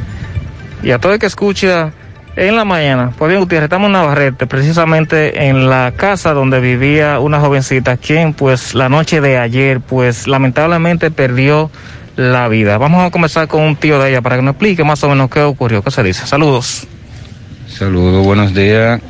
y 0.82 0.90
a 0.92 0.98
todo 0.98 1.12
el 1.12 1.18
que 1.18 1.26
escucha 1.26 1.92
en 2.36 2.56
la 2.56 2.64
mañana. 2.64 3.12
Pues 3.18 3.28
bien 3.28 3.40
Gutiérrez, 3.40 3.64
estamos 3.64 3.86
en 3.86 3.92
Navarrete, 3.92 4.46
precisamente 4.46 5.48
en 5.48 5.68
la 5.68 5.92
casa 5.96 6.32
donde 6.32 6.60
vivía 6.60 7.18
una 7.18 7.40
jovencita, 7.40 7.96
quien 7.96 8.34
pues 8.34 8.74
la 8.74 8.88
noche 8.88 9.20
de 9.20 9.36
ayer 9.36 9.80
pues 9.80 10.26
lamentablemente 10.26 11.10
perdió 11.10 11.70
la 12.16 12.48
vida. 12.48 12.78
Vamos 12.78 13.04
a 13.04 13.10
comenzar 13.10 13.48
con 13.48 13.62
un 13.62 13.76
tío 13.76 13.98
de 13.98 14.10
ella 14.10 14.22
para 14.22 14.36
que 14.36 14.42
nos 14.42 14.52
explique 14.52 14.84
más 14.84 15.02
o 15.04 15.08
menos 15.08 15.28
qué 15.30 15.42
ocurrió, 15.42 15.82
qué 15.82 15.90
se 15.90 16.02
dice. 16.02 16.26
Saludos. 16.26 16.86
Saludos, 17.80 18.26
buenos 18.26 18.52
días. 18.52 19.00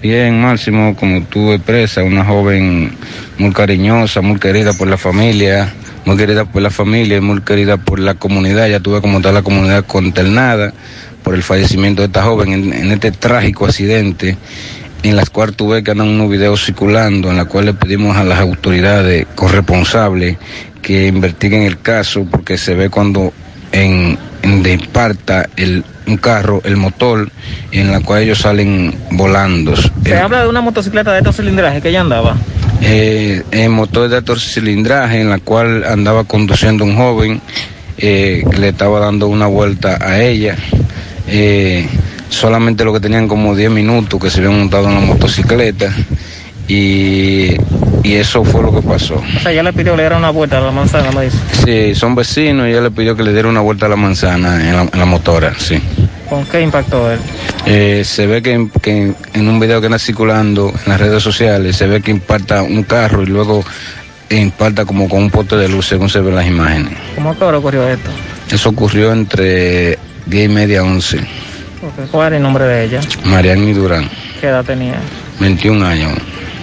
Bien, 0.00 0.40
Máximo, 0.40 0.96
como 0.96 1.24
tú 1.24 1.52
expresas, 1.52 2.06
una 2.06 2.24
joven 2.24 2.90
muy 3.36 3.52
cariñosa, 3.52 4.22
muy 4.22 4.38
querida 4.40 4.72
por 4.72 4.88
la 4.88 4.96
familia, 4.96 5.74
muy 6.06 6.16
querida 6.16 6.46
por 6.46 6.62
la 6.62 6.70
familia 6.70 7.18
y 7.18 7.20
muy 7.20 7.42
querida 7.42 7.76
por 7.76 7.98
la 7.98 8.14
comunidad. 8.14 8.66
Ya 8.66 8.80
tuve 8.80 9.02
como 9.02 9.20
toda 9.20 9.34
la 9.34 9.42
comunidad 9.42 9.84
consternada 9.84 10.72
por 11.22 11.34
el 11.34 11.42
fallecimiento 11.42 12.00
de 12.00 12.06
esta 12.06 12.22
joven 12.22 12.72
en, 12.72 12.92
este 12.92 13.12
trágico 13.12 13.66
accidente 13.66 14.38
en 15.02 15.14
las 15.14 15.28
cuales 15.28 15.56
tuve 15.56 15.84
que 15.84 15.90
andan 15.90 16.08
unos 16.08 16.30
videos 16.30 16.64
circulando 16.64 17.30
en 17.30 17.36
la 17.36 17.44
cual 17.44 17.66
le 17.66 17.74
pedimos 17.74 18.16
a 18.16 18.24
las 18.24 18.38
autoridades 18.38 19.26
corresponsables 19.34 20.38
que 20.80 21.08
investiguen 21.08 21.64
el 21.64 21.78
caso 21.82 22.24
porque 22.24 22.56
se 22.56 22.72
ve 22.72 22.88
cuando 22.88 23.34
en, 23.70 24.16
en 24.40 24.62
de 24.62 24.78
parta 24.94 25.46
el 25.58 25.84
un 26.08 26.16
carro, 26.16 26.60
el 26.64 26.76
motor, 26.76 27.30
en 27.72 27.90
la 27.90 28.00
cual 28.00 28.22
ellos 28.22 28.38
salen 28.38 28.94
volando. 29.12 29.74
Se 29.76 30.16
habla 30.16 30.42
de 30.42 30.48
una 30.48 30.60
motocicleta 30.60 31.12
de 31.12 31.18
estos 31.18 31.36
cilindrajes 31.36 31.82
que 31.82 31.90
ella 31.90 32.00
andaba. 32.00 32.36
Eh, 32.80 33.42
el 33.50 33.70
motor 33.70 34.08
de 34.08 34.16
alto 34.16 34.36
cilindraje 34.36 35.20
en 35.20 35.30
la 35.30 35.38
cual 35.38 35.84
andaba 35.84 36.24
conduciendo 36.24 36.84
un 36.84 36.96
joven 36.96 37.40
eh, 37.98 38.44
que 38.50 38.58
le 38.58 38.68
estaba 38.68 39.00
dando 39.00 39.26
una 39.28 39.46
vuelta 39.46 39.98
a 40.00 40.20
ella. 40.22 40.56
Eh, 41.26 41.86
solamente 42.28 42.84
lo 42.84 42.92
que 42.92 43.00
tenían 43.00 43.28
como 43.28 43.54
10 43.54 43.70
minutos 43.70 44.20
que 44.20 44.30
se 44.30 44.38
habían 44.38 44.58
montado 44.58 44.88
en 44.88 44.94
la 44.94 45.00
motocicleta 45.00 45.92
y, 46.68 47.56
y 48.02 48.14
eso 48.14 48.44
fue 48.44 48.62
lo 48.62 48.72
que 48.72 48.82
pasó. 48.86 49.14
O 49.16 49.40
sea, 49.40 49.50
ella 49.52 49.62
le 49.62 49.72
pidió 49.72 49.92
que 49.92 49.96
le 49.96 50.02
diera 50.04 50.16
una 50.16 50.30
vuelta 50.30 50.58
a 50.58 50.60
la 50.60 50.70
manzana, 50.70 51.10
me 51.12 51.24
dice. 51.24 51.38
Sí, 51.64 51.94
son 51.94 52.14
vecinos 52.14 52.66
y 52.68 52.70
ella 52.70 52.82
le 52.82 52.90
pidió 52.90 53.16
que 53.16 53.22
le 53.22 53.32
diera 53.32 53.48
una 53.48 53.60
vuelta 53.60 53.86
a 53.86 53.88
la 53.88 53.96
manzana 53.96 54.68
en 54.68 54.76
la, 54.76 54.82
en 54.82 54.98
la 54.98 55.04
motora, 55.06 55.54
sí. 55.58 55.80
¿Con 56.28 56.44
qué 56.44 56.60
impactó 56.60 57.10
él? 57.10 57.18
Eh, 57.64 58.02
se 58.04 58.26
ve 58.26 58.42
que, 58.42 58.68
que 58.82 59.14
en 59.32 59.48
un 59.48 59.58
video 59.58 59.80
que 59.80 59.86
anda 59.86 59.98
circulando 59.98 60.68
en 60.84 60.88
las 60.90 61.00
redes 61.00 61.22
sociales, 61.22 61.74
se 61.76 61.86
ve 61.86 62.02
que 62.02 62.10
impacta 62.10 62.62
un 62.62 62.82
carro 62.82 63.22
y 63.22 63.26
luego 63.26 63.64
impacta 64.30 64.84
como 64.84 65.08
con 65.08 65.22
un 65.22 65.30
poste 65.30 65.56
de 65.56 65.68
luz, 65.68 65.86
según 65.86 66.10
se 66.10 66.20
ven 66.20 66.34
las 66.34 66.46
imágenes. 66.46 66.92
¿Cómo 67.14 67.36
que 67.36 67.44
ahora 67.44 67.58
ocurrió 67.58 67.88
esto? 67.88 68.10
Eso 68.50 68.68
ocurrió 68.68 69.10
entre 69.12 69.98
10 70.26 70.50
y 70.50 70.52
media, 70.52 70.82
11. 70.82 71.18
Ok, 71.18 72.10
¿Cuál 72.10 72.26
era 72.28 72.36
el 72.36 72.42
nombre 72.42 72.64
de 72.64 72.84
ella? 72.84 73.00
Mariani 73.24 73.72
Durán, 73.72 74.08
¿Qué 74.40 74.48
edad 74.48 74.64
tenía? 74.64 74.96
21 75.40 75.86
años, 75.86 76.12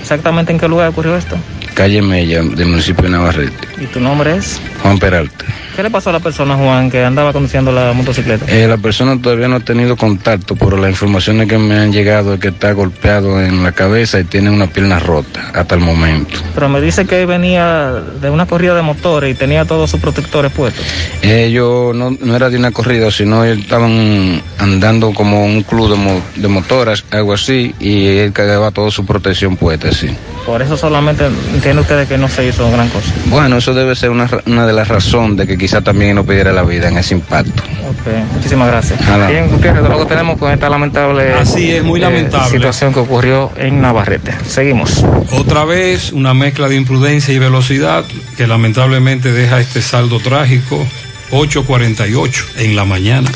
¿Exactamente 0.06 0.52
en 0.52 0.60
qué 0.60 0.68
lugar 0.68 0.90
ocurrió 0.90 1.16
esto? 1.16 1.36
Calle 1.76 2.02
Mella, 2.02 2.42
del 2.42 2.66
municipio 2.68 3.04
de 3.04 3.10
Navarrete. 3.12 3.68
¿Y 3.80 3.86
tu 3.86 4.00
nombre 4.00 4.36
es? 4.38 4.60
Juan 4.82 4.98
Peralta. 4.98 5.46
¿Qué 5.76 5.84
le 5.84 5.90
pasó 5.90 6.10
a 6.10 6.14
la 6.14 6.22
persona, 6.22 6.56
Juan, 6.56 6.90
que 6.90 7.04
andaba 7.04 7.34
conduciendo 7.34 7.70
la 7.74 7.92
motocicleta? 7.92 8.46
Eh, 8.48 8.66
la 8.66 8.78
persona 8.78 9.22
todavía 9.22 9.50
no 9.50 9.58
ha 9.58 9.60
tenido 9.60 9.98
contacto, 9.98 10.56
pero 10.56 10.78
las 10.78 10.90
informaciones 10.90 11.50
que 11.50 11.58
me 11.58 11.76
han 11.78 11.92
llegado 11.92 12.34
es 12.36 12.40
que 12.40 12.48
está 12.48 12.72
golpeado 12.72 13.42
en 13.44 13.62
la 13.62 13.74
cabeza 13.74 14.18
y 14.22 14.24
tiene 14.24 14.50
una 14.50 14.68
pierna 14.68 15.00
rota 15.00 15.52
hasta 15.54 15.76
el 15.76 15.82
momento. 15.82 16.40
Pero 16.54 16.70
me 16.70 16.80
dice 16.80 17.06
que 17.06 17.26
venía 17.26 17.92
de 18.22 18.30
una 18.30 18.46
corrida 18.46 18.74
de 18.74 18.84
motores 18.84 19.36
y 19.36 19.38
tenía 19.38 19.66
todos 19.66 19.92
sus 19.92 20.00
protectores 20.00 20.54
puestos. 20.54 20.86
Ellos 21.22 21.94
no, 21.94 22.12
no 22.22 22.36
era 22.38 22.50
de 22.50 22.58
una 22.58 22.72
corrida, 22.72 23.12
sino 23.12 23.44
ellos 23.44 23.58
estaban 23.60 24.42
andando 24.60 25.14
como 25.14 25.44
un 25.46 25.62
club 25.64 25.90
de, 25.92 25.98
mo- 25.98 26.22
de 26.38 26.48
motoras, 26.48 27.04
algo 27.12 27.34
así, 27.34 27.76
y 27.82 28.06
él 28.20 28.32
cargaba 28.32 28.72
toda 28.72 28.92
su 28.92 29.06
protección 29.06 29.58
puesta, 29.58 29.92
sí. 29.92 30.08
Por 30.46 30.62
eso 30.62 30.78
solamente 30.78 31.26
entiende 31.54 31.82
ustedes 31.82 32.08
que 32.08 32.18
no 32.18 32.28
se 32.30 32.46
hizo 32.46 32.70
gran 32.72 32.88
cosa. 32.90 33.12
Bueno, 33.28 33.58
eso 33.58 33.74
debe 33.74 33.96
ser 33.96 34.12
una, 34.12 34.30
una 34.46 34.68
de 34.68 34.74
las 34.74 34.88
razones 34.88 35.38
de 35.38 35.48
que 35.48 35.58
quizá 35.58 35.82
también 35.82 36.16
no 36.16 36.24
pidiera 36.24 36.52
la 36.54 36.64
vida 36.64 36.88
en 36.88 36.98
ese 36.98 37.16
impacto. 37.16 37.64
Ok, 37.90 38.34
muchísimas 38.34 38.68
gracias. 38.68 39.00
Bien, 39.28 39.50
Gutiérrez, 39.50 39.90
lo 39.90 40.00
que 40.00 40.06
tenemos 40.06 40.38
con 40.38 40.52
esta 40.52 40.70
lamentable 40.70 41.34
Así 41.34 41.72
es, 41.72 41.84
muy 41.84 42.00
eh, 42.00 42.04
lamentable. 42.04 42.50
situación 42.50 42.94
que 42.94 43.00
ocurrió 43.00 43.52
en 43.58 43.82
Navarrete. 43.82 44.34
Seguimos. 44.48 45.04
Otra 45.32 45.66
vez 45.66 46.12
una 46.12 46.34
mezcla 46.34 46.68
de 46.70 46.76
imprudencia 46.76 47.34
y 47.34 47.40
velocidad 47.40 48.06
que 48.38 48.46
lamentablemente 48.46 49.32
deja 49.32 49.60
este 49.60 49.82
saldo 49.82 50.20
trágico 50.20 50.86
8.48 51.32 52.46
en 52.58 52.76
la 52.76 52.86
mañana. 52.86 53.30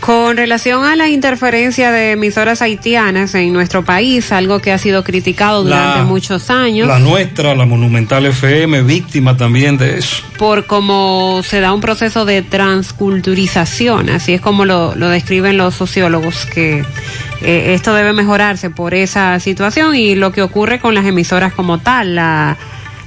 Con 0.00 0.36
relación 0.38 0.84
a 0.84 0.96
la 0.96 1.08
interferencia 1.08 1.90
de 1.92 2.12
emisoras 2.12 2.62
haitianas 2.62 3.34
en 3.34 3.52
nuestro 3.52 3.84
país, 3.84 4.32
algo 4.32 4.58
que 4.60 4.72
ha 4.72 4.78
sido 4.78 5.04
criticado 5.04 5.64
durante 5.64 5.98
La- 5.98 6.04
muchos 6.04 6.48
años 6.50 6.88
La 6.88 6.98
nuestra, 6.98 7.54
la 7.54 7.66
Monumental 7.66 8.24
FM, 8.24 8.82
víctima 8.84 9.36
también 9.36 9.76
de 9.76 9.98
eso. 9.98 10.22
por 10.38 10.66
cómo 10.66 11.42
se 11.44 11.60
da 11.60 11.72
un 11.74 11.80
proceso 11.82 12.24
de 12.24 12.40
transculturización, 12.42 14.08
así 14.08 14.32
es 14.34 14.40
como 14.40 14.64
lo, 14.64 14.94
lo 14.94 15.08
describen 15.08 15.56
los 15.58 15.74
sociólogos, 15.74 16.46
que 16.46 16.84
eh, 17.42 17.74
esto 17.74 17.92
debe 17.92 18.12
mejorarse 18.12 18.70
por 18.70 18.94
esa 18.94 19.38
situación 19.40 19.94
y 19.94 20.14
lo 20.14 20.32
que 20.32 20.42
ocurre 20.42 20.80
con 20.80 20.94
las 20.94 21.04
emisoras 21.06 21.52
como 21.52 21.78
tal, 21.78 22.14
la, 22.14 22.56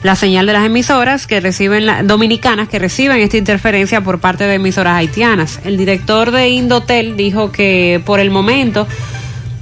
la 0.03 0.15
señal 0.15 0.45
de 0.47 0.53
las 0.53 0.65
emisoras 0.65 1.27
que 1.27 1.39
reciben 1.39 1.85
la- 1.85 2.01
dominicanas 2.03 2.67
que 2.67 2.79
reciben 2.79 3.19
esta 3.19 3.37
interferencia 3.37 4.01
por 4.01 4.19
parte 4.19 4.45
de 4.45 4.55
emisoras 4.55 4.95
haitianas. 4.97 5.59
El 5.63 5.77
director 5.77 6.31
de 6.31 6.49
Indotel 6.49 7.15
dijo 7.15 7.51
que 7.51 8.01
por 8.05 8.19
el 8.19 8.31
momento 8.31 8.87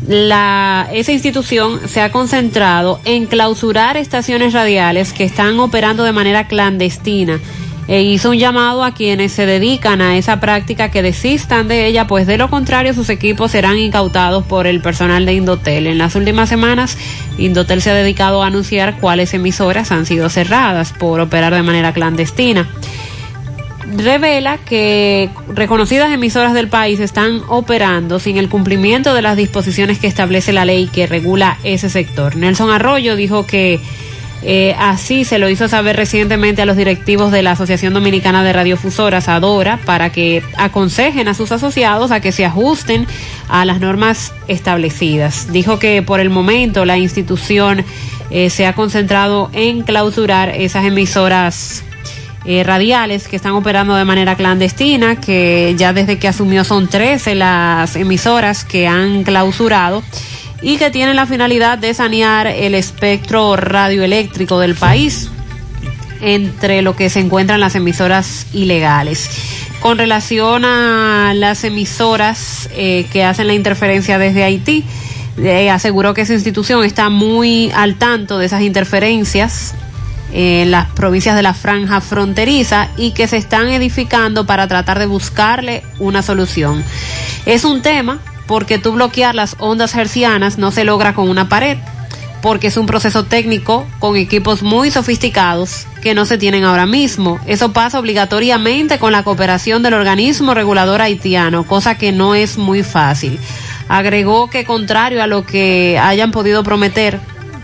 la, 0.08 0.88
esa 0.94 1.12
institución 1.12 1.82
se 1.88 2.02
ha 2.02 2.12
concentrado 2.12 3.00
en 3.06 3.26
clausurar 3.26 3.98
estaciones 3.98 4.54
radiales 4.54 5.12
que 5.14 5.26
están 5.26 5.60
operando 5.60 6.04
de 6.04 6.14
manera 6.14 6.48
clandestina 6.48 7.40
e 7.90 8.04
hizo 8.04 8.30
un 8.30 8.38
llamado 8.38 8.84
a 8.84 8.94
quienes 8.94 9.32
se 9.32 9.48
dedican 9.48 10.00
a 10.00 10.16
esa 10.16 10.40
práctica 10.40 10.92
que 10.92 11.02
desistan 11.02 11.68
de 11.68 11.88
ella, 11.88 12.06
pues 12.06 12.28
de 12.28 12.38
lo 12.38 12.48
contrario 12.48 12.94
sus 12.94 13.10
equipos 13.10 13.50
serán 13.50 13.80
incautados 13.80 14.46
por 14.46 14.68
el 14.68 14.80
personal 14.80 15.26
de 15.26 15.34
Indotel. 15.34 15.88
En 15.88 15.98
las 15.98 16.16
últimas 16.16 16.50
semanas, 16.50 17.00
Indotel 17.40 17.82
se 17.82 17.90
ha 17.90 17.96
dedicado 17.96 18.44
a 18.44 18.48
anunciar 18.48 19.00
cuáles 19.00 19.34
emisoras 19.34 19.92
han 19.92 20.06
sido 20.06 20.30
cerradas 20.30 20.94
por 20.94 21.20
operar 21.20 21.52
de 21.56 21.64
manera 21.64 21.92
clandestina 21.92 22.70
revela 23.98 24.60
que 24.60 25.32
reconocidas 25.48 26.12
emisoras 26.12 26.54
del 26.54 26.68
país 26.68 27.00
están 27.00 27.42
operando 27.48 28.20
sin 28.20 28.38
el 28.38 28.50
cumplimiento 28.50 29.16
de 29.16 29.24
las 29.24 29.36
disposiciones 29.36 29.98
que 29.98 30.06
establece 30.06 30.54
la 30.54 30.64
ley 30.64 30.88
que 30.88 31.08
regula 31.08 31.58
ese 31.64 31.90
sector. 31.90 32.36
Nelson 32.36 32.70
Arroyo 32.70 33.16
dijo 33.16 33.48
que 33.48 33.80
eh, 34.42 34.74
así 34.80 35.26
se 35.26 35.38
lo 35.38 35.50
hizo 35.50 35.68
saber 35.68 35.98
recientemente 35.98 36.62
a 36.62 36.66
los 36.66 36.78
directivos 36.78 37.32
de 37.32 37.42
la 37.42 37.52
Asociación 37.52 37.94
Dominicana 37.94 38.44
de 38.44 38.54
Radiofusoras, 38.54 39.28
ADORA, 39.28 39.80
para 39.86 40.12
que 40.12 40.42
aconsejen 40.58 41.28
a 41.28 41.34
sus 41.34 41.52
asociados 41.52 42.12
a 42.12 42.22
que 42.22 42.32
se 42.32 42.46
ajusten 42.46 43.06
a 43.50 43.66
las 43.66 43.82
normas 43.82 44.34
establecidas. 44.48 45.52
Dijo 45.52 45.78
que 45.78 46.02
por 46.02 46.22
el 46.22 46.30
momento 46.30 46.86
la 46.86 46.98
institución 46.98 47.84
eh, 48.32 48.50
se 48.50 48.66
ha 48.66 48.74
concentrado 48.74 49.50
en 49.54 49.82
clausurar 49.82 50.50
esas 50.50 50.86
emisoras 50.86 51.84
eh, 52.46 52.64
radiales 52.64 53.28
que 53.28 53.36
están 53.36 53.52
operando 53.52 53.96
de 53.96 54.06
manera 54.06 54.36
clandestina, 54.36 55.20
que 55.20 55.76
ya 55.78 55.92
desde 55.92 56.18
que 56.18 56.30
asumió 56.30 56.64
son 56.64 56.88
13 56.88 57.36
las 57.36 57.98
emisoras 57.98 58.64
que 58.64 58.88
han 58.88 59.24
clausurado 59.24 60.02
y 60.62 60.78
que 60.78 60.92
tienen 60.92 61.16
la 61.16 61.26
finalidad 61.26 61.78
de 61.78 61.94
sanear 61.94 62.48
el 62.48 62.76
espectro 62.76 63.56
radioeléctrico 63.56 64.60
del 64.60 64.76
país. 64.76 65.30
entre 66.22 66.82
lo 66.82 66.98
que 66.98 67.10
se 67.10 67.22
encuentra 67.22 67.56
en 67.56 67.62
las 67.62 67.76
emisoras 67.76 68.46
ilegales. 68.52 69.30
Con 69.80 69.98
relación 69.98 70.66
a 70.66 71.34
las 71.34 71.64
emisoras 71.64 72.68
eh, 72.74 73.06
que 73.14 73.24
hacen 73.24 73.48
la 73.48 73.54
interferencia 73.54 74.20
desde 74.20 74.44
Haití, 74.44 74.84
eh, 75.38 75.70
aseguró 75.70 76.14
que 76.14 76.24
esa 76.24 76.34
institución 76.34 76.84
está 76.84 77.10
muy 77.10 77.72
al 77.74 77.96
tanto 77.96 78.38
de 78.38 78.48
esas 78.48 78.64
interferencias 78.64 79.74
en 80.34 80.72
las 80.72 80.90
provincias 80.90 81.36
de 81.36 81.42
la 81.42 81.54
franja 81.54 82.02
fronteriza 82.02 82.90
y 82.98 83.12
que 83.12 83.28
se 83.28 83.38
están 83.38 83.70
edificando 83.70 84.46
para 84.46 84.68
tratar 84.68 85.00
de 85.00 85.06
buscarle 85.06 85.84
una 86.00 86.22
solución. 86.22 86.84
Es 87.46 87.64
un 87.64 87.82
tema 87.82 88.20
porque 88.50 88.80
tú 88.80 88.94
bloquear 88.94 89.36
las 89.36 89.56
ondas 89.60 89.94
hercianas 89.94 90.58
no 90.58 90.72
se 90.72 90.84
logra 90.84 91.14
con 91.14 91.30
una 91.30 91.48
pared, 91.50 91.78
porque 92.42 92.66
es 92.66 92.78
un 92.78 92.88
proceso 92.88 93.24
técnico 93.24 93.86
con 94.00 94.18
equipos 94.18 94.64
muy 94.64 94.90
sofisticados 94.90 95.86
que 96.02 96.16
no 96.16 96.26
se 96.26 96.40
tienen 96.40 96.64
ahora 96.64 96.88
mismo. 96.88 97.40
Eso 97.46 97.74
pasa 97.74 98.00
obligatoriamente 98.00 98.98
con 98.98 99.12
la 99.12 99.22
cooperación 99.22 99.84
del 99.84 99.94
organismo 99.94 100.56
regulador 100.56 101.00
haitiano, 101.00 101.64
cosa 101.68 101.96
que 101.96 102.12
no 102.12 102.34
es 102.34 102.58
muy 102.58 102.82
fácil. 102.82 103.40
Agregó 103.88 104.50
que 104.50 104.66
contrario 104.66 105.22
a 105.22 105.28
lo 105.28 105.46
que 105.46 106.00
hayan 106.02 106.32
podido 106.32 106.64
prometer 106.64 107.20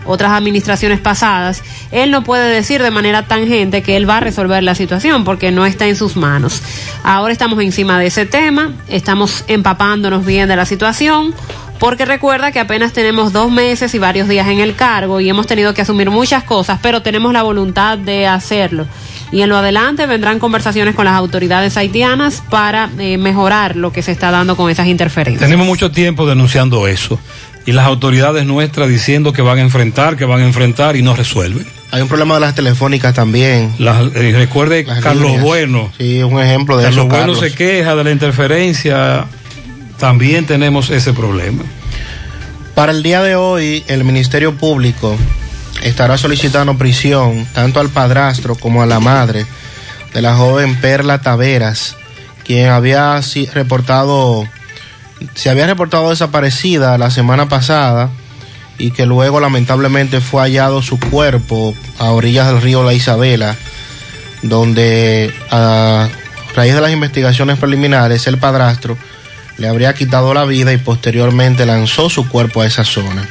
otras 0.06 0.32
administraciones 0.32 1.00
pasadas, 1.00 1.62
él 1.90 2.10
no 2.10 2.24
puede 2.24 2.48
decir 2.48 2.82
de 2.82 2.90
manera 2.90 3.26
tangente 3.26 3.82
que 3.82 3.96
él 3.96 4.08
va 4.08 4.18
a 4.18 4.20
resolver 4.20 4.62
la 4.62 4.74
situación 4.74 5.24
porque 5.24 5.50
no 5.50 5.66
está 5.66 5.86
en 5.86 5.96
sus 5.96 6.16
manos. 6.16 6.62
Ahora 7.02 7.32
estamos 7.32 7.62
encima 7.62 7.98
de 7.98 8.06
ese 8.06 8.26
tema, 8.26 8.72
estamos 8.88 9.44
empapándonos 9.48 10.24
bien 10.24 10.48
de 10.48 10.56
la 10.56 10.66
situación. 10.66 11.34
Porque 11.78 12.06
recuerda 12.06 12.52
que 12.52 12.58
apenas 12.58 12.94
tenemos 12.94 13.34
dos 13.34 13.50
meses 13.50 13.94
y 13.94 13.98
varios 13.98 14.28
días 14.28 14.48
en 14.48 14.60
el 14.60 14.74
cargo 14.74 15.20
y 15.20 15.28
hemos 15.28 15.46
tenido 15.46 15.74
que 15.74 15.82
asumir 15.82 16.10
muchas 16.10 16.42
cosas, 16.42 16.78
pero 16.82 17.02
tenemos 17.02 17.34
la 17.34 17.42
voluntad 17.42 17.98
de 17.98 18.26
hacerlo. 18.26 18.86
Y 19.30 19.42
en 19.42 19.50
lo 19.50 19.58
adelante 19.58 20.06
vendrán 20.06 20.38
conversaciones 20.38 20.94
con 20.94 21.04
las 21.04 21.14
autoridades 21.14 21.76
haitianas 21.76 22.42
para 22.48 22.88
eh, 22.98 23.18
mejorar 23.18 23.76
lo 23.76 23.92
que 23.92 24.02
se 24.02 24.12
está 24.12 24.30
dando 24.30 24.56
con 24.56 24.70
esas 24.70 24.86
interferencias. 24.86 25.42
Tenemos 25.42 25.66
mucho 25.66 25.90
tiempo 25.90 26.26
denunciando 26.26 26.86
eso 26.86 27.18
y 27.66 27.72
las 27.72 27.86
autoridades 27.86 28.46
nuestras 28.46 28.88
diciendo 28.88 29.32
que 29.32 29.42
van 29.42 29.58
a 29.58 29.62
enfrentar, 29.62 30.16
que 30.16 30.24
van 30.24 30.40
a 30.40 30.44
enfrentar 30.46 30.96
y 30.96 31.02
no 31.02 31.14
resuelven. 31.14 31.66
Hay 31.90 32.00
un 32.02 32.08
problema 32.08 32.34
de 32.34 32.40
las 32.40 32.54
telefónicas 32.54 33.14
también. 33.14 33.74
Las- 33.78 34.14
eh, 34.14 34.32
recuerde 34.36 34.84
Las 34.84 35.00
Carlos 35.02 35.24
líneas. 35.24 35.42
Bueno. 35.42 35.92
Sí, 35.98 36.22
un 36.22 36.40
ejemplo 36.40 36.76
de 36.76 36.84
Carlos 36.84 36.98
eso, 37.06 37.08
Bueno 37.08 37.20
Carlos. 37.34 37.40
se 37.40 37.52
queja 37.52 37.94
de 37.96 38.04
la 38.04 38.10
interferencia. 38.12 39.24
También 39.98 40.46
tenemos 40.46 40.90
ese 40.90 41.12
problema. 41.12 41.62
Para 42.74 42.92
el 42.92 43.02
día 43.02 43.22
de 43.22 43.36
hoy, 43.36 43.82
el 43.88 44.04
Ministerio 44.04 44.54
Público 44.56 45.16
estará 45.82 46.18
solicitando 46.18 46.76
prisión 46.76 47.46
tanto 47.54 47.80
al 47.80 47.88
padrastro 47.88 48.54
como 48.54 48.82
a 48.82 48.86
la 48.86 49.00
madre 49.00 49.46
de 50.12 50.22
la 50.22 50.34
joven 50.36 50.76
Perla 50.80 51.20
Taveras, 51.20 51.96
quien 52.44 52.68
había 52.68 53.20
reportado, 53.54 54.46
se 55.34 55.50
había 55.50 55.66
reportado 55.66 56.10
desaparecida 56.10 56.98
la 56.98 57.10
semana 57.10 57.48
pasada 57.48 58.10
y 58.78 58.90
que 58.90 59.06
luego 59.06 59.40
lamentablemente 59.40 60.20
fue 60.20 60.42
hallado 60.42 60.82
su 60.82 60.98
cuerpo 60.98 61.74
a 61.98 62.10
orillas 62.10 62.48
del 62.48 62.60
río 62.60 62.84
La 62.84 62.92
Isabela, 62.92 63.56
donde 64.42 65.32
a 65.50 66.08
raíz 66.54 66.74
de 66.74 66.80
las 66.80 66.92
investigaciones 66.92 67.58
preliminares 67.58 68.26
el 68.26 68.38
padrastro 68.38 68.96
le 69.58 69.68
habría 69.68 69.94
quitado 69.94 70.34
la 70.34 70.44
vida 70.44 70.72
y 70.72 70.78
posteriormente 70.78 71.64
lanzó 71.64 72.10
su 72.10 72.28
cuerpo 72.28 72.60
a 72.60 72.66
esa 72.66 72.84
zona. 72.84 73.26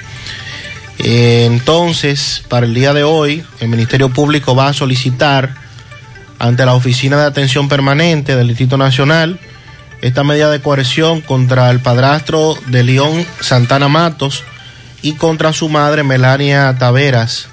Eh, 1.00 1.46
Entonces, 1.46 2.44
para 2.48 2.66
el 2.66 2.74
día 2.74 2.94
de 2.94 3.04
hoy, 3.04 3.44
el 3.60 3.68
Ministerio 3.68 4.10
Público 4.10 4.56
va 4.56 4.70
a 4.70 4.74
solicitar 4.74 5.54
ante 6.40 6.66
la 6.66 6.74
Oficina 6.74 7.18
de 7.18 7.26
Atención 7.26 7.70
Permanente 7.70 8.36
del 8.36 8.48
Distrito 8.48 8.78
Nacional 8.78 9.40
esta 10.02 10.24
medida 10.24 10.50
de 10.50 10.62
coerción 10.62 11.22
contra 11.22 11.70
el 11.72 11.80
padrastro 11.80 12.56
de 12.68 12.84
León 12.84 13.26
Santana 13.40 13.88
Matos 13.88 14.44
y 15.02 15.14
contra 15.14 15.54
su 15.54 15.70
madre 15.70 16.04
Melania 16.04 16.76
Taveras, 16.78 17.48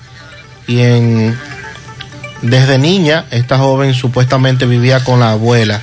quien 0.67 1.39
desde 2.43 2.79
niña 2.79 3.27
esta 3.31 3.59
joven 3.59 3.95
supuestamente 3.95 4.67
vivía 4.67 5.05
con 5.05 5.21
la 5.21 5.33
abuela. 5.33 5.81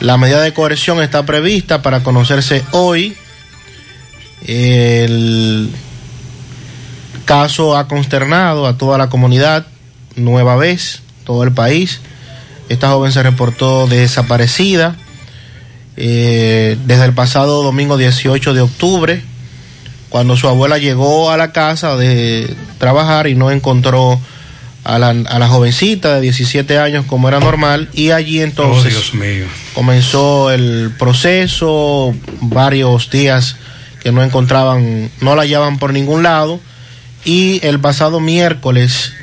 La 0.00 0.16
medida 0.18 0.42
de 0.42 0.52
coerción 0.52 1.02
está 1.02 1.24
prevista 1.24 1.80
para 1.82 2.02
conocerse 2.02 2.64
hoy. 2.72 3.16
El 4.46 5.70
caso 7.24 7.76
ha 7.76 7.88
consternado 7.88 8.66
a 8.66 8.76
toda 8.76 8.98
la 8.98 9.08
comunidad, 9.08 9.66
nueva 10.16 10.56
vez, 10.56 11.02
todo 11.24 11.42
el 11.44 11.52
país. 11.52 12.00
Esta 12.68 12.90
joven 12.90 13.12
se 13.12 13.22
reportó 13.22 13.86
desaparecida 13.86 14.96
eh, 15.96 16.76
desde 16.86 17.04
el 17.04 17.12
pasado 17.12 17.62
domingo 17.62 17.96
18 17.96 18.54
de 18.54 18.60
octubre, 18.60 19.22
cuando 20.08 20.36
su 20.36 20.48
abuela 20.48 20.78
llegó 20.78 21.30
a 21.30 21.36
la 21.36 21.52
casa 21.52 21.96
de 21.96 22.54
trabajar 22.78 23.26
y 23.26 23.34
no 23.34 23.50
encontró 23.50 24.20
a 24.84 24.98
la, 24.98 25.10
a 25.10 25.38
la 25.38 25.48
jovencita 25.48 26.14
de 26.16 26.20
17 26.20 26.78
años 26.78 27.06
como 27.06 27.28
era 27.28 27.40
normal 27.40 27.88
y 27.94 28.10
allí 28.10 28.40
Oh, 28.40 28.44
entonces 28.44 28.92
Dios 28.92 29.14
mío. 29.14 29.46
comenzó 29.74 30.50
el 30.50 30.92
proceso, 30.98 32.14
varios 32.40 33.10
días 33.10 33.56
que 34.02 34.12
no 34.12 34.22
encontraban, 34.22 35.10
no 35.20 35.34
la 35.34 35.42
hallaban 35.42 35.78
por 35.78 35.92
ningún 35.92 36.22
lado 36.22 36.60
y 37.24 37.58
el 37.66 37.80
pasado 37.80 38.20
miércoles 38.20 39.14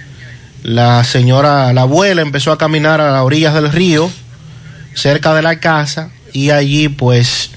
la 0.63 1.03
señora, 1.03 1.71
la 1.73 1.81
abuela 1.81 2.21
empezó 2.21 2.51
a 2.51 2.57
caminar 2.57 2.99
a 3.01 3.11
las 3.11 3.21
orillas 3.21 3.53
del 3.53 3.71
río, 3.71 4.11
cerca 4.93 5.33
de 5.33 5.41
la 5.41 5.59
casa 5.59 6.09
y 6.33 6.49
allí 6.51 6.89
pues 6.89 7.51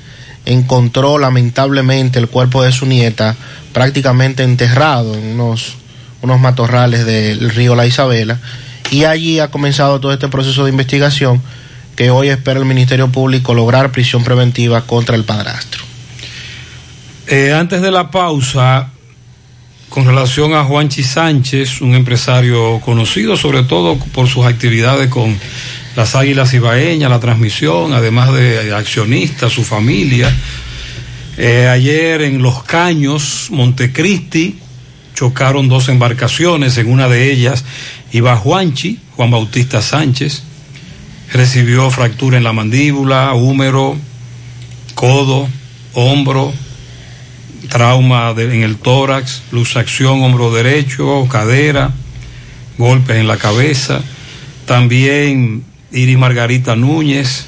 encontró 0.46 1.18
lamentablemente 1.18 2.18
el 2.18 2.28
cuerpo 2.28 2.62
de 2.62 2.72
su 2.72 2.86
nieta 2.86 3.36
prácticamente 3.72 4.42
enterrado 4.42 5.14
en 5.14 5.40
unos, 5.40 5.76
unos 6.22 6.40
matorrales 6.40 7.06
del 7.06 7.50
río 7.50 7.74
La 7.74 7.86
Isabela 7.86 8.38
y 8.90 9.04
allí 9.04 9.40
ha 9.40 9.50
comenzado 9.50 10.00
todo 10.00 10.12
este 10.12 10.28
proceso 10.28 10.64
de 10.64 10.70
investigación 10.70 11.42
que 11.96 12.10
hoy 12.10 12.28
espera 12.28 12.60
el 12.60 12.66
Ministerio 12.66 13.08
Público 13.08 13.54
lograr 13.54 13.92
prisión 13.92 14.24
preventiva 14.24 14.82
contra 14.82 15.16
el 15.16 15.24
padrastro. 15.24 15.82
Eh, 17.26 17.52
antes 17.52 17.80
de 17.80 17.90
la 17.90 18.10
pausa, 18.10 18.90
con 19.88 20.04
relación 20.04 20.54
a 20.54 20.64
Juanchi 20.64 21.02
Sánchez, 21.02 21.80
un 21.80 21.94
empresario 21.94 22.80
conocido 22.80 23.36
sobre 23.36 23.62
todo 23.62 23.96
por 23.96 24.28
sus 24.28 24.44
actividades 24.44 25.08
con 25.08 25.38
las 25.96 26.14
Águilas 26.14 26.52
Ibaeñas, 26.54 27.10
la 27.10 27.20
transmisión, 27.20 27.92
además 27.92 28.32
de 28.32 28.74
accionista, 28.74 29.48
su 29.48 29.64
familia. 29.64 30.34
Eh, 31.36 31.68
ayer 31.68 32.22
en 32.22 32.42
Los 32.42 32.64
Caños, 32.64 33.48
Montecristi, 33.50 34.58
chocaron 35.14 35.68
dos 35.68 35.88
embarcaciones, 35.88 36.76
en 36.78 36.90
una 36.90 37.08
de 37.08 37.30
ellas 37.30 37.64
iba 38.12 38.36
Juanchi, 38.36 38.98
Juan 39.16 39.30
Bautista 39.30 39.82
Sánchez, 39.82 40.42
recibió 41.32 41.90
fractura 41.90 42.36
en 42.36 42.44
la 42.44 42.52
mandíbula, 42.52 43.32
húmero, 43.34 43.96
codo, 44.94 45.48
hombro, 45.94 46.52
trauma 47.68 48.34
en 48.36 48.62
el 48.62 48.76
tórax, 48.76 49.42
luxación 49.50 50.22
hombro 50.22 50.52
derecho, 50.52 51.26
cadera, 51.28 51.92
golpes 52.78 53.16
en 53.16 53.26
la 53.26 53.36
cabeza. 53.36 54.00
También 54.66 55.64
Iris 55.94 56.18
Margarita 56.18 56.74
Núñez 56.76 57.46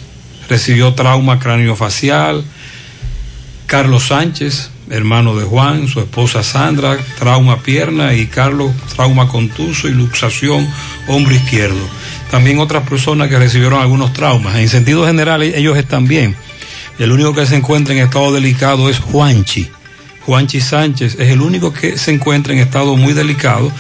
recibió 0.49 0.95
trauma 0.95 1.39
craneofacial. 1.39 2.45
Carlos 3.67 4.07
Sánchez, 4.07 4.71
hermano 4.91 5.35
de 5.35 5.45
Juan, 5.45 5.89
su 5.89 5.99
esposa 5.99 6.45
Sandra, 6.45 6.97
trauma 7.19 7.61
pierna 7.63 8.15
y 8.15 8.27
Carlos, 8.27 8.71
trauma 8.95 9.27
contuso 9.27 9.89
y 9.89 9.93
luxación 9.93 10.67
hombro 11.09 11.35
izquierdo. 11.35 11.81
También 12.31 12.61
otras 12.61 12.89
personas 12.89 13.29
que 13.29 13.39
recibieron 13.39 13.81
algunos 13.81 14.13
traumas. 14.13 14.57
En 14.57 14.69
sentido 14.69 15.05
general, 15.05 15.43
e- 15.43 15.59
ellos 15.59 15.77
están 15.77 16.07
bien. 16.07 16.37
El 17.01 17.11
único 17.11 17.35
que 17.35 17.47
se 17.47 17.57
encuentra 17.57 17.95
en 17.95 18.01
estado 18.01 18.33
delicado 18.33 18.89
es 18.89 19.01
Juanchi. 19.01 19.69
Juanchi 20.25 20.61
Sánchez 20.61 21.17
es 21.19 21.31
el 21.31 21.41
único 21.41 21.73
que 21.73 21.99
se 21.99 22.13
encuentra 22.13 22.53
en 22.53 22.61
estado 22.61 22.97
muy 22.97 23.13
delicado, 23.13 23.71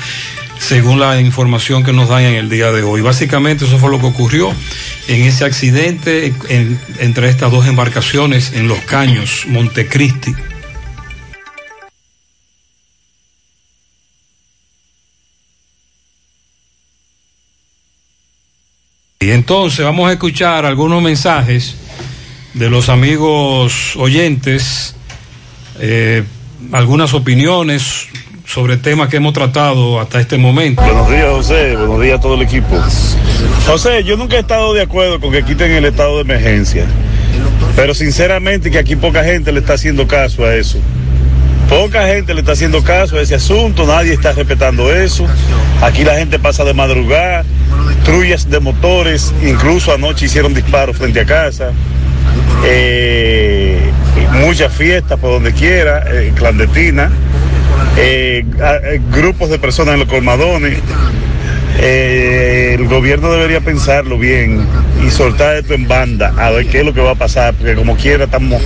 según 0.58 0.98
la 1.00 1.20
información 1.20 1.84
que 1.84 1.92
nos 1.92 2.08
dan 2.08 2.22
en 2.22 2.34
el 2.34 2.48
día 2.48 2.72
de 2.72 2.82
hoy. 2.82 3.00
Básicamente 3.00 3.64
eso 3.66 3.78
fue 3.78 3.90
lo 3.90 4.00
que 4.00 4.06
ocurrió 4.06 4.52
en 5.08 5.22
ese 5.22 5.44
accidente 5.44 6.32
en- 6.48 6.80
entre 6.98 7.28
estas 7.28 7.50
dos 7.52 7.66
embarcaciones 7.66 8.52
en 8.54 8.68
Los 8.68 8.80
Caños, 8.80 9.44
Montecristi. 9.46 10.34
Y 19.20 19.30
entonces 19.30 19.84
vamos 19.84 20.08
a 20.08 20.12
escuchar 20.12 20.66
algunos 20.66 21.02
mensajes 21.02 21.74
de 22.54 22.70
los 22.70 22.88
amigos 22.88 23.96
oyentes, 23.96 24.94
eh, 25.80 26.22
algunas 26.72 27.14
opiniones 27.14 28.08
sobre 28.46 28.76
temas 28.76 29.08
que 29.08 29.16
hemos 29.16 29.32
tratado 29.32 30.00
hasta 30.00 30.20
este 30.20 30.38
momento. 30.38 30.80
Buenos 30.82 31.10
días, 31.10 31.26
José. 31.30 31.76
Buenos 31.76 32.00
días 32.00 32.18
a 32.18 32.20
todo 32.20 32.34
el 32.34 32.42
equipo. 32.42 32.80
José, 33.66 34.04
yo 34.04 34.16
nunca 34.16 34.36
he 34.36 34.40
estado 34.40 34.72
de 34.72 34.82
acuerdo 34.82 35.20
con 35.20 35.32
que 35.32 35.42
quiten 35.42 35.72
el 35.72 35.84
estado 35.84 36.16
de 36.16 36.22
emergencia. 36.22 36.86
Pero 37.74 37.92
sinceramente 37.92 38.70
que 38.70 38.78
aquí 38.78 38.96
poca 38.96 39.24
gente 39.24 39.52
le 39.52 39.60
está 39.60 39.74
haciendo 39.74 40.06
caso 40.06 40.44
a 40.44 40.54
eso. 40.54 40.78
Poca 41.68 42.06
gente 42.06 42.32
le 42.32 42.40
está 42.40 42.52
haciendo 42.52 42.82
caso 42.84 43.16
a 43.16 43.20
ese 43.20 43.34
asunto, 43.34 43.84
nadie 43.86 44.12
está 44.12 44.32
respetando 44.32 44.92
eso. 44.94 45.26
Aquí 45.82 46.04
la 46.04 46.14
gente 46.14 46.38
pasa 46.38 46.64
de 46.64 46.72
madrugada, 46.72 47.44
trullas 48.04 48.48
de 48.48 48.60
motores, 48.60 49.34
incluso 49.44 49.92
anoche 49.92 50.26
hicieron 50.26 50.54
disparos 50.54 50.96
frente 50.96 51.20
a 51.20 51.26
casa. 51.26 51.72
Eh, 52.64 53.80
muchas 54.32 54.72
fiestas 54.72 55.18
por 55.18 55.30
donde 55.30 55.52
quiera, 55.52 56.04
eh, 56.08 56.32
clandestinas. 56.36 57.10
Eh, 57.96 58.44
eh, 58.58 59.00
grupos 59.12 59.50
de 59.50 59.58
personas 59.58 59.94
en 59.94 60.00
los 60.00 60.08
colmadones. 60.08 60.78
Eh, 61.78 62.76
el 62.78 62.88
gobierno 62.88 63.30
debería 63.30 63.60
pensarlo 63.60 64.18
bien 64.18 64.66
y 65.06 65.10
soltar 65.10 65.56
esto 65.56 65.74
en 65.74 65.86
banda 65.86 66.32
a 66.38 66.50
ver 66.50 66.66
qué 66.66 66.80
es 66.80 66.86
lo 66.86 66.94
que 66.94 67.00
va 67.00 67.12
a 67.12 67.16
pasar, 67.16 67.54
porque 67.54 67.74
como 67.74 67.96
quiera 67.96 68.24
estamos 68.24 68.62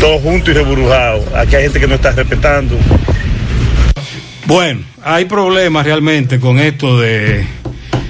todos 0.00 0.20
juntos 0.22 0.48
y 0.48 0.52
reburujados. 0.52 1.24
Aquí 1.34 1.56
hay 1.56 1.64
gente 1.64 1.80
que 1.80 1.86
no 1.86 1.94
está 1.94 2.10
respetando. 2.12 2.76
Bueno, 4.46 4.80
hay 5.04 5.26
problemas 5.26 5.84
realmente 5.84 6.40
con 6.40 6.58
esto 6.58 6.98
de 6.98 7.44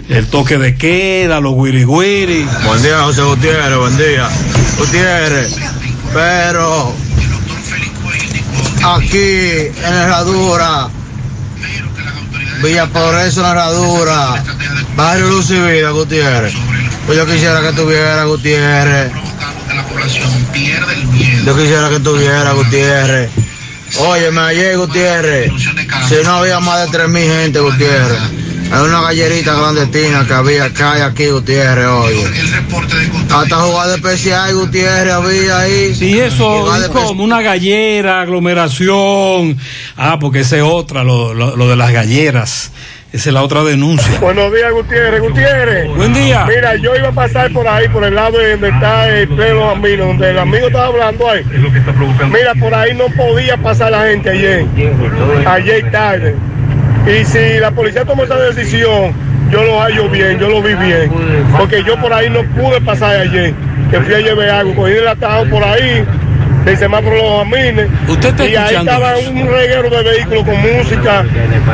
el 0.09 0.27
toque 0.27 0.59
de 0.59 0.75
queda, 0.75 1.41
los 1.41 1.53
wiri 1.55 1.85
wiri. 1.85 2.47
Buen 2.65 2.83
día, 2.83 3.03
José 3.03 3.23
Gutiérrez, 3.23 3.79
buen 3.79 3.97
día. 3.99 4.29
Gutiérrez, 4.79 5.57
pero 6.15 6.95
aquí 8.82 9.69
en 9.85 9.94
Herradura, 9.94 10.89
Villa 12.62 12.86
Progreso 12.86 13.40
en 13.40 13.47
Herradura, 13.47 14.43
Barrio 14.97 15.28
Luz 15.28 15.51
y 15.51 15.61
Vida, 15.61 15.90
Gutiérrez. 15.90 16.55
Pues 17.07 17.19
yo 17.19 17.27
quisiera 17.27 17.61
que 17.61 17.73
tuviera 17.73 18.24
Gutiérrez. 18.24 19.12
Yo 21.44 21.57
quisiera 21.57 21.89
que 21.90 22.01
tuviera 22.01 22.52
Gutiérrez. 22.52 23.31
Óyeme, 23.98 24.40
ayer 24.40 24.77
Gutiérrez, 24.77 25.51
si 26.09 26.15
no 26.24 26.36
había 26.36 26.61
más 26.61 26.90
de 26.90 26.98
3.000 26.98 27.43
gente, 27.43 27.61
Gutiérrez. 27.61 28.40
Hay 28.72 28.82
una 28.86 29.01
gallerita 29.02 29.55
clandestina 29.55 30.24
que 30.26 30.32
había 30.32 30.64
acá 30.64 30.98
y 30.98 31.01
aquí, 31.02 31.26
Gutiérrez, 31.28 31.86
oye. 31.86 32.24
Hasta 33.34 33.56
jugada 33.56 33.94
especial, 33.97 34.55
Gutiérrez, 34.55 35.12
había 35.12 35.59
ahí. 35.60 35.92
Y 36.01 36.18
eso 36.20 36.74
es 36.76 36.88
como 36.88 37.24
una 37.24 37.42
gallera, 37.42 38.20
aglomeración. 38.20 39.56
Ah, 39.97 40.18
porque 40.20 40.40
esa 40.40 40.56
es 40.56 40.62
otra, 40.62 41.02
lo, 41.02 41.34
lo- 41.34 41.56
lo 41.56 41.68
de 41.68 41.76
las 41.76 41.92
galleras. 41.92 42.70
Esa 43.12 43.30
es 43.30 43.34
la 43.34 43.42
otra 43.42 43.64
denuncia. 43.64 44.20
Buenos 44.20 44.52
días, 44.55 44.70
Gutiérrez. 44.72 45.20
Gutiérrez. 45.20 45.88
Buen 45.97 46.14
día. 46.14 46.44
Mira, 46.47 46.76
yo 46.76 46.94
iba 46.94 47.09
a 47.09 47.12
pasar 47.12 47.52
por 47.52 47.66
ahí, 47.66 47.88
por 47.88 48.05
el 48.05 48.14
lado 48.14 48.38
de 48.38 48.52
donde 48.52 48.68
está 48.68 49.09
el 49.09 49.28
los 49.28 49.72
amigos, 49.72 50.06
donde 50.06 50.30
el 50.30 50.38
amigo 50.38 50.68
estaba 50.68 50.86
hablando 50.86 51.28
ahí. 51.28 51.42
Mira, 52.32 52.55
por 52.60 52.72
ahí 52.72 52.94
no 52.94 53.06
podía 53.16 53.56
pasar 53.56 53.90
la 53.90 54.06
gente 54.06 54.30
ayer. 54.30 54.64
Ayer 55.44 55.90
tarde. 55.90 56.36
Y 57.06 57.24
si 57.24 57.59
la 57.60 57.70
policía 57.70 58.05
tomó 58.05 58.24
esa 58.24 58.36
decisión, 58.36 59.12
yo 59.51 59.62
lo 59.64 59.81
hallo 59.81 60.09
bien, 60.10 60.39
yo 60.39 60.48
lo 60.48 60.62
vi 60.62 60.74
bien. 60.74 61.10
Porque 61.56 61.82
yo 61.85 62.01
por 62.01 62.12
ahí 62.12 62.28
no 62.31 62.43
pude 62.55 62.81
pasar 62.81 63.16
ayer. 63.20 63.55
Que 63.90 64.01
fui 64.01 64.14
a 64.14 64.18
llevar 64.18 64.48
algo, 64.51 64.74
cogí 64.77 64.93
el 64.93 65.09
atado 65.09 65.48
por 65.51 65.62
ahí. 65.64 66.05
del 66.64 66.77
semáforo 66.77 67.16
los 67.16 67.40
amines. 67.40 67.89
¿Usted 68.06 68.28
está 68.28 68.47
y 68.47 68.55
ahí 68.55 68.77
estaba 68.77 69.18
eso? 69.18 69.31
un 69.31 69.47
reguero 69.48 69.89
de 69.89 70.02
vehículos 70.02 70.44
con 70.44 70.60
música 70.60 71.24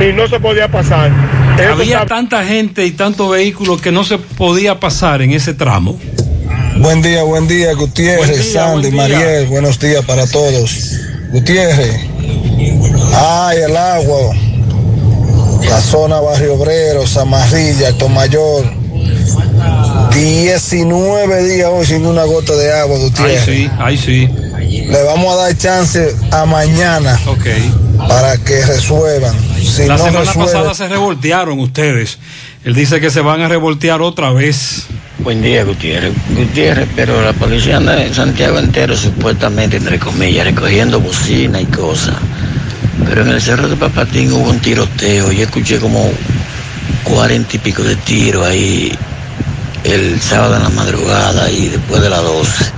y 0.01 0.13
no 0.13 0.29
se 0.29 0.39
podía 0.39 0.69
pasar. 0.69 1.11
Eso 1.59 1.73
Había 1.73 2.03
está- 2.03 2.07
tanta 2.07 2.45
gente 2.45 2.87
y 2.87 2.93
tantos 2.93 3.29
vehículos 3.31 3.81
que 3.83 3.91
no 3.91 4.05
se 4.05 4.17
podía 4.19 4.79
pasar 4.79 5.23
en 5.23 5.33
ese 5.33 5.55
tramo. 5.55 5.99
Buen 6.77 7.03
día, 7.03 7.25
buen 7.25 7.49
día, 7.49 7.73
Gutiérrez, 7.75 8.19
Buen 8.29 8.33
día, 8.41 8.53
Sandy, 8.53 8.91
buen 8.93 9.09
día. 9.09 9.19
Mariel, 9.19 9.47
buenos 9.47 9.79
días 9.81 10.05
para 10.05 10.25
todos. 10.29 11.01
Gutiérrez, 11.33 12.07
ay, 13.15 13.59
el 13.67 13.77
agua, 13.77 14.35
la 15.69 15.81
zona 15.81 16.21
Barrio 16.21 16.55
Obrero, 16.55 17.07
Zamarrilla, 17.07 17.93
Tomayor, 17.99 18.65
19 20.13 21.45
días 21.45 21.69
hoy 21.73 21.87
sin 21.87 22.07
una 22.07 22.25
gota 22.25 22.55
de 22.55 22.73
agua, 22.73 22.97
Ahí 22.97 23.03
Gutiérrez. 23.03 23.45
sí, 23.45 23.71
ahí 23.79 23.97
sí. 23.97 24.29
Le 24.87 25.03
vamos 25.03 25.33
a 25.35 25.37
dar 25.37 25.57
chance 25.57 26.15
a 26.31 26.45
mañana 26.47 27.19
para 28.09 28.37
que 28.39 28.65
resuelvan. 28.65 29.35
Si 29.63 29.87
la 29.87 29.97
no 29.97 30.05
semana 30.05 30.21
resuelven, 30.21 30.45
pasada 30.45 30.75
se 30.75 30.89
revoltearon 30.89 31.59
ustedes. 31.61 32.19
Él 32.65 32.75
dice 32.75 33.01
que 33.01 33.11
se 33.11 33.21
van 33.21 33.41
a 33.43 33.49
revoltear 33.49 34.01
otra 34.03 34.33
vez. 34.33 34.87
Buen 35.19 35.43
día, 35.43 35.65
Gutiérrez. 35.65 36.13
Gutiérrez, 36.37 36.89
pero 36.95 37.23
la 37.23 37.33
policía 37.33 37.79
anda 37.79 38.03
en 38.03 38.15
Santiago 38.15 38.59
entero, 38.59 38.97
supuestamente, 38.97 39.77
entre 39.77 39.99
comillas, 39.99 40.47
recogiendo 40.47 41.01
bocina 41.01 41.61
y 41.61 41.67
cosas. 41.67 42.17
Pero 43.05 43.23
en 43.23 43.29
el 43.29 43.41
Cerro 43.41 43.69
de 43.69 43.77
Papatín 43.77 44.33
hubo 44.33 44.51
un 44.51 44.59
tiroteo. 44.59 45.33
Yo 45.33 45.45
escuché 45.45 45.79
como 45.79 46.11
cuarenta 47.05 47.57
y 47.57 47.59
pico 47.59 47.83
de 47.83 47.97
tiros 47.97 48.47
ahí 48.47 48.93
el 49.85 50.21
sábado 50.21 50.57
en 50.57 50.63
la 50.65 50.71
madrugada 50.71 51.51
y 51.51 51.69
después 51.69 52.03
de 52.03 52.11
las 52.11 52.23
12. 52.23 52.73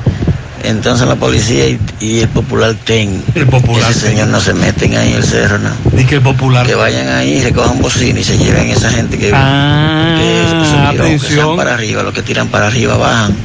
Entonces 0.64 1.06
la 1.06 1.14
policía 1.14 1.68
y, 1.68 1.78
y 2.00 2.20
el 2.20 2.28
popular 2.28 2.74
TEN, 2.84 3.22
el 3.34 3.46
popular 3.46 3.90
ese 3.90 4.08
señor 4.08 4.28
no 4.28 4.40
se 4.40 4.52
meten 4.54 4.96
ahí 4.96 5.10
en 5.12 5.16
el 5.16 5.24
cerro, 5.24 5.58
¿no? 5.58 5.70
Ni 5.92 6.04
que 6.04 6.16
el 6.16 6.20
popular. 6.20 6.66
Que 6.66 6.74
vayan 6.74 7.08
ahí, 7.08 7.40
recojan 7.40 7.80
bocina 7.80 8.18
y 8.18 8.24
se 8.24 8.36
lleven 8.36 8.68
esa 8.68 8.90
gente 8.90 9.16
que, 9.16 9.30
Ah, 9.32 10.18
que 10.18 10.98
subieron, 10.98 11.52
que 11.52 11.56
para 11.56 11.74
arriba, 11.74 12.02
los 12.02 12.12
que 12.12 12.22
tiran 12.22 12.48
para 12.48 12.66
arriba 12.66 12.96
bajan. 12.96 13.36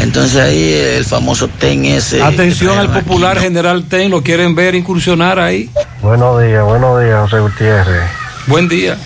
Entonces 0.00 0.40
ahí 0.40 0.72
el 0.72 1.04
famoso 1.04 1.48
TEN 1.48 1.84
ese. 1.86 2.22
Atención 2.22 2.78
al 2.78 2.90
popular 2.90 3.38
general 3.38 3.84
Ten, 3.84 4.10
lo 4.10 4.22
quieren 4.22 4.54
ver 4.54 4.74
incursionar 4.74 5.38
ahí. 5.38 5.70
Buenos 6.02 6.42
días, 6.42 6.64
buenos 6.64 7.02
días, 7.02 7.20
José 7.22 7.40
Gutiérrez. 7.40 8.02
Buen 8.46 8.68
día. 8.68 8.96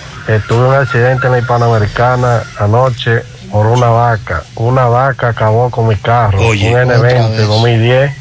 Tuve 0.46 0.68
un 0.68 0.74
accidente 0.74 1.26
en 1.26 1.32
la 1.32 1.38
Hispanoamericana 1.40 2.42
anoche 2.58 3.22
por 3.50 3.66
una 3.66 3.88
vaca. 3.88 4.44
Una 4.54 4.84
vaca 4.84 5.28
acabó 5.30 5.70
con 5.70 5.88
mi 5.88 5.96
carro. 5.96 6.40
Oye, 6.40 6.72
un 6.72 6.80
otra 6.80 6.98
N20 6.98 7.30
vez. 7.30 7.46
2010. 7.48 8.12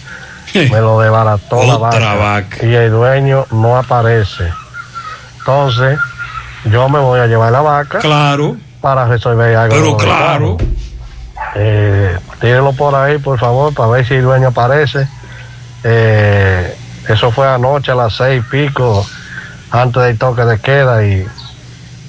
Me 0.72 0.80
lo 0.80 1.00
desbarató 1.00 1.64
la 1.64 1.76
Otra 1.76 2.16
vaca. 2.16 2.66
Y 2.66 2.74
el 2.74 2.90
dueño 2.92 3.46
no 3.52 3.78
aparece. 3.78 4.46
Entonces, 5.40 6.00
yo 6.72 6.90
me 6.90 7.00
voy 7.00 7.20
a 7.20 7.28
llevar 7.28 7.52
la 7.52 7.62
vaca. 7.62 8.00
Claro. 8.00 8.58
Para 8.82 9.06
resolver 9.06 9.56
algo. 9.56 9.76
Pero 9.76 9.98
claro. 9.98 10.58
carro. 10.58 10.79
Eh, 11.56 12.18
tírenlo 12.40 12.74
por 12.74 12.96
ahí, 12.96 13.18
por 13.18 13.40
favor, 13.40 13.74
para 13.74 13.90
ver 13.90 14.08
si 14.08 14.16
el 14.16 14.24
dueño 14.24 14.50
aparece. 14.50 15.08
Eh, 15.84 16.76
eso 17.08 17.32
fue 17.32 17.48
anoche 17.48 17.92
a 17.92 17.96
las 17.96 18.16
seis 18.16 18.44
y 18.46 18.50
pico, 18.50 19.06
antes 19.72 20.04
del 20.04 20.18
toque 20.18 20.44
de 20.44 20.60
queda, 20.60 21.06
y 21.06 21.26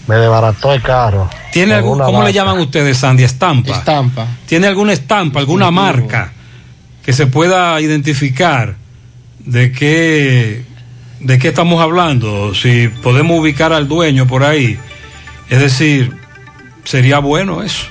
me 0.07 0.17
desbarató 0.17 0.73
el 0.73 0.83
carro. 0.83 1.29
¿Tiene 1.53 1.75
algún, 1.75 1.99
¿Cómo 1.99 2.23
le 2.23 2.33
llaman 2.33 2.59
ustedes, 2.59 2.99
Sandy? 2.99 3.25
Estampa. 3.25 3.73
Estampa. 3.73 4.27
¿Tiene 4.47 4.67
alguna 4.67 4.93
estampa, 4.93 5.41
alguna 5.41 5.71
marca 5.71 6.33
que 7.03 7.13
se 7.13 7.27
pueda 7.27 7.81
identificar 7.81 8.77
de 9.39 9.73
qué, 9.73 10.65
de 11.21 11.39
qué 11.39 11.49
estamos 11.49 11.81
hablando? 11.81 12.55
Si 12.55 12.89
podemos 12.89 13.39
ubicar 13.41 13.73
al 13.73 13.89
dueño 13.89 14.27
por 14.27 14.45
ahí. 14.45 14.79
Es 15.49 15.61
decir, 15.61 16.15
sería 16.85 17.19
bueno 17.19 17.63
eso. 17.63 17.87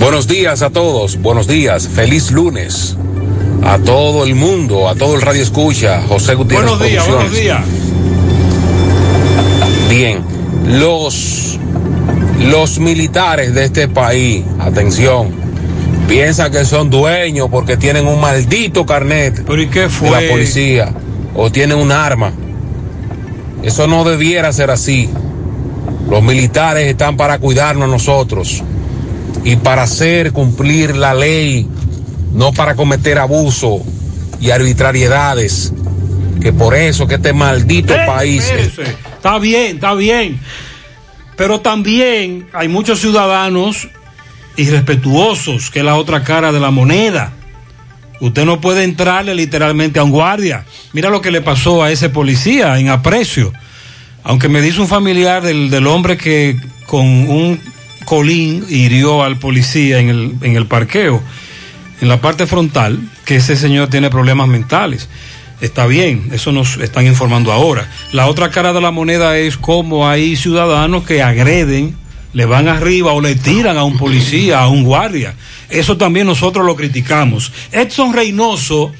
Buenos 0.00 0.28
días 0.28 0.62
a 0.62 0.70
todos, 0.70 1.20
buenos 1.20 1.48
días, 1.48 1.88
feliz 1.88 2.30
lunes 2.30 2.96
a 3.64 3.78
todo 3.78 4.24
el 4.24 4.36
mundo, 4.36 4.88
a 4.88 4.94
todo 4.94 5.16
el 5.16 5.22
radio 5.22 5.42
escucha, 5.42 6.02
José 6.06 6.36
Gutiérrez 6.36 6.70
Buenos 6.70 6.88
días, 6.88 7.08
buenos 7.08 7.32
días. 7.32 7.60
Bien, 9.90 10.20
los, 10.66 11.58
los 12.48 12.78
militares 12.78 13.52
de 13.54 13.64
este 13.64 13.88
país, 13.88 14.44
atención, 14.60 15.30
piensan 16.06 16.52
que 16.52 16.64
son 16.64 16.90
dueños 16.90 17.48
porque 17.50 17.76
tienen 17.76 18.06
un 18.06 18.20
maldito 18.20 18.86
carnet 18.86 19.42
¿Pero 19.44 19.60
y 19.60 19.66
qué 19.66 19.88
fue? 19.88 20.10
de 20.10 20.22
la 20.22 20.30
policía 20.30 20.94
o 21.34 21.50
tienen 21.50 21.76
un 21.76 21.90
arma. 21.90 22.32
Eso 23.64 23.88
no 23.88 24.04
debiera 24.04 24.52
ser 24.52 24.70
así. 24.70 25.10
Los 26.08 26.22
militares 26.22 26.86
están 26.86 27.16
para 27.16 27.40
cuidarnos 27.40 27.88
a 27.88 27.90
nosotros 27.90 28.62
y 29.48 29.56
para 29.56 29.84
hacer 29.84 30.32
cumplir 30.32 30.94
la 30.94 31.14
ley, 31.14 31.66
no 32.34 32.52
para 32.52 32.74
cometer 32.76 33.18
abuso 33.18 33.80
y 34.38 34.50
arbitrariedades. 34.50 35.72
Que 36.38 36.52
por 36.52 36.74
eso 36.74 37.06
que 37.06 37.14
este 37.14 37.32
maldito 37.32 37.94
Eh, 37.94 38.02
país. 38.06 38.52
Está 39.16 39.38
bien, 39.38 39.76
está 39.76 39.94
bien. 39.94 40.38
Pero 41.34 41.60
también 41.62 42.46
hay 42.52 42.68
muchos 42.68 43.00
ciudadanos 43.00 43.88
irrespetuosos, 44.58 45.70
que 45.70 45.78
es 45.78 45.84
la 45.86 45.96
otra 45.96 46.22
cara 46.24 46.52
de 46.52 46.60
la 46.60 46.70
moneda. 46.70 47.32
Usted 48.20 48.44
no 48.44 48.60
puede 48.60 48.84
entrarle 48.84 49.34
literalmente 49.34 49.98
a 49.98 50.04
un 50.04 50.10
guardia. 50.10 50.66
Mira 50.92 51.08
lo 51.08 51.22
que 51.22 51.30
le 51.30 51.40
pasó 51.40 51.82
a 51.82 51.90
ese 51.90 52.10
policía 52.10 52.78
en 52.78 52.90
aprecio. 52.90 53.50
Aunque 54.24 54.50
me 54.50 54.60
dice 54.60 54.78
un 54.78 54.88
familiar 54.88 55.42
del, 55.42 55.70
del 55.70 55.86
hombre 55.86 56.18
que 56.18 56.60
con 56.86 57.06
un 57.06 57.58
colín 58.08 58.64
hirió 58.70 59.22
al 59.22 59.38
policía 59.38 59.98
en 59.98 60.08
el, 60.08 60.34
en 60.40 60.56
el 60.56 60.64
parqueo, 60.64 61.22
en 62.00 62.08
la 62.08 62.22
parte 62.22 62.46
frontal, 62.46 62.98
que 63.26 63.36
ese 63.36 63.54
señor 63.54 63.90
tiene 63.90 64.08
problemas 64.08 64.48
mentales. 64.48 65.10
Está 65.60 65.86
bien, 65.86 66.30
eso 66.32 66.50
nos 66.50 66.78
están 66.78 67.06
informando 67.06 67.52
ahora. 67.52 67.86
La 68.12 68.26
otra 68.28 68.50
cara 68.50 68.72
de 68.72 68.80
la 68.80 68.92
moneda 68.92 69.36
es 69.36 69.58
cómo 69.58 70.08
hay 70.08 70.36
ciudadanos 70.36 71.04
que 71.04 71.22
agreden, 71.22 71.96
le 72.32 72.46
van 72.46 72.68
arriba 72.68 73.12
o 73.12 73.20
le 73.20 73.34
tiran 73.34 73.76
a 73.76 73.84
un 73.84 73.98
policía, 73.98 74.60
a 74.60 74.68
un 74.68 74.84
guardia. 74.84 75.34
Eso 75.68 75.98
también 75.98 76.26
nosotros 76.26 76.64
lo 76.64 76.76
criticamos. 76.76 77.52
Edson 77.72 78.14
Reynoso 78.14 78.90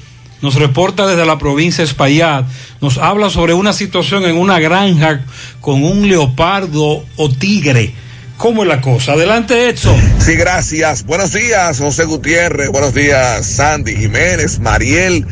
nos 0.43 0.53
reporta 0.53 1.07
desde 1.07 1.25
la 1.25 1.39
provincia 1.39 1.83
de 1.83 1.89
Espaillat, 1.89 2.45
nos 2.79 2.99
habla 2.99 3.31
sobre 3.31 3.55
una 3.55 3.73
situación 3.73 4.25
en 4.25 4.37
una 4.37 4.59
granja 4.59 5.21
con 5.61 5.83
un 5.83 6.07
leopardo 6.07 7.03
o 7.15 7.29
tigre. 7.31 7.95
¿Cómo 8.39 8.63
es 8.63 8.69
la 8.69 8.79
cosa? 8.79 9.11
Adelante, 9.11 9.67
Edson. 9.67 9.99
Sí, 10.17 10.35
gracias. 10.35 11.05
Buenos 11.05 11.33
días, 11.33 11.77
José 11.77 12.05
Gutiérrez. 12.05 12.69
Buenos 12.69 12.93
días, 12.93 13.45
Sandy 13.45 13.97
Jiménez, 13.97 14.59
Mariel. 14.59 15.25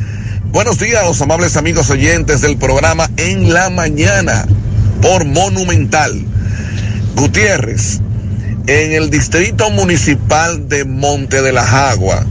Buenos 0.47 0.77
días, 0.77 1.05
los 1.05 1.21
amables 1.21 1.55
amigos 1.55 1.89
oyentes 1.89 2.41
del 2.41 2.57
programa 2.57 3.09
En 3.15 3.53
la 3.53 3.69
Mañana 3.69 4.45
por 5.01 5.23
Monumental. 5.23 6.21
Gutiérrez, 7.15 8.01
en 8.67 8.91
el 8.91 9.09
distrito 9.09 9.69
municipal 9.69 10.67
de 10.67 10.83
Monte 10.83 11.41
de 11.41 11.53
las 11.53 11.71
Aguas, 11.71 12.25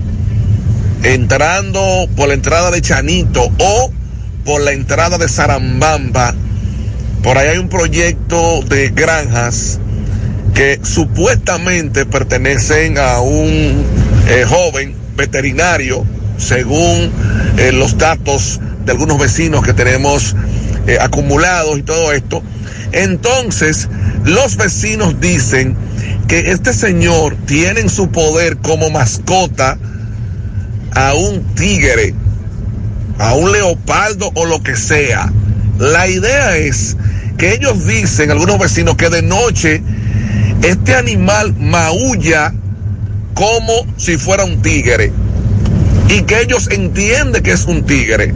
entrando 1.05 2.07
por 2.17 2.29
la 2.29 2.35
entrada 2.35 2.71
de 2.71 2.83
Chanito 2.83 3.51
o 3.59 3.91
por 4.45 4.61
la 4.61 4.73
entrada 4.73 5.17
de 5.17 5.27
Sarambamba, 5.27 6.35
por 7.23 7.39
ahí 7.39 7.49
hay 7.49 7.59
un 7.59 7.71
proyecto 7.71 8.61
de 8.69 8.91
granjas 8.91 9.81
que 10.57 10.81
supuestamente 10.83 12.07
pertenecen 12.07 12.97
a 12.97 13.21
un 13.21 13.85
eh, 14.27 14.47
joven 14.49 14.95
veterinario, 15.15 16.03
según 16.39 17.13
eh, 17.59 17.73
los 17.73 17.99
datos 17.99 18.59
de 18.87 18.93
algunos 18.93 19.19
vecinos 19.19 19.63
que 19.63 19.75
tenemos 19.75 20.35
eh, 20.87 20.97
acumulados 20.99 21.79
y 21.79 21.83
todo 21.83 22.11
esto. 22.11 22.43
Entonces, 22.93 23.91
los 24.25 24.57
vecinos 24.57 25.21
dicen 25.21 25.77
que 26.27 26.51
este 26.51 26.73
señor 26.73 27.37
tiene 27.45 27.81
en 27.81 27.91
su 27.91 28.09
poder 28.09 28.57
como 28.57 28.89
mascota 28.89 29.77
a 30.93 31.13
un 31.13 31.43
tigre, 31.55 32.15
a 33.19 33.35
un 33.35 33.53
leopardo 33.53 34.31
o 34.35 34.47
lo 34.47 34.63
que 34.63 34.75
sea. 34.75 35.31
La 35.79 36.09
idea 36.09 36.57
es 36.57 36.97
que 37.37 37.53
ellos 37.53 37.87
dicen, 37.87 38.31
algunos 38.31 38.59
vecinos, 38.59 38.97
que 38.97 39.11
de 39.11 39.21
noche 39.21 39.83
este 40.63 40.95
animal 40.95 41.55
maulla 41.59 42.53
como 43.35 43.87
si 43.97 44.17
fuera 44.17 44.45
un 44.45 44.63
tigre 44.63 45.13
y 46.09 46.23
que 46.23 46.41
ellos 46.41 46.69
entienden 46.71 47.43
que 47.43 47.53
es 47.53 47.65
un 47.67 47.85
tigre. 47.85 48.33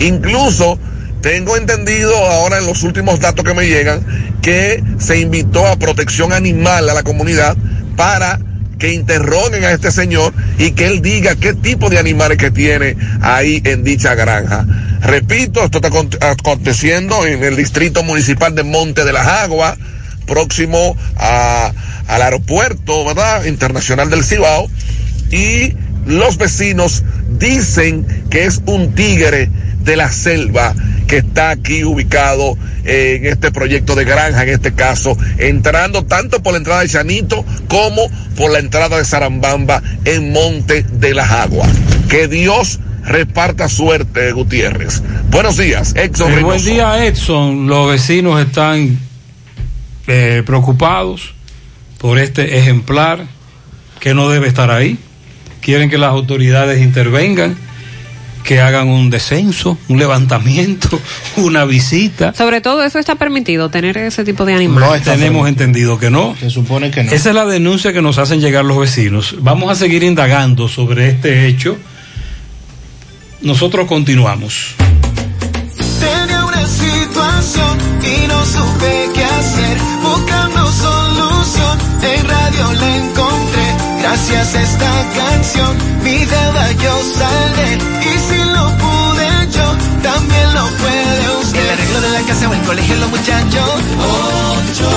Incluso 0.00 0.78
tengo 1.20 1.56
entendido 1.56 2.14
ahora 2.16 2.58
en 2.58 2.66
los 2.66 2.82
últimos 2.82 3.20
datos 3.20 3.44
que 3.44 3.54
me 3.54 3.66
llegan 3.66 4.04
que 4.42 4.82
se 4.98 5.18
invitó 5.18 5.66
a 5.66 5.76
protección 5.76 6.32
animal 6.32 6.90
a 6.90 6.94
la 6.94 7.02
comunidad 7.02 7.56
para 7.96 8.38
que 8.78 8.92
interroguen 8.92 9.64
a 9.64 9.72
este 9.72 9.90
señor 9.90 10.34
y 10.58 10.72
que 10.72 10.86
él 10.86 11.00
diga 11.00 11.36
qué 11.36 11.54
tipo 11.54 11.88
de 11.88 11.98
animales 11.98 12.36
que 12.36 12.50
tiene 12.50 12.96
ahí 13.22 13.62
en 13.64 13.84
dicha 13.84 14.14
granja. 14.14 14.66
Repito, 15.00 15.64
esto 15.64 15.80
está 15.82 16.28
aconteciendo 16.28 17.24
en 17.24 17.42
el 17.42 17.56
distrito 17.56 18.02
municipal 18.02 18.54
de 18.54 18.64
Monte 18.64 19.04
de 19.04 19.12
las 19.12 19.26
Aguas, 19.26 19.78
próximo 20.24 20.96
a, 21.16 21.72
al 22.08 22.22
aeropuerto, 22.22 23.04
¿verdad? 23.04 23.44
Internacional 23.44 24.10
del 24.10 24.24
Cibao. 24.24 24.68
Y 25.30 25.74
los 26.06 26.36
vecinos 26.36 27.02
dicen 27.38 28.06
que 28.30 28.44
es 28.44 28.60
un 28.66 28.94
tigre 28.94 29.50
de 29.80 29.96
la 29.96 30.10
selva 30.10 30.74
que 31.06 31.18
está 31.18 31.50
aquí 31.50 31.84
ubicado 31.84 32.56
en 32.84 33.26
este 33.26 33.50
proyecto 33.50 33.94
de 33.94 34.04
granja, 34.04 34.42
en 34.42 34.48
este 34.50 34.74
caso, 34.74 35.16
entrando 35.38 36.04
tanto 36.04 36.42
por 36.42 36.52
la 36.52 36.58
entrada 36.58 36.80
de 36.80 36.88
Chanito 36.88 37.44
como 37.68 38.08
por 38.36 38.50
la 38.50 38.58
entrada 38.58 38.98
de 38.98 39.04
Sarambamba 39.04 39.82
en 40.04 40.32
Monte 40.32 40.82
de 40.82 41.14
las 41.14 41.30
Aguas. 41.30 41.70
Que 42.08 42.28
Dios 42.28 42.80
reparta 43.04 43.68
suerte, 43.68 44.32
Gutiérrez. 44.32 45.02
Buenos 45.30 45.56
días, 45.56 45.94
Edson. 45.96 46.32
Eh, 46.32 46.42
buen 46.42 46.64
día, 46.64 47.04
Edson. 47.04 47.66
Los 47.66 47.90
vecinos 47.90 48.40
están 48.40 48.98
eh, 50.06 50.42
preocupados 50.44 51.34
por 51.98 52.18
este 52.18 52.58
ejemplar 52.58 53.26
que 54.00 54.14
no 54.14 54.28
debe 54.28 54.48
estar 54.48 54.70
ahí. 54.70 54.98
Quieren 55.60 55.88
que 55.88 55.98
las 55.98 56.10
autoridades 56.10 56.82
intervengan 56.82 57.56
que 58.44 58.60
hagan 58.60 58.88
un 58.88 59.10
descenso, 59.10 59.78
un 59.88 59.98
levantamiento, 59.98 61.00
una 61.36 61.64
visita. 61.64 62.34
Sobre 62.34 62.60
todo 62.60 62.84
eso 62.84 62.98
está 62.98 63.16
permitido, 63.16 63.70
tener 63.70 63.96
ese 63.96 64.22
tipo 64.24 64.44
de 64.44 64.54
animales. 64.54 65.04
No, 65.04 65.12
tenemos 65.12 65.48
entendido 65.48 65.98
que 65.98 66.10
no. 66.10 66.36
Se 66.38 66.50
supone 66.50 66.90
que 66.90 67.02
no. 67.02 67.10
Esa 67.10 67.30
es 67.30 67.34
la 67.34 67.46
denuncia 67.46 67.92
que 67.92 68.02
nos 68.02 68.18
hacen 68.18 68.40
llegar 68.40 68.64
los 68.64 68.78
vecinos. 68.78 69.36
Vamos 69.40 69.70
a 69.70 69.74
seguir 69.74 70.04
indagando 70.04 70.68
sobre 70.68 71.08
este 71.08 71.46
hecho. 71.46 71.76
Nosotros 73.40 73.86
continuamos. 73.86 74.74
Situación 77.24 77.78
y 78.02 78.26
no 78.26 78.44
supe 78.44 79.10
qué 79.14 79.24
hacer, 79.24 79.78
buscando 80.02 80.70
solución, 80.72 81.78
en 82.02 82.28
radio 82.28 82.72
la 82.72 82.96
encontré. 82.96 83.76
Gracias 84.00 84.54
a 84.54 84.62
esta 84.62 84.90
canción, 85.16 85.76
mi 86.02 86.18
deuda 86.18 86.72
yo 86.72 86.92
saldré. 87.16 87.78
Y 88.02 88.18
si 88.18 88.44
lo 88.52 88.64
pude 88.76 89.28
yo, 89.56 89.68
también 90.02 90.54
lo 90.54 90.66
puede 90.66 91.38
usted. 91.40 91.60
El 91.60 91.70
arreglo 91.70 92.00
de 92.02 92.10
la 92.10 92.20
casa 92.26 92.48
o 92.48 92.52
el 92.52 92.60
colegio, 92.60 92.96
los 92.96 93.10
muchachos. 93.10 93.70
Ocho 94.68 94.88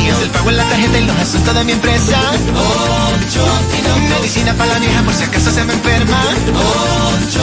Días 0.00 0.20
el 0.22 0.30
pago 0.30 0.50
en 0.50 0.56
la 0.58 0.64
tarjeta 0.64 0.98
y 0.98 1.04
los 1.06 1.16
asuntos 1.16 1.54
de 1.54 1.64
mi 1.64 1.72
empresa. 1.72 2.18
Ocho 3.16 3.44
Medicina 4.10 4.52
para 4.54 4.74
la 4.74 4.78
vieja 4.80 5.02
por 5.02 5.14
si 5.14 5.24
acaso 5.24 5.50
se 5.50 5.64
me 5.64 5.72
enferma. 5.72 6.20
Ocho 7.24 7.40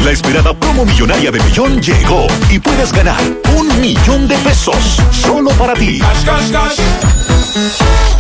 La 0.05 0.11
esperada 0.11 0.53
promo 0.59 0.85
millonaria 0.85 1.31
de 1.31 1.39
Bellón 1.39 1.81
llegó 1.81 2.27
y 2.51 2.59
puedes 2.59 2.93
ganar 2.93 3.21
un 3.57 3.81
millón 3.81 4.29
de 4.29 4.37
pesos 4.39 4.99
solo 5.11 5.51
para 5.53 5.75
ti. 5.75 5.99
Cash, 5.99 6.25
cash, 6.25 6.51
cash. 6.51 6.79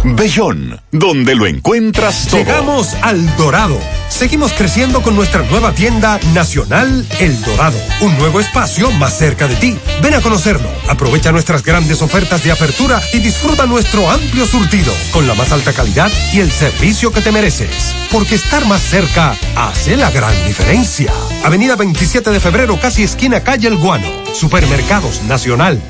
Bellón, 0.05 0.80
donde 0.93 1.35
lo 1.35 1.47
encuentras 1.47 2.26
todo. 2.28 2.39
Llegamos 2.39 2.94
al 3.02 3.36
Dorado. 3.36 3.78
Seguimos 4.09 4.52
creciendo 4.52 5.02
con 5.02 5.14
nuestra 5.14 5.43
nueva 5.43 5.72
tienda 5.72 6.18
nacional 6.32 7.06
El 7.20 7.40
Dorado. 7.43 7.78
Un 8.01 8.16
nuevo 8.18 8.40
espacio 8.40 8.90
más 8.93 9.18
cerca 9.18 9.47
de 9.47 9.56
ti. 9.56 9.76
Ven 10.02 10.14
a 10.14 10.20
conocerlo. 10.20 10.68
Aprovecha 10.89 11.30
nuestras 11.30 11.62
grandes 11.62 12.01
ofertas 12.01 12.43
de 12.43 12.52
apertura 12.52 13.01
y 13.12 13.18
disfruta 13.18 13.66
nuestro 13.66 14.10
amplio 14.10 14.47
surtido 14.47 14.93
con 15.12 15.26
la 15.26 15.35
más 15.35 15.52
alta 15.52 15.72
calidad 15.72 16.10
y 16.32 16.40
el 16.40 16.51
servicio 16.51 17.12
que 17.12 17.20
te 17.20 17.30
mereces. 17.32 17.48
Porque 18.12 18.35
estar 18.35 18.66
más 18.66 18.83
cerca 18.83 19.35
hace 19.57 19.97
la 19.97 20.11
gran 20.11 20.35
diferencia. 20.47 21.11
Avenida 21.45 21.77
27 21.77 22.31
de 22.31 22.41
febrero, 22.41 22.79
casi 22.79 23.03
esquina 23.03 23.43
calle 23.43 23.69
El 23.69 23.79
Guano. 23.79 24.07
Supermercados 24.35 25.23
Nacional. 25.23 25.81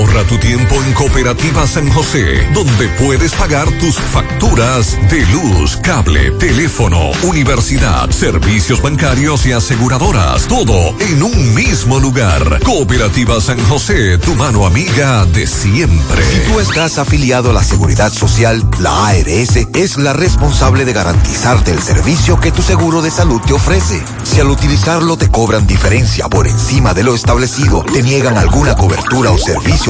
Ahorra 0.00 0.24
tu 0.24 0.38
tiempo 0.38 0.76
en 0.82 0.94
Cooperativa 0.94 1.66
San 1.66 1.90
José, 1.90 2.48
donde 2.54 2.88
puedes 2.98 3.34
pagar 3.34 3.70
tus 3.78 3.96
facturas 3.96 4.96
de 5.10 5.26
luz, 5.26 5.76
cable, 5.76 6.30
teléfono, 6.38 7.10
universidad, 7.22 8.08
servicios 8.10 8.80
bancarios 8.80 9.44
y 9.44 9.52
aseguradoras. 9.52 10.46
Todo 10.46 10.94
en 11.00 11.22
un 11.22 11.54
mismo 11.54 11.98
lugar. 11.98 12.60
Cooperativa 12.64 13.42
San 13.42 13.62
José, 13.66 14.16
tu 14.16 14.34
mano 14.36 14.64
amiga 14.64 15.26
de 15.26 15.46
siempre. 15.46 16.24
Si 16.24 16.50
tú 16.50 16.60
estás 16.60 16.96
afiliado 16.96 17.50
a 17.50 17.52
la 17.52 17.62
Seguridad 17.62 18.10
Social, 18.10 18.66
la 18.78 19.08
ARS 19.08 19.56
es 19.74 19.98
la 19.98 20.14
responsable 20.14 20.86
de 20.86 20.94
garantizarte 20.94 21.72
el 21.72 21.82
servicio 21.82 22.40
que 22.40 22.52
tu 22.52 22.62
seguro 22.62 23.02
de 23.02 23.10
salud 23.10 23.42
te 23.42 23.52
ofrece. 23.52 24.02
Si 24.22 24.40
al 24.40 24.48
utilizarlo 24.48 25.18
te 25.18 25.30
cobran 25.30 25.66
diferencia 25.66 26.26
por 26.28 26.46
encima 26.46 26.94
de 26.94 27.02
lo 27.02 27.14
establecido, 27.14 27.84
te 27.84 28.02
niegan 28.02 28.38
alguna 28.38 28.74
cobertura 28.76 29.30
o 29.30 29.36
servicio 29.36 29.89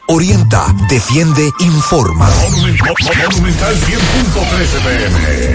Orienta, 0.13 0.65
defiende, 0.89 1.49
informa. 1.61 2.29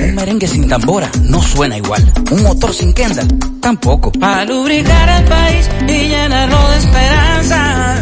Un 0.09 0.15
merengue 0.15 0.49
sin 0.49 0.67
tambora 0.67 1.11
no 1.25 1.43
suena 1.43 1.77
igual. 1.77 2.11
Un 2.31 2.43
motor 2.43 2.73
sin 2.73 2.95
Kendall 2.95 3.29
tampoco. 3.61 4.11
Para 4.13 4.47
lubricar 4.47 5.11
el 5.11 5.25
país 5.27 5.69
y 5.87 6.09
llenarlo 6.09 6.69
de 6.71 6.79
esperanza. 6.79 7.97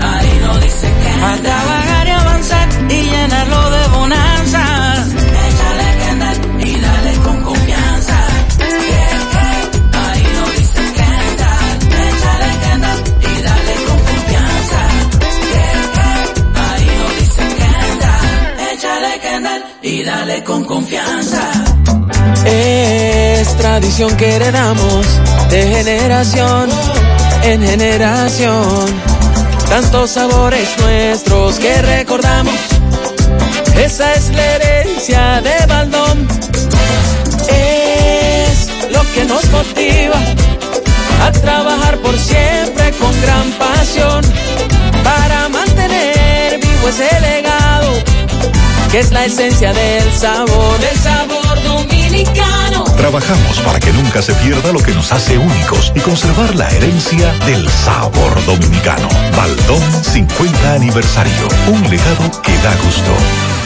Ahí 0.00 0.40
no 0.40 0.58
dice 0.60 0.86
que. 0.86 1.20
Para 1.20 1.36
trabajar 1.42 2.06
y 2.06 2.10
avanzar 2.10 2.68
y 2.88 3.02
llenarlo 3.02 3.70
de 3.70 3.88
bonanza. 3.88 4.65
Dale 20.06 20.44
con 20.44 20.64
confianza. 20.64 21.42
Es 22.44 23.56
tradición 23.56 24.16
que 24.16 24.36
heredamos 24.36 25.04
de 25.50 25.62
generación 25.74 26.70
en 27.42 27.60
generación. 27.60 28.86
Tantos 29.68 30.10
sabores 30.10 30.68
nuestros 30.78 31.58
que 31.58 31.82
recordamos. 31.82 32.54
Esa 33.76 34.14
es 34.14 34.30
la 34.30 34.44
herencia 34.54 35.42
de 35.42 35.66
Baldón. 35.66 36.28
Es 37.48 38.68
lo 38.92 39.02
que 39.12 39.24
nos 39.24 39.44
motiva 39.50 40.20
a 41.24 41.32
trabajar 41.32 41.98
por 41.98 42.16
siempre 42.16 42.92
con 42.92 43.12
gran 43.22 43.50
pasión 43.58 44.24
para 45.02 45.48
mantener 45.48 46.60
vivo 46.60 46.88
ese 46.88 47.20
legado 47.20 47.45
que 48.96 49.00
es 49.00 49.12
la 49.12 49.26
esencia 49.26 49.74
del 49.74 50.10
sabor, 50.10 50.78
del 50.78 50.96
sabor 50.96 51.62
dominicano. 51.62 52.84
Trabajamos 52.96 53.60
para 53.60 53.78
que 53.78 53.92
nunca 53.92 54.22
se 54.22 54.32
pierda 54.36 54.72
lo 54.72 54.78
que 54.78 54.92
nos 54.92 55.12
hace 55.12 55.36
únicos 55.36 55.92
y 55.94 56.00
conservar 56.00 56.54
la 56.54 56.66
herencia 56.70 57.30
del 57.44 57.68
sabor 57.68 58.42
dominicano. 58.46 59.06
Baldón 59.36 59.82
50 60.02 60.72
aniversario. 60.72 61.48
Un 61.66 61.82
legado 61.90 62.42
que 62.42 62.56
da 62.56 62.74
gusto. 62.84 63.65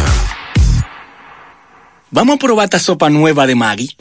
Vamos 2.09 2.35
a 2.35 2.39
probar 2.39 2.63
esta 2.65 2.79
sopa 2.79 3.09
nueva 3.09 3.45
de 3.45 3.55
Maggi. 3.55 3.97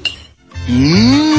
Mmm. 0.69 1.37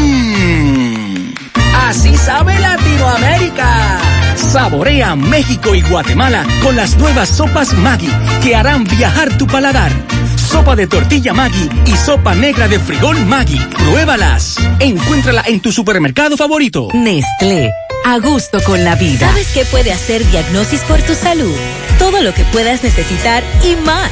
Así 1.87 2.17
sabe 2.17 2.59
Latinoamérica. 2.59 4.06
Saborea 4.37 5.15
México 5.15 5.73
y 5.73 5.81
Guatemala 5.81 6.45
con 6.61 6.75
las 6.75 6.95
nuevas 6.97 7.27
sopas 7.29 7.73
Maggi 7.73 8.09
que 8.43 8.55
harán 8.55 8.83
viajar 8.83 9.35
tu 9.37 9.47
paladar. 9.47 9.91
Sopa 10.35 10.75
de 10.75 10.87
tortilla 10.87 11.33
Maggi 11.33 11.69
y 11.85 11.91
sopa 11.97 12.35
negra 12.35 12.67
de 12.67 12.79
frijol 12.79 13.17
Maggi. 13.25 13.59
Pruébalas. 13.77 14.55
Encuéntrala 14.79 15.43
en 15.47 15.59
tu 15.59 15.71
supermercado 15.71 16.37
favorito. 16.37 16.89
Nestlé. 16.93 17.71
A 18.05 18.19
gusto 18.19 18.61
con 18.63 18.83
la 18.83 18.95
vida. 18.95 19.27
¿Sabes 19.27 19.47
qué 19.53 19.65
puede 19.65 19.91
hacer 19.91 20.25
Diagnosis 20.29 20.81
por 20.81 21.01
tu 21.01 21.15
salud? 21.15 21.53
Todo 21.99 22.21
lo 22.21 22.33
que 22.33 22.43
puedas 22.45 22.83
necesitar 22.83 23.43
y 23.63 23.75
más. 23.85 24.11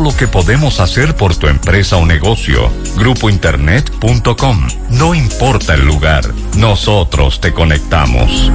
lo 0.00 0.16
que 0.16 0.26
podemos 0.26 0.80
hacer 0.80 1.14
por 1.14 1.36
tu 1.36 1.46
empresa 1.48 1.96
o 1.96 2.06
negocio. 2.06 2.70
Grupointernet.com. 2.96 4.68
No 4.90 5.14
importa 5.14 5.74
el 5.74 5.84
lugar, 5.84 6.24
nosotros 6.56 7.40
te 7.40 7.52
conectamos. 7.52 8.50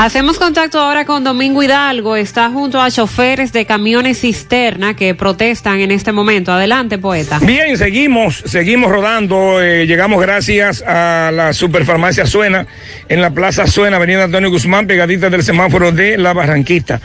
Hacemos 0.00 0.38
contacto 0.38 0.80
ahora 0.80 1.04
con 1.04 1.24
Domingo 1.24 1.62
Hidalgo. 1.62 2.16
Está 2.16 2.48
junto 2.48 2.80
a 2.80 2.90
choferes 2.90 3.52
de 3.52 3.66
camiones 3.66 4.20
cisterna 4.20 4.96
que 4.96 5.14
protestan 5.14 5.80
en 5.80 5.90
este 5.90 6.10
momento. 6.10 6.52
Adelante, 6.52 6.96
poeta. 6.96 7.38
Bien, 7.38 7.76
seguimos, 7.76 8.42
seguimos 8.46 8.90
rodando. 8.90 9.60
Eh, 9.60 9.86
llegamos 9.86 10.22
gracias 10.22 10.82
a 10.86 11.30
la 11.34 11.52
Superfarmacia 11.52 12.24
Suena 12.24 12.66
en 13.10 13.20
la 13.20 13.30
Plaza 13.32 13.66
Suena, 13.66 13.98
Avenida 13.98 14.24
Antonio 14.24 14.48
Guzmán, 14.48 14.86
pegadita 14.86 15.28
del 15.28 15.42
semáforo 15.42 15.92
de 15.92 16.16
La 16.16 16.32
Barranquita. 16.32 16.98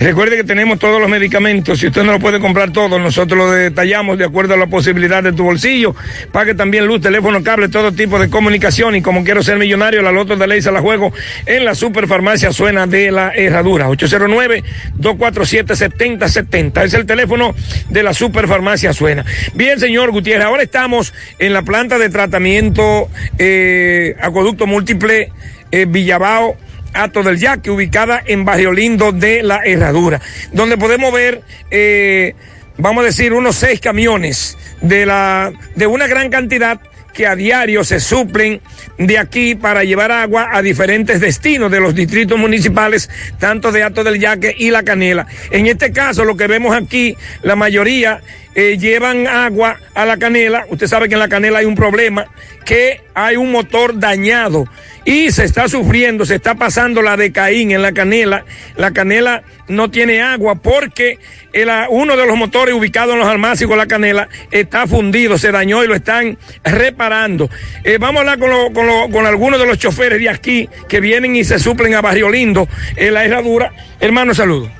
Recuerde 0.00 0.36
que 0.36 0.44
tenemos 0.44 0.78
todos 0.78 1.00
los 1.00 1.08
medicamentos. 1.08 1.78
Si 1.78 1.86
usted 1.86 2.02
no 2.02 2.12
lo 2.12 2.18
puede 2.18 2.40
comprar 2.40 2.72
todo, 2.72 2.98
nosotros 2.98 3.38
lo 3.38 3.52
detallamos 3.52 4.18
de 4.18 4.24
acuerdo 4.24 4.54
a 4.54 4.56
la 4.56 4.66
posibilidad 4.66 5.22
de 5.22 5.32
tu 5.32 5.44
bolsillo. 5.44 5.94
Pague 6.32 6.54
también 6.54 6.86
luz, 6.86 7.00
teléfono, 7.00 7.42
cable, 7.42 7.68
todo 7.68 7.92
tipo 7.92 8.18
de 8.18 8.28
comunicación. 8.28 8.96
Y 8.96 9.02
como 9.02 9.24
quiero 9.24 9.42
ser 9.42 9.58
millonario, 9.58 10.02
la 10.02 10.12
loto 10.12 10.36
de 10.36 10.46
ley 10.46 10.62
se 10.62 10.72
la 10.72 10.80
juego 10.80 11.12
en 11.46 11.64
la 11.64 11.74
Superfarmacia 11.74 12.52
Suena 12.52 12.86
de 12.86 13.10
la 13.10 13.32
Herradura. 13.34 13.88
809-247-7070. 13.88 16.84
Es 16.84 16.94
el 16.94 17.06
teléfono 17.06 17.54
de 17.88 18.02
la 18.02 18.14
Superfarmacia 18.14 18.92
Suena. 18.92 19.24
Bien, 19.54 19.78
señor 19.78 20.10
Gutiérrez, 20.10 20.46
ahora 20.46 20.62
estamos 20.62 21.14
en 21.38 21.52
la 21.52 21.62
planta 21.62 21.98
de 21.98 22.10
tratamiento 22.10 23.08
eh, 23.38 24.16
acueducto 24.20 24.66
múltiple 24.66 25.30
eh, 25.70 25.86
Villabao. 25.88 26.56
Ato 26.94 27.22
del 27.22 27.38
Yaque, 27.38 27.70
ubicada 27.70 28.22
en 28.24 28.44
Barrio 28.44 28.72
Lindo 28.72 29.12
de 29.12 29.42
la 29.42 29.60
Herradura, 29.64 30.20
donde 30.52 30.78
podemos 30.78 31.12
ver, 31.12 31.42
eh, 31.70 32.34
vamos 32.78 33.02
a 33.02 33.06
decir, 33.06 33.32
unos 33.32 33.56
seis 33.56 33.80
camiones 33.80 34.56
de, 34.80 35.06
la, 35.06 35.52
de 35.74 35.86
una 35.86 36.06
gran 36.06 36.30
cantidad 36.30 36.80
que 37.14 37.26
a 37.26 37.36
diario 37.36 37.84
se 37.84 38.00
suplen 38.00 38.60
de 38.98 39.18
aquí 39.18 39.54
para 39.54 39.84
llevar 39.84 40.10
agua 40.10 40.48
a 40.52 40.60
diferentes 40.60 41.20
destinos 41.20 41.70
de 41.70 41.80
los 41.80 41.94
distritos 41.94 42.38
municipales, 42.38 43.08
tanto 43.38 43.72
de 43.72 43.82
Ato 43.84 44.04
del 44.04 44.18
Yaque 44.18 44.54
y 44.58 44.70
La 44.70 44.82
Canela. 44.82 45.26
En 45.50 45.66
este 45.66 45.92
caso, 45.92 46.24
lo 46.24 46.36
que 46.36 46.48
vemos 46.48 46.76
aquí, 46.76 47.16
la 47.42 47.56
mayoría 47.56 48.20
eh, 48.54 48.78
llevan 48.78 49.26
agua 49.26 49.78
a 49.94 50.04
La 50.04 50.16
Canela. 50.16 50.66
Usted 50.68 50.86
sabe 50.86 51.08
que 51.08 51.14
en 51.14 51.20
La 51.20 51.28
Canela 51.28 51.58
hay 51.58 51.66
un 51.66 51.74
problema, 51.74 52.26
que 52.64 53.00
hay 53.14 53.36
un 53.36 53.50
motor 53.50 53.98
dañado 53.98 54.66
y 55.04 55.30
se 55.30 55.44
está 55.44 55.68
sufriendo, 55.68 56.24
se 56.24 56.36
está 56.36 56.54
pasando 56.54 57.02
la 57.02 57.16
de 57.16 57.30
Caín 57.30 57.70
en 57.72 57.82
la 57.82 57.92
canela. 57.92 58.44
La 58.76 58.92
canela 58.92 59.42
no 59.68 59.90
tiene 59.90 60.22
agua 60.22 60.56
porque 60.56 61.18
el, 61.52 61.68
uno 61.90 62.16
de 62.16 62.26
los 62.26 62.36
motores 62.36 62.74
ubicados 62.74 63.12
en 63.12 63.20
los 63.20 63.28
almácigos 63.28 63.74
de 63.74 63.76
la 63.76 63.86
canela 63.86 64.28
está 64.50 64.86
fundido, 64.86 65.36
se 65.36 65.52
dañó 65.52 65.84
y 65.84 65.86
lo 65.86 65.94
están 65.94 66.38
reparando. 66.64 67.50
Eh, 67.82 67.98
vamos 68.00 68.18
a 68.18 68.20
hablar 68.20 68.38
con, 68.38 68.50
lo, 68.50 68.72
con, 68.72 68.86
lo, 68.86 69.10
con, 69.10 69.26
algunos 69.26 69.60
de 69.60 69.66
los 69.66 69.78
choferes 69.78 70.18
de 70.18 70.30
aquí 70.30 70.68
que 70.88 71.00
vienen 71.00 71.36
y 71.36 71.44
se 71.44 71.58
suplen 71.58 71.94
a 71.94 72.00
Barrio 72.00 72.30
Lindo 72.30 72.66
en 72.96 73.14
la 73.14 73.24
herradura. 73.24 73.72
Hermano, 74.00 74.34
saludo. 74.34 74.70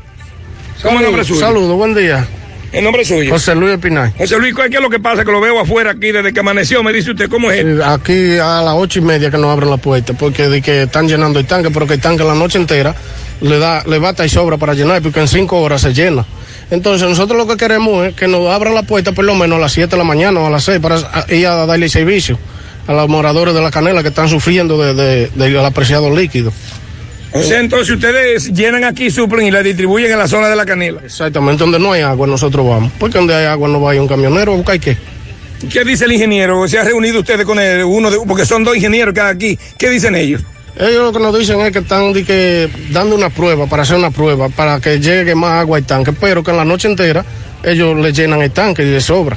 ¿Cómo 0.83 1.01
nombre 1.01 1.25
suyo? 1.25 1.41
Saludo, 1.41 1.77
buen 1.77 1.95
día. 1.95 2.27
¿El 2.75 2.83
nombre 2.83 3.05
suyo? 3.05 3.31
José 3.33 3.55
Luis 3.55 3.75
Espinal. 3.75 4.13
José 4.19 4.37
Luis, 4.39 4.53
¿qué 4.55 4.77
es 4.77 4.83
lo 4.83 4.91
que 4.91 4.99
pasa? 4.99 5.25
Que 5.25 5.31
lo 5.31 5.41
veo 5.41 5.61
afuera 5.61 5.93
aquí 5.93 6.11
desde 6.11 6.33
que 6.33 6.41
amaneció. 6.41 6.83
Me 6.83 6.93
dice 6.93 7.13
usted, 7.13 7.31
¿cómo 7.31 7.51
es? 7.53 7.65
Aquí 7.81 8.37
a 8.39 8.63
las 8.63 8.75
ocho 8.75 8.99
y 8.99 9.03
media 9.03 9.31
que 9.31 9.39
nos 9.39 9.51
abren 9.51 9.71
la 9.71 9.77
puerta, 9.77 10.13
porque 10.15 10.49
de 10.49 10.61
que 10.61 10.83
están 10.83 11.07
llenando 11.07 11.39
el 11.39 11.47
tanque, 11.47 11.71
pero 11.71 11.87
que 11.87 11.95
el 11.95 12.01
tanque 12.01 12.25
la 12.25 12.35
noche 12.35 12.59
entera 12.59 12.95
le 13.41 13.59
da, 13.61 13.85
le 13.87 13.99
bata 14.01 14.27
y 14.27 14.29
sobra 14.29 14.57
para 14.57 14.75
llenar, 14.75 15.01
porque 15.03 15.21
en 15.21 15.29
cinco 15.29 15.61
horas 15.61 15.83
se 15.83 15.95
llena. 15.95 16.25
Entonces 16.71 17.09
nosotros 17.09 17.39
lo 17.39 17.47
que 17.47 17.57
queremos 17.57 18.07
es 18.07 18.15
que 18.15 18.27
nos 18.27 18.51
abran 18.51 18.75
la 18.75 18.83
puerta 18.83 19.13
por 19.13 19.25
lo 19.25 19.35
menos 19.37 19.59
a 19.59 19.61
las 19.61 19.73
7 19.73 19.91
de 19.91 19.97
la 19.97 20.05
mañana 20.05 20.41
o 20.41 20.47
a 20.47 20.51
las 20.51 20.65
6 20.65 20.81
para 20.81 20.99
ir 21.29 21.47
a 21.47 21.67
darle 21.67 21.89
servicio 21.89 22.39
a 22.87 22.93
los 22.93 23.09
moradores 23.09 23.55
de 23.55 23.61
la 23.63 23.71
canela 23.71 24.03
que 24.03 24.09
están 24.09 24.29
sufriendo 24.29 24.79
del 24.83 24.97
de, 24.97 25.29
de, 25.29 25.51
de 25.51 25.65
apreciado 25.65 26.15
líquido. 26.15 26.53
O 27.35 27.43
sea, 27.43 27.59
entonces 27.59 27.97
ustedes 27.97 28.53
llenan 28.53 28.85
aquí, 28.85 29.11
suplen 29.11 29.47
y 29.47 29.51
la 29.51 29.61
distribuyen 29.61 30.13
en 30.13 30.19
la 30.19 30.29
zona 30.29 30.49
de 30.49 30.55
la 30.55 30.65
canela. 30.65 31.01
Exactamente, 31.05 31.65
donde 31.65 31.81
no 31.81 31.91
hay 31.91 32.03
agua 32.03 32.29
nosotros 32.29 32.65
vamos. 32.65 32.93
Porque 32.97 33.19
donde 33.19 33.35
hay 33.35 33.47
agua 33.47 33.69
no 33.69 33.81
va 33.81 33.91
a 33.91 33.95
ir 33.97 34.01
un 34.01 34.07
camionero 34.07 34.53
a 34.53 34.57
buscar 34.57 34.79
qué. 34.79 34.97
¿Qué 35.69 35.83
dice 35.85 36.05
el 36.05 36.13
ingeniero? 36.13 36.69
¿Se 36.69 36.79
ha 36.79 36.85
reunido 36.85 37.21
ustedes 37.21 37.45
con 37.45 37.59
él? 37.59 37.83
Uno 37.83 38.09
de, 38.09 38.19
porque 38.25 38.47
son 38.47 38.63
dos 38.63 38.77
ingenieros 38.77 39.13
que 39.13 39.21
hay 39.21 39.35
aquí. 39.35 39.59
¿Qué 39.77 39.91
dicen 39.91 40.15
ellos? 40.15 40.43
Ellos 40.77 41.03
lo 41.03 41.13
que 41.13 41.19
nos 41.19 41.37
dicen 41.37 41.59
es 41.61 41.73
que 41.73 41.81
están 41.81 42.13
de 42.13 42.25
que, 42.25 42.69
dando 42.91 43.17
una 43.17 43.31
prueba, 43.31 43.67
para 43.67 43.83
hacer 43.83 43.97
una 43.97 44.13
prueba, 44.13 44.49
para 44.49 44.81
que 44.81 45.01
llegue 45.01 45.35
más 45.35 45.61
agua 45.61 45.79
al 45.79 45.85
tanque, 45.85 46.13
pero 46.13 46.45
que 46.45 46.53
en 46.53 46.57
la 46.57 46.65
noche 46.65 46.87
entera 46.87 47.25
ellos 47.65 47.97
le 47.97 48.13
llenan 48.13 48.43
el 48.43 48.53
tanque 48.53 48.83
y 48.85 48.91
le 48.91 49.01
sobra. 49.01 49.37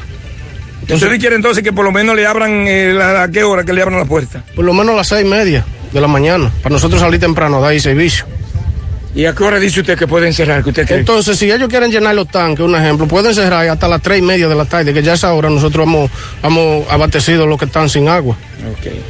Entonces, 0.82 1.03
¿Ustedes 1.03 1.19
quieren 1.19 1.38
entonces 1.38 1.64
que 1.64 1.74
por 1.74 1.84
lo 1.84 1.91
menos 1.91 2.15
le 2.15 2.28
abran, 2.28 2.68
eh, 2.68 2.94
la, 2.94 3.24
a 3.24 3.32
qué 3.32 3.44
hora 3.44 3.64
que 3.64 3.74
le 3.74 3.82
abran 3.82 3.99
la 3.99 4.06
puerta? 4.06 4.44
Por 4.56 4.65
lo 4.65 4.74
menos 4.74 4.94
a 4.94 4.98
las 4.98 5.07
seis 5.07 5.26
y 5.26 5.30
media 5.30 5.65
de 5.91 6.01
la 6.01 6.07
mañana, 6.07 6.51
para 6.61 6.73
nosotros 6.73 7.01
salir 7.01 7.19
temprano, 7.19 7.61
dar 7.61 7.72
ahí 7.72 7.80
servicio. 7.80 8.26
¿Y 9.15 9.26
a 9.26 9.34
qué 9.34 9.43
hora 9.43 9.59
dice 9.59 9.80
usted 9.80 9.97
que 9.97 10.05
pueden 10.05 10.31
cerrar? 10.31 10.64
Que 10.64 10.69
usted 10.69 10.85
cree? 10.85 10.99
Entonces, 10.99 11.39
si 11.39 11.51
ellos 11.51 11.69
quieren 11.69 11.89
llenar 11.89 12.14
los 12.14 12.27
tanques, 12.27 12.64
un 12.64 12.76
ejemplo, 12.76 13.07
pueden 13.07 13.34
cerrar 13.34 13.68
hasta 13.68 13.88
las 13.88 14.01
tres 14.01 14.19
y 14.19 14.22
media 14.22 14.47
de 14.47 14.53
la 14.53 14.65
tarde, 14.65 14.93
que 14.93 15.01
ya 15.01 15.14
a 15.14 15.15
esa 15.15 15.34
hora 15.34 15.49
nosotros 15.49 15.88
hemos, 15.88 16.11
hemos 16.43 16.88
abastecido 16.91 17.47
los 17.47 17.57
que 17.57 17.65
están 17.65 17.89
sin 17.89 18.07
agua. 18.09 18.38
Okay. 18.77 19.01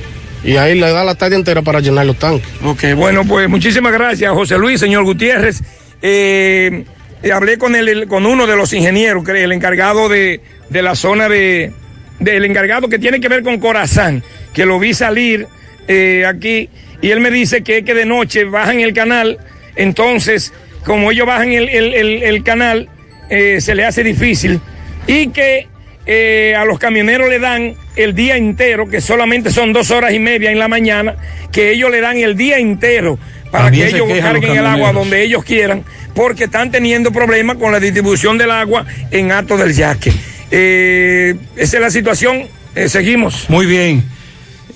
Y 0.43 0.55
ahí 0.55 0.79
le 0.79 0.91
da 0.91 1.03
la 1.03 1.15
tarde 1.15 1.35
entera 1.35 1.61
para 1.61 1.81
llenar 1.81 2.05
los 2.05 2.17
tanques. 2.17 2.47
Ok, 2.63 2.93
bueno, 2.95 3.25
pues 3.25 3.49
muchísimas 3.49 3.91
gracias, 3.91 4.31
José 4.31 4.57
Luis, 4.57 4.79
señor 4.79 5.03
Gutiérrez. 5.03 5.61
Eh, 6.01 6.85
hablé 7.33 7.57
con, 7.57 7.75
el, 7.75 8.07
con 8.07 8.25
uno 8.25 8.47
de 8.47 8.55
los 8.55 8.71
ingenieros, 8.71 9.27
el 9.27 9.51
encargado 9.51 10.07
de, 10.07 10.39
de 10.69 10.81
la 10.81 10.95
zona 10.95 11.27
de, 11.27 11.73
del 12.19 12.45
encargado 12.45 12.87
que 12.87 12.99
tiene 12.99 13.19
que 13.19 13.27
ver 13.27 13.43
con 13.43 13.59
Corazán, 13.59 14.23
que 14.53 14.65
lo 14.65 14.79
vi 14.79 14.93
salir 14.93 15.47
eh, 15.87 16.25
aquí 16.27 16.69
y 17.01 17.11
él 17.11 17.19
me 17.19 17.31
dice 17.31 17.63
que, 17.63 17.83
que 17.83 17.93
de 17.93 18.05
noche 18.05 18.43
bajan 18.45 18.79
el 18.79 18.93
canal, 18.93 19.37
entonces 19.75 20.53
como 20.83 21.11
ellos 21.11 21.27
bajan 21.27 21.51
el, 21.51 21.69
el, 21.69 21.93
el, 21.93 22.23
el 22.23 22.43
canal, 22.43 22.89
eh, 23.29 23.59
se 23.59 23.75
le 23.75 23.85
hace 23.85 24.03
difícil 24.03 24.59
y 25.05 25.27
que 25.27 25.67
eh, 26.05 26.55
a 26.57 26.63
los 26.63 26.79
camioneros 26.79 27.29
le 27.29 27.39
dan 27.39 27.75
el 27.97 28.15
día 28.15 28.37
entero, 28.37 28.87
que 28.87 29.01
solamente 29.01 29.51
son 29.51 29.73
dos 29.73 29.91
horas 29.91 30.13
y 30.13 30.19
media 30.19 30.51
en 30.51 30.59
la 30.59 30.69
mañana, 30.69 31.15
que 31.51 31.71
ellos 31.71 31.91
le 31.91 31.99
dan 31.99 32.17
el 32.17 32.37
día 32.37 32.57
entero 32.57 33.19
para 33.51 33.69
que 33.69 33.87
ellos 33.87 34.07
carguen 34.21 34.57
el 34.57 34.65
agua 34.65 34.93
donde 34.93 35.21
ellos 35.23 35.43
quieran, 35.43 35.83
porque 36.13 36.45
están 36.45 36.71
teniendo 36.71 37.11
problemas 37.11 37.57
con 37.57 37.71
la 37.71 37.79
distribución 37.79 38.37
del 38.37 38.51
agua 38.51 38.85
en 39.11 39.31
Ato 39.31 39.57
del 39.57 39.73
Yaque. 39.73 40.13
Eh, 40.49 41.35
esa 41.57 41.77
es 41.77 41.81
la 41.81 41.89
situación, 41.89 42.47
eh, 42.75 42.87
seguimos. 42.87 43.49
Muy 43.49 43.65
bien. 43.65 44.03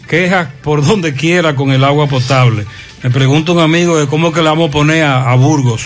Quejas 0.08 0.50
por 0.64 0.86
donde 0.86 1.14
quiera 1.14 1.56
con 1.56 1.72
el 1.72 1.84
agua 1.84 2.08
potable. 2.08 2.66
Me 3.04 3.10
pregunta 3.10 3.52
un 3.52 3.60
amigo 3.60 3.98
de 3.98 4.08
cómo 4.08 4.32
que 4.32 4.42
le 4.42 4.50
vamos 4.50 4.70
a 4.70 4.72
poner 4.72 5.04
a, 5.04 5.32
a 5.32 5.36
Burgos. 5.36 5.84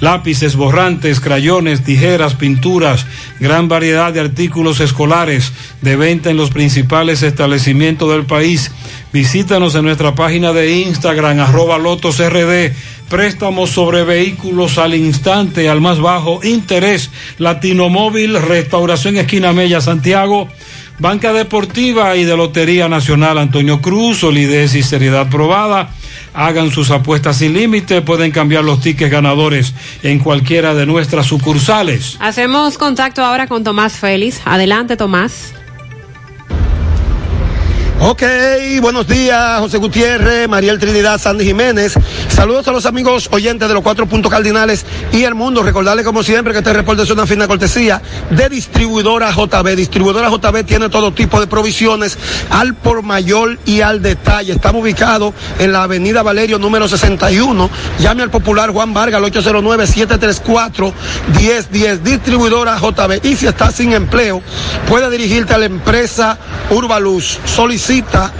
Lápices, 0.00 0.56
borrantes, 0.56 1.20
crayones, 1.20 1.84
tijeras, 1.84 2.34
pinturas, 2.34 3.04
gran 3.38 3.68
variedad 3.68 4.12
de 4.12 4.20
artículos 4.20 4.80
escolares 4.80 5.52
de 5.82 5.96
venta 5.96 6.30
en 6.30 6.38
los 6.38 6.50
principales 6.50 7.22
establecimientos 7.22 8.10
del 8.10 8.24
país. 8.24 8.72
Visítanos 9.12 9.74
en 9.74 9.84
nuestra 9.84 10.14
página 10.14 10.52
de 10.52 10.72
Instagram, 10.72 11.40
arroba 11.40 11.76
lotosrd. 11.78 12.72
Préstamos 13.10 13.70
sobre 13.70 14.04
vehículos 14.04 14.78
al 14.78 14.94
instante, 14.94 15.68
al 15.68 15.80
más 15.80 16.00
bajo 16.00 16.38
interés. 16.44 17.10
Latinomóvil, 17.38 18.40
Restauración 18.40 19.16
Esquina 19.16 19.52
Mella, 19.52 19.80
Santiago. 19.80 20.48
Banca 21.00 21.32
Deportiva 21.32 22.14
y 22.16 22.24
de 22.24 22.36
Lotería 22.36 22.88
Nacional 22.88 23.38
Antonio 23.38 23.80
Cruz, 23.80 24.18
solidez 24.18 24.74
y 24.76 24.82
seriedad 24.82 25.28
probada. 25.28 25.90
Hagan 26.34 26.70
sus 26.70 26.90
apuestas 26.90 27.38
sin 27.38 27.54
límite, 27.54 28.02
pueden 28.02 28.30
cambiar 28.30 28.62
los 28.62 28.80
tickets 28.80 29.10
ganadores 29.10 29.74
en 30.04 30.20
cualquiera 30.20 30.74
de 30.74 30.86
nuestras 30.86 31.26
sucursales. 31.26 32.16
Hacemos 32.20 32.78
contacto 32.78 33.24
ahora 33.24 33.48
con 33.48 33.64
Tomás 33.64 33.94
Félix. 33.94 34.40
Adelante, 34.44 34.96
Tomás. 34.96 35.54
Ok, 38.02 38.22
buenos 38.80 39.06
días, 39.06 39.60
José 39.60 39.76
Gutiérrez, 39.76 40.48
Mariel 40.48 40.78
Trinidad, 40.78 41.20
Sandy 41.20 41.44
Jiménez. 41.44 41.92
Saludos 42.28 42.66
a 42.66 42.72
los 42.72 42.86
amigos 42.86 43.28
oyentes 43.30 43.68
de 43.68 43.74
los 43.74 43.82
cuatro 43.82 44.06
puntos 44.06 44.32
cardinales 44.32 44.86
y 45.12 45.24
el 45.24 45.34
mundo. 45.34 45.62
Recordarles 45.62 46.06
como 46.06 46.22
siempre 46.22 46.54
que 46.54 46.60
este 46.60 46.72
reporte 46.72 47.02
es 47.02 47.10
una 47.10 47.26
fina 47.26 47.46
cortesía 47.46 48.00
de 48.30 48.48
distribuidora 48.48 49.30
JB. 49.30 49.76
Distribuidora 49.76 50.30
JB 50.30 50.64
tiene 50.64 50.88
todo 50.88 51.12
tipo 51.12 51.38
de 51.40 51.46
provisiones 51.46 52.16
al 52.48 52.74
por 52.74 53.02
mayor 53.02 53.58
y 53.66 53.82
al 53.82 54.00
detalle. 54.00 54.54
Estamos 54.54 54.80
ubicados 54.80 55.34
en 55.58 55.72
la 55.72 55.82
avenida 55.82 56.22
Valerio 56.22 56.58
número 56.58 56.88
61. 56.88 57.68
Llame 57.98 58.22
al 58.22 58.30
popular 58.30 58.70
Juan 58.70 58.94
Vargas 58.94 59.22
al 59.22 59.30
809-734-1010. 59.30 61.98
Distribuidora 61.98 62.78
JB. 62.78 63.26
Y 63.26 63.36
si 63.36 63.46
estás 63.46 63.74
sin 63.74 63.92
empleo, 63.92 64.40
puede 64.88 65.10
dirigirte 65.10 65.52
a 65.52 65.58
la 65.58 65.66
empresa 65.66 66.38
Urbaluz. 66.70 67.38
Solicita 67.44 67.89
cita 67.90 68.30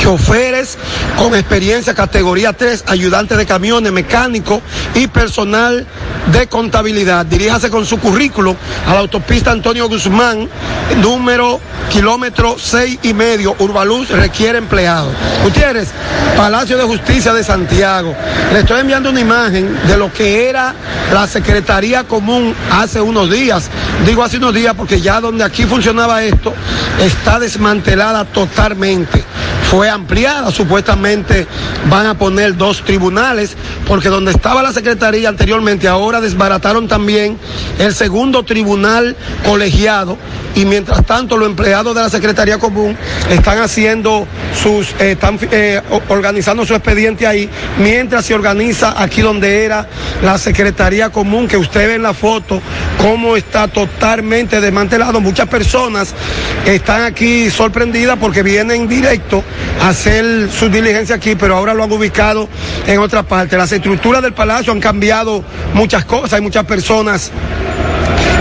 choferes 0.00 0.78
con 1.16 1.34
experiencia 1.34 1.94
categoría 1.94 2.52
3, 2.52 2.84
ayudantes 2.86 3.36
de 3.36 3.46
camiones, 3.46 3.92
mecánicos 3.92 4.60
y 4.94 5.06
personal 5.06 5.86
de 6.32 6.46
contabilidad. 6.46 7.26
Diríjase 7.26 7.70
con 7.70 7.84
su 7.84 7.98
currículo 7.98 8.56
a 8.86 8.94
la 8.94 9.00
autopista 9.00 9.50
Antonio 9.50 9.88
Guzmán, 9.88 10.48
número 11.02 11.60
kilómetro 11.90 12.56
seis 12.58 12.98
y 13.02 13.12
medio. 13.12 13.54
Urbaluz 13.58 14.08
requiere 14.10 14.58
empleados. 14.58 15.12
Gutiérrez, 15.42 15.88
Palacio 16.36 16.78
de 16.78 16.84
Justicia 16.84 17.32
de 17.34 17.44
Santiago. 17.44 18.14
Le 18.52 18.60
estoy 18.60 18.80
enviando 18.80 19.10
una 19.10 19.20
imagen 19.20 19.78
de 19.86 19.96
lo 19.98 20.12
que 20.12 20.48
era 20.48 20.74
la 21.12 21.26
Secretaría 21.26 22.04
Común 22.04 22.54
hace 22.70 23.00
unos 23.00 23.30
días. 23.30 23.68
Digo 24.06 24.22
hace 24.22 24.38
unos 24.38 24.54
días 24.54 24.74
porque 24.74 25.00
ya 25.00 25.20
donde 25.20 25.44
aquí 25.44 25.64
funcionaba 25.64 26.22
esto 26.22 26.54
está 27.00 27.38
desmantelada 27.38 28.24
totalmente 28.24 29.24
fue 29.70 29.88
ampliada, 29.94 30.50
supuestamente 30.50 31.46
van 31.88 32.06
a 32.06 32.14
poner 32.14 32.56
dos 32.56 32.82
tribunales, 32.84 33.56
porque 33.86 34.08
donde 34.08 34.32
estaba 34.32 34.62
la 34.62 34.72
Secretaría 34.72 35.28
anteriormente, 35.28 35.88
ahora 35.88 36.20
desbarataron 36.20 36.88
también 36.88 37.38
el 37.78 37.94
segundo 37.94 38.42
tribunal 38.44 39.16
colegiado 39.44 40.18
y 40.54 40.64
mientras 40.64 41.04
tanto 41.06 41.36
los 41.36 41.48
empleados 41.48 41.94
de 41.94 42.02
la 42.02 42.10
Secretaría 42.10 42.58
Común 42.58 42.96
están 43.28 43.60
haciendo 43.60 44.26
sus, 44.60 44.88
eh, 44.98 45.12
están 45.12 45.38
eh, 45.50 45.80
organizando 46.08 46.66
su 46.66 46.74
expediente 46.74 47.26
ahí, 47.26 47.48
mientras 47.78 48.24
se 48.24 48.34
organiza 48.34 49.00
aquí 49.00 49.22
donde 49.22 49.64
era 49.64 49.88
la 50.22 50.38
Secretaría 50.38 51.10
Común, 51.10 51.48
que 51.48 51.56
usted 51.56 51.86
ve 51.86 51.94
en 51.94 52.02
la 52.02 52.14
foto 52.14 52.60
cómo 52.98 53.36
está 53.36 53.68
totalmente 53.68 54.60
desmantelado. 54.60 55.20
Muchas 55.20 55.48
personas 55.48 56.14
están 56.66 57.02
aquí 57.02 57.50
sorprendidas 57.50 58.18
porque 58.18 58.42
vienen 58.42 58.88
directo 58.88 59.42
hacer 59.80 60.48
su 60.50 60.68
diligencia 60.68 61.16
aquí, 61.16 61.34
pero 61.34 61.56
ahora 61.56 61.74
lo 61.74 61.84
han 61.84 61.92
ubicado 61.92 62.48
en 62.86 62.98
otra 62.98 63.22
parte. 63.22 63.56
Las 63.56 63.72
estructuras 63.72 64.22
del 64.22 64.32
palacio 64.32 64.72
han 64.72 64.80
cambiado 64.80 65.44
muchas 65.74 66.04
cosas, 66.04 66.34
hay 66.34 66.40
muchas 66.40 66.64
personas 66.64 67.30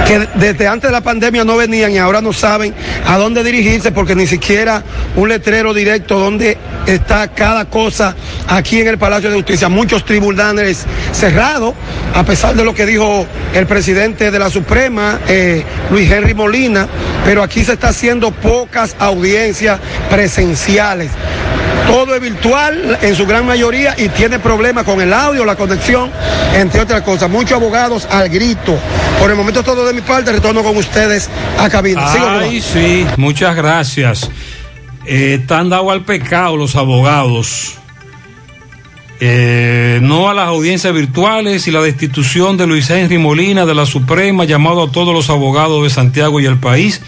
que 0.09 0.27
desde 0.39 0.67
antes 0.67 0.89
de 0.89 0.91
la 0.91 1.01
pandemia 1.01 1.43
no 1.43 1.55
venían 1.55 1.91
y 1.91 1.99
ahora 1.99 2.19
no 2.19 2.33
saben 2.33 2.73
a 3.05 3.19
dónde 3.19 3.43
dirigirse 3.43 3.91
porque 3.91 4.15
ni 4.15 4.25
siquiera 4.25 4.81
un 5.15 5.29
letrero 5.29 5.71
directo 5.71 6.17
donde 6.17 6.57
está 6.87 7.27
cada 7.27 7.65
cosa 7.65 8.15
aquí 8.47 8.81
en 8.81 8.87
el 8.87 8.97
Palacio 8.97 9.29
de 9.29 9.35
Justicia. 9.35 9.69
Muchos 9.69 10.03
tribunales 10.03 10.87
cerrados, 11.11 11.75
a 12.15 12.23
pesar 12.23 12.55
de 12.55 12.65
lo 12.65 12.73
que 12.73 12.87
dijo 12.87 13.27
el 13.53 13.67
presidente 13.67 14.31
de 14.31 14.39
la 14.39 14.49
Suprema, 14.49 15.19
eh, 15.27 15.63
Luis 15.91 16.11
Henry 16.11 16.33
Molina, 16.33 16.87
pero 17.23 17.43
aquí 17.43 17.63
se 17.63 17.73
está 17.73 17.89
haciendo 17.89 18.31
pocas 18.31 18.95
audiencias 18.97 19.79
presenciales. 20.09 21.11
Todo 21.89 22.15
es 22.15 22.21
virtual 22.21 22.97
en 23.01 23.15
su 23.15 23.25
gran 23.25 23.45
mayoría 23.45 23.95
y 23.97 24.09
tiene 24.09 24.39
problemas 24.39 24.83
con 24.83 25.01
el 25.01 25.11
audio, 25.11 25.43
la 25.43 25.55
conexión, 25.55 26.11
entre 26.53 26.81
otras 26.81 27.01
cosas. 27.01 27.29
Muchos 27.29 27.53
abogados 27.53 28.07
al 28.09 28.29
grito. 28.29 28.77
Por 29.19 29.29
el 29.31 29.35
momento 29.35 29.63
todo 29.63 29.85
de 29.85 29.93
mi 29.93 30.01
parte, 30.01 30.31
retorno 30.31 30.63
con 30.63 30.77
ustedes 30.77 31.29
a 31.57 31.69
cabina. 31.69 32.39
Ay, 32.39 32.61
sí, 32.61 33.05
muchas 33.17 33.55
gracias. 33.55 34.29
Eh, 35.05 35.39
están 35.41 35.69
dados 35.69 35.91
al 35.91 36.05
pecado 36.05 36.55
los 36.55 36.75
abogados. 36.75 37.75
Eh, 39.21 39.99
no 40.01 40.29
a 40.29 40.33
las 40.33 40.47
audiencias 40.47 40.93
virtuales 40.93 41.67
y 41.67 41.71
la 41.71 41.81
destitución 41.81 42.55
de 42.55 42.67
Luis 42.67 42.89
Henry 42.89 43.17
Molina 43.17 43.65
de 43.65 43.75
la 43.75 43.85
Suprema, 43.85 44.45
llamado 44.45 44.83
a 44.83 44.91
todos 44.91 45.13
los 45.13 45.29
abogados 45.29 45.83
de 45.83 45.89
Santiago 45.89 46.39
y 46.39 46.45
el 46.45 46.57
país, 46.57 47.01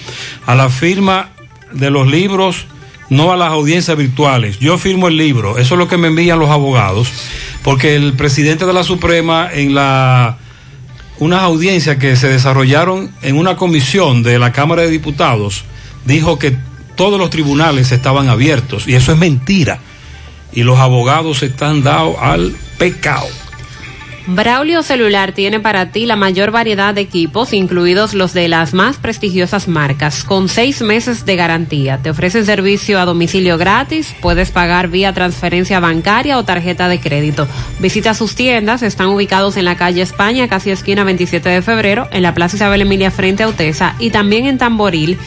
a 0.45 0.55
la 0.55 0.69
firma 0.69 1.29
de 1.71 1.89
los 1.89 2.07
libros, 2.07 2.65
no 3.11 3.33
a 3.33 3.35
las 3.35 3.51
audiencias 3.51 3.97
virtuales. 3.97 4.57
Yo 4.59 4.77
firmo 4.77 5.09
el 5.09 5.17
libro, 5.17 5.57
eso 5.57 5.75
es 5.75 5.77
lo 5.77 5.89
que 5.89 5.97
me 5.97 6.07
envían 6.07 6.39
los 6.39 6.49
abogados, 6.49 7.11
porque 7.61 7.95
el 7.95 8.13
presidente 8.13 8.65
de 8.65 8.71
la 8.71 8.85
Suprema 8.85 9.49
en 9.53 9.75
la 9.75 10.37
unas 11.19 11.41
audiencias 11.41 11.97
que 11.97 12.15
se 12.15 12.29
desarrollaron 12.29 13.11
en 13.21 13.37
una 13.37 13.57
comisión 13.57 14.23
de 14.23 14.39
la 14.39 14.53
Cámara 14.53 14.83
de 14.83 14.89
Diputados, 14.89 15.65
dijo 16.05 16.39
que 16.39 16.55
todos 16.95 17.19
los 17.19 17.29
tribunales 17.29 17.91
estaban 17.91 18.29
abiertos 18.29 18.87
y 18.87 18.95
eso 18.95 19.11
es 19.11 19.17
mentira. 19.17 19.79
Y 20.53 20.63
los 20.63 20.79
abogados 20.79 21.43
están 21.43 21.83
dados 21.83 22.15
al 22.19 22.55
pecado. 22.77 23.27
Braulio 24.33 24.81
Celular 24.81 25.33
tiene 25.33 25.59
para 25.59 25.91
ti 25.91 26.05
la 26.05 26.15
mayor 26.15 26.51
variedad 26.51 26.93
de 26.93 27.01
equipos, 27.01 27.51
incluidos 27.51 28.13
los 28.13 28.33
de 28.33 28.47
las 28.47 28.73
más 28.73 28.95
prestigiosas 28.95 29.67
marcas, 29.67 30.23
con 30.23 30.47
seis 30.47 30.81
meses 30.81 31.25
de 31.25 31.35
garantía. 31.35 31.97
Te 31.97 32.11
ofrecen 32.11 32.45
servicio 32.45 32.97
a 32.97 33.05
domicilio 33.05 33.57
gratis, 33.57 34.15
puedes 34.21 34.49
pagar 34.51 34.87
vía 34.87 35.11
transferencia 35.11 35.81
bancaria 35.81 36.37
o 36.37 36.45
tarjeta 36.45 36.87
de 36.87 37.01
crédito. 37.01 37.45
Visita 37.79 38.13
sus 38.13 38.35
tiendas, 38.35 38.83
están 38.83 39.07
ubicados 39.07 39.57
en 39.57 39.65
la 39.65 39.75
calle 39.75 40.01
España, 40.01 40.47
casi 40.47 40.71
esquina 40.71 41.03
27 41.03 41.49
de 41.49 41.61
febrero, 41.61 42.07
en 42.13 42.23
la 42.23 42.33
Plaza 42.33 42.55
Isabel 42.55 42.83
Emilia 42.83 43.11
frente 43.11 43.43
a 43.43 43.49
Utesa 43.49 43.95
y 43.99 44.11
también 44.11 44.45
en 44.45 44.57
Tamboril 44.57 45.17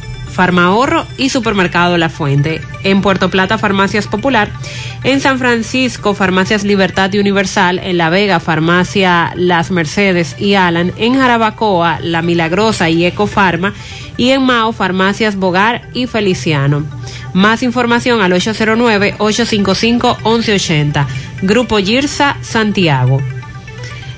Farmahorro 0.31 1.05
y 1.17 1.29
Supermercado 1.29 1.97
La 1.97 2.09
Fuente. 2.09 2.61
En 2.83 3.01
Puerto 3.01 3.29
Plata, 3.29 3.57
Farmacias 3.57 4.07
Popular. 4.07 4.49
En 5.03 5.19
San 5.19 5.39
Francisco, 5.39 6.13
Farmacias 6.13 6.63
Libertad 6.63 7.11
y 7.13 7.19
Universal. 7.19 7.79
En 7.79 7.97
La 7.97 8.09
Vega, 8.09 8.39
Farmacia 8.39 9.33
Las 9.35 9.71
Mercedes 9.71 10.35
y 10.39 10.55
Alan. 10.55 10.93
En 10.97 11.15
Jarabacoa, 11.15 11.99
La 12.01 12.21
Milagrosa 12.21 12.89
y 12.89 13.05
Ecofarma. 13.05 13.73
Y 14.17 14.29
en 14.29 14.43
Mao, 14.43 14.71
Farmacias 14.71 15.35
Bogar 15.35 15.81
y 15.93 16.07
Feliciano. 16.07 16.85
Más 17.33 17.63
información 17.63 18.21
al 18.21 18.33
809-855-1180. 18.33 21.07
Grupo 21.43 21.77
Girsa, 21.77 22.35
Santiago. 22.41 23.21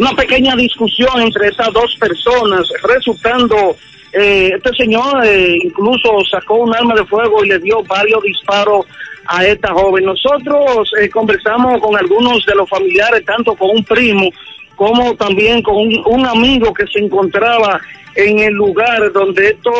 una 0.00 0.12
pequeña 0.14 0.56
discusión 0.56 1.20
entre 1.20 1.48
esas 1.48 1.70
dos 1.72 1.94
personas, 1.96 2.66
resultando, 2.82 3.76
eh, 4.12 4.52
este 4.56 4.70
señor 4.82 5.24
eh, 5.24 5.58
incluso 5.62 6.24
sacó 6.30 6.54
un 6.54 6.74
arma 6.74 6.94
de 6.94 7.04
fuego 7.04 7.44
y 7.44 7.48
le 7.48 7.58
dio 7.58 7.82
varios 7.84 8.22
disparos 8.22 8.86
a 9.26 9.46
esta 9.46 9.72
joven. 9.72 10.04
Nosotros 10.04 10.90
eh, 11.00 11.08
conversamos 11.10 11.80
con 11.80 11.96
algunos 11.96 12.44
de 12.46 12.54
los 12.54 12.68
familiares, 12.68 13.24
tanto 13.24 13.54
con 13.54 13.70
un 13.70 13.84
primo 13.84 14.30
como 14.74 15.14
también 15.14 15.60
con 15.60 15.76
un, 15.76 16.26
amigo 16.26 16.72
que 16.72 16.86
se 16.86 17.00
encontraba 17.00 17.78
en 18.14 18.38
el 18.38 18.54
lugar 18.54 19.12
donde 19.12 19.48
esto 19.48 19.70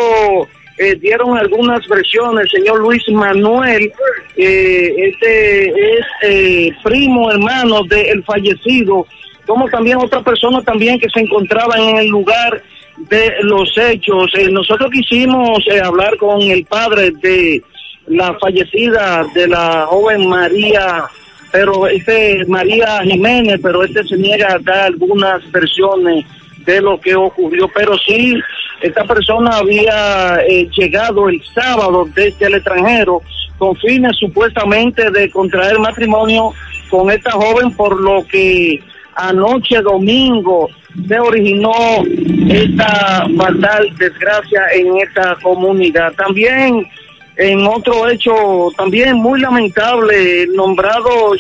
eh, 0.77 0.95
dieron 0.97 1.39
algunas 1.39 1.87
versiones. 1.89 2.51
Señor 2.51 2.81
Luis 2.81 3.03
Manuel, 3.09 3.91
eh, 4.37 4.95
este 4.99 5.69
es 5.71 6.77
primo 6.85 7.31
hermano 7.31 7.83
del 7.85 8.23
fallecido, 8.25 9.07
como 9.51 9.69
también 9.69 9.99
otra 9.99 10.23
persona 10.23 10.63
también 10.63 10.97
que 11.01 11.11
se 11.11 11.19
encontraba 11.19 11.75
en 11.77 11.97
el 11.97 12.07
lugar 12.07 12.63
de 12.99 13.33
los 13.43 13.77
hechos. 13.77 14.31
Eh, 14.39 14.49
nosotros 14.49 14.89
quisimos 14.93 15.67
eh, 15.67 15.81
hablar 15.81 16.17
con 16.19 16.41
el 16.41 16.65
padre 16.67 17.11
de 17.21 17.61
la 18.07 18.33
fallecida 18.39 19.27
de 19.35 19.49
la 19.49 19.87
joven 19.87 20.29
María, 20.29 21.05
pero 21.51 21.89
este 21.89 22.45
María 22.47 23.03
Jiménez, 23.03 23.59
pero 23.61 23.83
este 23.83 24.05
se 24.05 24.17
niega 24.17 24.53
a 24.53 24.59
dar 24.61 24.87
algunas 24.87 25.51
versiones 25.51 26.25
de 26.65 26.81
lo 26.81 27.01
que 27.01 27.17
ocurrió, 27.17 27.69
pero 27.75 27.99
sí, 27.99 28.41
esta 28.81 29.03
persona 29.03 29.57
había 29.57 30.45
eh, 30.49 30.69
llegado 30.79 31.29
el 31.29 31.43
sábado 31.53 32.09
desde 32.15 32.47
el 32.47 32.55
extranjero 32.55 33.21
con 33.59 33.75
fines 33.75 34.17
supuestamente 34.17 35.11
de 35.11 35.29
contraer 35.29 35.77
matrimonio 35.81 36.53
con 36.89 37.11
esta 37.11 37.33
joven, 37.33 37.73
por 37.73 38.01
lo 38.01 38.25
que 38.29 38.81
anoche 39.29 39.81
domingo 39.83 40.69
se 41.07 41.19
originó 41.19 41.73
esta 42.49 43.27
fatal 43.37 43.95
desgracia 43.97 44.63
en 44.75 44.99
esta 44.99 45.37
comunidad. 45.43 46.13
También 46.15 46.87
en 47.37 47.67
otro 47.67 48.09
hecho 48.09 48.35
también 48.77 49.17
muy 49.17 49.41
lamentable, 49.41 50.47
nombrado 50.55 51.33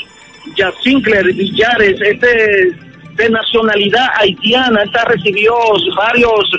Yacincler 0.56 1.26
Villares, 1.34 2.00
este 2.00 2.72
de 3.16 3.28
nacionalidad 3.28 4.06
haitiana, 4.16 4.82
esta 4.82 5.04
recibió 5.04 5.52
varios 5.96 6.50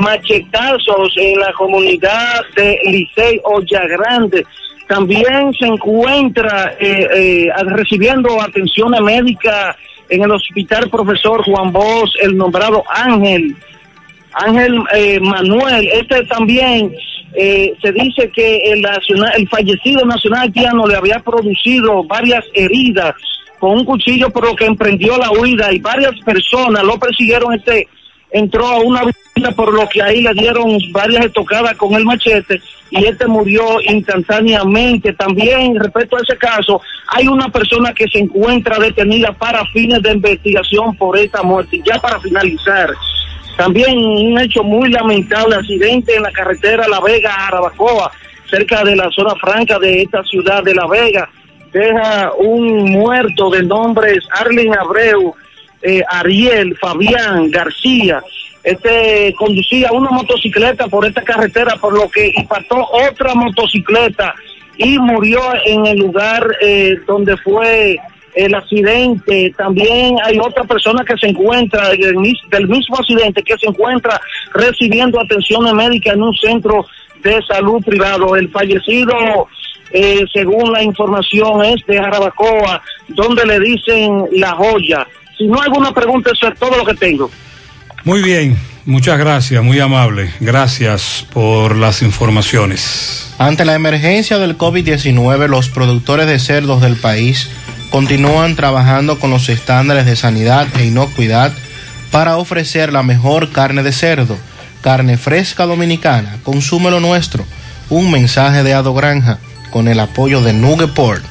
machetazos 0.00 1.12
en 1.16 1.38
la 1.38 1.52
comunidad 1.52 2.40
de 2.56 2.78
Licey 2.86 3.40
Olla 3.44 3.86
Grande. 3.86 4.44
También 4.88 5.52
se 5.58 5.66
encuentra 5.66 6.74
eh, 6.80 7.08
eh, 7.14 7.52
recibiendo 7.66 8.40
atención 8.40 8.92
médica 9.04 9.76
en 10.08 10.22
el 10.22 10.30
hospital 10.30 10.88
profesor 10.90 11.42
Juan 11.44 11.72
Bosch, 11.72 12.14
el 12.20 12.36
nombrado 12.36 12.84
Ángel, 12.88 13.56
Ángel 14.32 14.82
eh, 14.94 15.20
Manuel. 15.20 15.88
Este 15.92 16.24
también 16.24 16.94
eh, 17.34 17.74
se 17.82 17.92
dice 17.92 18.30
que 18.30 18.72
el, 18.72 18.82
nacional, 18.82 19.32
el 19.36 19.48
fallecido 19.48 20.04
nacional 20.04 20.42
haitiano 20.42 20.86
le 20.86 20.96
había 20.96 21.20
producido 21.20 22.04
varias 22.04 22.44
heridas 22.54 23.14
con 23.58 23.78
un 23.78 23.84
cuchillo, 23.84 24.30
por 24.30 24.46
lo 24.46 24.54
que 24.54 24.66
emprendió 24.66 25.18
la 25.18 25.32
huida 25.32 25.72
y 25.72 25.80
varias 25.80 26.12
personas 26.24 26.84
lo 26.84 26.98
persiguieron 26.98 27.54
este 27.54 27.88
entró 28.30 28.66
a 28.66 28.80
una 28.80 29.00
vivienda 29.00 29.54
por 29.56 29.72
lo 29.72 29.88
que 29.88 30.02
ahí 30.02 30.20
le 30.20 30.32
dieron 30.34 30.78
varias 30.92 31.26
estocadas 31.26 31.74
con 31.74 31.94
el 31.94 32.04
machete 32.04 32.60
y 32.90 33.04
este 33.04 33.26
murió 33.26 33.80
instantáneamente. 33.82 35.12
También 35.12 35.78
respecto 35.78 36.16
a 36.16 36.20
ese 36.20 36.36
caso, 36.36 36.80
hay 37.08 37.28
una 37.28 37.48
persona 37.48 37.92
que 37.92 38.08
se 38.08 38.18
encuentra 38.18 38.78
detenida 38.78 39.32
para 39.32 39.64
fines 39.66 40.02
de 40.02 40.12
investigación 40.12 40.96
por 40.96 41.16
esta 41.18 41.42
muerte. 41.42 41.80
Ya 41.84 41.98
para 42.00 42.20
finalizar, 42.20 42.90
también 43.56 43.98
un 43.98 44.38
hecho 44.38 44.62
muy 44.62 44.90
lamentable, 44.90 45.56
accidente 45.56 46.14
en 46.14 46.22
la 46.22 46.30
carretera 46.30 46.88
La 46.88 47.00
Vega 47.00 47.34
a 47.34 47.48
Arabacoa, 47.48 48.10
cerca 48.48 48.84
de 48.84 48.96
la 48.96 49.10
zona 49.10 49.34
franca 49.36 49.78
de 49.78 50.02
esta 50.02 50.22
ciudad 50.24 50.62
de 50.62 50.74
La 50.74 50.86
Vega. 50.86 51.28
Deja 51.72 52.32
un 52.38 52.92
muerto 52.92 53.50
de 53.50 53.62
nombres 53.62 54.24
Arlen 54.30 54.74
Abreu, 54.78 55.34
eh, 55.82 56.02
Ariel, 56.08 56.76
Fabián, 56.80 57.50
García. 57.50 58.22
Este 58.62 59.34
conducía 59.38 59.92
una 59.92 60.10
motocicleta 60.10 60.88
por 60.88 61.06
esta 61.06 61.22
carretera, 61.22 61.76
por 61.76 61.94
lo 61.94 62.10
que 62.10 62.32
impactó 62.36 62.76
otra 62.90 63.34
motocicleta 63.34 64.34
y 64.76 64.98
murió 64.98 65.40
en 65.64 65.86
el 65.86 65.98
lugar 65.98 66.46
eh, 66.60 66.96
donde 67.06 67.36
fue 67.38 67.98
el 68.34 68.54
accidente. 68.54 69.52
También 69.56 70.16
hay 70.22 70.38
otra 70.38 70.64
persona 70.64 71.04
que 71.04 71.16
se 71.16 71.28
encuentra 71.28 71.88
del, 71.90 72.16
mis- 72.16 72.42
del 72.50 72.68
mismo 72.68 72.96
accidente 72.96 73.42
que 73.42 73.56
se 73.58 73.68
encuentra 73.68 74.20
recibiendo 74.52 75.20
atención 75.20 75.64
médica 75.74 76.12
en 76.12 76.22
un 76.22 76.34
centro 76.36 76.86
de 77.22 77.40
salud 77.48 77.82
privado. 77.84 78.36
El 78.36 78.48
fallecido, 78.50 79.48
eh, 79.92 80.24
según 80.32 80.72
la 80.72 80.82
información, 80.82 81.64
es 81.64 81.84
de 81.86 81.98
Jarabacoa, 81.98 82.82
donde 83.08 83.46
le 83.46 83.58
dicen 83.60 84.24
la 84.32 84.50
joya. 84.52 85.06
Si 85.38 85.46
no 85.46 85.60
hay 85.60 85.68
alguna 85.68 85.92
pregunta, 85.92 86.30
eso 86.34 86.48
es 86.48 86.58
todo 86.58 86.76
lo 86.76 86.84
que 86.84 86.94
tengo. 86.94 87.30
Muy 88.04 88.22
bien, 88.22 88.58
muchas 88.84 89.18
gracias, 89.18 89.62
muy 89.62 89.78
amable. 89.78 90.32
Gracias 90.40 91.24
por 91.32 91.76
las 91.76 92.02
informaciones. 92.02 93.34
Ante 93.38 93.64
la 93.64 93.74
emergencia 93.74 94.38
del 94.38 94.58
COVID-19, 94.58 95.46
los 95.46 95.68
productores 95.68 96.26
de 96.26 96.40
cerdos 96.40 96.82
del 96.82 96.96
país 96.96 97.48
continúan 97.90 98.56
trabajando 98.56 99.18
con 99.20 99.30
los 99.30 99.48
estándares 99.48 100.06
de 100.06 100.16
sanidad 100.16 100.66
e 100.76 100.86
inocuidad 100.86 101.52
para 102.10 102.36
ofrecer 102.36 102.92
la 102.92 103.02
mejor 103.02 103.50
carne 103.50 103.82
de 103.82 103.92
cerdo, 103.92 104.36
carne 104.82 105.16
fresca 105.16 105.66
dominicana, 105.66 106.38
consume 106.42 106.90
lo 106.90 106.98
nuestro. 106.98 107.44
Un 107.90 108.10
mensaje 108.10 108.62
de 108.62 108.74
Ado 108.74 108.92
Granja 108.92 109.38
con 109.70 109.88
el 109.88 110.00
apoyo 110.00 110.42
de 110.42 110.52
Nugeport. 110.52 111.22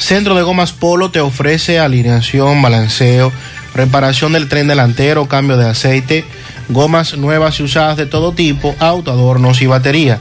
Centro 0.00 0.34
de 0.34 0.42
Gomas 0.42 0.72
Polo 0.72 1.10
te 1.10 1.20
ofrece 1.20 1.78
alineación, 1.78 2.62
balanceo, 2.62 3.30
reparación 3.74 4.32
del 4.32 4.48
tren 4.48 4.66
delantero, 4.66 5.28
cambio 5.28 5.58
de 5.58 5.68
aceite, 5.68 6.24
gomas 6.68 7.16
nuevas 7.16 7.60
y 7.60 7.62
usadas 7.62 7.96
de 7.98 8.06
todo 8.06 8.32
tipo, 8.32 8.74
auto, 8.80 9.12
adornos 9.12 9.62
y 9.62 9.66
batería. 9.66 10.20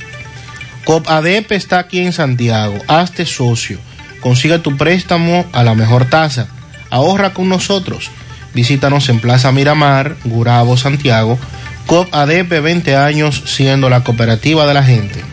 COP 0.83 1.07
ADP 1.07 1.53
está 1.53 1.79
aquí 1.79 1.99
en 1.99 2.11
Santiago. 2.11 2.77
Hazte 2.87 3.25
socio. 3.25 3.79
Consigue 4.19 4.59
tu 4.59 4.75
préstamo 4.75 5.45
a 5.53 5.63
la 5.63 5.73
mejor 5.73 6.03
tasa. 6.05 6.47
Ahorra 6.89 7.33
con 7.33 7.47
nosotros. 7.47 8.11
Visítanos 8.53 9.09
en 9.09 9.19
Plaza 9.19 9.51
Miramar, 9.51 10.15
Gurabo, 10.25 10.77
Santiago. 10.77 11.37
COP 11.85 12.13
ADP 12.13 12.61
20 12.61 12.95
años 12.95 13.41
siendo 13.47 13.89
la 13.89 14.03
cooperativa 14.03 14.67
de 14.67 14.73
la 14.75 14.83
gente. 14.83 15.23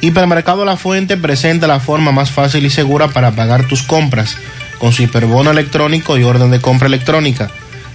Hipermercado 0.00 0.64
La 0.64 0.76
Fuente 0.76 1.16
presenta 1.16 1.68
la 1.68 1.78
forma 1.78 2.10
más 2.10 2.32
fácil 2.32 2.66
y 2.66 2.70
segura 2.70 3.08
para 3.08 3.30
pagar 3.32 3.68
tus 3.68 3.82
compras 3.82 4.36
con 4.78 4.92
su 4.92 5.02
hiperbono 5.02 5.50
electrónico 5.50 6.18
y 6.18 6.24
orden 6.24 6.50
de 6.50 6.60
compra 6.60 6.88
electrónica. 6.88 7.50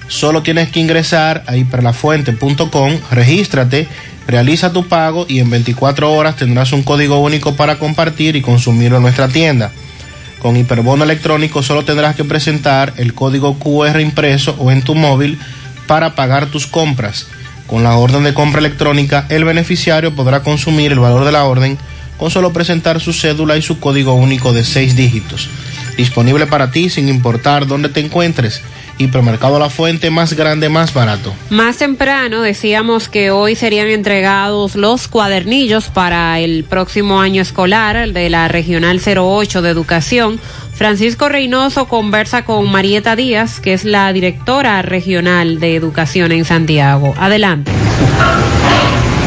Solo 0.08 0.44
tienes 0.44 0.70
que 0.70 0.80
ingresar 0.80 1.44
a 1.48 1.58
hiperlafuente.com, 1.58 2.98
regístrate, 3.12 3.88
realiza 4.28 4.72
tu 4.72 4.88
pago 4.88 5.26
y 5.28 5.40
en 5.40 5.50
24 5.50 6.14
horas 6.14 6.36
tendrás 6.36 6.72
un 6.72 6.84
código 6.84 7.20
único 7.20 7.56
para 7.56 7.80
compartir 7.80 8.36
y 8.36 8.42
consumirlo 8.42 8.98
en 8.98 9.04
nuestra 9.04 9.28
tienda. 9.28 9.72
Con 10.44 10.58
hiperbono 10.58 11.06
electrónico 11.06 11.64
solo 11.64 11.86
tendrás 11.86 12.18
que 12.18 12.26
presentar 12.26 12.94
el 12.98 13.14
código 13.14 13.58
QR 13.58 14.02
impreso 14.02 14.54
o 14.60 14.72
en 14.72 14.82
tu 14.82 14.94
móvil 14.94 15.40
para 15.88 16.16
pagar 16.16 16.48
tus 16.48 16.68
compras. 16.68 17.28
Con 17.66 17.82
la 17.82 17.96
orden 17.96 18.26
de 18.26 18.34
compra 18.34 18.60
electrónica, 18.60 19.26
el 19.30 19.46
beneficiario 19.46 20.14
podrá 20.14 20.44
consumir 20.44 20.92
el 20.92 21.00
valor 21.00 21.24
de 21.24 21.32
la 21.32 21.46
orden 21.46 21.78
con 22.18 22.30
solo 22.30 22.52
presentar 22.52 23.00
su 23.00 23.14
cédula 23.14 23.56
y 23.56 23.62
su 23.62 23.80
código 23.80 24.16
único 24.16 24.52
de 24.52 24.66
6 24.66 24.98
dígitos. 24.98 25.48
Disponible 25.98 26.48
para 26.48 26.72
ti 26.72 26.90
sin 26.90 27.10
importar 27.10 27.68
dónde 27.68 27.90
te 27.90 28.00
encuentres. 28.00 28.62
Hipermercado 28.98 29.58
La 29.60 29.70
Fuente, 29.70 30.10
más 30.12 30.34
grande, 30.34 30.70
más 30.70 30.94
barato. 30.94 31.34
Más 31.50 31.78
temprano 31.78 32.42
decíamos 32.42 33.10
que 33.10 33.32
hoy 33.32 33.56
serían 33.56 33.88
entregados 33.88 34.76
los 34.76 35.08
cuadernillos 35.08 35.86
para 35.86 36.40
el 36.40 36.64
próximo 36.64 37.20
año 37.20 37.42
escolar 37.42 37.96
el 37.96 38.14
de 38.14 38.30
la 38.30 38.48
Regional 38.48 39.02
08 39.04 39.62
de 39.62 39.70
Educación. 39.70 40.40
Francisco 40.74 41.30
Reynoso 41.30 41.88
conversa 41.88 42.46
con 42.46 42.72
Marieta 42.72 43.16
Díaz, 43.16 43.60
que 43.60 43.74
es 43.74 43.84
la 43.84 44.12
directora 44.14 44.82
regional 44.82 45.60
de 45.60 45.76
Educación 45.76 46.32
en 46.32 46.46
Santiago. 46.46 47.14
Adelante. 47.18 47.72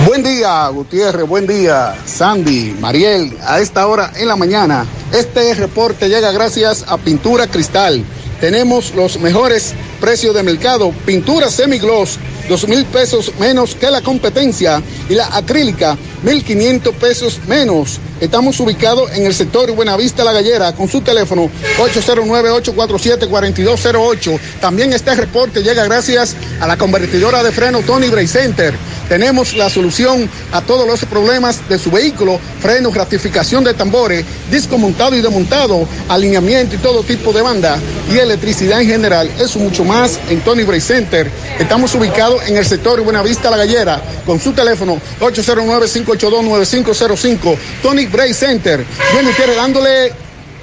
Buen 0.07 0.23
día, 0.23 0.68
Gutiérrez, 0.68 1.26
buen 1.26 1.49
día, 1.49 1.97
Sandy, 2.07 2.76
Mariel. 2.78 3.36
A 3.44 3.59
esta 3.59 3.89
hora 3.89 4.12
en 4.15 4.28
la 4.28 4.36
mañana, 4.36 4.86
este 5.12 5.52
reporte 5.55 6.09
llega 6.09 6.31
gracias 6.31 6.85
a 6.86 6.97
Pintura 6.97 7.49
Cristal. 7.49 8.05
Tenemos 8.41 8.94
los 8.94 9.18
mejores 9.18 9.75
precios 10.01 10.33
de 10.36 10.44
mercado. 10.44 10.93
Pintura 11.05 11.51
semigloss, 11.51 12.20
dos 12.49 12.66
mil 12.68 12.84
pesos 12.86 13.33
menos 13.39 13.75
que 13.75 13.91
la 13.91 14.00
competencia. 14.00 14.83
Y 15.08 15.15
la 15.15 15.36
acrílica, 15.36 15.97
mil 16.23 16.42
quinientos 16.44 16.94
pesos 16.97 17.41
menos. 17.47 18.00
Estamos 18.20 18.58
ubicados 18.60 19.10
en 19.12 19.26
el 19.26 19.34
sector 19.34 19.70
Buenavista 19.73 20.25
La 20.25 20.33
Gallera 20.33 20.75
con 20.75 20.89
su 20.89 21.02
teléfono 21.02 21.50
809-847-4208. 21.78 24.41
También 24.60 24.94
este 24.94 25.15
reporte 25.15 25.62
llega 25.62 25.84
gracias 25.84 26.34
a 26.60 26.66
la 26.66 26.78
convertidora 26.78 27.42
de 27.42 27.52
freno 27.52 27.83
Tony 27.83 28.08
Bray 28.08 28.26
Center. 28.26 28.75
Tenemos 29.08 29.55
la 29.55 29.70
solución 29.70 30.28
a 30.50 30.62
todos 30.62 30.86
los 30.86 31.05
problemas 31.05 31.68
de 31.68 31.78
su 31.78 31.92
vehículo, 31.92 32.41
frenos, 32.58 32.94
ratificación 32.94 33.62
de 33.62 33.73
tambores, 33.73 34.25
disco 34.50 34.78
montado 34.78 35.15
y 35.15 35.20
desmontado, 35.20 35.86
alineamiento 36.08 36.75
y 36.75 36.78
todo 36.78 37.05
tipo 37.05 37.33
de 37.33 37.42
banda 37.42 37.78
y 38.10 38.18
electricidad 38.18 38.81
en 38.81 38.89
general. 38.89 39.31
Eso 39.39 39.60
mucho 39.60 39.84
más 39.84 40.18
en 40.28 40.41
Tony 40.41 40.65
Bray 40.65 40.81
Center. 40.81 41.31
Estamos 41.58 41.94
ubicados 41.94 42.35
en 42.42 42.56
el 42.56 42.65
sector 42.65 43.00
Buenavista 43.02 43.50
La 43.50 43.56
Gallera 43.56 44.00
con 44.24 44.39
su 44.40 44.52
teléfono 44.52 45.00
809-582-9505. 45.20 47.56
Tony 47.82 48.06
Bray 48.06 48.32
Center. 48.34 48.84
Bien, 49.12 49.26
ustedes 49.26 49.56
dándole 49.56 50.12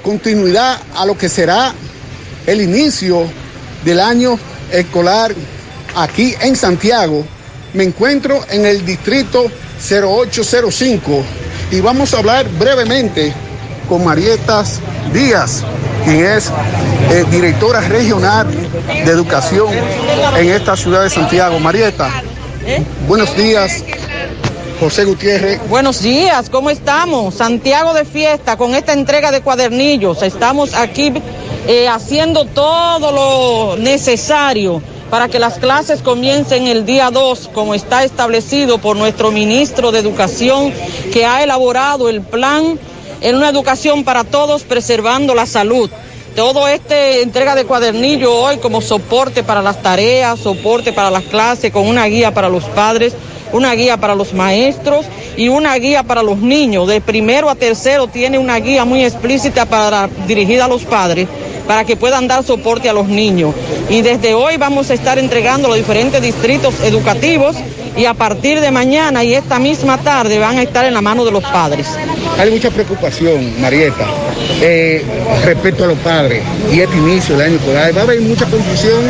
continuidad 0.02 0.80
a 0.94 1.04
lo 1.06 1.16
que 1.16 1.28
será 1.28 1.72
el 2.46 2.60
inicio 2.60 3.26
del 3.84 4.00
año 4.00 4.36
escolar 4.70 5.34
aquí 5.94 6.34
en 6.40 6.56
Santiago. 6.56 7.24
Me 7.72 7.84
encuentro 7.84 8.44
en 8.50 8.66
el 8.66 8.84
distrito 8.84 9.46
0805 9.80 11.24
y 11.70 11.80
vamos 11.80 12.12
a 12.14 12.18
hablar 12.18 12.48
brevemente 12.58 13.32
con 13.88 14.04
Marietas 14.04 14.80
Díaz, 15.12 15.62
quien 16.04 16.24
es 16.24 16.50
eh, 17.10 17.24
directora 17.30 17.80
regional 17.80 18.46
de 18.86 19.10
educación 19.10 19.68
en 20.36 20.50
esta 20.50 20.76
ciudad 20.76 21.02
de 21.02 21.10
Santiago. 21.10 21.58
Marieta, 21.58 22.22
buenos 23.08 23.36
días. 23.36 23.82
José 24.80 25.04
Gutiérrez. 25.04 25.60
Buenos 25.68 26.02
días, 26.02 26.50
¿cómo 26.50 26.68
estamos? 26.68 27.36
Santiago 27.36 27.94
de 27.94 28.04
fiesta 28.04 28.56
con 28.56 28.74
esta 28.74 28.92
entrega 28.92 29.30
de 29.30 29.40
cuadernillos. 29.40 30.22
Estamos 30.22 30.74
aquí 30.74 31.12
eh, 31.68 31.88
haciendo 31.88 32.44
todo 32.44 33.12
lo 33.12 33.76
necesario 33.76 34.82
para 35.10 35.28
que 35.28 35.38
las 35.38 35.58
clases 35.58 36.02
comiencen 36.02 36.66
el 36.66 36.84
día 36.84 37.10
2, 37.10 37.50
como 37.54 37.74
está 37.74 38.02
establecido 38.02 38.78
por 38.78 38.96
nuestro 38.96 39.30
ministro 39.30 39.92
de 39.92 40.00
Educación, 40.00 40.72
que 41.12 41.24
ha 41.24 41.42
elaborado 41.44 42.08
el 42.08 42.20
plan 42.20 42.78
en 43.24 43.36
una 43.36 43.48
educación 43.48 44.04
para 44.04 44.22
todos, 44.22 44.62
preservando 44.64 45.34
la 45.34 45.46
salud. 45.46 45.90
Todo 46.36 46.68
este 46.68 47.22
entrega 47.22 47.54
de 47.54 47.64
cuadernillo 47.64 48.34
hoy 48.34 48.58
como 48.58 48.82
soporte 48.82 49.42
para 49.42 49.62
las 49.62 49.80
tareas, 49.80 50.38
soporte 50.38 50.92
para 50.92 51.10
las 51.10 51.24
clases, 51.24 51.72
con 51.72 51.88
una 51.88 52.04
guía 52.04 52.34
para 52.34 52.50
los 52.50 52.64
padres, 52.64 53.14
una 53.52 53.72
guía 53.74 53.96
para 53.96 54.14
los 54.14 54.34
maestros 54.34 55.06
y 55.38 55.48
una 55.48 55.74
guía 55.76 56.02
para 56.02 56.22
los 56.22 56.36
niños. 56.36 56.86
De 56.86 57.00
primero 57.00 57.48
a 57.48 57.54
tercero 57.54 58.08
tiene 58.08 58.38
una 58.38 58.58
guía 58.58 58.84
muy 58.84 59.02
explícita 59.02 59.64
para 59.64 60.10
dirigida 60.26 60.66
a 60.66 60.68
los 60.68 60.84
padres 60.84 61.26
para 61.66 61.84
que 61.84 61.96
puedan 61.96 62.28
dar 62.28 62.44
soporte 62.44 62.88
a 62.88 62.92
los 62.92 63.08
niños. 63.08 63.54
Y 63.88 64.02
desde 64.02 64.34
hoy 64.34 64.56
vamos 64.56 64.90
a 64.90 64.94
estar 64.94 65.18
entregando 65.18 65.68
los 65.68 65.76
diferentes 65.76 66.20
distritos 66.22 66.74
educativos 66.82 67.56
y 67.96 68.06
a 68.06 68.14
partir 68.14 68.60
de 68.60 68.70
mañana 68.70 69.22
y 69.22 69.34
esta 69.34 69.58
misma 69.58 69.98
tarde 69.98 70.38
van 70.38 70.58
a 70.58 70.62
estar 70.62 70.84
en 70.84 70.94
la 70.94 71.00
mano 71.00 71.24
de 71.24 71.30
los 71.30 71.44
padres. 71.44 71.86
Hay 72.38 72.50
mucha 72.50 72.70
preocupación, 72.70 73.60
Marieta, 73.60 74.06
eh, 74.60 75.04
respecto 75.44 75.84
a 75.84 75.86
los 75.88 75.98
padres 75.98 76.42
y 76.72 76.80
este 76.80 76.96
inicio 76.96 77.36
del 77.36 77.46
año 77.46 77.56
escolar. 77.56 77.96
¿Va 77.96 78.00
a 78.00 78.04
haber 78.04 78.20
mucha 78.20 78.46
confusión 78.46 79.04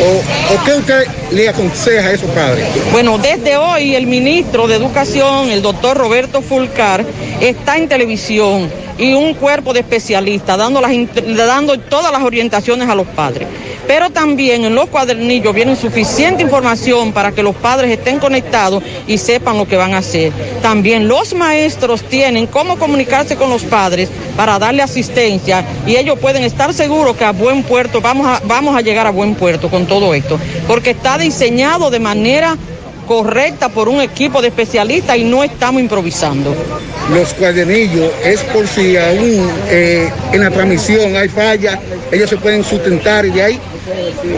o, 0.00 0.54
o 0.54 0.64
qué 0.64 0.74
usted 0.74 1.06
le 1.32 1.48
aconseja 1.48 2.08
a 2.08 2.12
esos 2.12 2.30
padres? 2.30 2.66
Bueno, 2.92 3.18
desde 3.18 3.56
hoy 3.56 3.94
el 3.94 4.06
ministro 4.06 4.66
de 4.66 4.76
Educación, 4.76 5.50
el 5.50 5.60
doctor 5.60 5.96
Roberto 5.98 6.40
Fulcar, 6.40 7.04
está 7.40 7.76
en 7.76 7.88
televisión 7.88 8.70
y 9.00 9.14
un 9.14 9.34
cuerpo 9.34 9.72
de 9.72 9.80
especialistas 9.80 10.58
dando, 10.58 10.80
las, 10.80 10.92
dando 11.36 11.78
todas 11.80 12.12
las 12.12 12.22
orientaciones 12.22 12.88
a 12.88 12.94
los 12.94 13.06
padres. 13.08 13.48
Pero 13.86 14.10
también 14.10 14.64
en 14.64 14.74
los 14.74 14.86
cuadernillos 14.86 15.54
viene 15.54 15.74
suficiente 15.74 16.42
información 16.42 17.12
para 17.12 17.32
que 17.32 17.42
los 17.42 17.56
padres 17.56 17.90
estén 17.90 18.18
conectados 18.18 18.84
y 19.06 19.18
sepan 19.18 19.56
lo 19.56 19.66
que 19.66 19.76
van 19.76 19.94
a 19.94 19.98
hacer. 19.98 20.32
También 20.62 21.08
los 21.08 21.34
maestros 21.34 22.02
tienen 22.02 22.46
cómo 22.46 22.78
comunicarse 22.78 23.36
con 23.36 23.50
los 23.50 23.62
padres 23.62 24.10
para 24.36 24.58
darle 24.58 24.82
asistencia 24.82 25.64
y 25.86 25.96
ellos 25.96 26.18
pueden 26.18 26.44
estar 26.44 26.72
seguros 26.74 27.16
que 27.16 27.24
a 27.24 27.32
buen 27.32 27.62
puerto 27.62 28.00
vamos 28.00 28.26
a, 28.26 28.40
vamos 28.44 28.76
a 28.76 28.82
llegar 28.82 29.06
a 29.06 29.10
buen 29.10 29.34
puerto 29.34 29.70
con 29.70 29.86
todo 29.86 30.14
esto, 30.14 30.38
porque 30.68 30.90
está 30.90 31.18
diseñado 31.18 31.90
de 31.90 31.98
manera 31.98 32.56
correcta 33.10 33.68
por 33.68 33.88
un 33.88 34.00
equipo 34.00 34.40
de 34.40 34.46
especialistas 34.46 35.16
y 35.16 35.24
no 35.24 35.42
estamos 35.42 35.82
improvisando. 35.82 36.54
Los 37.12 37.34
cuadernillos 37.34 38.08
es 38.24 38.38
por 38.44 38.68
si 38.68 38.96
aún 38.96 39.50
eh, 39.68 40.08
en 40.32 40.40
la 40.40 40.48
transmisión 40.48 41.16
hay 41.16 41.28
falla, 41.28 41.80
ellos 42.12 42.30
se 42.30 42.36
pueden 42.36 42.62
sustentar 42.62 43.26
y 43.26 43.30
de 43.30 43.42
ahí. 43.42 43.58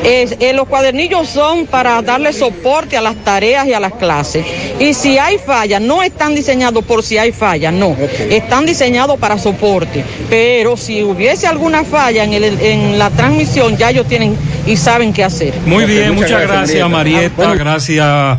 Es- 0.04 0.36
eh, 0.40 0.54
los 0.54 0.66
cuadernillos 0.68 1.28
son 1.28 1.66
para 1.66 2.00
darle 2.00 2.32
soporte 2.32 2.96
a 2.96 3.02
las 3.02 3.14
tareas 3.16 3.66
y 3.66 3.74
a 3.74 3.80
las 3.80 3.92
clases. 3.92 4.42
Y 4.80 4.94
si 4.94 5.18
hay 5.18 5.36
falla, 5.36 5.78
no 5.78 6.02
están 6.02 6.34
diseñados 6.34 6.82
por 6.82 7.02
si 7.02 7.18
hay 7.18 7.30
falla, 7.32 7.70
no. 7.70 7.94
Están 8.30 8.64
diseñados 8.64 9.18
para 9.18 9.36
soporte. 9.38 10.02
Pero 10.30 10.78
si 10.78 11.02
hubiese 11.02 11.46
alguna 11.46 11.84
falla 11.84 12.24
en, 12.24 12.32
el- 12.32 12.58
en 12.58 12.98
la 12.98 13.10
transmisión, 13.10 13.76
ya 13.76 13.90
ellos 13.90 14.06
tienen 14.08 14.34
y 14.66 14.78
saben 14.78 15.12
qué 15.12 15.24
hacer. 15.24 15.52
Muy 15.66 15.84
bien, 15.84 16.14
muchas, 16.14 16.40
gracias, 16.40 16.88
Marieta, 16.88 17.54
gracias 17.54 18.38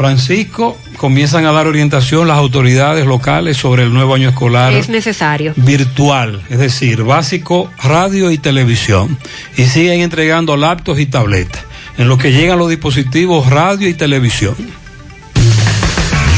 Francisco. 0.00 0.78
Comienzan 0.96 1.44
a 1.44 1.52
dar 1.52 1.66
orientación 1.66 2.26
las 2.26 2.38
autoridades 2.38 3.04
locales 3.04 3.58
sobre 3.58 3.82
el 3.82 3.92
nuevo 3.92 4.14
año 4.14 4.30
escolar 4.30 4.72
Es 4.72 4.88
necesario. 4.88 5.52
virtual, 5.56 6.40
es 6.48 6.58
decir, 6.58 7.02
básico, 7.02 7.70
radio 7.82 8.30
y 8.30 8.38
televisión. 8.38 9.18
Y 9.58 9.64
siguen 9.64 10.00
entregando 10.00 10.56
laptops 10.56 11.00
y 11.00 11.04
tabletas, 11.04 11.62
en 11.98 12.08
lo 12.08 12.16
que 12.16 12.32
llegan 12.32 12.58
los 12.58 12.70
dispositivos 12.70 13.50
radio 13.50 13.88
y 13.88 13.92
televisión. 13.92 14.54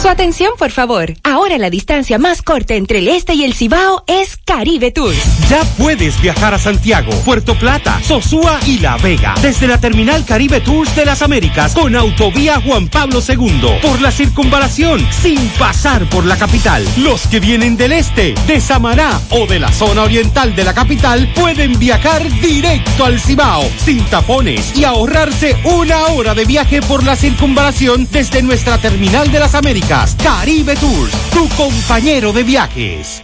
Su 0.00 0.08
atención, 0.08 0.52
por 0.58 0.70
favor. 0.72 1.14
Ahora 1.22 1.56
la 1.56 1.70
distancia 1.70 2.18
más 2.18 2.42
corta 2.42 2.74
entre 2.74 2.98
el 2.98 3.08
este 3.08 3.34
y 3.34 3.44
el 3.44 3.54
Cibao 3.54 4.02
es 4.08 4.36
Caribe 4.44 4.90
Tours. 4.90 5.16
Ya 5.48 5.62
puedes 5.78 6.20
viajar 6.20 6.52
a 6.52 6.58
Santiago, 6.58 7.12
Puerto 7.24 7.54
Plata, 7.54 8.00
Sosúa 8.02 8.58
y 8.66 8.80
La 8.80 8.96
Vega 8.96 9.34
desde 9.40 9.68
la 9.68 9.78
terminal 9.78 10.24
Caribe 10.24 10.60
Tours 10.60 10.94
de 10.96 11.04
las 11.04 11.22
Américas 11.22 11.74
con 11.74 11.94
autovía 11.94 12.60
Juan 12.60 12.88
Pablo 12.88 13.20
II 13.26 13.78
por 13.80 14.02
la 14.02 14.10
circunvalación 14.10 15.06
sin 15.22 15.38
pasar 15.50 16.08
por 16.10 16.26
la 16.26 16.36
capital. 16.36 16.84
Los 16.98 17.26
que 17.28 17.38
vienen 17.38 17.76
del 17.76 17.92
este, 17.92 18.34
de 18.48 18.60
Samaná 18.60 19.20
o 19.30 19.46
de 19.46 19.60
la 19.60 19.72
zona 19.72 20.02
oriental 20.02 20.56
de 20.56 20.64
la 20.64 20.74
capital 20.74 21.32
pueden 21.34 21.78
viajar 21.78 22.28
directo 22.40 23.04
al 23.04 23.20
Cibao 23.20 23.64
sin 23.84 24.04
tapones 24.06 24.76
y 24.76 24.84
ahorrarse 24.84 25.56
una 25.64 26.06
hora 26.08 26.34
de 26.34 26.44
viaje 26.44 26.82
por 26.82 27.04
la 27.04 27.14
circunvalación 27.14 28.08
desde 28.10 28.42
nuestra 28.42 28.76
terminal 28.78 29.30
de 29.30 29.38
las 29.38 29.54
Américas. 29.54 29.83
Caribe 29.86 30.76
Tours, 30.76 31.12
tu 31.32 31.48
compañero 31.56 32.32
de 32.32 32.42
viajes. 32.42 33.23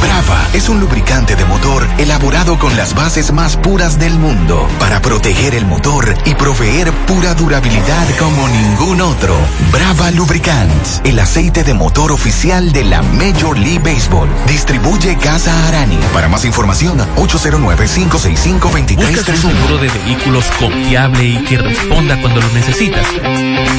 Brava 0.00 0.48
es 0.52 0.68
un 0.68 0.80
lubricante 0.80 1.36
de 1.36 1.44
motor 1.44 1.86
elaborado 1.98 2.58
con 2.58 2.76
las 2.76 2.94
bases 2.94 3.32
más 3.32 3.56
puras 3.56 3.98
del 3.98 4.18
mundo 4.18 4.68
para 4.78 5.02
proteger 5.02 5.54
el 5.54 5.66
motor 5.66 6.14
y 6.24 6.34
proveer 6.34 6.92
pura 7.06 7.34
durabilidad 7.34 8.06
como 8.18 8.48
ningún 8.48 9.00
otro. 9.00 9.36
Brava 9.72 10.10
Lubricants, 10.10 11.00
el 11.04 11.18
aceite 11.18 11.64
de 11.64 11.74
motor 11.74 12.12
oficial 12.12 12.72
de 12.72 12.84
la 12.84 13.02
Major 13.02 13.58
League 13.58 13.80
Baseball. 13.80 14.28
Distribuye 14.46 15.16
Casa 15.16 15.68
Arani. 15.68 15.98
Para 16.12 16.28
más 16.28 16.44
información, 16.44 16.98
809-565-2331. 17.16 18.96
¿Buscas 18.96 19.44
un 19.44 19.52
seguro 19.52 19.78
de 19.78 19.88
vehículos 19.88 20.44
confiable 20.58 21.24
y 21.24 21.44
que 21.44 21.58
responda 21.58 22.20
cuando 22.20 22.40
lo 22.40 22.48
necesitas? 22.50 23.06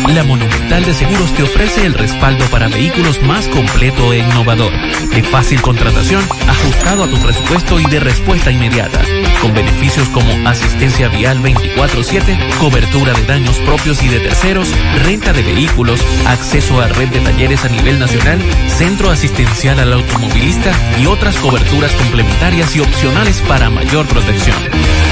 La 0.07 0.23
Monumental 0.23 0.83
de 0.83 0.93
Seguros 0.93 1.33
te 1.33 1.43
ofrece 1.43 1.85
el 1.85 1.93
respaldo 1.93 2.43
para 2.45 2.67
vehículos 2.67 3.21
más 3.23 3.47
completo 3.47 4.11
e 4.13 4.19
innovador, 4.19 4.71
de 5.13 5.23
fácil 5.23 5.61
contratación, 5.61 6.00
ajustado 6.47 7.03
a 7.03 7.07
tu 7.07 7.17
presupuesto 7.17 7.79
y 7.79 7.85
de 7.85 7.99
respuesta 7.99 8.51
inmediata, 8.51 8.99
con 9.41 9.53
beneficios 9.53 10.09
como 10.09 10.49
asistencia 10.49 11.07
vial 11.09 11.39
24/7, 11.41 12.37
cobertura 12.59 13.13
de 13.13 13.25
daños 13.25 13.57
propios 13.59 14.01
y 14.01 14.07
de 14.07 14.19
terceros, 14.19 14.67
renta 15.05 15.31
de 15.31 15.43
vehículos, 15.43 16.01
acceso 16.27 16.81
a 16.81 16.87
red 16.87 17.09
de 17.09 17.19
talleres 17.19 17.63
a 17.65 17.69
nivel 17.69 17.99
nacional, 17.99 18.39
centro 18.67 19.11
asistencial 19.11 19.79
al 19.79 19.93
automovilista 19.93 20.71
y 20.99 21.05
otras 21.05 21.35
coberturas 21.37 21.91
complementarias 21.91 22.75
y 22.75 22.79
opcionales 22.79 23.39
para 23.47 23.69
mayor 23.69 24.07
protección. 24.07 24.57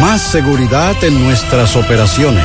Más 0.00 0.20
seguridad 0.20 0.94
en 1.02 1.22
nuestras 1.24 1.76
operaciones. 1.76 2.44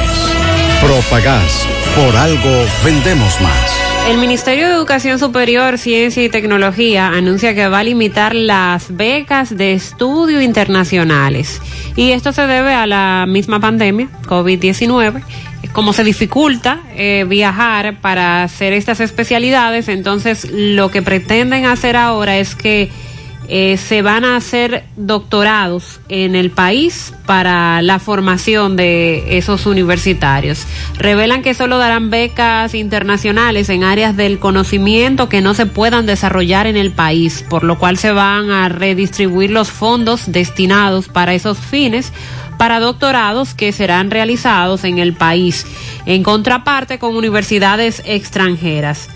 Propagás. 0.81 1.67
Por 1.95 2.15
algo 2.15 2.65
vendemos 2.83 3.39
más. 3.41 3.79
El 4.07 4.17
Ministerio 4.17 4.67
de 4.67 4.73
Educación 4.73 5.19
Superior, 5.19 5.77
Ciencia 5.77 6.23
y 6.23 6.29
Tecnología 6.29 7.07
anuncia 7.07 7.53
que 7.53 7.67
va 7.67 7.79
a 7.79 7.83
limitar 7.83 8.33
las 8.33 8.95
becas 8.95 9.55
de 9.55 9.73
estudio 9.73 10.41
internacionales. 10.41 11.61
Y 11.95 12.11
esto 12.11 12.31
se 12.31 12.47
debe 12.47 12.73
a 12.73 12.87
la 12.87 13.25
misma 13.27 13.59
pandemia, 13.59 14.07
COVID-19. 14.25 15.21
Como 15.73 15.93
se 15.93 16.03
dificulta 16.03 16.81
eh, 16.95 17.25
viajar 17.27 17.99
para 17.99 18.43
hacer 18.43 18.73
estas 18.73 18.99
especialidades, 18.99 19.89
entonces 19.89 20.49
lo 20.49 20.89
que 20.89 21.01
pretenden 21.01 21.65
hacer 21.65 21.95
ahora 21.95 22.37
es 22.37 22.55
que 22.55 22.89
eh, 23.51 23.77
se 23.77 24.03
van 24.03 24.25
a 24.25 24.35
hacer 24.35 24.83
doctorados 24.95 25.99
en 26.07 26.35
el 26.35 26.51
país 26.51 27.13
para 27.25 27.81
la 27.81 27.97
formación 27.97 28.75
de 28.75 29.37
esos 29.37 29.65
universitarios. 29.65 30.67
Revelan 30.99 31.41
que 31.41 31.55
solo 31.55 31.79
darán 31.79 32.11
becas 32.11 32.75
internacionales 32.75 33.69
en 33.69 33.83
áreas 33.83 34.15
del 34.15 34.37
conocimiento 34.37 35.29
que 35.29 35.41
no 35.41 35.55
se 35.55 35.65
puedan 35.65 36.05
desarrollar 36.05 36.67
en 36.67 36.77
el 36.77 36.91
país, 36.91 37.43
por 37.49 37.63
lo 37.63 37.79
cual 37.79 37.97
se 37.97 38.11
van 38.11 38.51
a 38.51 38.69
redistribuir 38.69 39.49
los 39.49 39.71
fondos 39.71 40.31
destinados 40.31 41.07
para 41.07 41.33
esos 41.33 41.57
fines 41.57 42.13
para 42.59 42.79
doctorados 42.81 43.55
que 43.55 43.71
serán 43.71 44.11
realizados 44.11 44.83
en 44.83 44.99
el 44.99 45.13
país, 45.13 45.65
en 46.05 46.23
contraparte 46.23 46.99
con 46.99 47.15
universidades 47.15 48.03
extranjeras. 48.05 49.07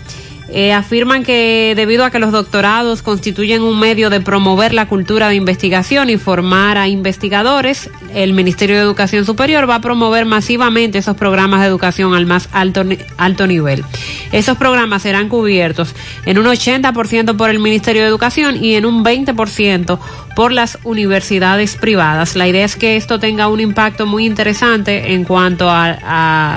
Eh, 0.56 0.72
afirman 0.72 1.24
que 1.24 1.72
debido 1.74 2.04
a 2.04 2.12
que 2.12 2.20
los 2.20 2.30
doctorados 2.30 3.02
constituyen 3.02 3.60
un 3.60 3.80
medio 3.80 4.08
de 4.08 4.20
promover 4.20 4.72
la 4.72 4.86
cultura 4.86 5.28
de 5.28 5.34
investigación 5.34 6.10
y 6.10 6.16
formar 6.16 6.78
a 6.78 6.86
investigadores, 6.86 7.90
el 8.14 8.34
Ministerio 8.34 8.76
de 8.76 8.82
Educación 8.82 9.24
Superior 9.24 9.68
va 9.68 9.74
a 9.74 9.80
promover 9.80 10.26
masivamente 10.26 10.98
esos 10.98 11.16
programas 11.16 11.60
de 11.60 11.66
educación 11.66 12.14
al 12.14 12.26
más 12.26 12.48
alto, 12.52 12.84
alto 13.16 13.48
nivel. 13.48 13.84
Esos 14.30 14.56
programas 14.56 15.02
serán 15.02 15.28
cubiertos 15.28 15.92
en 16.24 16.38
un 16.38 16.46
80% 16.46 17.36
por 17.36 17.50
el 17.50 17.58
Ministerio 17.58 18.02
de 18.02 18.08
Educación 18.08 18.62
y 18.62 18.76
en 18.76 18.86
un 18.86 19.04
20% 19.04 19.98
por 20.36 20.52
las 20.52 20.78
universidades 20.84 21.74
privadas. 21.74 22.36
La 22.36 22.46
idea 22.46 22.64
es 22.64 22.76
que 22.76 22.94
esto 22.96 23.18
tenga 23.18 23.48
un 23.48 23.58
impacto 23.58 24.06
muy 24.06 24.24
interesante 24.24 25.14
en 25.14 25.24
cuanto 25.24 25.68
a, 25.68 25.98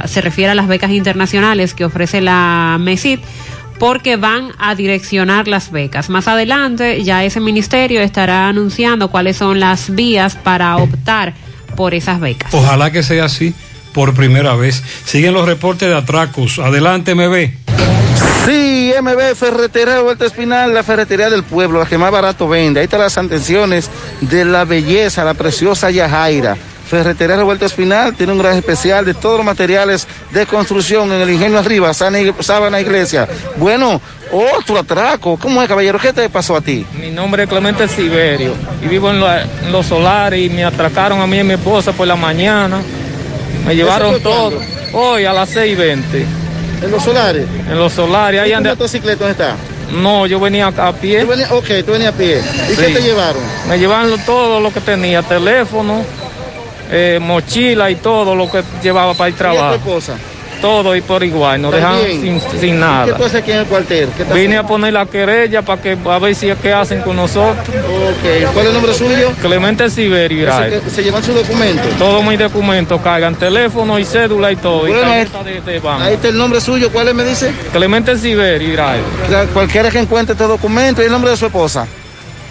a 0.03 0.07
se 0.07 0.21
refiere 0.21 0.51
a 0.51 0.55
las 0.55 0.67
becas 0.67 0.91
internacionales 0.91 1.73
que 1.73 1.83
ofrece 1.83 2.21
la 2.21 2.77
MESID 2.79 3.21
porque 3.79 4.15
van 4.15 4.51
a 4.57 4.75
direccionar 4.75 5.47
las 5.47 5.71
becas. 5.71 6.09
Más 6.09 6.27
adelante 6.27 7.03
ya 7.03 7.23
ese 7.23 7.39
ministerio 7.39 8.01
estará 8.01 8.47
anunciando 8.47 9.09
cuáles 9.09 9.37
son 9.37 9.59
las 9.59 9.93
vías 9.93 10.35
para 10.35 10.77
optar 10.77 11.33
por 11.75 11.93
esas 11.93 12.19
becas. 12.19 12.53
Ojalá 12.53 12.91
que 12.91 13.03
sea 13.03 13.25
así 13.25 13.53
por 13.93 14.13
primera 14.13 14.55
vez. 14.55 14.83
Siguen 15.05 15.33
los 15.33 15.45
reportes 15.45 15.89
de 15.89 15.95
atracos. 15.95 16.59
Adelante, 16.59 17.15
MB. 17.15 17.67
Sí, 18.45 18.93
MB 19.01 19.35
Ferretería 19.35 19.99
Vuelta 19.99 20.25
Espinal, 20.25 20.73
la 20.73 20.81
ferretería 20.81 21.29
del 21.29 21.43
pueblo, 21.43 21.79
la 21.79 21.85
que 21.85 21.97
más 21.97 22.11
barato 22.11 22.47
vende. 22.47 22.79
Ahí 22.79 22.85
están 22.85 23.01
las 23.01 23.17
atenciones 23.17 23.89
de 24.21 24.45
la 24.45 24.63
belleza, 24.63 25.25
la 25.25 25.33
preciosa 25.33 25.91
Yajaira. 25.91 26.55
Ferretería 26.89 27.35
Revuelta 27.35 27.65
Espinal 27.65 28.15
tiene 28.15 28.31
un 28.31 28.39
gran 28.39 28.55
especial 28.55 29.03
de 29.03 29.13
todos 29.13 29.37
los 29.37 29.45
materiales 29.45 30.07
de 30.31 30.45
construcción 30.45 31.11
en 31.11 31.21
el 31.21 31.29
ingenio 31.29 31.59
arriba, 31.59 31.93
Sábana 31.93 32.79
Iglesia. 32.79 33.27
Bueno, 33.57 33.99
otro 34.31 34.79
atraco. 34.79 35.37
¿Cómo 35.37 35.61
es, 35.61 35.67
caballero? 35.67 35.99
¿Qué 35.99 36.13
te 36.13 36.29
pasó 36.29 36.55
a 36.55 36.61
ti? 36.61 36.85
Mi 36.99 37.09
nombre 37.11 37.43
es 37.43 37.49
Clemente 37.49 37.87
Siberio 37.87 38.53
y 38.81 38.87
vivo 38.87 39.09
en, 39.09 39.19
la, 39.19 39.41
en 39.41 39.71
los 39.71 39.85
solares 39.85 40.39
y 40.39 40.49
me 40.49 40.63
atracaron 40.63 41.19
a 41.19 41.27
mí 41.27 41.37
y 41.37 41.39
a 41.41 41.43
mi 41.43 41.53
esposa 41.53 41.91
por 41.91 42.07
la 42.07 42.15
mañana. 42.15 42.79
Me 43.65 43.75
llevaron 43.75 44.21
todo. 44.21 44.59
Hoy 44.93 45.25
a 45.25 45.33
las 45.33 45.53
6.20. 45.55 46.03
¿En 46.83 46.91
los 46.91 47.03
solares? 47.03 47.45
En 47.69 47.77
los 47.77 47.91
solares. 47.91 48.41
Ahí 48.41 48.51
¿Y 48.53 48.55
tu 48.55 48.63
motocicleta 48.63 49.25
dónde 49.25 49.31
está? 49.31 49.55
No, 49.91 50.25
yo 50.25 50.39
venía 50.39 50.67
a 50.67 50.93
pie. 50.93 51.25
¿Tú 51.25 51.31
ok, 51.55 51.65
tú 51.85 51.91
venías 51.93 52.13
a 52.13 52.17
pie. 52.17 52.41
¿Y 52.71 52.75
Sí. 52.75 52.81
qué 52.81 52.87
te 52.93 53.01
llevaron? 53.01 53.41
Me 53.67 53.77
llevaron 53.77 54.19
todo 54.25 54.59
lo 54.59 54.71
que 54.71 54.81
tenía, 54.81 55.21
teléfono, 55.21 56.03
eh, 56.91 57.19
mochila 57.21 57.89
y 57.91 57.95
todo 57.95 58.35
lo 58.35 58.49
que 58.49 58.63
llevaba 58.81 59.13
para 59.13 59.27
el 59.29 59.33
¿Y 59.33 59.37
trabajo. 59.37 59.69
tu 59.69 59.75
esposa? 59.89 60.15
Todo 60.61 60.95
y 60.95 61.01
por 61.01 61.23
igual, 61.23 61.61
nos 61.61 61.71
También. 61.79 62.19
sin, 62.19 62.41
sin 62.41 62.59
¿Qué 62.59 62.71
nada. 62.73 63.15
tú 63.15 63.23
haces 63.25 63.43
aquí 63.43 63.51
en 63.51 63.57
el 63.59 63.65
cuartel? 63.67 64.09
¿Qué 64.17 64.23
Vine 64.33 64.57
a 64.57 64.63
poner 64.63 64.91
la 64.91 65.05
querella 65.05 65.61
para 65.61 65.79
que 65.79 65.95
a 66.03 66.17
ver 66.17 66.33
si 66.33 66.51
qué 66.63 66.73
hacen 66.73 67.01
con 67.01 67.15
nosotros. 67.15 67.59
Ok, 67.67 68.51
¿cuál 68.53 68.65
es 68.65 68.69
el 68.69 68.73
nombre 68.73 68.93
suyo? 68.95 69.31
Clemente 69.39 69.87
Siberio. 69.91 70.47
Que- 70.47 70.89
¿Se 70.89 71.03
llevan 71.03 71.23
sus 71.23 71.35
documentos? 71.35 71.85
Todos 71.99 72.23
mis 72.23 72.39
documentos 72.39 72.99
cargan 73.03 73.35
teléfono 73.35 73.99
y 73.99 74.03
cédula 74.03 74.51
y 74.51 74.55
todo. 74.55 74.87
y 74.87 74.93
Bueno, 74.93 75.03
tarjeta 75.07 75.43
de, 75.43 75.61
de 75.61 75.79
banco. 75.79 76.03
Ahí 76.03 76.15
está 76.15 76.29
el 76.29 76.37
nombre 76.39 76.59
suyo, 76.59 76.89
¿cuál 76.91 77.09
es, 77.09 77.13
me 77.13 77.23
dice? 77.23 77.51
Clemente 77.71 78.17
Siberio. 78.17 78.81
Cualquiera 79.53 79.91
que 79.91 79.99
encuentre 79.99 80.33
este 80.33 80.45
documento 80.45 81.03
y 81.03 81.05
el 81.05 81.11
nombre 81.11 81.29
de 81.29 81.37
su 81.37 81.45
esposa. 81.45 81.85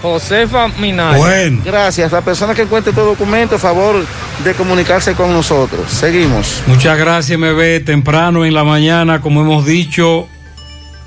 Josefa 0.02 0.68
Minaya. 0.78 1.16
Bueno. 1.16 1.62
Gracias. 1.64 2.12
La 2.12 2.20
persona 2.20 2.54
que 2.54 2.62
encuentre 2.62 2.90
este 2.90 3.02
documento, 3.02 3.56
a 3.56 3.58
favor 3.58 4.04
de 4.44 4.54
comunicarse 4.54 5.14
con 5.14 5.32
nosotros. 5.32 5.90
Seguimos. 5.90 6.62
Muchas 6.66 6.98
gracias, 6.98 7.38
MB. 7.38 7.84
Temprano 7.84 8.44
en 8.44 8.54
la 8.54 8.64
mañana, 8.64 9.20
como 9.20 9.40
hemos 9.40 9.64
dicho, 9.64 10.28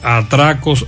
atracos 0.03 0.85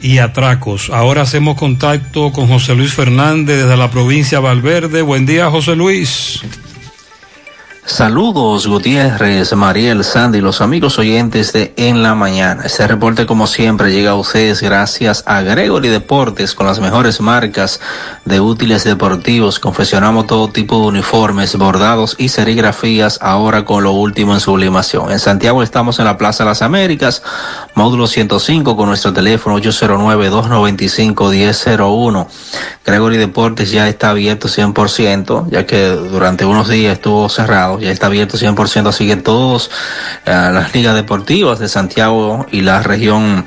y 0.00 0.18
atracos. 0.18 0.90
Ahora 0.90 1.22
hacemos 1.22 1.56
contacto 1.56 2.32
con 2.32 2.48
José 2.48 2.74
Luis 2.74 2.92
Fernández 2.92 3.62
desde 3.62 3.76
la 3.76 3.90
provincia 3.90 4.38
de 4.38 4.44
Valverde. 4.44 5.02
Buen 5.02 5.26
día, 5.26 5.48
José 5.50 5.76
Luis. 5.76 6.42
Saludos 7.84 8.68
Gutiérrez, 8.68 9.56
Mariel, 9.56 10.04
Sandy, 10.04 10.40
los 10.40 10.60
amigos 10.60 11.00
oyentes 11.00 11.52
de 11.52 11.74
En 11.76 12.04
la 12.04 12.14
Mañana. 12.14 12.62
Este 12.64 12.86
reporte 12.86 13.26
como 13.26 13.48
siempre 13.48 13.92
llega 13.92 14.12
a 14.12 14.14
ustedes 14.14 14.62
gracias 14.62 15.24
a 15.26 15.42
Gregory 15.42 15.88
Deportes 15.88 16.54
con 16.54 16.68
las 16.68 16.78
mejores 16.78 17.20
marcas 17.20 17.80
de 18.24 18.38
útiles 18.38 18.84
deportivos. 18.84 19.58
Confeccionamos 19.58 20.28
todo 20.28 20.46
tipo 20.46 20.80
de 20.80 20.86
uniformes, 20.86 21.56
bordados 21.56 22.14
y 22.18 22.28
serigrafías 22.28 23.18
ahora 23.20 23.64
con 23.64 23.82
lo 23.82 23.90
último 23.90 24.32
en 24.32 24.38
sublimación. 24.38 25.10
En 25.10 25.18
Santiago 25.18 25.64
estamos 25.64 25.98
en 25.98 26.04
la 26.04 26.16
Plaza 26.16 26.44
las 26.44 26.62
Américas, 26.62 27.24
módulo 27.74 28.06
105 28.06 28.76
con 28.76 28.90
nuestro 28.90 29.12
teléfono 29.12 29.58
809-295-1001. 29.58 32.28
Gregory 32.86 33.16
Deportes 33.16 33.72
ya 33.72 33.88
está 33.88 34.10
abierto 34.10 34.46
100%, 34.46 35.50
ya 35.50 35.66
que 35.66 35.88
durante 35.88 36.44
unos 36.44 36.68
días 36.68 36.92
estuvo 36.94 37.28
cerrado, 37.28 37.71
ya 37.80 37.90
está 37.90 38.06
abierto 38.06 38.36
100%, 38.36 38.88
así 38.88 39.06
que 39.06 39.16
todos 39.16 39.70
eh, 40.26 40.30
las 40.30 40.74
ligas 40.74 40.94
deportivas 40.94 41.58
de 41.58 41.68
Santiago 41.68 42.46
y 42.50 42.62
la 42.62 42.82
región 42.82 43.46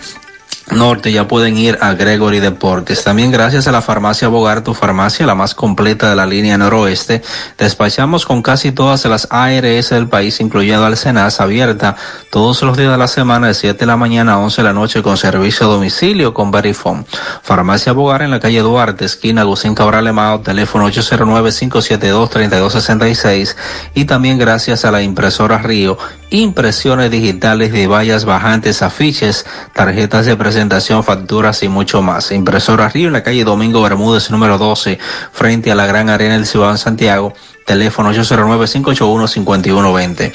norte 0.72 1.12
ya 1.12 1.28
pueden 1.28 1.58
ir 1.58 1.78
a 1.82 1.94
Gregory 1.94 2.40
Deportes. 2.40 3.04
También 3.04 3.32
gracias 3.32 3.68
a 3.68 3.72
la 3.72 3.82
farmacia 3.82 4.28
Bogar, 4.28 4.64
tu 4.64 4.74
farmacia, 4.74 5.26
la 5.26 5.36
más 5.36 5.54
completa 5.54 6.10
de 6.10 6.16
la 6.16 6.26
línea 6.26 6.58
noroeste, 6.58 7.22
despachamos 7.58 8.26
con 8.26 8.42
casi 8.42 8.72
todas 8.72 9.06
las 9.06 9.28
ARS 9.30 9.90
del 9.90 10.08
país, 10.08 10.40
incluyendo 10.40 10.86
Alcenas, 10.86 11.40
abierta 11.40 11.96
todos 12.32 12.62
los 12.64 12.78
días 12.78 12.92
de 12.92 12.98
la 12.98 13.08
semana 13.08 13.48
de 13.48 13.54
7 13.54 13.78
de 13.78 13.86
la 13.86 13.98
mañana 13.98 14.34
a 14.34 14.40
11 14.40 14.62
de 14.62 14.68
la 14.68 14.74
noche 14.74 15.04
con 15.04 15.18
servicio 15.18 15.68
a 15.68 15.70
domicilio 15.70 16.34
con 16.34 16.52
Verifone. 16.52 17.06
Farmacia 17.44 17.94
Bogar 17.94 18.24
en 18.24 18.32
la 18.32 18.40
calle 18.40 18.62
Duarte, 18.62 19.06
esquina 19.06 19.42
Agustín 19.42 19.76
Cabral 19.76 20.08
Emao, 20.08 20.42
teléfono 20.42 20.90
809-572-3266 20.90 23.56
y 23.94 24.06
también 24.06 24.40
gracias 24.40 24.86
a 24.86 24.92
la 24.92 25.02
impresora 25.02 25.60
Río, 25.60 25.98
impresiones 26.30 27.12
digitales 27.12 27.72
de 27.72 27.88
vallas 27.88 28.26
bajantes, 28.26 28.82
afiches, 28.82 29.46
tarjetas 29.74 30.26
de 30.26 30.36
presentación, 30.36 30.55
facturas 31.04 31.62
y 31.64 31.68
mucho 31.68 32.02
más. 32.02 32.32
Impresora 32.32 32.88
Río 32.90 33.08
en 33.08 33.14
la 33.14 33.24
calle 33.24 33.44
Domingo 33.44 33.82
Bermúdez 33.82 34.30
número 34.32 34.58
12 34.58 34.98
frente 35.32 35.72
a 35.72 35.76
la 35.76 35.86
Gran 35.86 36.10
Arena 36.10 36.36
del 36.36 36.46
Ciudad 36.46 36.72
de 36.72 36.78
Santiago, 36.78 37.34
teléfono 37.66 38.14
809-581-5120. 38.14 40.32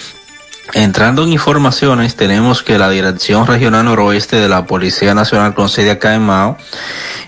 Entrando 0.72 1.24
en 1.24 1.32
informaciones, 1.32 2.14
tenemos 2.14 2.62
que 2.62 2.78
la 2.78 2.88
Dirección 2.90 3.44
Regional 3.46 3.86
Noroeste 3.86 4.36
de 4.36 4.48
la 4.48 4.66
Policía 4.66 5.14
Nacional 5.14 5.54
con 5.54 5.68
sede 5.68 5.90
acá 5.90 6.14
en 6.14 6.22
Mao 6.22 6.56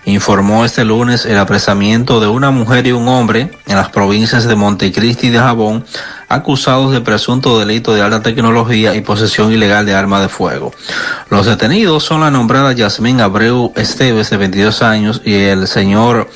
informó 0.05 0.65
este 0.65 0.85
lunes 0.85 1.27
el 1.27 1.39
apresamiento 1.39 2.21
de 2.21 2.27
una 2.27 2.51
mujer 2.51 2.87
y 2.87 2.93
un 2.93 3.09
hombre 3.09 3.51
en 3.67 3.77
las 3.77 3.91
provincias 3.91 4.45
de 4.45 4.57
Montecristi 4.57 5.29
y 5.29 5.31
de 5.31 5.39
Jabón 5.39 5.85
acusados 6.33 6.93
de 6.93 7.03
presunto 7.03 7.59
delito 7.59 7.95
de 7.95 8.01
alta 8.01 8.23
tecnología 8.23 8.95
y 8.95 9.03
posesión 9.03 9.53
ilegal 9.53 9.85
de 9.85 9.95
arma 9.95 10.21
de 10.21 10.29
fuego. 10.29 10.73
Los 11.29 11.47
detenidos 11.47 12.05
son 12.05 12.23
la 12.23 12.31
nombrada 12.31 12.73
Yasmín 12.73 13.21
Abreu 13.21 13.73
Esteves 13.77 14.31
de 14.31 14.39
22 14.39 14.83
años 14.83 15.21
y 15.25 15.35
el 15.35 15.69
señor 15.69 16.31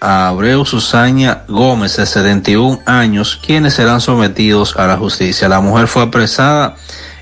Abreu 0.00 0.64
Susaña 0.64 1.44
Gómez 1.46 1.96
de 1.96 2.06
71 2.06 2.80
años, 2.86 3.38
quienes 3.44 3.74
serán 3.74 4.00
sometidos 4.00 4.76
a 4.76 4.86
la 4.86 4.96
justicia. 4.96 5.48
La 5.48 5.60
mujer 5.60 5.86
fue 5.86 6.02
apresada 6.02 6.74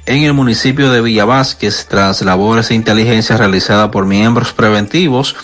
en 0.07 0.23
el 0.23 0.33
municipio 0.33 0.91
de 0.91 1.01
Villa 1.01 1.25
Vázquez 1.25 1.87
tras 1.89 2.23
labores 2.23 2.69
de 2.69 2.77
inteligencia 2.77 3.37
realizadas 3.37 3.89
por 3.89 4.07
miembros 4.07 4.53
preventivos 4.53 5.35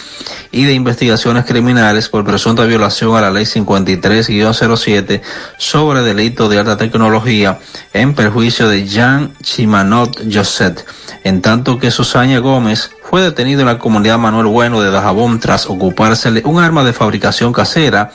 y 0.52 0.64
de 0.64 0.72
investigaciones 0.72 1.44
criminales 1.44 2.08
por 2.08 2.24
presunta 2.24 2.64
violación 2.64 3.16
a 3.16 3.20
la 3.20 3.30
ley 3.32 3.44
53-07 3.44 5.20
sobre 5.58 6.02
delito 6.02 6.48
de 6.48 6.60
alta 6.60 6.76
tecnología 6.76 7.58
en 7.92 8.14
perjuicio 8.14 8.68
de 8.68 8.86
Jean 8.86 9.34
Chimanot 9.42 10.32
Josset, 10.32 10.86
en 11.24 11.42
tanto 11.42 11.78
que 11.78 11.90
Susana 11.90 12.38
Gómez 12.38 12.92
fue 13.02 13.20
detenido 13.20 13.62
en 13.62 13.66
la 13.66 13.78
comunidad 13.78 14.18
Manuel 14.18 14.46
Bueno 14.46 14.80
de 14.80 14.90
Dajabón 14.90 15.40
tras 15.40 15.66
ocupársele 15.66 16.42
un 16.44 16.62
arma 16.62 16.84
de 16.84 16.92
fabricación 16.92 17.52
casera 17.52 18.12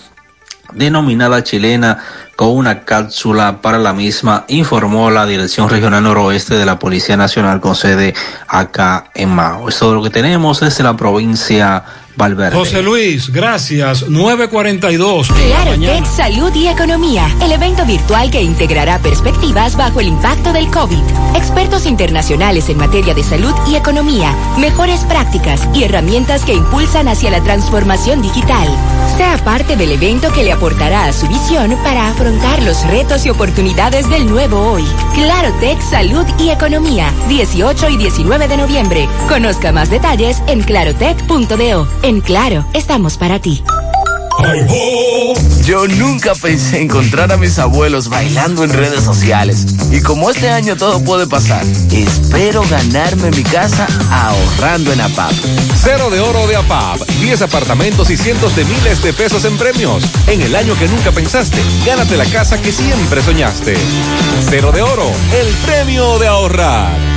denominada 0.73 1.43
chilena 1.43 1.99
con 2.35 2.49
una 2.49 2.81
cápsula 2.81 3.61
para 3.61 3.79
la 3.79 3.93
misma, 3.93 4.45
informó 4.47 5.09
la 5.09 5.25
Dirección 5.25 5.69
Regional 5.69 6.03
Noroeste 6.03 6.55
de 6.55 6.65
la 6.65 6.77
Policía 6.77 7.17
Nacional 7.17 7.59
con 7.59 7.75
sede 7.75 8.13
acá 8.47 9.05
en 9.15 9.29
Mao. 9.29 9.69
Es 9.69 9.79
todo 9.79 9.95
lo 9.95 10.03
que 10.03 10.09
tenemos 10.09 10.59
desde 10.59 10.83
la 10.83 10.95
provincia 10.95 11.83
Valverde. 12.17 12.57
José 12.57 12.81
Luis, 12.81 13.31
gracias. 13.31 14.09
942. 14.09 15.27
Claro 15.27 15.79
Tech 15.79 16.05
Salud 16.05 16.53
y 16.55 16.67
Economía, 16.67 17.29
el 17.43 17.51
evento 17.51 17.85
virtual 17.85 18.31
que 18.31 18.41
integrará 18.41 18.97
perspectivas 18.99 19.75
bajo 19.77 19.99
el 19.99 20.07
impacto 20.07 20.51
del 20.51 20.67
COVID. 20.71 20.97
Expertos 21.35 21.85
internacionales 21.85 22.69
en 22.69 22.77
materia 22.77 23.13
de 23.13 23.23
salud 23.23 23.53
y 23.67 23.75
economía, 23.75 24.33
mejores 24.57 25.01
prácticas 25.01 25.67
y 25.75 25.83
herramientas 25.83 26.43
que 26.43 26.55
impulsan 26.55 27.07
hacia 27.07 27.29
la 27.29 27.43
transformación 27.43 28.21
digital. 28.23 28.67
Sea 29.15 29.37
parte 29.43 29.75
del 29.75 29.91
evento 29.91 30.31
que 30.33 30.43
le 30.43 30.51
aportará 30.51 31.05
a 31.05 31.13
su 31.13 31.27
visión 31.27 31.75
para 31.83 32.09
afrontar 32.09 32.61
los 32.63 32.85
retos 32.87 33.25
y 33.25 33.29
oportunidades 33.29 34.09
del 34.09 34.27
nuevo 34.27 34.57
hoy. 34.71 34.83
Claro 35.13 35.53
Tech 35.59 35.79
Salud 35.81 36.25
y 36.39 36.49
Economía, 36.49 37.13
18 37.29 37.89
y 37.89 37.97
19 37.97 38.47
de 38.47 38.57
noviembre. 38.57 39.07
Conozca 39.29 39.71
más 39.71 39.91
detalles 39.91 40.41
en 40.47 40.61
clarotech.do. 40.63 41.87
En 42.07 42.21
Claro, 42.21 42.65
estamos 42.73 43.17
para 43.17 43.37
ti. 43.41 43.61
Yo 45.65 45.85
nunca 45.89 46.35
pensé 46.35 46.81
encontrar 46.81 47.33
a 47.33 47.37
mis 47.37 47.59
abuelos 47.59 48.07
bailando 48.07 48.63
en 48.63 48.71
redes 48.71 49.03
sociales. 49.03 49.65
Y 49.91 49.99
como 49.99 50.29
este 50.29 50.49
año 50.49 50.77
todo 50.77 51.03
puede 51.03 51.27
pasar, 51.27 51.65
espero 51.91 52.63
ganarme 52.69 53.29
mi 53.31 53.43
casa 53.43 53.87
ahorrando 54.09 54.93
en 54.93 55.01
APAP. 55.01 55.33
Cero 55.75 56.09
de 56.09 56.21
oro 56.21 56.47
de 56.47 56.55
APAP. 56.55 57.01
10 57.19 57.41
apartamentos 57.41 58.09
y 58.09 58.15
cientos 58.15 58.55
de 58.55 58.63
miles 58.63 59.03
de 59.03 59.11
pesos 59.11 59.43
en 59.43 59.57
premios. 59.57 60.05
En 60.27 60.41
el 60.41 60.55
año 60.55 60.75
que 60.79 60.87
nunca 60.87 61.11
pensaste, 61.11 61.57
gánate 61.85 62.15
la 62.15 62.25
casa 62.25 62.61
que 62.61 62.71
siempre 62.71 63.21
soñaste. 63.21 63.75
Cero 64.49 64.71
de 64.71 64.81
oro. 64.81 65.11
El 65.37 65.53
premio 65.65 66.19
de 66.19 66.27
ahorrar. 66.27 67.16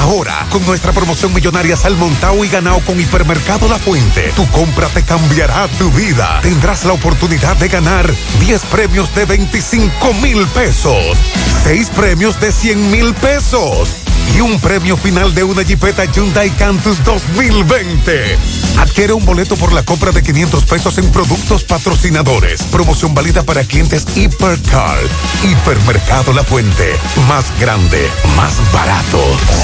Ahora, 0.00 0.46
con 0.50 0.64
nuestra 0.66 0.92
promoción 0.92 1.32
millonaria 1.32 1.76
Salmontao 1.76 2.44
y 2.44 2.48
ganado 2.48 2.80
con 2.80 3.00
Hipermercado 3.00 3.68
La 3.68 3.78
Fuente, 3.78 4.32
tu 4.34 4.46
compra 4.48 4.88
te 4.88 5.02
cambiará 5.02 5.68
tu 5.78 5.90
vida. 5.90 6.40
Tendrás 6.42 6.84
la 6.84 6.92
oportunidad 6.92 7.56
de 7.56 7.68
ganar 7.68 8.12
10 8.40 8.64
premios 8.66 9.14
de 9.14 9.24
25 9.24 10.14
mil 10.14 10.46
pesos, 10.48 11.16
6 11.64 11.90
premios 11.90 12.40
de 12.40 12.52
100 12.52 12.90
mil 12.90 13.14
pesos 13.14 14.01
y 14.36 14.40
un 14.40 14.58
premio 14.60 14.96
final 14.96 15.34
de 15.34 15.44
una 15.44 15.62
Jeepeta 15.62 16.04
Hyundai 16.04 16.50
Cantus 16.50 17.02
2020. 17.04 18.38
Adquiere 18.78 19.12
un 19.12 19.24
boleto 19.24 19.56
por 19.56 19.72
la 19.72 19.82
compra 19.82 20.12
de 20.12 20.22
500 20.22 20.64
pesos 20.64 20.98
en 20.98 21.10
productos 21.10 21.64
patrocinadores. 21.64 22.62
Promoción 22.64 23.14
válida 23.14 23.42
para 23.42 23.64
clientes 23.64 24.06
Hipercar. 24.16 24.98
Hipermercado 25.44 26.32
La 26.32 26.44
Fuente. 26.44 26.94
Más 27.28 27.44
grande, 27.60 28.08
más 28.36 28.54
barato. 28.72 29.22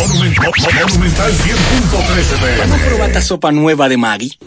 Monumental 0.08 1.32
100.13 1.32 2.58
¿Vamos 2.58 2.80
a 2.80 2.84
probar 2.84 3.08
esta 3.08 3.22
sopa 3.22 3.52
nueva 3.52 3.88
de 3.88 3.96
Maggi? 3.96 4.38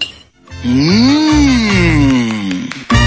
Mmm. 0.63 1.81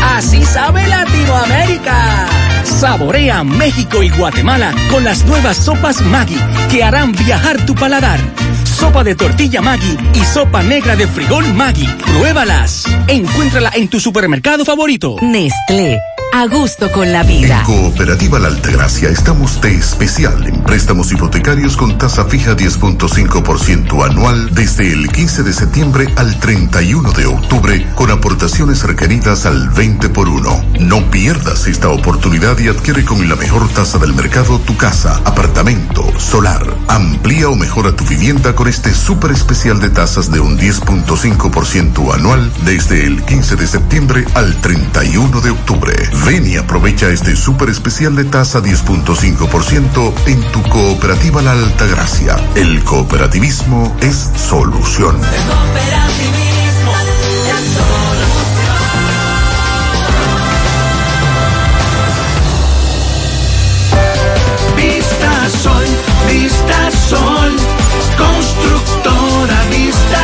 Así 0.02 0.44
sabe 0.44 0.86
Latinoamérica. 0.86 2.53
Saborea 2.65 3.44
México 3.44 4.02
y 4.02 4.10
Guatemala 4.10 4.75
con 4.91 5.05
las 5.05 5.25
nuevas 5.25 5.57
sopas 5.57 6.01
Maggi 6.02 6.39
que 6.70 6.83
harán 6.83 7.12
viajar 7.12 7.65
tu 7.67 7.75
paladar. 7.75 8.18
Sopa 8.65 9.05
de 9.05 9.15
tortilla 9.15 9.60
Maggi 9.60 9.97
y 10.15 10.25
sopa 10.25 10.62
negra 10.62 10.97
de 10.97 11.07
frijol 11.07 11.44
Maggi. 11.55 11.86
Pruébalas. 11.86 12.84
Encuéntrala 13.07 13.70
en 13.75 13.89
tu 13.89 14.01
supermercado 14.01 14.65
favorito. 14.65 15.17
Nestlé. 15.20 16.01
A 16.37 16.49
gusto 16.49 16.91
con 16.91 17.13
la 17.13 17.23
vida. 17.23 17.61
En 17.61 17.65
Cooperativa 17.65 18.41
La 18.41 18.49
Altagracia 18.49 19.09
estamos 19.09 19.61
de 19.61 19.77
especial 19.77 20.45
en 20.49 20.65
préstamos 20.65 21.13
hipotecarios 21.13 21.77
con 21.77 21.97
tasa 21.97 22.25
fija 22.25 22.57
10.5% 22.57 24.05
anual 24.05 24.53
desde 24.53 24.93
el 24.93 25.13
15 25.13 25.45
de 25.45 25.53
septiembre 25.53 26.13
al 26.17 26.41
31 26.41 27.13
de 27.13 27.27
octubre 27.27 27.87
con 27.95 28.11
aportaciones 28.11 28.83
requeridas 28.83 29.47
al 29.47 29.69
20 29.69 30.09
por 30.09 30.29
1. 30.29 30.65
No 30.81 31.09
pierdas 31.09 31.69
esta 31.69 31.91
oportunidad 31.91 32.59
y 32.59 32.67
adquiere 32.67 33.05
con 33.05 33.29
la 33.29 33.37
mejor 33.37 33.69
tasa 33.69 33.99
del 33.99 34.13
mercado 34.13 34.59
tu 34.59 34.77
casa, 34.77 35.21
apartamento, 35.25 36.05
solar. 36.19 36.67
Amplía 36.89 37.49
o 37.49 37.55
mejora 37.55 37.95
tu 37.95 38.05
vivienda 38.07 38.57
con 38.57 38.67
este 38.67 38.93
súper 38.93 39.31
especial 39.31 39.79
de 39.79 39.91
tasas 39.91 40.33
de 40.33 40.41
un 40.41 40.59
10.5% 40.59 42.13
anual 42.13 42.51
desde 42.65 43.07
el 43.07 43.23
15 43.23 43.55
de 43.55 43.67
septiembre 43.69 44.25
al 44.35 44.61
31 44.61 45.41
de 45.41 45.51
octubre. 45.51 45.95
Ven 46.27 46.47
y 46.47 46.57
aprovecha 46.57 47.11
este 47.11 47.36
súper 47.36 47.69
especial 47.69 48.17
de 48.17 48.25
tasa 48.25 48.61
10.5% 48.61 50.15
en 50.27 50.41
tu 50.53 50.62
cooperativa 50.62 51.43
La 51.43 51.53
Altagracia. 51.53 52.36
El 52.55 52.83
cooperativismo 52.83 53.94
es 54.01 54.31
solución. 54.35 55.17
Vista 64.77 65.51
Sol, 65.62 65.85
Vista 66.31 66.91
Sol, 66.91 67.57
constructora 68.17 69.65
Vista 69.70 70.24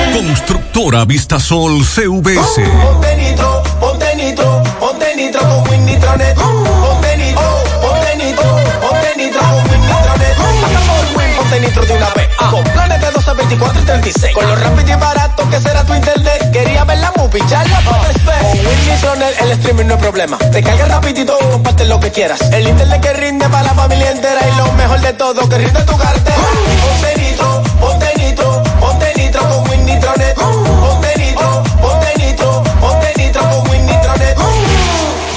Constructora 0.21 1.03
Vistasol 1.03 1.83
CVS. 1.83 2.61
Ponte 2.83 3.15
nitro, 3.15 3.63
ponte 3.79 4.15
nitro, 4.15 4.63
ponte 4.79 5.15
nitro 5.15 5.41
con 5.41 5.69
Win 5.69 5.83
Nitronet. 5.83 6.35
Ponte 6.35 7.17
nitro, 7.17 7.63
ponte 7.81 8.15
nitro, 8.17 8.43
ponte 8.81 9.13
nitro 9.17 9.41
con 9.41 9.71
Win 9.71 9.81
Nitronet. 9.81 10.37
Pasa 10.37 10.79
por 10.85 11.17
Win, 11.17 11.35
ponte 11.35 11.59
nitro 11.59 11.85
de 11.85 11.93
una 11.93 12.09
vez. 12.13 12.29
Con 12.51 12.63
planes 12.65 13.01
de 13.01 13.11
12, 13.11 13.33
24 13.33 13.81
y 13.81 13.85
36. 13.85 14.33
Con 14.35 14.47
lo 14.47 14.55
rápido 14.57 14.89
y 14.91 14.99
barato 14.99 15.49
que 15.49 15.59
será 15.59 15.83
tu 15.83 15.95
internet. 15.95 16.51
Quería 16.51 16.83
ver 16.83 16.99
la 16.99 17.11
movie, 17.17 17.41
ya 17.49 17.63
la 17.63 17.79
ver. 17.79 18.41
Con 18.41 18.59
Win 18.59 18.91
Nitronet 18.91 19.41
el 19.41 19.51
streaming 19.51 19.85
no 19.85 19.95
es 19.95 20.01
problema. 20.01 20.37
Te 20.37 20.61
carga 20.61 20.85
rapidito 20.85 21.35
y 21.41 21.51
comparte 21.51 21.85
lo 21.85 21.99
que 21.99 22.11
quieras. 22.11 22.39
El 22.53 22.67
internet 22.67 23.01
que 23.01 23.13
rinde 23.13 23.49
para 23.49 23.63
la 23.63 23.73
familia 23.73 24.11
entera. 24.11 24.39
Y 24.47 24.57
lo 24.57 24.71
mejor 24.73 25.01
de 25.01 25.13
todo, 25.13 25.49
que 25.49 25.57
rinde 25.57 25.81
tu 25.81 25.97
cartera. 25.97 26.37
Ponte 26.37 27.21
nitro, 27.21 27.63
ponte 27.79 28.13
nitro, 28.17 28.63
ponte 28.79 29.13
nitro 29.17 29.41
con 29.49 29.60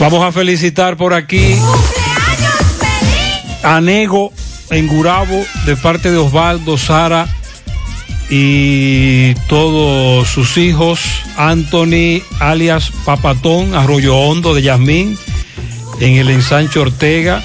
Vamos 0.05 0.23
a 0.23 0.33
felicitar 0.33 0.99
por 0.99 1.15
aquí 1.15 1.57
a 3.62 3.81
Nego 3.81 4.33
en 4.68 4.86
Gurabo 4.86 5.47
de 5.65 5.76
parte 5.76 6.10
de 6.10 6.18
Osvaldo, 6.18 6.76
Sara 6.76 7.26
y 8.28 9.34
todos 9.49 10.28
sus 10.28 10.58
hijos, 10.58 11.00
Anthony 11.39 12.20
alias 12.39 12.92
Papatón, 13.07 13.74
Arroyo 13.74 14.15
Hondo 14.16 14.52
de 14.52 14.60
Yasmín, 14.60 15.16
en 16.00 16.16
el 16.16 16.28
ensancho 16.28 16.83
Ortega, 16.83 17.42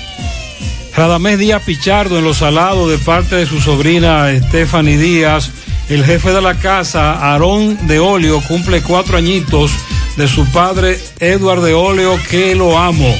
Radamés 0.98 1.40
Díaz 1.40 1.64
Pichardo 1.64 2.18
en 2.18 2.26
Los 2.26 2.40
Salados 2.40 2.92
de 2.92 2.98
parte 2.98 3.36
de 3.36 3.46
su 3.46 3.62
sobrina 3.62 4.28
Stephanie 4.48 4.98
Díaz, 4.98 5.52
el 5.90 6.06
jefe 6.06 6.32
de 6.32 6.42
la 6.42 6.56
casa, 6.56 7.14
Aarón 7.14 7.88
de 7.88 8.00
Olio, 8.00 8.42
cumple 8.42 8.82
cuatro 8.82 9.18
añitos 9.18 9.72
de 10.18 10.28
su 10.28 10.46
padre 10.52 11.00
Edward 11.20 11.64
de 11.64 11.74
Oleo, 11.74 12.20
que 12.30 12.54
lo 12.54 12.78
amo. 12.78 13.12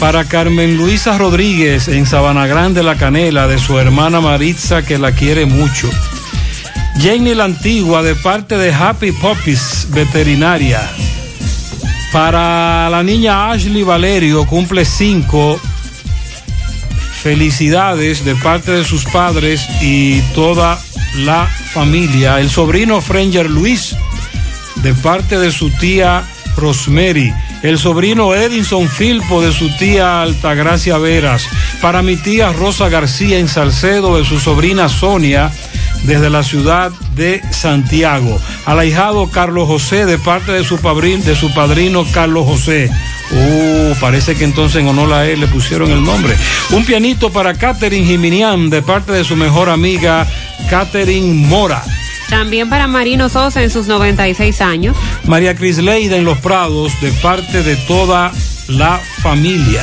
Para 0.00 0.24
Carmen 0.24 0.76
Luisa 0.76 1.16
Rodríguez 1.16 1.86
en 1.86 2.06
Sabana 2.06 2.46
Grande 2.46 2.82
La 2.82 2.96
Canela, 2.96 3.46
de 3.46 3.58
su 3.58 3.78
hermana 3.78 4.20
Maritza, 4.20 4.82
que 4.82 4.98
la 4.98 5.12
quiere 5.12 5.46
mucho. 5.46 5.88
Jenny 6.98 7.34
la 7.34 7.44
Antigua, 7.44 8.02
de 8.02 8.16
parte 8.16 8.58
de 8.58 8.74
Happy 8.74 9.12
Poppies 9.12 9.86
Veterinaria. 9.90 10.80
Para 12.12 12.90
la 12.90 13.04
niña 13.04 13.52
Ashley 13.52 13.84
Valerio, 13.84 14.44
cumple 14.44 14.84
cinco. 14.84 15.60
Felicidades 17.22 18.24
de 18.24 18.34
parte 18.34 18.72
de 18.72 18.84
sus 18.84 19.04
padres 19.04 19.62
y 19.80 20.20
toda 20.34 20.80
la 21.16 21.46
familia. 21.46 22.40
El 22.40 22.50
sobrino 22.50 23.00
Frenger 23.00 23.48
Luis, 23.50 23.96
de 24.76 24.94
parte 24.94 25.38
de 25.38 25.50
su 25.50 25.70
tía 25.70 26.24
Rosemary. 26.56 27.32
El 27.62 27.78
sobrino 27.78 28.34
Edinson 28.34 28.88
Filpo 28.88 29.42
de 29.42 29.52
su 29.52 29.68
tía 29.76 30.22
Altagracia 30.22 30.96
Veras. 30.98 31.46
Para 31.82 32.02
mi 32.02 32.16
tía 32.16 32.52
Rosa 32.52 32.88
García 32.88 33.38
en 33.38 33.48
Salcedo 33.48 34.16
de 34.16 34.24
su 34.24 34.40
sobrina 34.40 34.88
Sonia 34.88 35.50
desde 36.04 36.30
la 36.30 36.42
ciudad 36.42 36.90
de 37.14 37.42
Santiago. 37.50 38.38
Al 38.64 38.78
ahijado 38.78 39.28
Carlos 39.30 39.68
José 39.68 40.06
de 40.06 40.18
parte 40.18 40.52
de 40.52 40.64
su, 40.64 40.78
padrino, 40.78 41.22
de 41.22 41.36
su 41.36 41.52
padrino 41.52 42.06
Carlos 42.12 42.46
José. 42.46 42.90
Uh, 43.32 43.94
parece 44.00 44.34
que 44.34 44.44
entonces 44.44 44.80
en 44.80 44.88
honor 44.88 45.12
a 45.12 45.26
él 45.26 45.40
le 45.40 45.46
pusieron 45.46 45.90
el 45.90 46.02
nombre. 46.02 46.36
Un 46.70 46.84
pianito 46.84 47.30
para 47.30 47.54
Catherine 47.54 48.06
Jiminian 48.06 48.70
de 48.70 48.82
parte 48.82 49.12
de 49.12 49.24
su 49.24 49.36
mejor 49.36 49.68
amiga 49.68 50.26
Catherine 50.68 51.46
Mora. 51.46 51.82
También 52.28 52.68
para 52.68 52.86
Marino 52.86 53.28
Sosa 53.28 53.62
en 53.62 53.70
sus 53.70 53.86
96 53.88 54.60
años. 54.60 54.96
María 55.24 55.54
Cris 55.56 55.78
Leida 55.78 56.16
en 56.16 56.24
Los 56.24 56.38
Prados 56.38 56.92
de 57.00 57.10
parte 57.12 57.62
de 57.62 57.76
toda 57.76 58.32
la 58.68 59.00
familia. 59.22 59.82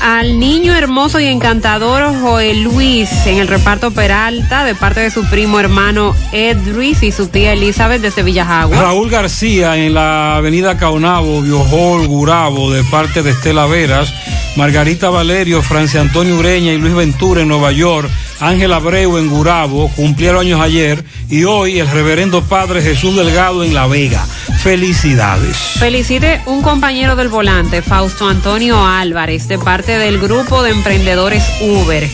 Al 0.00 0.38
niño 0.38 0.74
hermoso 0.74 1.20
y 1.20 1.26
encantador 1.26 2.18
Joel 2.20 2.62
Luis 2.62 3.10
en 3.26 3.36
el 3.36 3.48
reparto 3.48 3.90
Peralta 3.90 4.64
de 4.64 4.74
parte 4.74 5.00
de 5.00 5.10
su 5.10 5.28
primo 5.28 5.60
hermano 5.60 6.16
Ed 6.32 6.56
Ruiz 6.72 7.02
y 7.02 7.12
su 7.12 7.28
tía 7.28 7.52
Elizabeth 7.52 8.00
desde 8.00 8.22
Villajagua. 8.22 8.80
Raúl 8.80 9.10
García 9.10 9.76
en 9.76 9.92
la 9.92 10.36
avenida 10.36 10.78
Caonabo, 10.78 11.42
Biojol, 11.42 12.06
Gurabo 12.06 12.72
de 12.72 12.82
parte 12.84 13.22
de 13.22 13.30
Estela 13.30 13.66
Veras. 13.66 14.12
Margarita 14.56 15.10
Valerio, 15.10 15.62
Francia 15.62 16.00
Antonio 16.00 16.36
Ureña 16.36 16.72
y 16.72 16.78
Luis 16.78 16.94
Ventura 16.94 17.42
en 17.42 17.48
Nueva 17.48 17.70
York. 17.72 18.10
Ángel 18.40 18.72
Abreu 18.72 19.18
en 19.18 19.28
Gurabo, 19.28 19.90
cumplieron 19.90 20.40
años 20.40 20.60
ayer. 20.60 21.04
Y 21.28 21.44
hoy 21.44 21.78
el 21.78 21.90
reverendo 21.90 22.42
Padre 22.42 22.82
Jesús 22.82 23.14
Delgado 23.16 23.62
en 23.62 23.74
La 23.74 23.86
Vega. 23.86 24.26
Felicidades. 24.62 25.56
Felicite 25.78 26.42
un 26.44 26.60
compañero 26.60 27.16
del 27.16 27.28
volante, 27.28 27.80
Fausto 27.80 28.28
Antonio 28.28 28.86
Álvarez, 28.86 29.48
de 29.48 29.58
parte 29.58 29.96
del 29.96 30.18
grupo 30.18 30.62
de 30.62 30.72
emprendedores 30.72 31.42
Uber. 31.62 32.06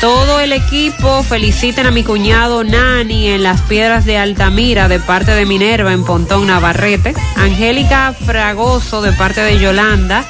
Todo 0.00 0.38
el 0.38 0.52
equipo 0.52 1.24
feliciten 1.24 1.86
a 1.86 1.90
mi 1.90 2.04
cuñado 2.04 2.62
Nani 2.62 3.26
en 3.26 3.42
las 3.42 3.60
piedras 3.62 4.04
de 4.04 4.18
Altamira 4.18 4.86
de 4.86 5.00
parte 5.00 5.32
de 5.32 5.46
Minerva 5.46 5.92
en 5.92 6.04
Pontón 6.04 6.46
Navarrete. 6.46 7.12
Angélica 7.34 8.14
Fragoso 8.24 9.02
de 9.02 9.10
parte 9.10 9.40
de 9.40 9.58
Yolanda. 9.58 10.24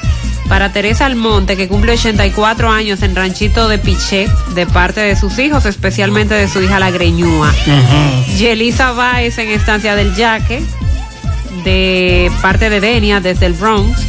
Para 0.49 0.71
Teresa 0.71 1.05
Almonte, 1.05 1.57
que 1.57 1.67
cumple 1.67 1.93
84 1.93 2.69
años 2.71 3.01
en 3.01 3.15
Ranchito 3.15 3.67
de 3.67 3.79
Piché, 3.79 4.27
de 4.53 4.65
parte 4.65 4.99
de 5.01 5.15
sus 5.15 5.37
hijos, 5.39 5.65
especialmente 5.65 6.35
de 6.35 6.47
su 6.47 6.61
hija 6.61 6.79
La 6.79 6.91
Greñúa. 6.91 7.51
Yelisa 8.37 8.91
Báez 8.91 9.39
en 9.39 9.49
Estancia 9.49 9.95
del 9.95 10.15
Yaque, 10.15 10.63
de 11.65 12.31
parte 12.41 12.69
de 12.69 12.79
Denia, 12.79 13.19
desde 13.19 13.47
el 13.47 13.53
Bronx. 13.53 13.99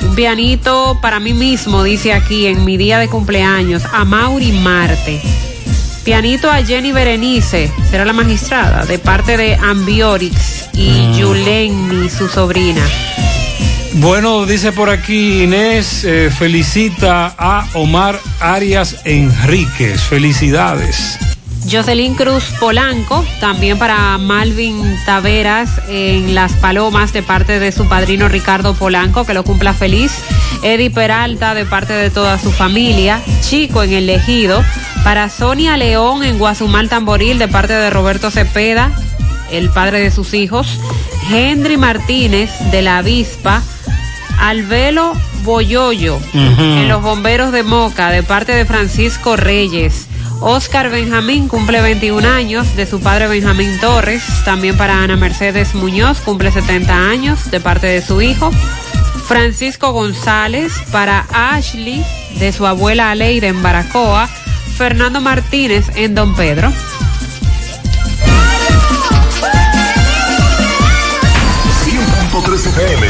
Un 0.00 0.16
pianito 0.16 0.98
para 1.00 1.20
mí 1.20 1.32
mismo, 1.32 1.84
dice 1.84 2.12
aquí, 2.12 2.46
en 2.46 2.64
mi 2.64 2.76
día 2.76 2.98
de 2.98 3.08
cumpleaños, 3.08 3.84
a 3.92 4.04
Mauri 4.04 4.50
Marte. 4.50 5.20
Pianito 6.04 6.50
a 6.50 6.62
Jenny 6.64 6.92
Berenice, 6.92 7.70
será 7.90 8.04
la 8.04 8.12
magistrada, 8.12 8.84
de 8.84 8.98
parte 8.98 9.36
de 9.36 9.54
Ambiorix 9.54 10.68
y 10.74 11.16
Yuleni, 11.16 12.10
su 12.10 12.28
sobrina. 12.28 12.82
Bueno, 13.94 14.44
dice 14.44 14.72
por 14.72 14.90
aquí 14.90 15.44
Inés, 15.44 16.04
eh, 16.04 16.30
felicita 16.36 17.34
a 17.38 17.66
Omar 17.74 18.18
Arias 18.40 18.96
Enríquez. 19.04 20.02
Felicidades. 20.02 21.18
Jocelyn 21.70 22.14
Cruz 22.14 22.44
Polanco, 22.60 23.24
también 23.40 23.78
para 23.78 24.18
Malvin 24.18 24.82
Taveras 25.06 25.80
en 25.88 26.34
Las 26.34 26.52
Palomas 26.54 27.12
de 27.12 27.22
parte 27.22 27.58
de 27.58 27.72
su 27.72 27.88
padrino 27.88 28.28
Ricardo 28.28 28.74
Polanco, 28.74 29.24
que 29.24 29.34
lo 29.34 29.44
cumpla 29.44 29.72
feliz. 29.72 30.12
Eddie 30.62 30.90
Peralta 30.90 31.54
de 31.54 31.64
parte 31.64 31.92
de 31.92 32.10
toda 32.10 32.38
su 32.38 32.52
familia. 32.52 33.20
Chico 33.40 33.82
en 33.82 33.92
el 33.92 34.10
Ejido. 34.10 34.62
Para 35.02 35.28
Sonia 35.28 35.76
León 35.76 36.22
en 36.22 36.38
Guazumal 36.38 36.88
Tamboril 36.88 37.38
de 37.38 37.48
parte 37.48 37.72
de 37.72 37.90
Roberto 37.90 38.30
Cepeda, 38.30 38.92
el 39.50 39.70
padre 39.70 40.00
de 40.00 40.10
sus 40.10 40.34
hijos. 40.34 40.80
Henry 41.30 41.76
Martínez 41.76 42.50
de 42.70 42.82
la 42.82 42.98
Avispa. 42.98 43.62
Alvelo 44.38 45.12
Boyoyo 45.44 46.18
en 46.32 46.88
los 46.88 47.02
bomberos 47.02 47.52
de 47.52 47.62
Moca 47.62 48.10
de 48.10 48.22
parte 48.22 48.52
de 48.52 48.64
Francisco 48.64 49.36
Reyes. 49.36 50.08
Oscar 50.40 50.90
Benjamín 50.90 51.48
cumple 51.48 51.80
21 51.80 52.28
años 52.28 52.76
de 52.76 52.86
su 52.86 53.00
padre 53.00 53.28
Benjamín 53.28 53.78
Torres. 53.80 54.22
También 54.44 54.76
para 54.76 55.02
Ana 55.02 55.16
Mercedes 55.16 55.74
Muñoz 55.74 56.20
cumple 56.20 56.50
70 56.50 56.92
años 56.92 57.50
de 57.50 57.60
parte 57.60 57.86
de 57.86 58.02
su 58.02 58.20
hijo. 58.20 58.50
Francisco 59.26 59.92
González 59.92 60.72
para 60.92 61.26
Ashley 61.32 62.04
de 62.38 62.52
su 62.52 62.66
abuela 62.66 63.10
Aleida 63.10 63.46
en 63.46 63.62
Baracoa. 63.62 64.28
Fernando 64.76 65.20
Martínez 65.20 65.86
en 65.94 66.14
Don 66.14 66.34
Pedro. 66.34 66.72
100.3 71.84 72.66
FM. 72.66 73.06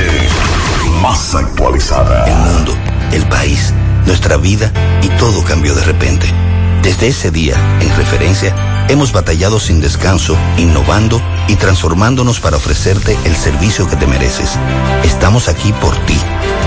Más 1.01 1.35
actualizada. 1.35 2.27
El 2.27 2.37
mundo, 2.37 2.77
el 3.13 3.27
país, 3.27 3.73
nuestra 4.07 4.37
vida 4.37 4.71
y 5.03 5.09
todo 5.19 5.43
cambió 5.43 5.75
de 5.75 5.85
repente. 5.85 6.44
Desde 6.85 7.09
ese 7.09 7.31
día, 7.33 7.57
en 7.81 7.97
referencia, 7.97 8.55
Hemos 8.89 9.13
batallado 9.13 9.59
sin 9.61 9.81
descanso, 9.81 10.37
innovando 10.59 11.21
y 11.49 11.57
transformándonos 11.57 12.41
para 12.41 12.59
ofrecerte 12.59 13.17
el 13.25 13.35
servicio 13.35 13.89
que 13.89 13.97
te 13.97 14.07
mereces. 14.07 14.59
Estamos 15.05 15.49
aquí 15.49 15.73
por 15.73 15.97
ti 16.05 16.17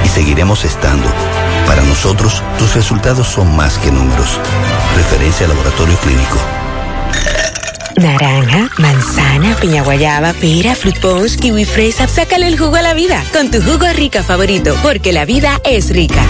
y 0.03 0.07
seguiremos 0.07 0.65
estando. 0.65 1.07
Para 1.67 1.83
nosotros, 1.83 2.41
tus 2.57 2.73
resultados 2.73 3.27
son 3.27 3.55
más 3.55 3.77
que 3.77 3.91
números. 3.91 4.39
Referencia 4.95 5.47
Laboratorio 5.47 5.95
Clínico. 5.97 6.37
Naranja, 7.97 8.69
manzana, 8.77 9.55
piña 9.55 9.83
guayaba, 9.83 10.33
pera, 10.33 10.75
fruit 10.75 10.99
punch, 10.99 11.37
kiwi 11.37 11.65
fresa. 11.65 12.07
Sácale 12.07 12.47
el 12.47 12.57
jugo 12.57 12.77
a 12.77 12.81
la 12.81 12.93
vida 12.93 13.23
con 13.31 13.51
tu 13.51 13.61
jugo 13.61 13.87
rica 13.93 14.23
favorito, 14.23 14.75
porque 14.81 15.13
la 15.13 15.25
vida 15.25 15.61
es 15.63 15.91
rica. 15.91 16.23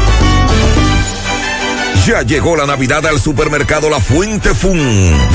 Ya 2.08 2.22
llegó 2.22 2.56
la 2.56 2.66
Navidad 2.66 3.06
al 3.06 3.20
supermercado 3.20 3.90
La 3.90 4.00
Fuente 4.00 4.54
Fun. 4.54 4.80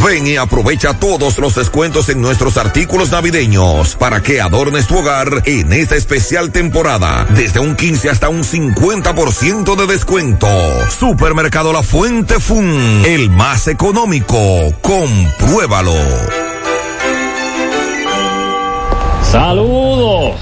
Ven 0.03 0.27
y 0.27 0.37
aprovecha 0.37 0.95
todos 0.95 1.37
los 1.37 1.55
descuentos 1.55 2.09
en 2.09 2.23
nuestros 2.23 2.57
artículos 2.57 3.11
navideños 3.11 3.95
para 3.97 4.23
que 4.23 4.41
adornes 4.41 4.87
tu 4.87 4.97
hogar 4.97 5.43
en 5.45 5.71
esta 5.75 5.97
especial 5.97 6.51
temporada. 6.51 7.27
Desde 7.29 7.61
un 7.61 7.77
15 7.77 8.09
hasta 8.09 8.31
un 8.31 8.43
50% 8.43 9.77
de 9.77 9.87
descuento. 9.87 10.49
Supermercado 10.99 11.75
La 11.75 11.83
Fuente 11.83 12.41
Fun, 12.41 13.03
el 13.05 13.29
más 13.29 13.69
económico. 13.69 14.39
Compruébalo. 14.81 15.93
Saludos. 19.31 20.41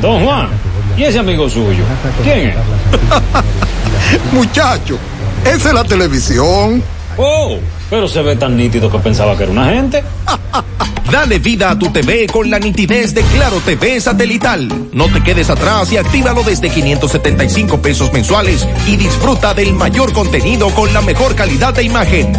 Don 0.00 0.24
Juan, 0.24 0.48
¿y 0.96 1.02
ese 1.02 1.18
amigo 1.18 1.46
suyo? 1.50 1.84
¿Quién 2.22 2.48
es? 2.48 2.56
Muchacho, 4.32 4.98
esa 5.44 5.68
es 5.68 5.74
la 5.74 5.84
televisión. 5.84 6.82
Oh, 7.16 7.58
pero 7.90 8.08
se 8.08 8.22
ve 8.22 8.36
tan 8.36 8.56
nítido 8.56 8.90
que 8.90 8.98
pensaba 8.98 9.36
que 9.36 9.44
era 9.44 9.52
una 9.52 9.66
gente. 9.66 10.02
Dale 11.10 11.38
vida 11.40 11.70
a 11.70 11.78
tu 11.78 11.92
TV 11.92 12.26
con 12.26 12.48
la 12.48 12.58
nitidez 12.58 13.12
de 13.12 13.22
Claro 13.22 13.60
TV 13.60 14.00
satelital. 14.00 14.88
No 14.92 15.12
te 15.12 15.22
quedes 15.22 15.50
atrás 15.50 15.92
y 15.92 15.98
actívalo 15.98 16.42
desde 16.42 16.70
575 16.70 17.82
pesos 17.82 18.12
mensuales 18.12 18.66
y 18.86 18.96
disfruta 18.96 19.52
del 19.52 19.74
mayor 19.74 20.12
contenido 20.14 20.70
con 20.70 20.92
la 20.94 21.02
mejor 21.02 21.34
calidad 21.34 21.74
de 21.74 21.82
imagen. 21.82 22.32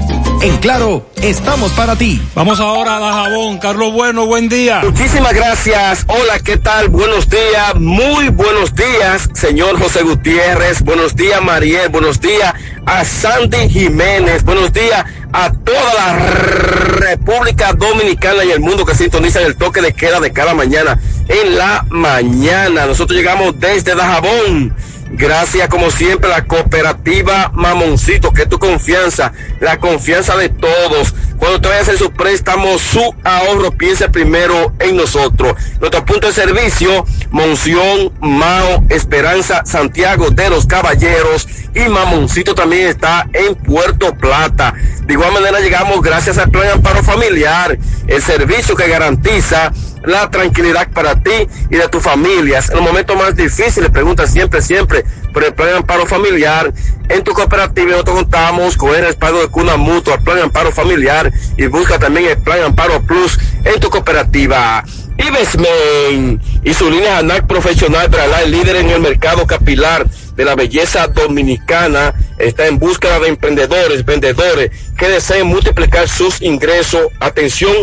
En 0.44 0.58
Claro, 0.58 1.06
estamos 1.22 1.72
para 1.72 1.96
ti. 1.96 2.22
Vamos 2.36 2.60
ahora 2.60 2.98
a 2.98 3.00
Dajabón. 3.00 3.60
Carlos 3.60 3.94
Bueno, 3.94 4.26
buen 4.26 4.50
día. 4.50 4.82
Muchísimas 4.84 5.34
gracias. 5.34 6.04
Hola, 6.10 6.38
¿qué 6.44 6.58
tal? 6.58 6.90
Buenos 6.90 7.30
días. 7.30 7.76
Muy 7.76 8.28
buenos 8.28 8.76
días, 8.76 9.30
señor 9.34 9.80
José 9.82 10.04
Gutiérrez. 10.04 10.82
Buenos 10.82 11.16
días, 11.16 11.42
Mariel. 11.42 11.88
Buenos 11.88 12.20
días 12.20 12.54
a 12.86 13.06
Sandy 13.06 13.70
Jiménez. 13.70 14.44
Buenos 14.44 14.74
días 14.74 15.06
a 15.32 15.50
toda 15.50 15.94
la 15.94 16.18
República 16.18 17.72
Dominicana 17.72 18.44
y 18.44 18.52
el 18.52 18.60
mundo 18.60 18.86
que 18.86 18.96
sintonizan 18.96 19.44
el 19.44 19.56
toque 19.56 19.82
de 19.82 19.94
queda 19.94 20.20
de 20.20 20.34
cada 20.34 20.54
mañana 20.54 21.00
en 21.30 21.58
la 21.58 21.86
mañana. 21.90 22.86
Nosotros 22.86 23.18
llegamos 23.18 23.58
desde 23.62 23.96
Dajabón. 23.96 24.76
Gracias, 25.16 25.70
como 25.70 25.92
siempre, 25.92 26.32
a 26.32 26.38
la 26.40 26.46
cooperativa 26.46 27.52
Mamoncito, 27.54 28.32
que 28.32 28.44
es 28.44 28.50
tu 28.50 28.58
confianza, 28.58 29.32
la 29.60 29.80
confianza 29.80 30.36
de 30.36 30.50
todos. 30.50 31.14
Cuando 31.38 31.62
te 31.62 31.68
vayas 31.68 31.88
a 31.88 31.92
hacer 31.92 31.98
su 32.00 32.12
préstamo, 32.12 32.80
su 32.80 33.14
ahorro, 33.24 33.70
piensa 33.72 34.10
primero 34.10 34.74
en 34.80 34.98
nosotros. 34.98 35.56
Nuestro 35.80 36.04
punto 36.04 36.28
de 36.28 36.34
servicio, 36.34 37.06
Monción, 37.30 38.12
Mao, 38.22 38.84
Esperanza, 38.90 39.62
Santiago 39.66 40.32
de 40.32 40.50
los 40.50 40.66
Caballeros 40.66 41.48
y 41.76 41.90
Mamoncito 41.90 42.56
también 42.56 42.88
está 42.88 43.28
en 43.34 43.54
Puerto 43.54 44.16
Plata. 44.16 44.74
De 45.06 45.14
igual 45.14 45.32
manera 45.32 45.60
llegamos 45.60 46.02
gracias 46.02 46.40
al 46.40 46.50
Plan 46.50 46.70
Amparo 46.70 47.04
Familiar, 47.04 47.78
el 48.08 48.22
servicio 48.22 48.76
que 48.76 48.88
garantiza 48.88 49.72
la 50.06 50.30
tranquilidad 50.30 50.90
para 50.92 51.22
ti 51.22 51.48
y 51.70 51.76
de 51.76 51.88
tus 51.88 52.04
familias. 52.04 52.70
En 52.70 52.78
los 52.78 52.86
momentos 52.86 53.16
más 53.16 53.36
difíciles, 53.36 53.90
pregunta 53.90 54.28
siempre, 54.28 54.62
siempre 54.62 55.06
por 55.32 55.44
el 55.44 55.54
plan 55.54 55.70
de 55.70 55.78
amparo 55.78 56.06
familiar. 56.06 56.74
En 57.10 57.24
tu 57.24 57.34
cooperativa 57.34 57.92
nosotros 57.92 58.18
contamos 58.18 58.78
con 58.78 58.96
el 58.96 59.06
respaldo 59.06 59.42
de 59.42 59.48
Cuna 59.48 59.78
Mutua, 59.78 60.16
el 60.16 60.24
plan 60.24 60.38
de 60.38 60.44
amparo 60.44 60.72
familiar 60.72 61.32
y 61.58 61.66
busca 61.68 62.00
también 62.00 62.28
el 62.28 62.38
plan 62.38 62.60
de 62.60 62.66
amparo 62.66 63.02
plus 63.02 63.38
en 63.66 63.80
tu 63.80 63.90
cooperativa. 63.90 64.84
Ibesmen 65.18 66.42
y 66.64 66.74
su 66.74 66.90
línea 66.90 67.20
ANAC 67.20 67.46
profesional 67.46 68.10
para 68.10 68.42
el 68.42 68.52
líder 68.52 68.78
en 68.78 68.90
el 68.90 69.00
mercado 69.00 69.46
capilar 69.46 70.08
de 70.36 70.46
la 70.46 70.56
belleza 70.56 71.08
dominicana 71.08 72.14
está 72.40 72.66
en 72.68 72.80
búsqueda 72.80 73.20
de 73.20 73.30
emprendedores, 73.30 74.04
vendedores 74.06 74.72
que 74.98 75.08
deseen 75.08 75.48
multiplicar 75.48 76.10
sus 76.10 76.42
ingresos. 76.42 77.08
Atención 77.20 77.74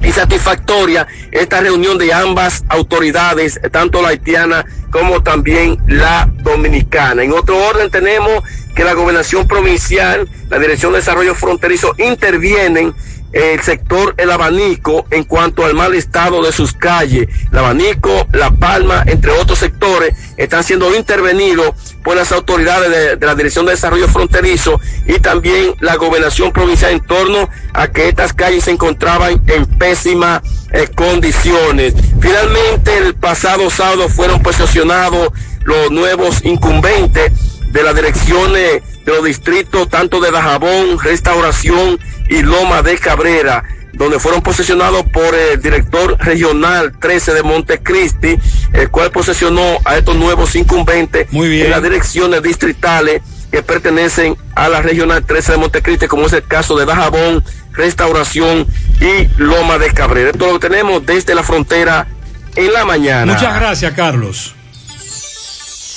y 0.01 0.11
satisfactoria 0.11 1.07
esta 1.31 1.61
reunión 1.61 1.97
de 1.97 2.13
ambas 2.13 2.63
autoridades, 2.69 3.59
tanto 3.71 4.01
la 4.01 4.09
haitiana 4.09 4.65
como 4.91 5.21
también 5.21 5.77
la 5.87 6.29
dominicana. 6.43 7.23
En 7.23 7.33
otro 7.33 7.57
orden 7.57 7.89
tenemos 7.89 8.43
que 8.75 8.83
la 8.83 8.93
gobernación 8.93 9.47
provincial, 9.47 10.29
la 10.49 10.59
Dirección 10.59 10.91
de 10.91 10.99
Desarrollo 10.99 11.35
Fronterizo 11.35 11.93
intervienen 11.97 12.93
el 13.33 13.61
sector 13.61 14.13
El 14.17 14.31
Abanico 14.31 15.05
en 15.11 15.23
cuanto 15.23 15.65
al 15.65 15.73
mal 15.73 15.93
estado 15.93 16.41
de 16.43 16.51
sus 16.51 16.73
calles. 16.73 17.27
El 17.51 17.57
Abanico, 17.57 18.27
La 18.31 18.51
Palma, 18.51 19.03
entre 19.05 19.31
otros 19.31 19.59
sectores, 19.59 20.15
están 20.37 20.63
siendo 20.63 20.95
intervenidos 20.95 21.95
por 22.03 22.15
las 22.15 22.31
autoridades 22.31 23.19
de, 23.19 23.25
la 23.25 23.35
Dirección 23.35 23.65
de 23.65 23.71
Desarrollo 23.71 24.07
Fronterizo 24.07 24.79
y 25.05 25.19
también 25.19 25.75
la 25.79 25.95
gobernación 25.95 26.51
provincial 26.51 26.91
en 26.91 27.01
torno 27.01 27.49
a 27.73 27.87
que 27.87 28.07
estas 28.07 28.33
calles 28.33 28.63
se 28.63 28.71
encontraban 28.71 29.41
en 29.47 29.65
pésimas 29.65 30.41
eh, 30.71 30.87
condiciones. 30.95 31.93
Finalmente, 32.21 32.97
el 32.97 33.15
pasado 33.15 33.69
sábado 33.69 34.09
fueron 34.09 34.41
posicionados 34.41 35.29
los 35.63 35.91
nuevos 35.91 36.43
incumbentes 36.45 37.31
de 37.71 37.83
las 37.83 37.95
direcciones 37.95 38.81
de 39.05 39.13
los 39.13 39.23
distritos 39.23 39.89
tanto 39.89 40.19
de 40.19 40.31
Dajabón, 40.31 40.99
Restauración 40.99 41.99
y 42.29 42.41
Loma 42.41 42.81
de 42.81 42.97
Cabrera, 42.97 43.63
donde 43.93 44.19
fueron 44.19 44.41
posesionados 44.41 45.03
por 45.03 45.33
el 45.33 45.61
director 45.61 46.17
regional 46.19 46.93
13 46.99 47.33
de 47.33 47.43
Montecristi, 47.43 48.37
el 48.73 48.89
cual 48.89 49.11
posesionó 49.11 49.79
a 49.85 49.97
estos 49.97 50.15
nuevos 50.15 50.55
incumbentes 50.55 51.27
en 51.31 51.69
las 51.69 51.81
direcciones 51.81 52.43
distritales 52.43 53.21
que 53.51 53.63
pertenecen 53.63 54.35
a 54.55 54.69
la 54.69 54.81
regional 54.81 55.25
13 55.25 55.53
de 55.53 55.57
Montecristi, 55.57 56.07
como 56.07 56.27
es 56.27 56.33
el 56.33 56.43
caso 56.43 56.77
de 56.77 56.85
Dajabón, 56.85 57.43
Restauración 57.73 58.67
y 58.99 59.41
Loma 59.41 59.77
de 59.77 59.91
Cabrera. 59.91 60.31
Esto 60.31 60.51
lo 60.51 60.59
tenemos 60.59 61.05
desde 61.05 61.33
la 61.33 61.43
frontera 61.43 62.07
en 62.55 62.73
la 62.73 62.85
mañana. 62.85 63.33
Muchas 63.33 63.55
gracias, 63.55 63.93
Carlos. 63.93 64.56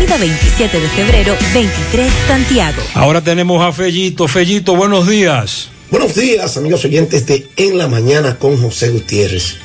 27 0.07 0.79
de 0.79 0.87
Febrero, 0.89 1.35
23, 1.53 2.11
Santiago. 2.27 2.81
Ahora 2.95 3.21
tenemos 3.21 3.61
a 3.61 3.71
Fellito. 3.71 4.27
Fellito, 4.27 4.75
buenos 4.75 5.07
días. 5.07 5.69
Buenos 5.89 6.15
días, 6.15 6.57
amigos 6.57 6.83
oyentes 6.85 7.27
de 7.27 7.47
En 7.55 7.77
la 7.77 7.87
Mañana 7.87 8.37
con 8.37 8.59
José 8.61 8.89
Gutiérrez. 8.89 9.55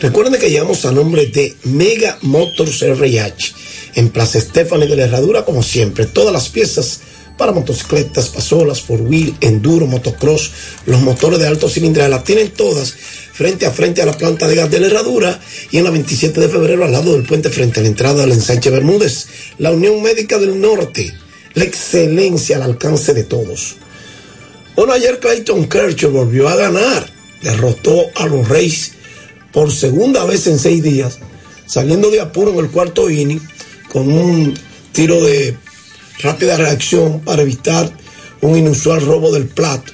Recuerden 0.00 0.40
que 0.40 0.50
llegamos 0.50 0.84
a 0.84 0.92
nombre 0.92 1.26
de 1.26 1.54
Mega 1.64 2.18
Motors 2.22 2.82
RH 2.82 3.52
en 3.94 4.10
Plaza 4.10 4.38
Estefani 4.38 4.86
de 4.86 4.96
la 4.96 5.04
Herradura, 5.04 5.44
como 5.44 5.62
siempre. 5.62 6.06
Todas 6.06 6.32
las 6.32 6.48
piezas 6.48 7.00
para 7.38 7.52
motocicletas, 7.52 8.28
pasolas, 8.28 8.80
four 8.82 9.02
wheel, 9.02 9.34
enduro, 9.40 9.86
motocross, 9.86 10.50
los 10.86 11.00
motores 11.00 11.38
de 11.38 11.46
alto 11.46 11.68
cilindrada, 11.68 12.08
las 12.08 12.24
tienen 12.24 12.50
todas 12.50 12.94
frente 13.36 13.66
a 13.66 13.70
frente 13.70 14.00
a 14.00 14.06
la 14.06 14.16
planta 14.16 14.48
de 14.48 14.54
gas 14.54 14.70
de 14.70 14.80
la 14.80 14.86
Herradura 14.86 15.38
y 15.70 15.76
en 15.76 15.84
la 15.84 15.90
27 15.90 16.40
de 16.40 16.48
febrero 16.48 16.84
al 16.84 16.92
lado 16.92 17.12
del 17.12 17.24
puente 17.24 17.50
frente 17.50 17.80
a 17.80 17.82
la 17.82 17.90
entrada 17.90 18.22
del 18.22 18.32
ensanche 18.32 18.70
Bermúdez. 18.70 19.26
La 19.58 19.72
Unión 19.72 20.02
Médica 20.02 20.38
del 20.38 20.58
Norte, 20.58 21.12
la 21.52 21.64
excelencia 21.64 22.56
al 22.56 22.62
alcance 22.62 23.12
de 23.12 23.24
todos. 23.24 23.76
Bueno, 24.74 24.94
ayer 24.94 25.20
Clayton 25.20 25.68
Kershaw 25.68 26.10
volvió 26.10 26.48
a 26.48 26.56
ganar, 26.56 27.06
derrotó 27.42 28.06
a 28.14 28.26
los 28.26 28.48
Reyes 28.48 28.92
por 29.52 29.70
segunda 29.70 30.24
vez 30.24 30.46
en 30.46 30.58
seis 30.58 30.82
días, 30.82 31.18
saliendo 31.66 32.10
de 32.10 32.22
apuro 32.22 32.52
en 32.52 32.60
el 32.60 32.70
cuarto 32.70 33.10
inning 33.10 33.40
con 33.92 34.10
un 34.10 34.58
tiro 34.92 35.22
de 35.22 35.54
rápida 36.20 36.56
reacción 36.56 37.20
para 37.20 37.42
evitar 37.42 37.92
un 38.40 38.56
inusual 38.56 39.04
robo 39.04 39.30
del 39.30 39.46
plato. 39.46 39.92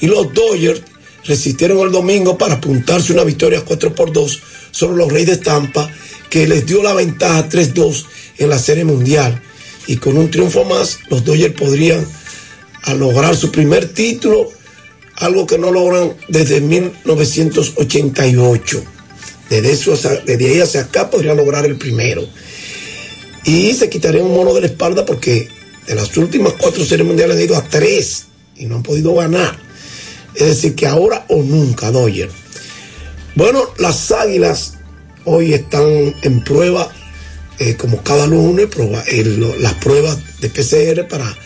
Y 0.00 0.06
los 0.06 0.32
Dodgers 0.32 0.80
resistieron 1.28 1.78
el 1.80 1.92
domingo 1.92 2.36
para 2.36 2.54
apuntarse 2.54 3.12
una 3.12 3.22
victoria 3.22 3.62
4 3.64 3.94
por 3.94 4.12
2 4.12 4.42
sobre 4.72 4.96
los 4.96 5.12
Reyes 5.12 5.28
de 5.28 5.36
Tampa, 5.36 5.88
que 6.28 6.48
les 6.48 6.66
dio 6.66 6.82
la 6.82 6.94
ventaja 6.94 7.48
3-2 7.48 8.04
en 8.38 8.50
la 8.50 8.58
Serie 8.58 8.84
Mundial. 8.84 9.40
Y 9.86 9.96
con 9.96 10.18
un 10.18 10.30
triunfo 10.30 10.64
más, 10.64 10.98
los 11.08 11.24
Dodgers 11.24 11.54
podrían 11.54 12.04
lograr 12.96 13.36
su 13.36 13.52
primer 13.52 13.92
título, 13.92 14.50
algo 15.16 15.46
que 15.46 15.58
no 15.58 15.70
logran 15.70 16.14
desde 16.28 16.60
1988. 16.60 18.82
Desde, 19.50 19.72
eso, 19.72 19.98
desde 20.26 20.46
ahí 20.46 20.60
hacia 20.60 20.82
acá 20.82 21.10
podrían 21.10 21.36
lograr 21.36 21.66
el 21.66 21.76
primero. 21.76 22.24
Y 23.44 23.72
se 23.74 23.88
quitaría 23.88 24.22
un 24.22 24.34
mono 24.34 24.52
de 24.54 24.62
la 24.62 24.66
espalda 24.66 25.06
porque 25.06 25.48
de 25.86 25.94
las 25.94 26.16
últimas 26.16 26.54
cuatro 26.54 26.84
series 26.84 27.06
mundiales 27.06 27.36
han 27.36 27.42
ido 27.42 27.56
a 27.56 27.62
tres 27.62 28.24
y 28.56 28.66
no 28.66 28.74
han 28.76 28.82
podido 28.82 29.14
ganar. 29.14 29.67
Es 30.34 30.46
decir, 30.46 30.74
que 30.74 30.86
ahora 30.86 31.24
o 31.28 31.42
nunca, 31.42 31.90
Doyer. 31.90 32.30
Bueno, 33.34 33.62
las 33.78 34.10
águilas 34.10 34.74
hoy 35.24 35.52
están 35.52 36.14
en 36.22 36.42
prueba, 36.42 36.90
eh, 37.58 37.76
como 37.76 38.02
cada 38.02 38.26
lunes, 38.26 38.68
las 39.58 39.74
pruebas 39.74 40.18
de 40.40 40.48
PCR 40.48 41.06
para 41.06 41.36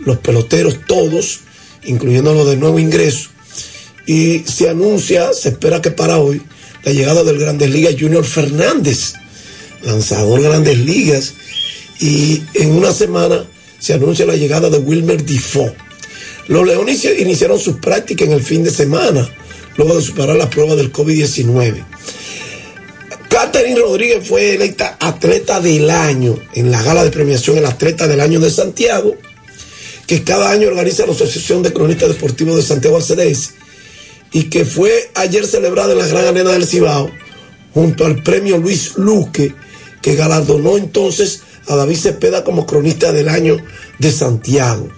los 0.00 0.18
peloteros 0.18 0.80
todos, 0.86 1.40
incluyendo 1.84 2.32
los 2.34 2.48
de 2.48 2.56
nuevo 2.56 2.78
ingreso. 2.78 3.30
Y 4.06 4.40
se 4.40 4.68
anuncia, 4.68 5.32
se 5.32 5.50
espera 5.50 5.80
que 5.80 5.90
para 5.90 6.18
hoy, 6.18 6.42
la 6.84 6.92
llegada 6.92 7.24
del 7.24 7.38
Grandes 7.38 7.70
Ligas 7.70 7.96
Junior 7.98 8.24
Fernández, 8.24 9.14
lanzador 9.82 10.42
Grandes 10.42 10.78
Ligas, 10.78 11.34
y 12.00 12.42
en 12.54 12.72
una 12.72 12.92
semana 12.92 13.44
se 13.78 13.94
anuncia 13.94 14.26
la 14.26 14.36
llegada 14.36 14.70
de 14.70 14.78
Wilmer 14.78 15.24
Defoe. 15.24 15.74
Los 16.48 16.66
Leones 16.66 17.04
iniciaron 17.18 17.58
sus 17.58 17.76
prácticas 17.76 18.28
en 18.28 18.34
el 18.34 18.42
fin 18.42 18.62
de 18.62 18.70
semana, 18.70 19.28
luego 19.76 19.96
de 19.96 20.02
superar 20.02 20.36
la 20.36 20.50
prueba 20.50 20.74
del 20.76 20.92
COVID-19. 20.92 21.84
Catherine 23.28 23.80
Rodríguez 23.80 24.28
fue 24.28 24.54
electa 24.54 24.96
atleta 25.00 25.60
del 25.60 25.90
año 25.90 26.38
en 26.54 26.70
la 26.70 26.82
gala 26.82 27.02
de 27.02 27.10
premiación 27.10 27.58
El 27.58 27.66
Atleta 27.66 28.06
del 28.06 28.20
Año 28.20 28.38
de 28.38 28.50
Santiago, 28.50 29.16
que 30.06 30.22
cada 30.22 30.50
año 30.50 30.68
organiza 30.68 31.06
la 31.06 31.12
Asociación 31.12 31.62
de 31.62 31.72
Cronistas 31.72 32.10
Deportivos 32.10 32.56
de 32.56 32.62
Santiago 32.62 32.98
ACDS 32.98 33.54
y 34.32 34.44
que 34.44 34.64
fue 34.64 35.10
ayer 35.14 35.46
celebrada 35.46 35.92
en 35.92 35.98
la 35.98 36.06
Gran 36.06 36.26
Arena 36.26 36.50
del 36.50 36.66
Cibao 36.66 37.10
junto 37.72 38.06
al 38.06 38.22
premio 38.22 38.58
Luis 38.58 38.92
Luque, 38.96 39.54
que 40.00 40.14
galardonó 40.14 40.76
entonces 40.76 41.42
a 41.66 41.74
David 41.74 41.96
Cepeda 41.96 42.44
como 42.44 42.66
cronista 42.66 43.12
del 43.12 43.28
año 43.28 43.56
de 43.98 44.12
Santiago. 44.12 44.88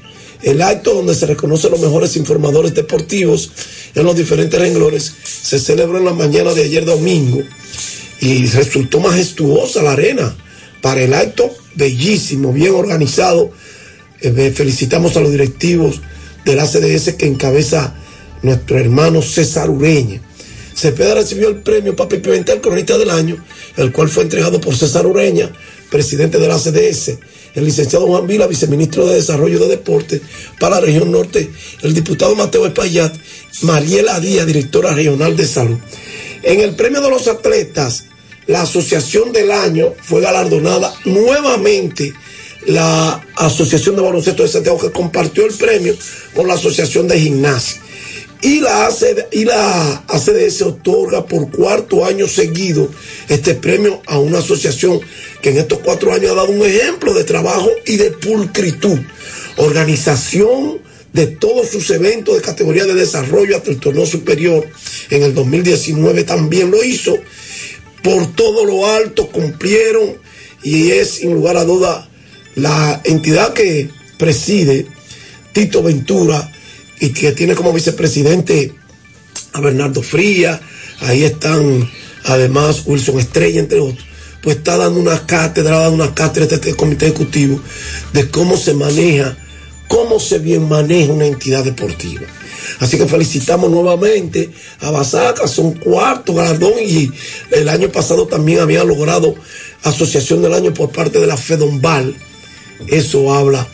El 0.42 0.62
acto 0.62 0.94
donde 0.94 1.14
se 1.14 1.26
reconocen 1.26 1.70
los 1.70 1.80
mejores 1.80 2.16
informadores 2.16 2.74
deportivos 2.74 3.50
en 3.94 4.04
los 4.04 4.16
diferentes 4.16 4.58
renglones 4.58 5.12
se 5.24 5.58
celebró 5.58 5.98
en 5.98 6.04
la 6.04 6.12
mañana 6.12 6.52
de 6.54 6.64
ayer 6.64 6.84
domingo 6.84 7.42
y 8.20 8.46
resultó 8.46 9.00
majestuosa 9.00 9.82
la 9.82 9.92
arena. 9.92 10.36
Para 10.82 11.02
el 11.02 11.14
acto, 11.14 11.50
bellísimo, 11.74 12.52
bien 12.52 12.74
organizado. 12.74 13.50
Eh, 14.20 14.52
felicitamos 14.54 15.16
a 15.16 15.20
los 15.20 15.30
directivos 15.30 16.00
del 16.44 16.60
ACDS 16.60 17.14
que 17.14 17.26
encabeza 17.26 17.94
nuestro 18.42 18.78
hermano 18.78 19.22
César 19.22 19.70
Ureña. 19.70 20.20
Cepeda 20.74 21.14
recibió 21.14 21.48
el 21.48 21.62
premio 21.62 21.96
Papi 21.96 22.18
Pimentel 22.18 22.60
Cronista 22.60 22.98
del 22.98 23.10
Año, 23.10 23.42
el 23.76 23.92
cual 23.92 24.10
fue 24.10 24.22
entregado 24.22 24.60
por 24.60 24.76
César 24.76 25.06
Ureña 25.06 25.50
presidente 25.90 26.38
de 26.38 26.48
la 26.48 26.58
CDS, 26.58 27.18
el 27.56 27.64
licenciado 27.64 28.06
Juan 28.06 28.26
Vila, 28.26 28.46
viceministro 28.46 29.06
de 29.06 29.16
Desarrollo 29.16 29.58
de 29.58 29.68
Deportes 29.68 30.20
para 30.60 30.76
la 30.76 30.82
región 30.82 31.10
norte, 31.10 31.50
el 31.82 31.94
diputado 31.94 32.36
Mateo 32.36 32.66
Espaillat, 32.66 33.16
Mariela 33.62 34.20
Díaz, 34.20 34.46
directora 34.46 34.92
regional 34.92 35.36
de 35.36 35.46
salud. 35.46 35.78
En 36.42 36.60
el 36.60 36.76
premio 36.76 37.00
de 37.00 37.10
los 37.10 37.26
atletas, 37.26 38.04
la 38.46 38.62
Asociación 38.62 39.32
del 39.32 39.50
Año 39.50 39.94
fue 40.02 40.20
galardonada 40.20 40.94
nuevamente 41.06 42.12
la 42.66 43.24
Asociación 43.36 43.96
de 43.96 44.02
Baloncesto 44.02 44.42
de 44.42 44.48
Santiago 44.48 44.78
que 44.78 44.92
compartió 44.92 45.46
el 45.46 45.54
premio 45.54 45.96
con 46.34 46.46
la 46.46 46.54
Asociación 46.54 47.08
de 47.08 47.18
Gimnasia. 47.18 47.80
Y 48.42 48.60
la, 48.60 48.90
y 49.32 49.44
la 49.44 50.04
ACDS 50.08 50.62
otorga 50.62 51.24
por 51.26 51.50
cuarto 51.50 52.04
año 52.04 52.28
seguido 52.28 52.88
este 53.28 53.54
premio 53.54 54.02
a 54.06 54.18
una 54.18 54.38
asociación 54.38 55.00
que 55.40 55.50
en 55.50 55.58
estos 55.58 55.78
cuatro 55.78 56.12
años 56.12 56.32
ha 56.32 56.34
dado 56.34 56.50
un 56.50 56.64
ejemplo 56.64 57.14
de 57.14 57.24
trabajo 57.24 57.70
y 57.86 57.96
de 57.96 58.10
pulcritud. 58.10 58.98
organización 59.56 60.80
de 61.12 61.26
todos 61.26 61.70
sus 61.70 61.88
eventos 61.90 62.36
de 62.36 62.42
categoría 62.42 62.84
de 62.84 62.92
desarrollo 62.92 63.56
hasta 63.56 63.70
el 63.70 63.80
torneo 63.80 64.04
superior 64.04 64.66
en 65.08 65.22
el 65.22 65.34
2019 65.34 66.24
también 66.24 66.70
lo 66.70 66.84
hizo. 66.84 67.18
Por 68.02 68.34
todo 68.34 68.66
lo 68.66 68.86
alto 68.86 69.28
cumplieron 69.28 70.18
y 70.62 70.90
es 70.90 71.12
sin 71.12 71.32
lugar 71.32 71.56
a 71.56 71.64
duda 71.64 72.06
la 72.54 73.00
entidad 73.04 73.54
que 73.54 73.88
preside 74.18 74.86
Tito 75.52 75.82
Ventura 75.82 76.52
y 77.00 77.10
que 77.10 77.32
tiene 77.32 77.54
como 77.54 77.72
vicepresidente 77.72 78.74
a 79.52 79.60
Bernardo 79.60 80.02
Fría, 80.02 80.60
ahí 81.00 81.24
están 81.24 81.88
además 82.24 82.82
Wilson 82.86 83.18
Estrella, 83.18 83.60
entre 83.60 83.80
otros, 83.80 84.04
pues 84.42 84.56
está 84.58 84.76
dando 84.76 85.00
una 85.00 85.26
cátedra, 85.26 85.80
dando 85.80 86.04
una 86.04 86.14
cátedra 86.14 86.54
este 86.54 86.74
comité 86.74 87.06
ejecutivo 87.06 87.60
de 88.12 88.30
cómo 88.30 88.56
se 88.56 88.74
maneja, 88.74 89.36
cómo 89.88 90.20
se 90.20 90.38
bien 90.38 90.68
maneja 90.68 91.12
una 91.12 91.26
entidad 91.26 91.64
deportiva. 91.64 92.22
Así 92.80 92.98
que 92.98 93.06
felicitamos 93.06 93.70
nuevamente 93.70 94.50
a 94.80 94.90
Basaca, 94.90 95.46
son 95.46 95.72
cuarto 95.72 96.34
galardón 96.34 96.74
y 96.84 97.10
el 97.50 97.68
año 97.68 97.90
pasado 97.90 98.26
también 98.26 98.60
había 98.60 98.84
logrado 98.84 99.34
Asociación 99.82 100.42
del 100.42 100.52
Año 100.52 100.74
por 100.74 100.90
parte 100.90 101.20
de 101.20 101.26
la 101.26 101.36
Fedombal. 101.36 102.14
Eso 102.88 103.32
habla 103.32 103.66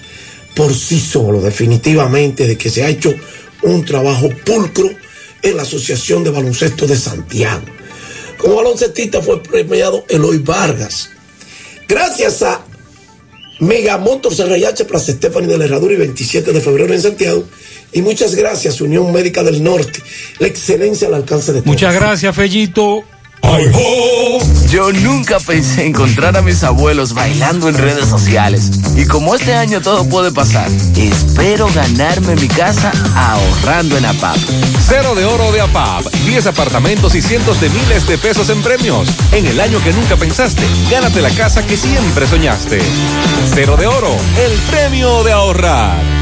por 0.54 0.74
sí 0.74 1.00
solo, 1.00 1.40
definitivamente, 1.40 2.46
de 2.46 2.56
que 2.56 2.70
se 2.70 2.84
ha 2.84 2.88
hecho 2.88 3.14
un 3.62 3.84
trabajo 3.84 4.28
pulcro 4.44 4.90
en 5.42 5.56
la 5.56 5.62
Asociación 5.62 6.24
de 6.24 6.30
Baloncesto 6.30 6.86
de 6.86 6.96
Santiago. 6.96 7.62
Como 8.38 8.56
baloncestista 8.56 9.22
fue 9.22 9.42
premiado 9.42 10.04
Eloy 10.08 10.38
Vargas. 10.38 11.10
Gracias 11.88 12.42
a 12.42 12.64
Megamotors 13.60 14.40
RH 14.40 14.84
Plaza 14.86 15.12
Stephanie 15.12 15.48
de 15.48 15.58
la 15.58 15.64
Herradura 15.66 15.94
y 15.94 15.98
27 15.98 16.52
de 16.52 16.60
febrero 16.60 16.92
en 16.92 17.00
Santiago. 17.02 17.44
Y 17.92 18.02
muchas 18.02 18.34
gracias, 18.34 18.80
Unión 18.80 19.12
Médica 19.12 19.42
del 19.44 19.62
Norte. 19.62 20.02
La 20.38 20.46
excelencia 20.46 21.08
al 21.08 21.14
alcance 21.14 21.52
de 21.52 21.60
todos. 21.60 21.72
Muchas 21.72 21.94
gracias, 21.94 22.34
Fellito. 22.34 23.04
Yo 24.68 24.90
nunca 24.92 25.38
pensé 25.38 25.84
encontrar 25.86 26.36
a 26.36 26.42
mis 26.42 26.64
abuelos 26.64 27.12
bailando 27.12 27.68
en 27.68 27.76
redes 27.76 28.08
sociales. 28.08 28.70
Y 28.96 29.04
como 29.04 29.34
este 29.34 29.54
año 29.54 29.82
todo 29.82 30.08
puede 30.08 30.32
pasar, 30.32 30.70
espero 30.96 31.68
ganarme 31.74 32.36
mi 32.36 32.48
casa 32.48 32.90
ahorrando 33.14 33.98
en 33.98 34.06
APAP. 34.06 34.38
Cero 34.80 35.14
de 35.14 35.26
oro 35.26 35.52
de 35.52 35.60
APAP, 35.60 36.06
10 36.24 36.46
apartamentos 36.46 37.14
y 37.14 37.20
cientos 37.20 37.60
de 37.60 37.68
miles 37.68 38.06
de 38.06 38.16
pesos 38.16 38.48
en 38.48 38.62
premios. 38.62 39.08
En 39.32 39.46
el 39.46 39.60
año 39.60 39.78
que 39.84 39.92
nunca 39.92 40.16
pensaste, 40.16 40.62
gánate 40.90 41.20
la 41.20 41.30
casa 41.30 41.66
que 41.66 41.76
siempre 41.76 42.26
soñaste. 42.26 42.80
Cero 43.52 43.76
de 43.76 43.86
oro, 43.86 44.16
el 44.42 44.52
premio 44.70 45.22
de 45.24 45.32
ahorrar. 45.32 46.21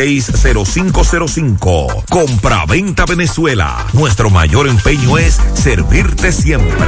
0505. 0.01 2.05
Compra-venta 2.09 3.05
Venezuela. 3.05 3.85
Nuestro 3.93 4.31
mayor 4.31 4.67
empeño 4.67 5.17
es 5.17 5.39
servirte 5.53 6.31
siempre. 6.31 6.87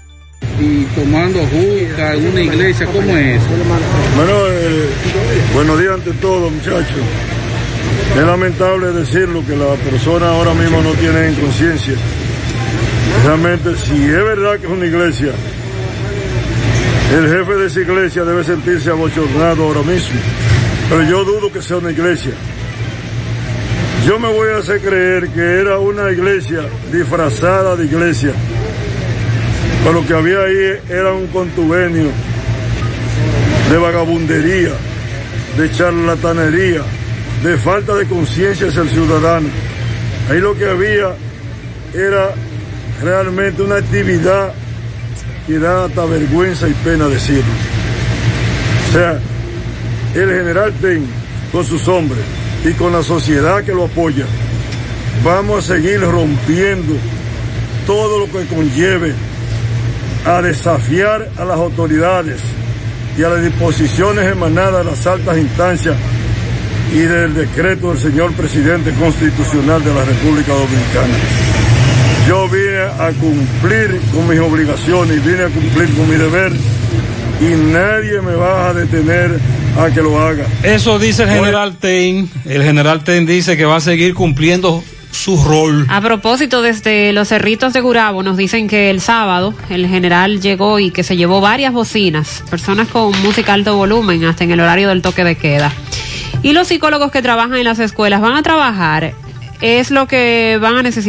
y 0.60 0.84
tomando 0.94 1.38
en 1.40 2.26
una 2.26 2.40
iglesia, 2.40 2.86
¿cómo 2.86 3.16
es? 3.16 3.40
Bueno, 4.16 4.32
eh, 4.48 4.88
buenos 5.54 5.80
días 5.80 5.94
ante 5.94 6.12
todo, 6.12 6.50
muchachos. 6.50 6.98
Es 8.16 8.22
lamentable 8.22 8.92
decirlo 8.92 9.42
que 9.46 9.56
la 9.56 9.74
persona 9.74 10.28
ahora 10.30 10.52
mismo 10.54 10.82
no 10.82 10.92
tiene 10.92 11.32
conciencia. 11.34 11.94
Realmente, 13.24 13.74
si 13.76 14.04
es 14.04 14.24
verdad 14.24 14.58
que 14.58 14.66
es 14.66 14.72
una 14.72 14.86
iglesia, 14.86 15.32
el 17.14 17.28
jefe 17.28 17.54
de 17.54 17.66
esa 17.66 17.80
iglesia 17.80 18.24
debe 18.24 18.44
sentirse 18.44 18.90
abochornado 18.90 19.64
ahora 19.64 19.82
mismo. 19.82 20.20
Pero 20.88 21.02
yo 21.04 21.24
dudo 21.24 21.52
que 21.52 21.62
sea 21.62 21.78
una 21.78 21.90
iglesia. 21.90 22.32
Yo 24.06 24.18
me 24.18 24.28
voy 24.28 24.48
a 24.48 24.58
hacer 24.58 24.80
creer 24.80 25.28
que 25.28 25.40
era 25.40 25.78
una 25.78 26.10
iglesia 26.10 26.60
disfrazada 26.90 27.76
de 27.76 27.84
iglesia. 27.84 28.32
Pero 29.82 29.92
lo 30.00 30.06
que 30.06 30.14
había 30.14 30.40
ahí 30.40 30.80
era 30.88 31.12
un 31.12 31.26
contubenio 31.26 32.08
de 33.70 33.76
vagabundería, 33.76 34.72
de 35.58 35.70
charlatanería, 35.72 36.82
de 37.44 37.56
falta 37.58 37.94
de 37.94 38.06
conciencia 38.06 38.68
hacia 38.68 38.82
el 38.82 38.88
ciudadano. 38.88 39.48
Ahí 40.30 40.40
lo 40.40 40.56
que 40.56 40.66
había 40.66 41.14
era 41.92 42.30
realmente 43.02 43.62
una 43.62 43.76
actividad 43.76 44.54
que 45.46 45.58
da 45.58 45.84
hasta 45.84 46.06
vergüenza 46.06 46.68
y 46.68 46.72
pena 46.84 47.06
decirlo. 47.06 47.52
O 48.88 48.92
sea, 48.92 49.20
el 50.14 50.28
general 50.28 50.72
Ten 50.80 51.06
con 51.52 51.64
sus 51.64 51.86
hombres 51.86 52.39
y 52.64 52.72
con 52.74 52.92
la 52.92 53.02
sociedad 53.02 53.64
que 53.64 53.72
lo 53.72 53.84
apoya, 53.84 54.26
vamos 55.24 55.64
a 55.64 55.74
seguir 55.74 56.00
rompiendo 56.00 56.94
todo 57.86 58.18
lo 58.18 58.26
que 58.26 58.46
conlleve 58.46 59.14
a 60.26 60.42
desafiar 60.42 61.30
a 61.38 61.44
las 61.44 61.56
autoridades 61.56 62.40
y 63.16 63.22
a 63.22 63.30
las 63.30 63.42
disposiciones 63.42 64.30
emanadas 64.30 64.84
de 64.84 64.90
las 64.90 65.06
altas 65.06 65.38
instancias 65.38 65.96
y 66.92 66.98
del 66.98 67.34
decreto 67.34 67.90
del 67.90 67.98
señor 67.98 68.32
presidente 68.34 68.92
constitucional 68.92 69.82
de 69.82 69.94
la 69.94 70.04
República 70.04 70.52
Dominicana. 70.52 71.14
Yo 72.28 72.48
vine 72.48 72.82
a 72.98 73.10
cumplir 73.18 74.00
con 74.12 74.28
mis 74.28 74.40
obligaciones 74.40 75.16
y 75.16 75.20
vine 75.20 75.44
a 75.44 75.48
cumplir 75.48 75.96
con 75.96 76.08
mi 76.08 76.16
deber 76.16 76.52
y 77.40 77.54
nadie 77.72 78.20
me 78.20 78.34
va 78.34 78.68
a 78.68 78.74
detener 78.74 79.38
a 79.78 79.90
que 79.90 80.02
lo 80.02 80.20
haga. 80.20 80.46
Eso 80.62 80.98
dice 80.98 81.22
el 81.22 81.30
general 81.30 81.76
Ten. 81.76 82.28
El 82.44 82.62
general 82.62 83.02
Ten 83.02 83.24
dice 83.26 83.56
que 83.56 83.64
va 83.64 83.76
a 83.76 83.80
seguir 83.80 84.14
cumpliendo 84.14 84.84
su 85.10 85.42
rol. 85.42 85.86
A 85.88 86.00
propósito, 86.00 86.62
desde 86.62 87.12
los 87.12 87.28
cerritos 87.28 87.72
de 87.72 87.80
Gurabo 87.80 88.22
nos 88.22 88.36
dicen 88.36 88.68
que 88.68 88.90
el 88.90 89.00
sábado 89.00 89.54
el 89.68 89.86
general 89.86 90.40
llegó 90.40 90.78
y 90.78 90.90
que 90.90 91.02
se 91.02 91.16
llevó 91.16 91.40
varias 91.40 91.72
bocinas, 91.72 92.44
personas 92.50 92.88
con 92.88 93.10
música 93.22 93.54
alto 93.54 93.76
volumen 93.76 94.24
hasta 94.24 94.44
en 94.44 94.52
el 94.52 94.60
horario 94.60 94.88
del 94.88 95.02
toque 95.02 95.24
de 95.24 95.36
queda. 95.36 95.72
Y 96.42 96.52
los 96.52 96.68
psicólogos 96.68 97.10
que 97.10 97.22
trabajan 97.22 97.56
en 97.56 97.64
las 97.64 97.78
escuelas 97.78 98.20
van 98.20 98.34
a 98.34 98.42
trabajar, 98.42 99.14
es 99.60 99.90
lo 99.90 100.06
que 100.06 100.58
van 100.60 100.76
a 100.76 100.82
necesitar 100.82 100.90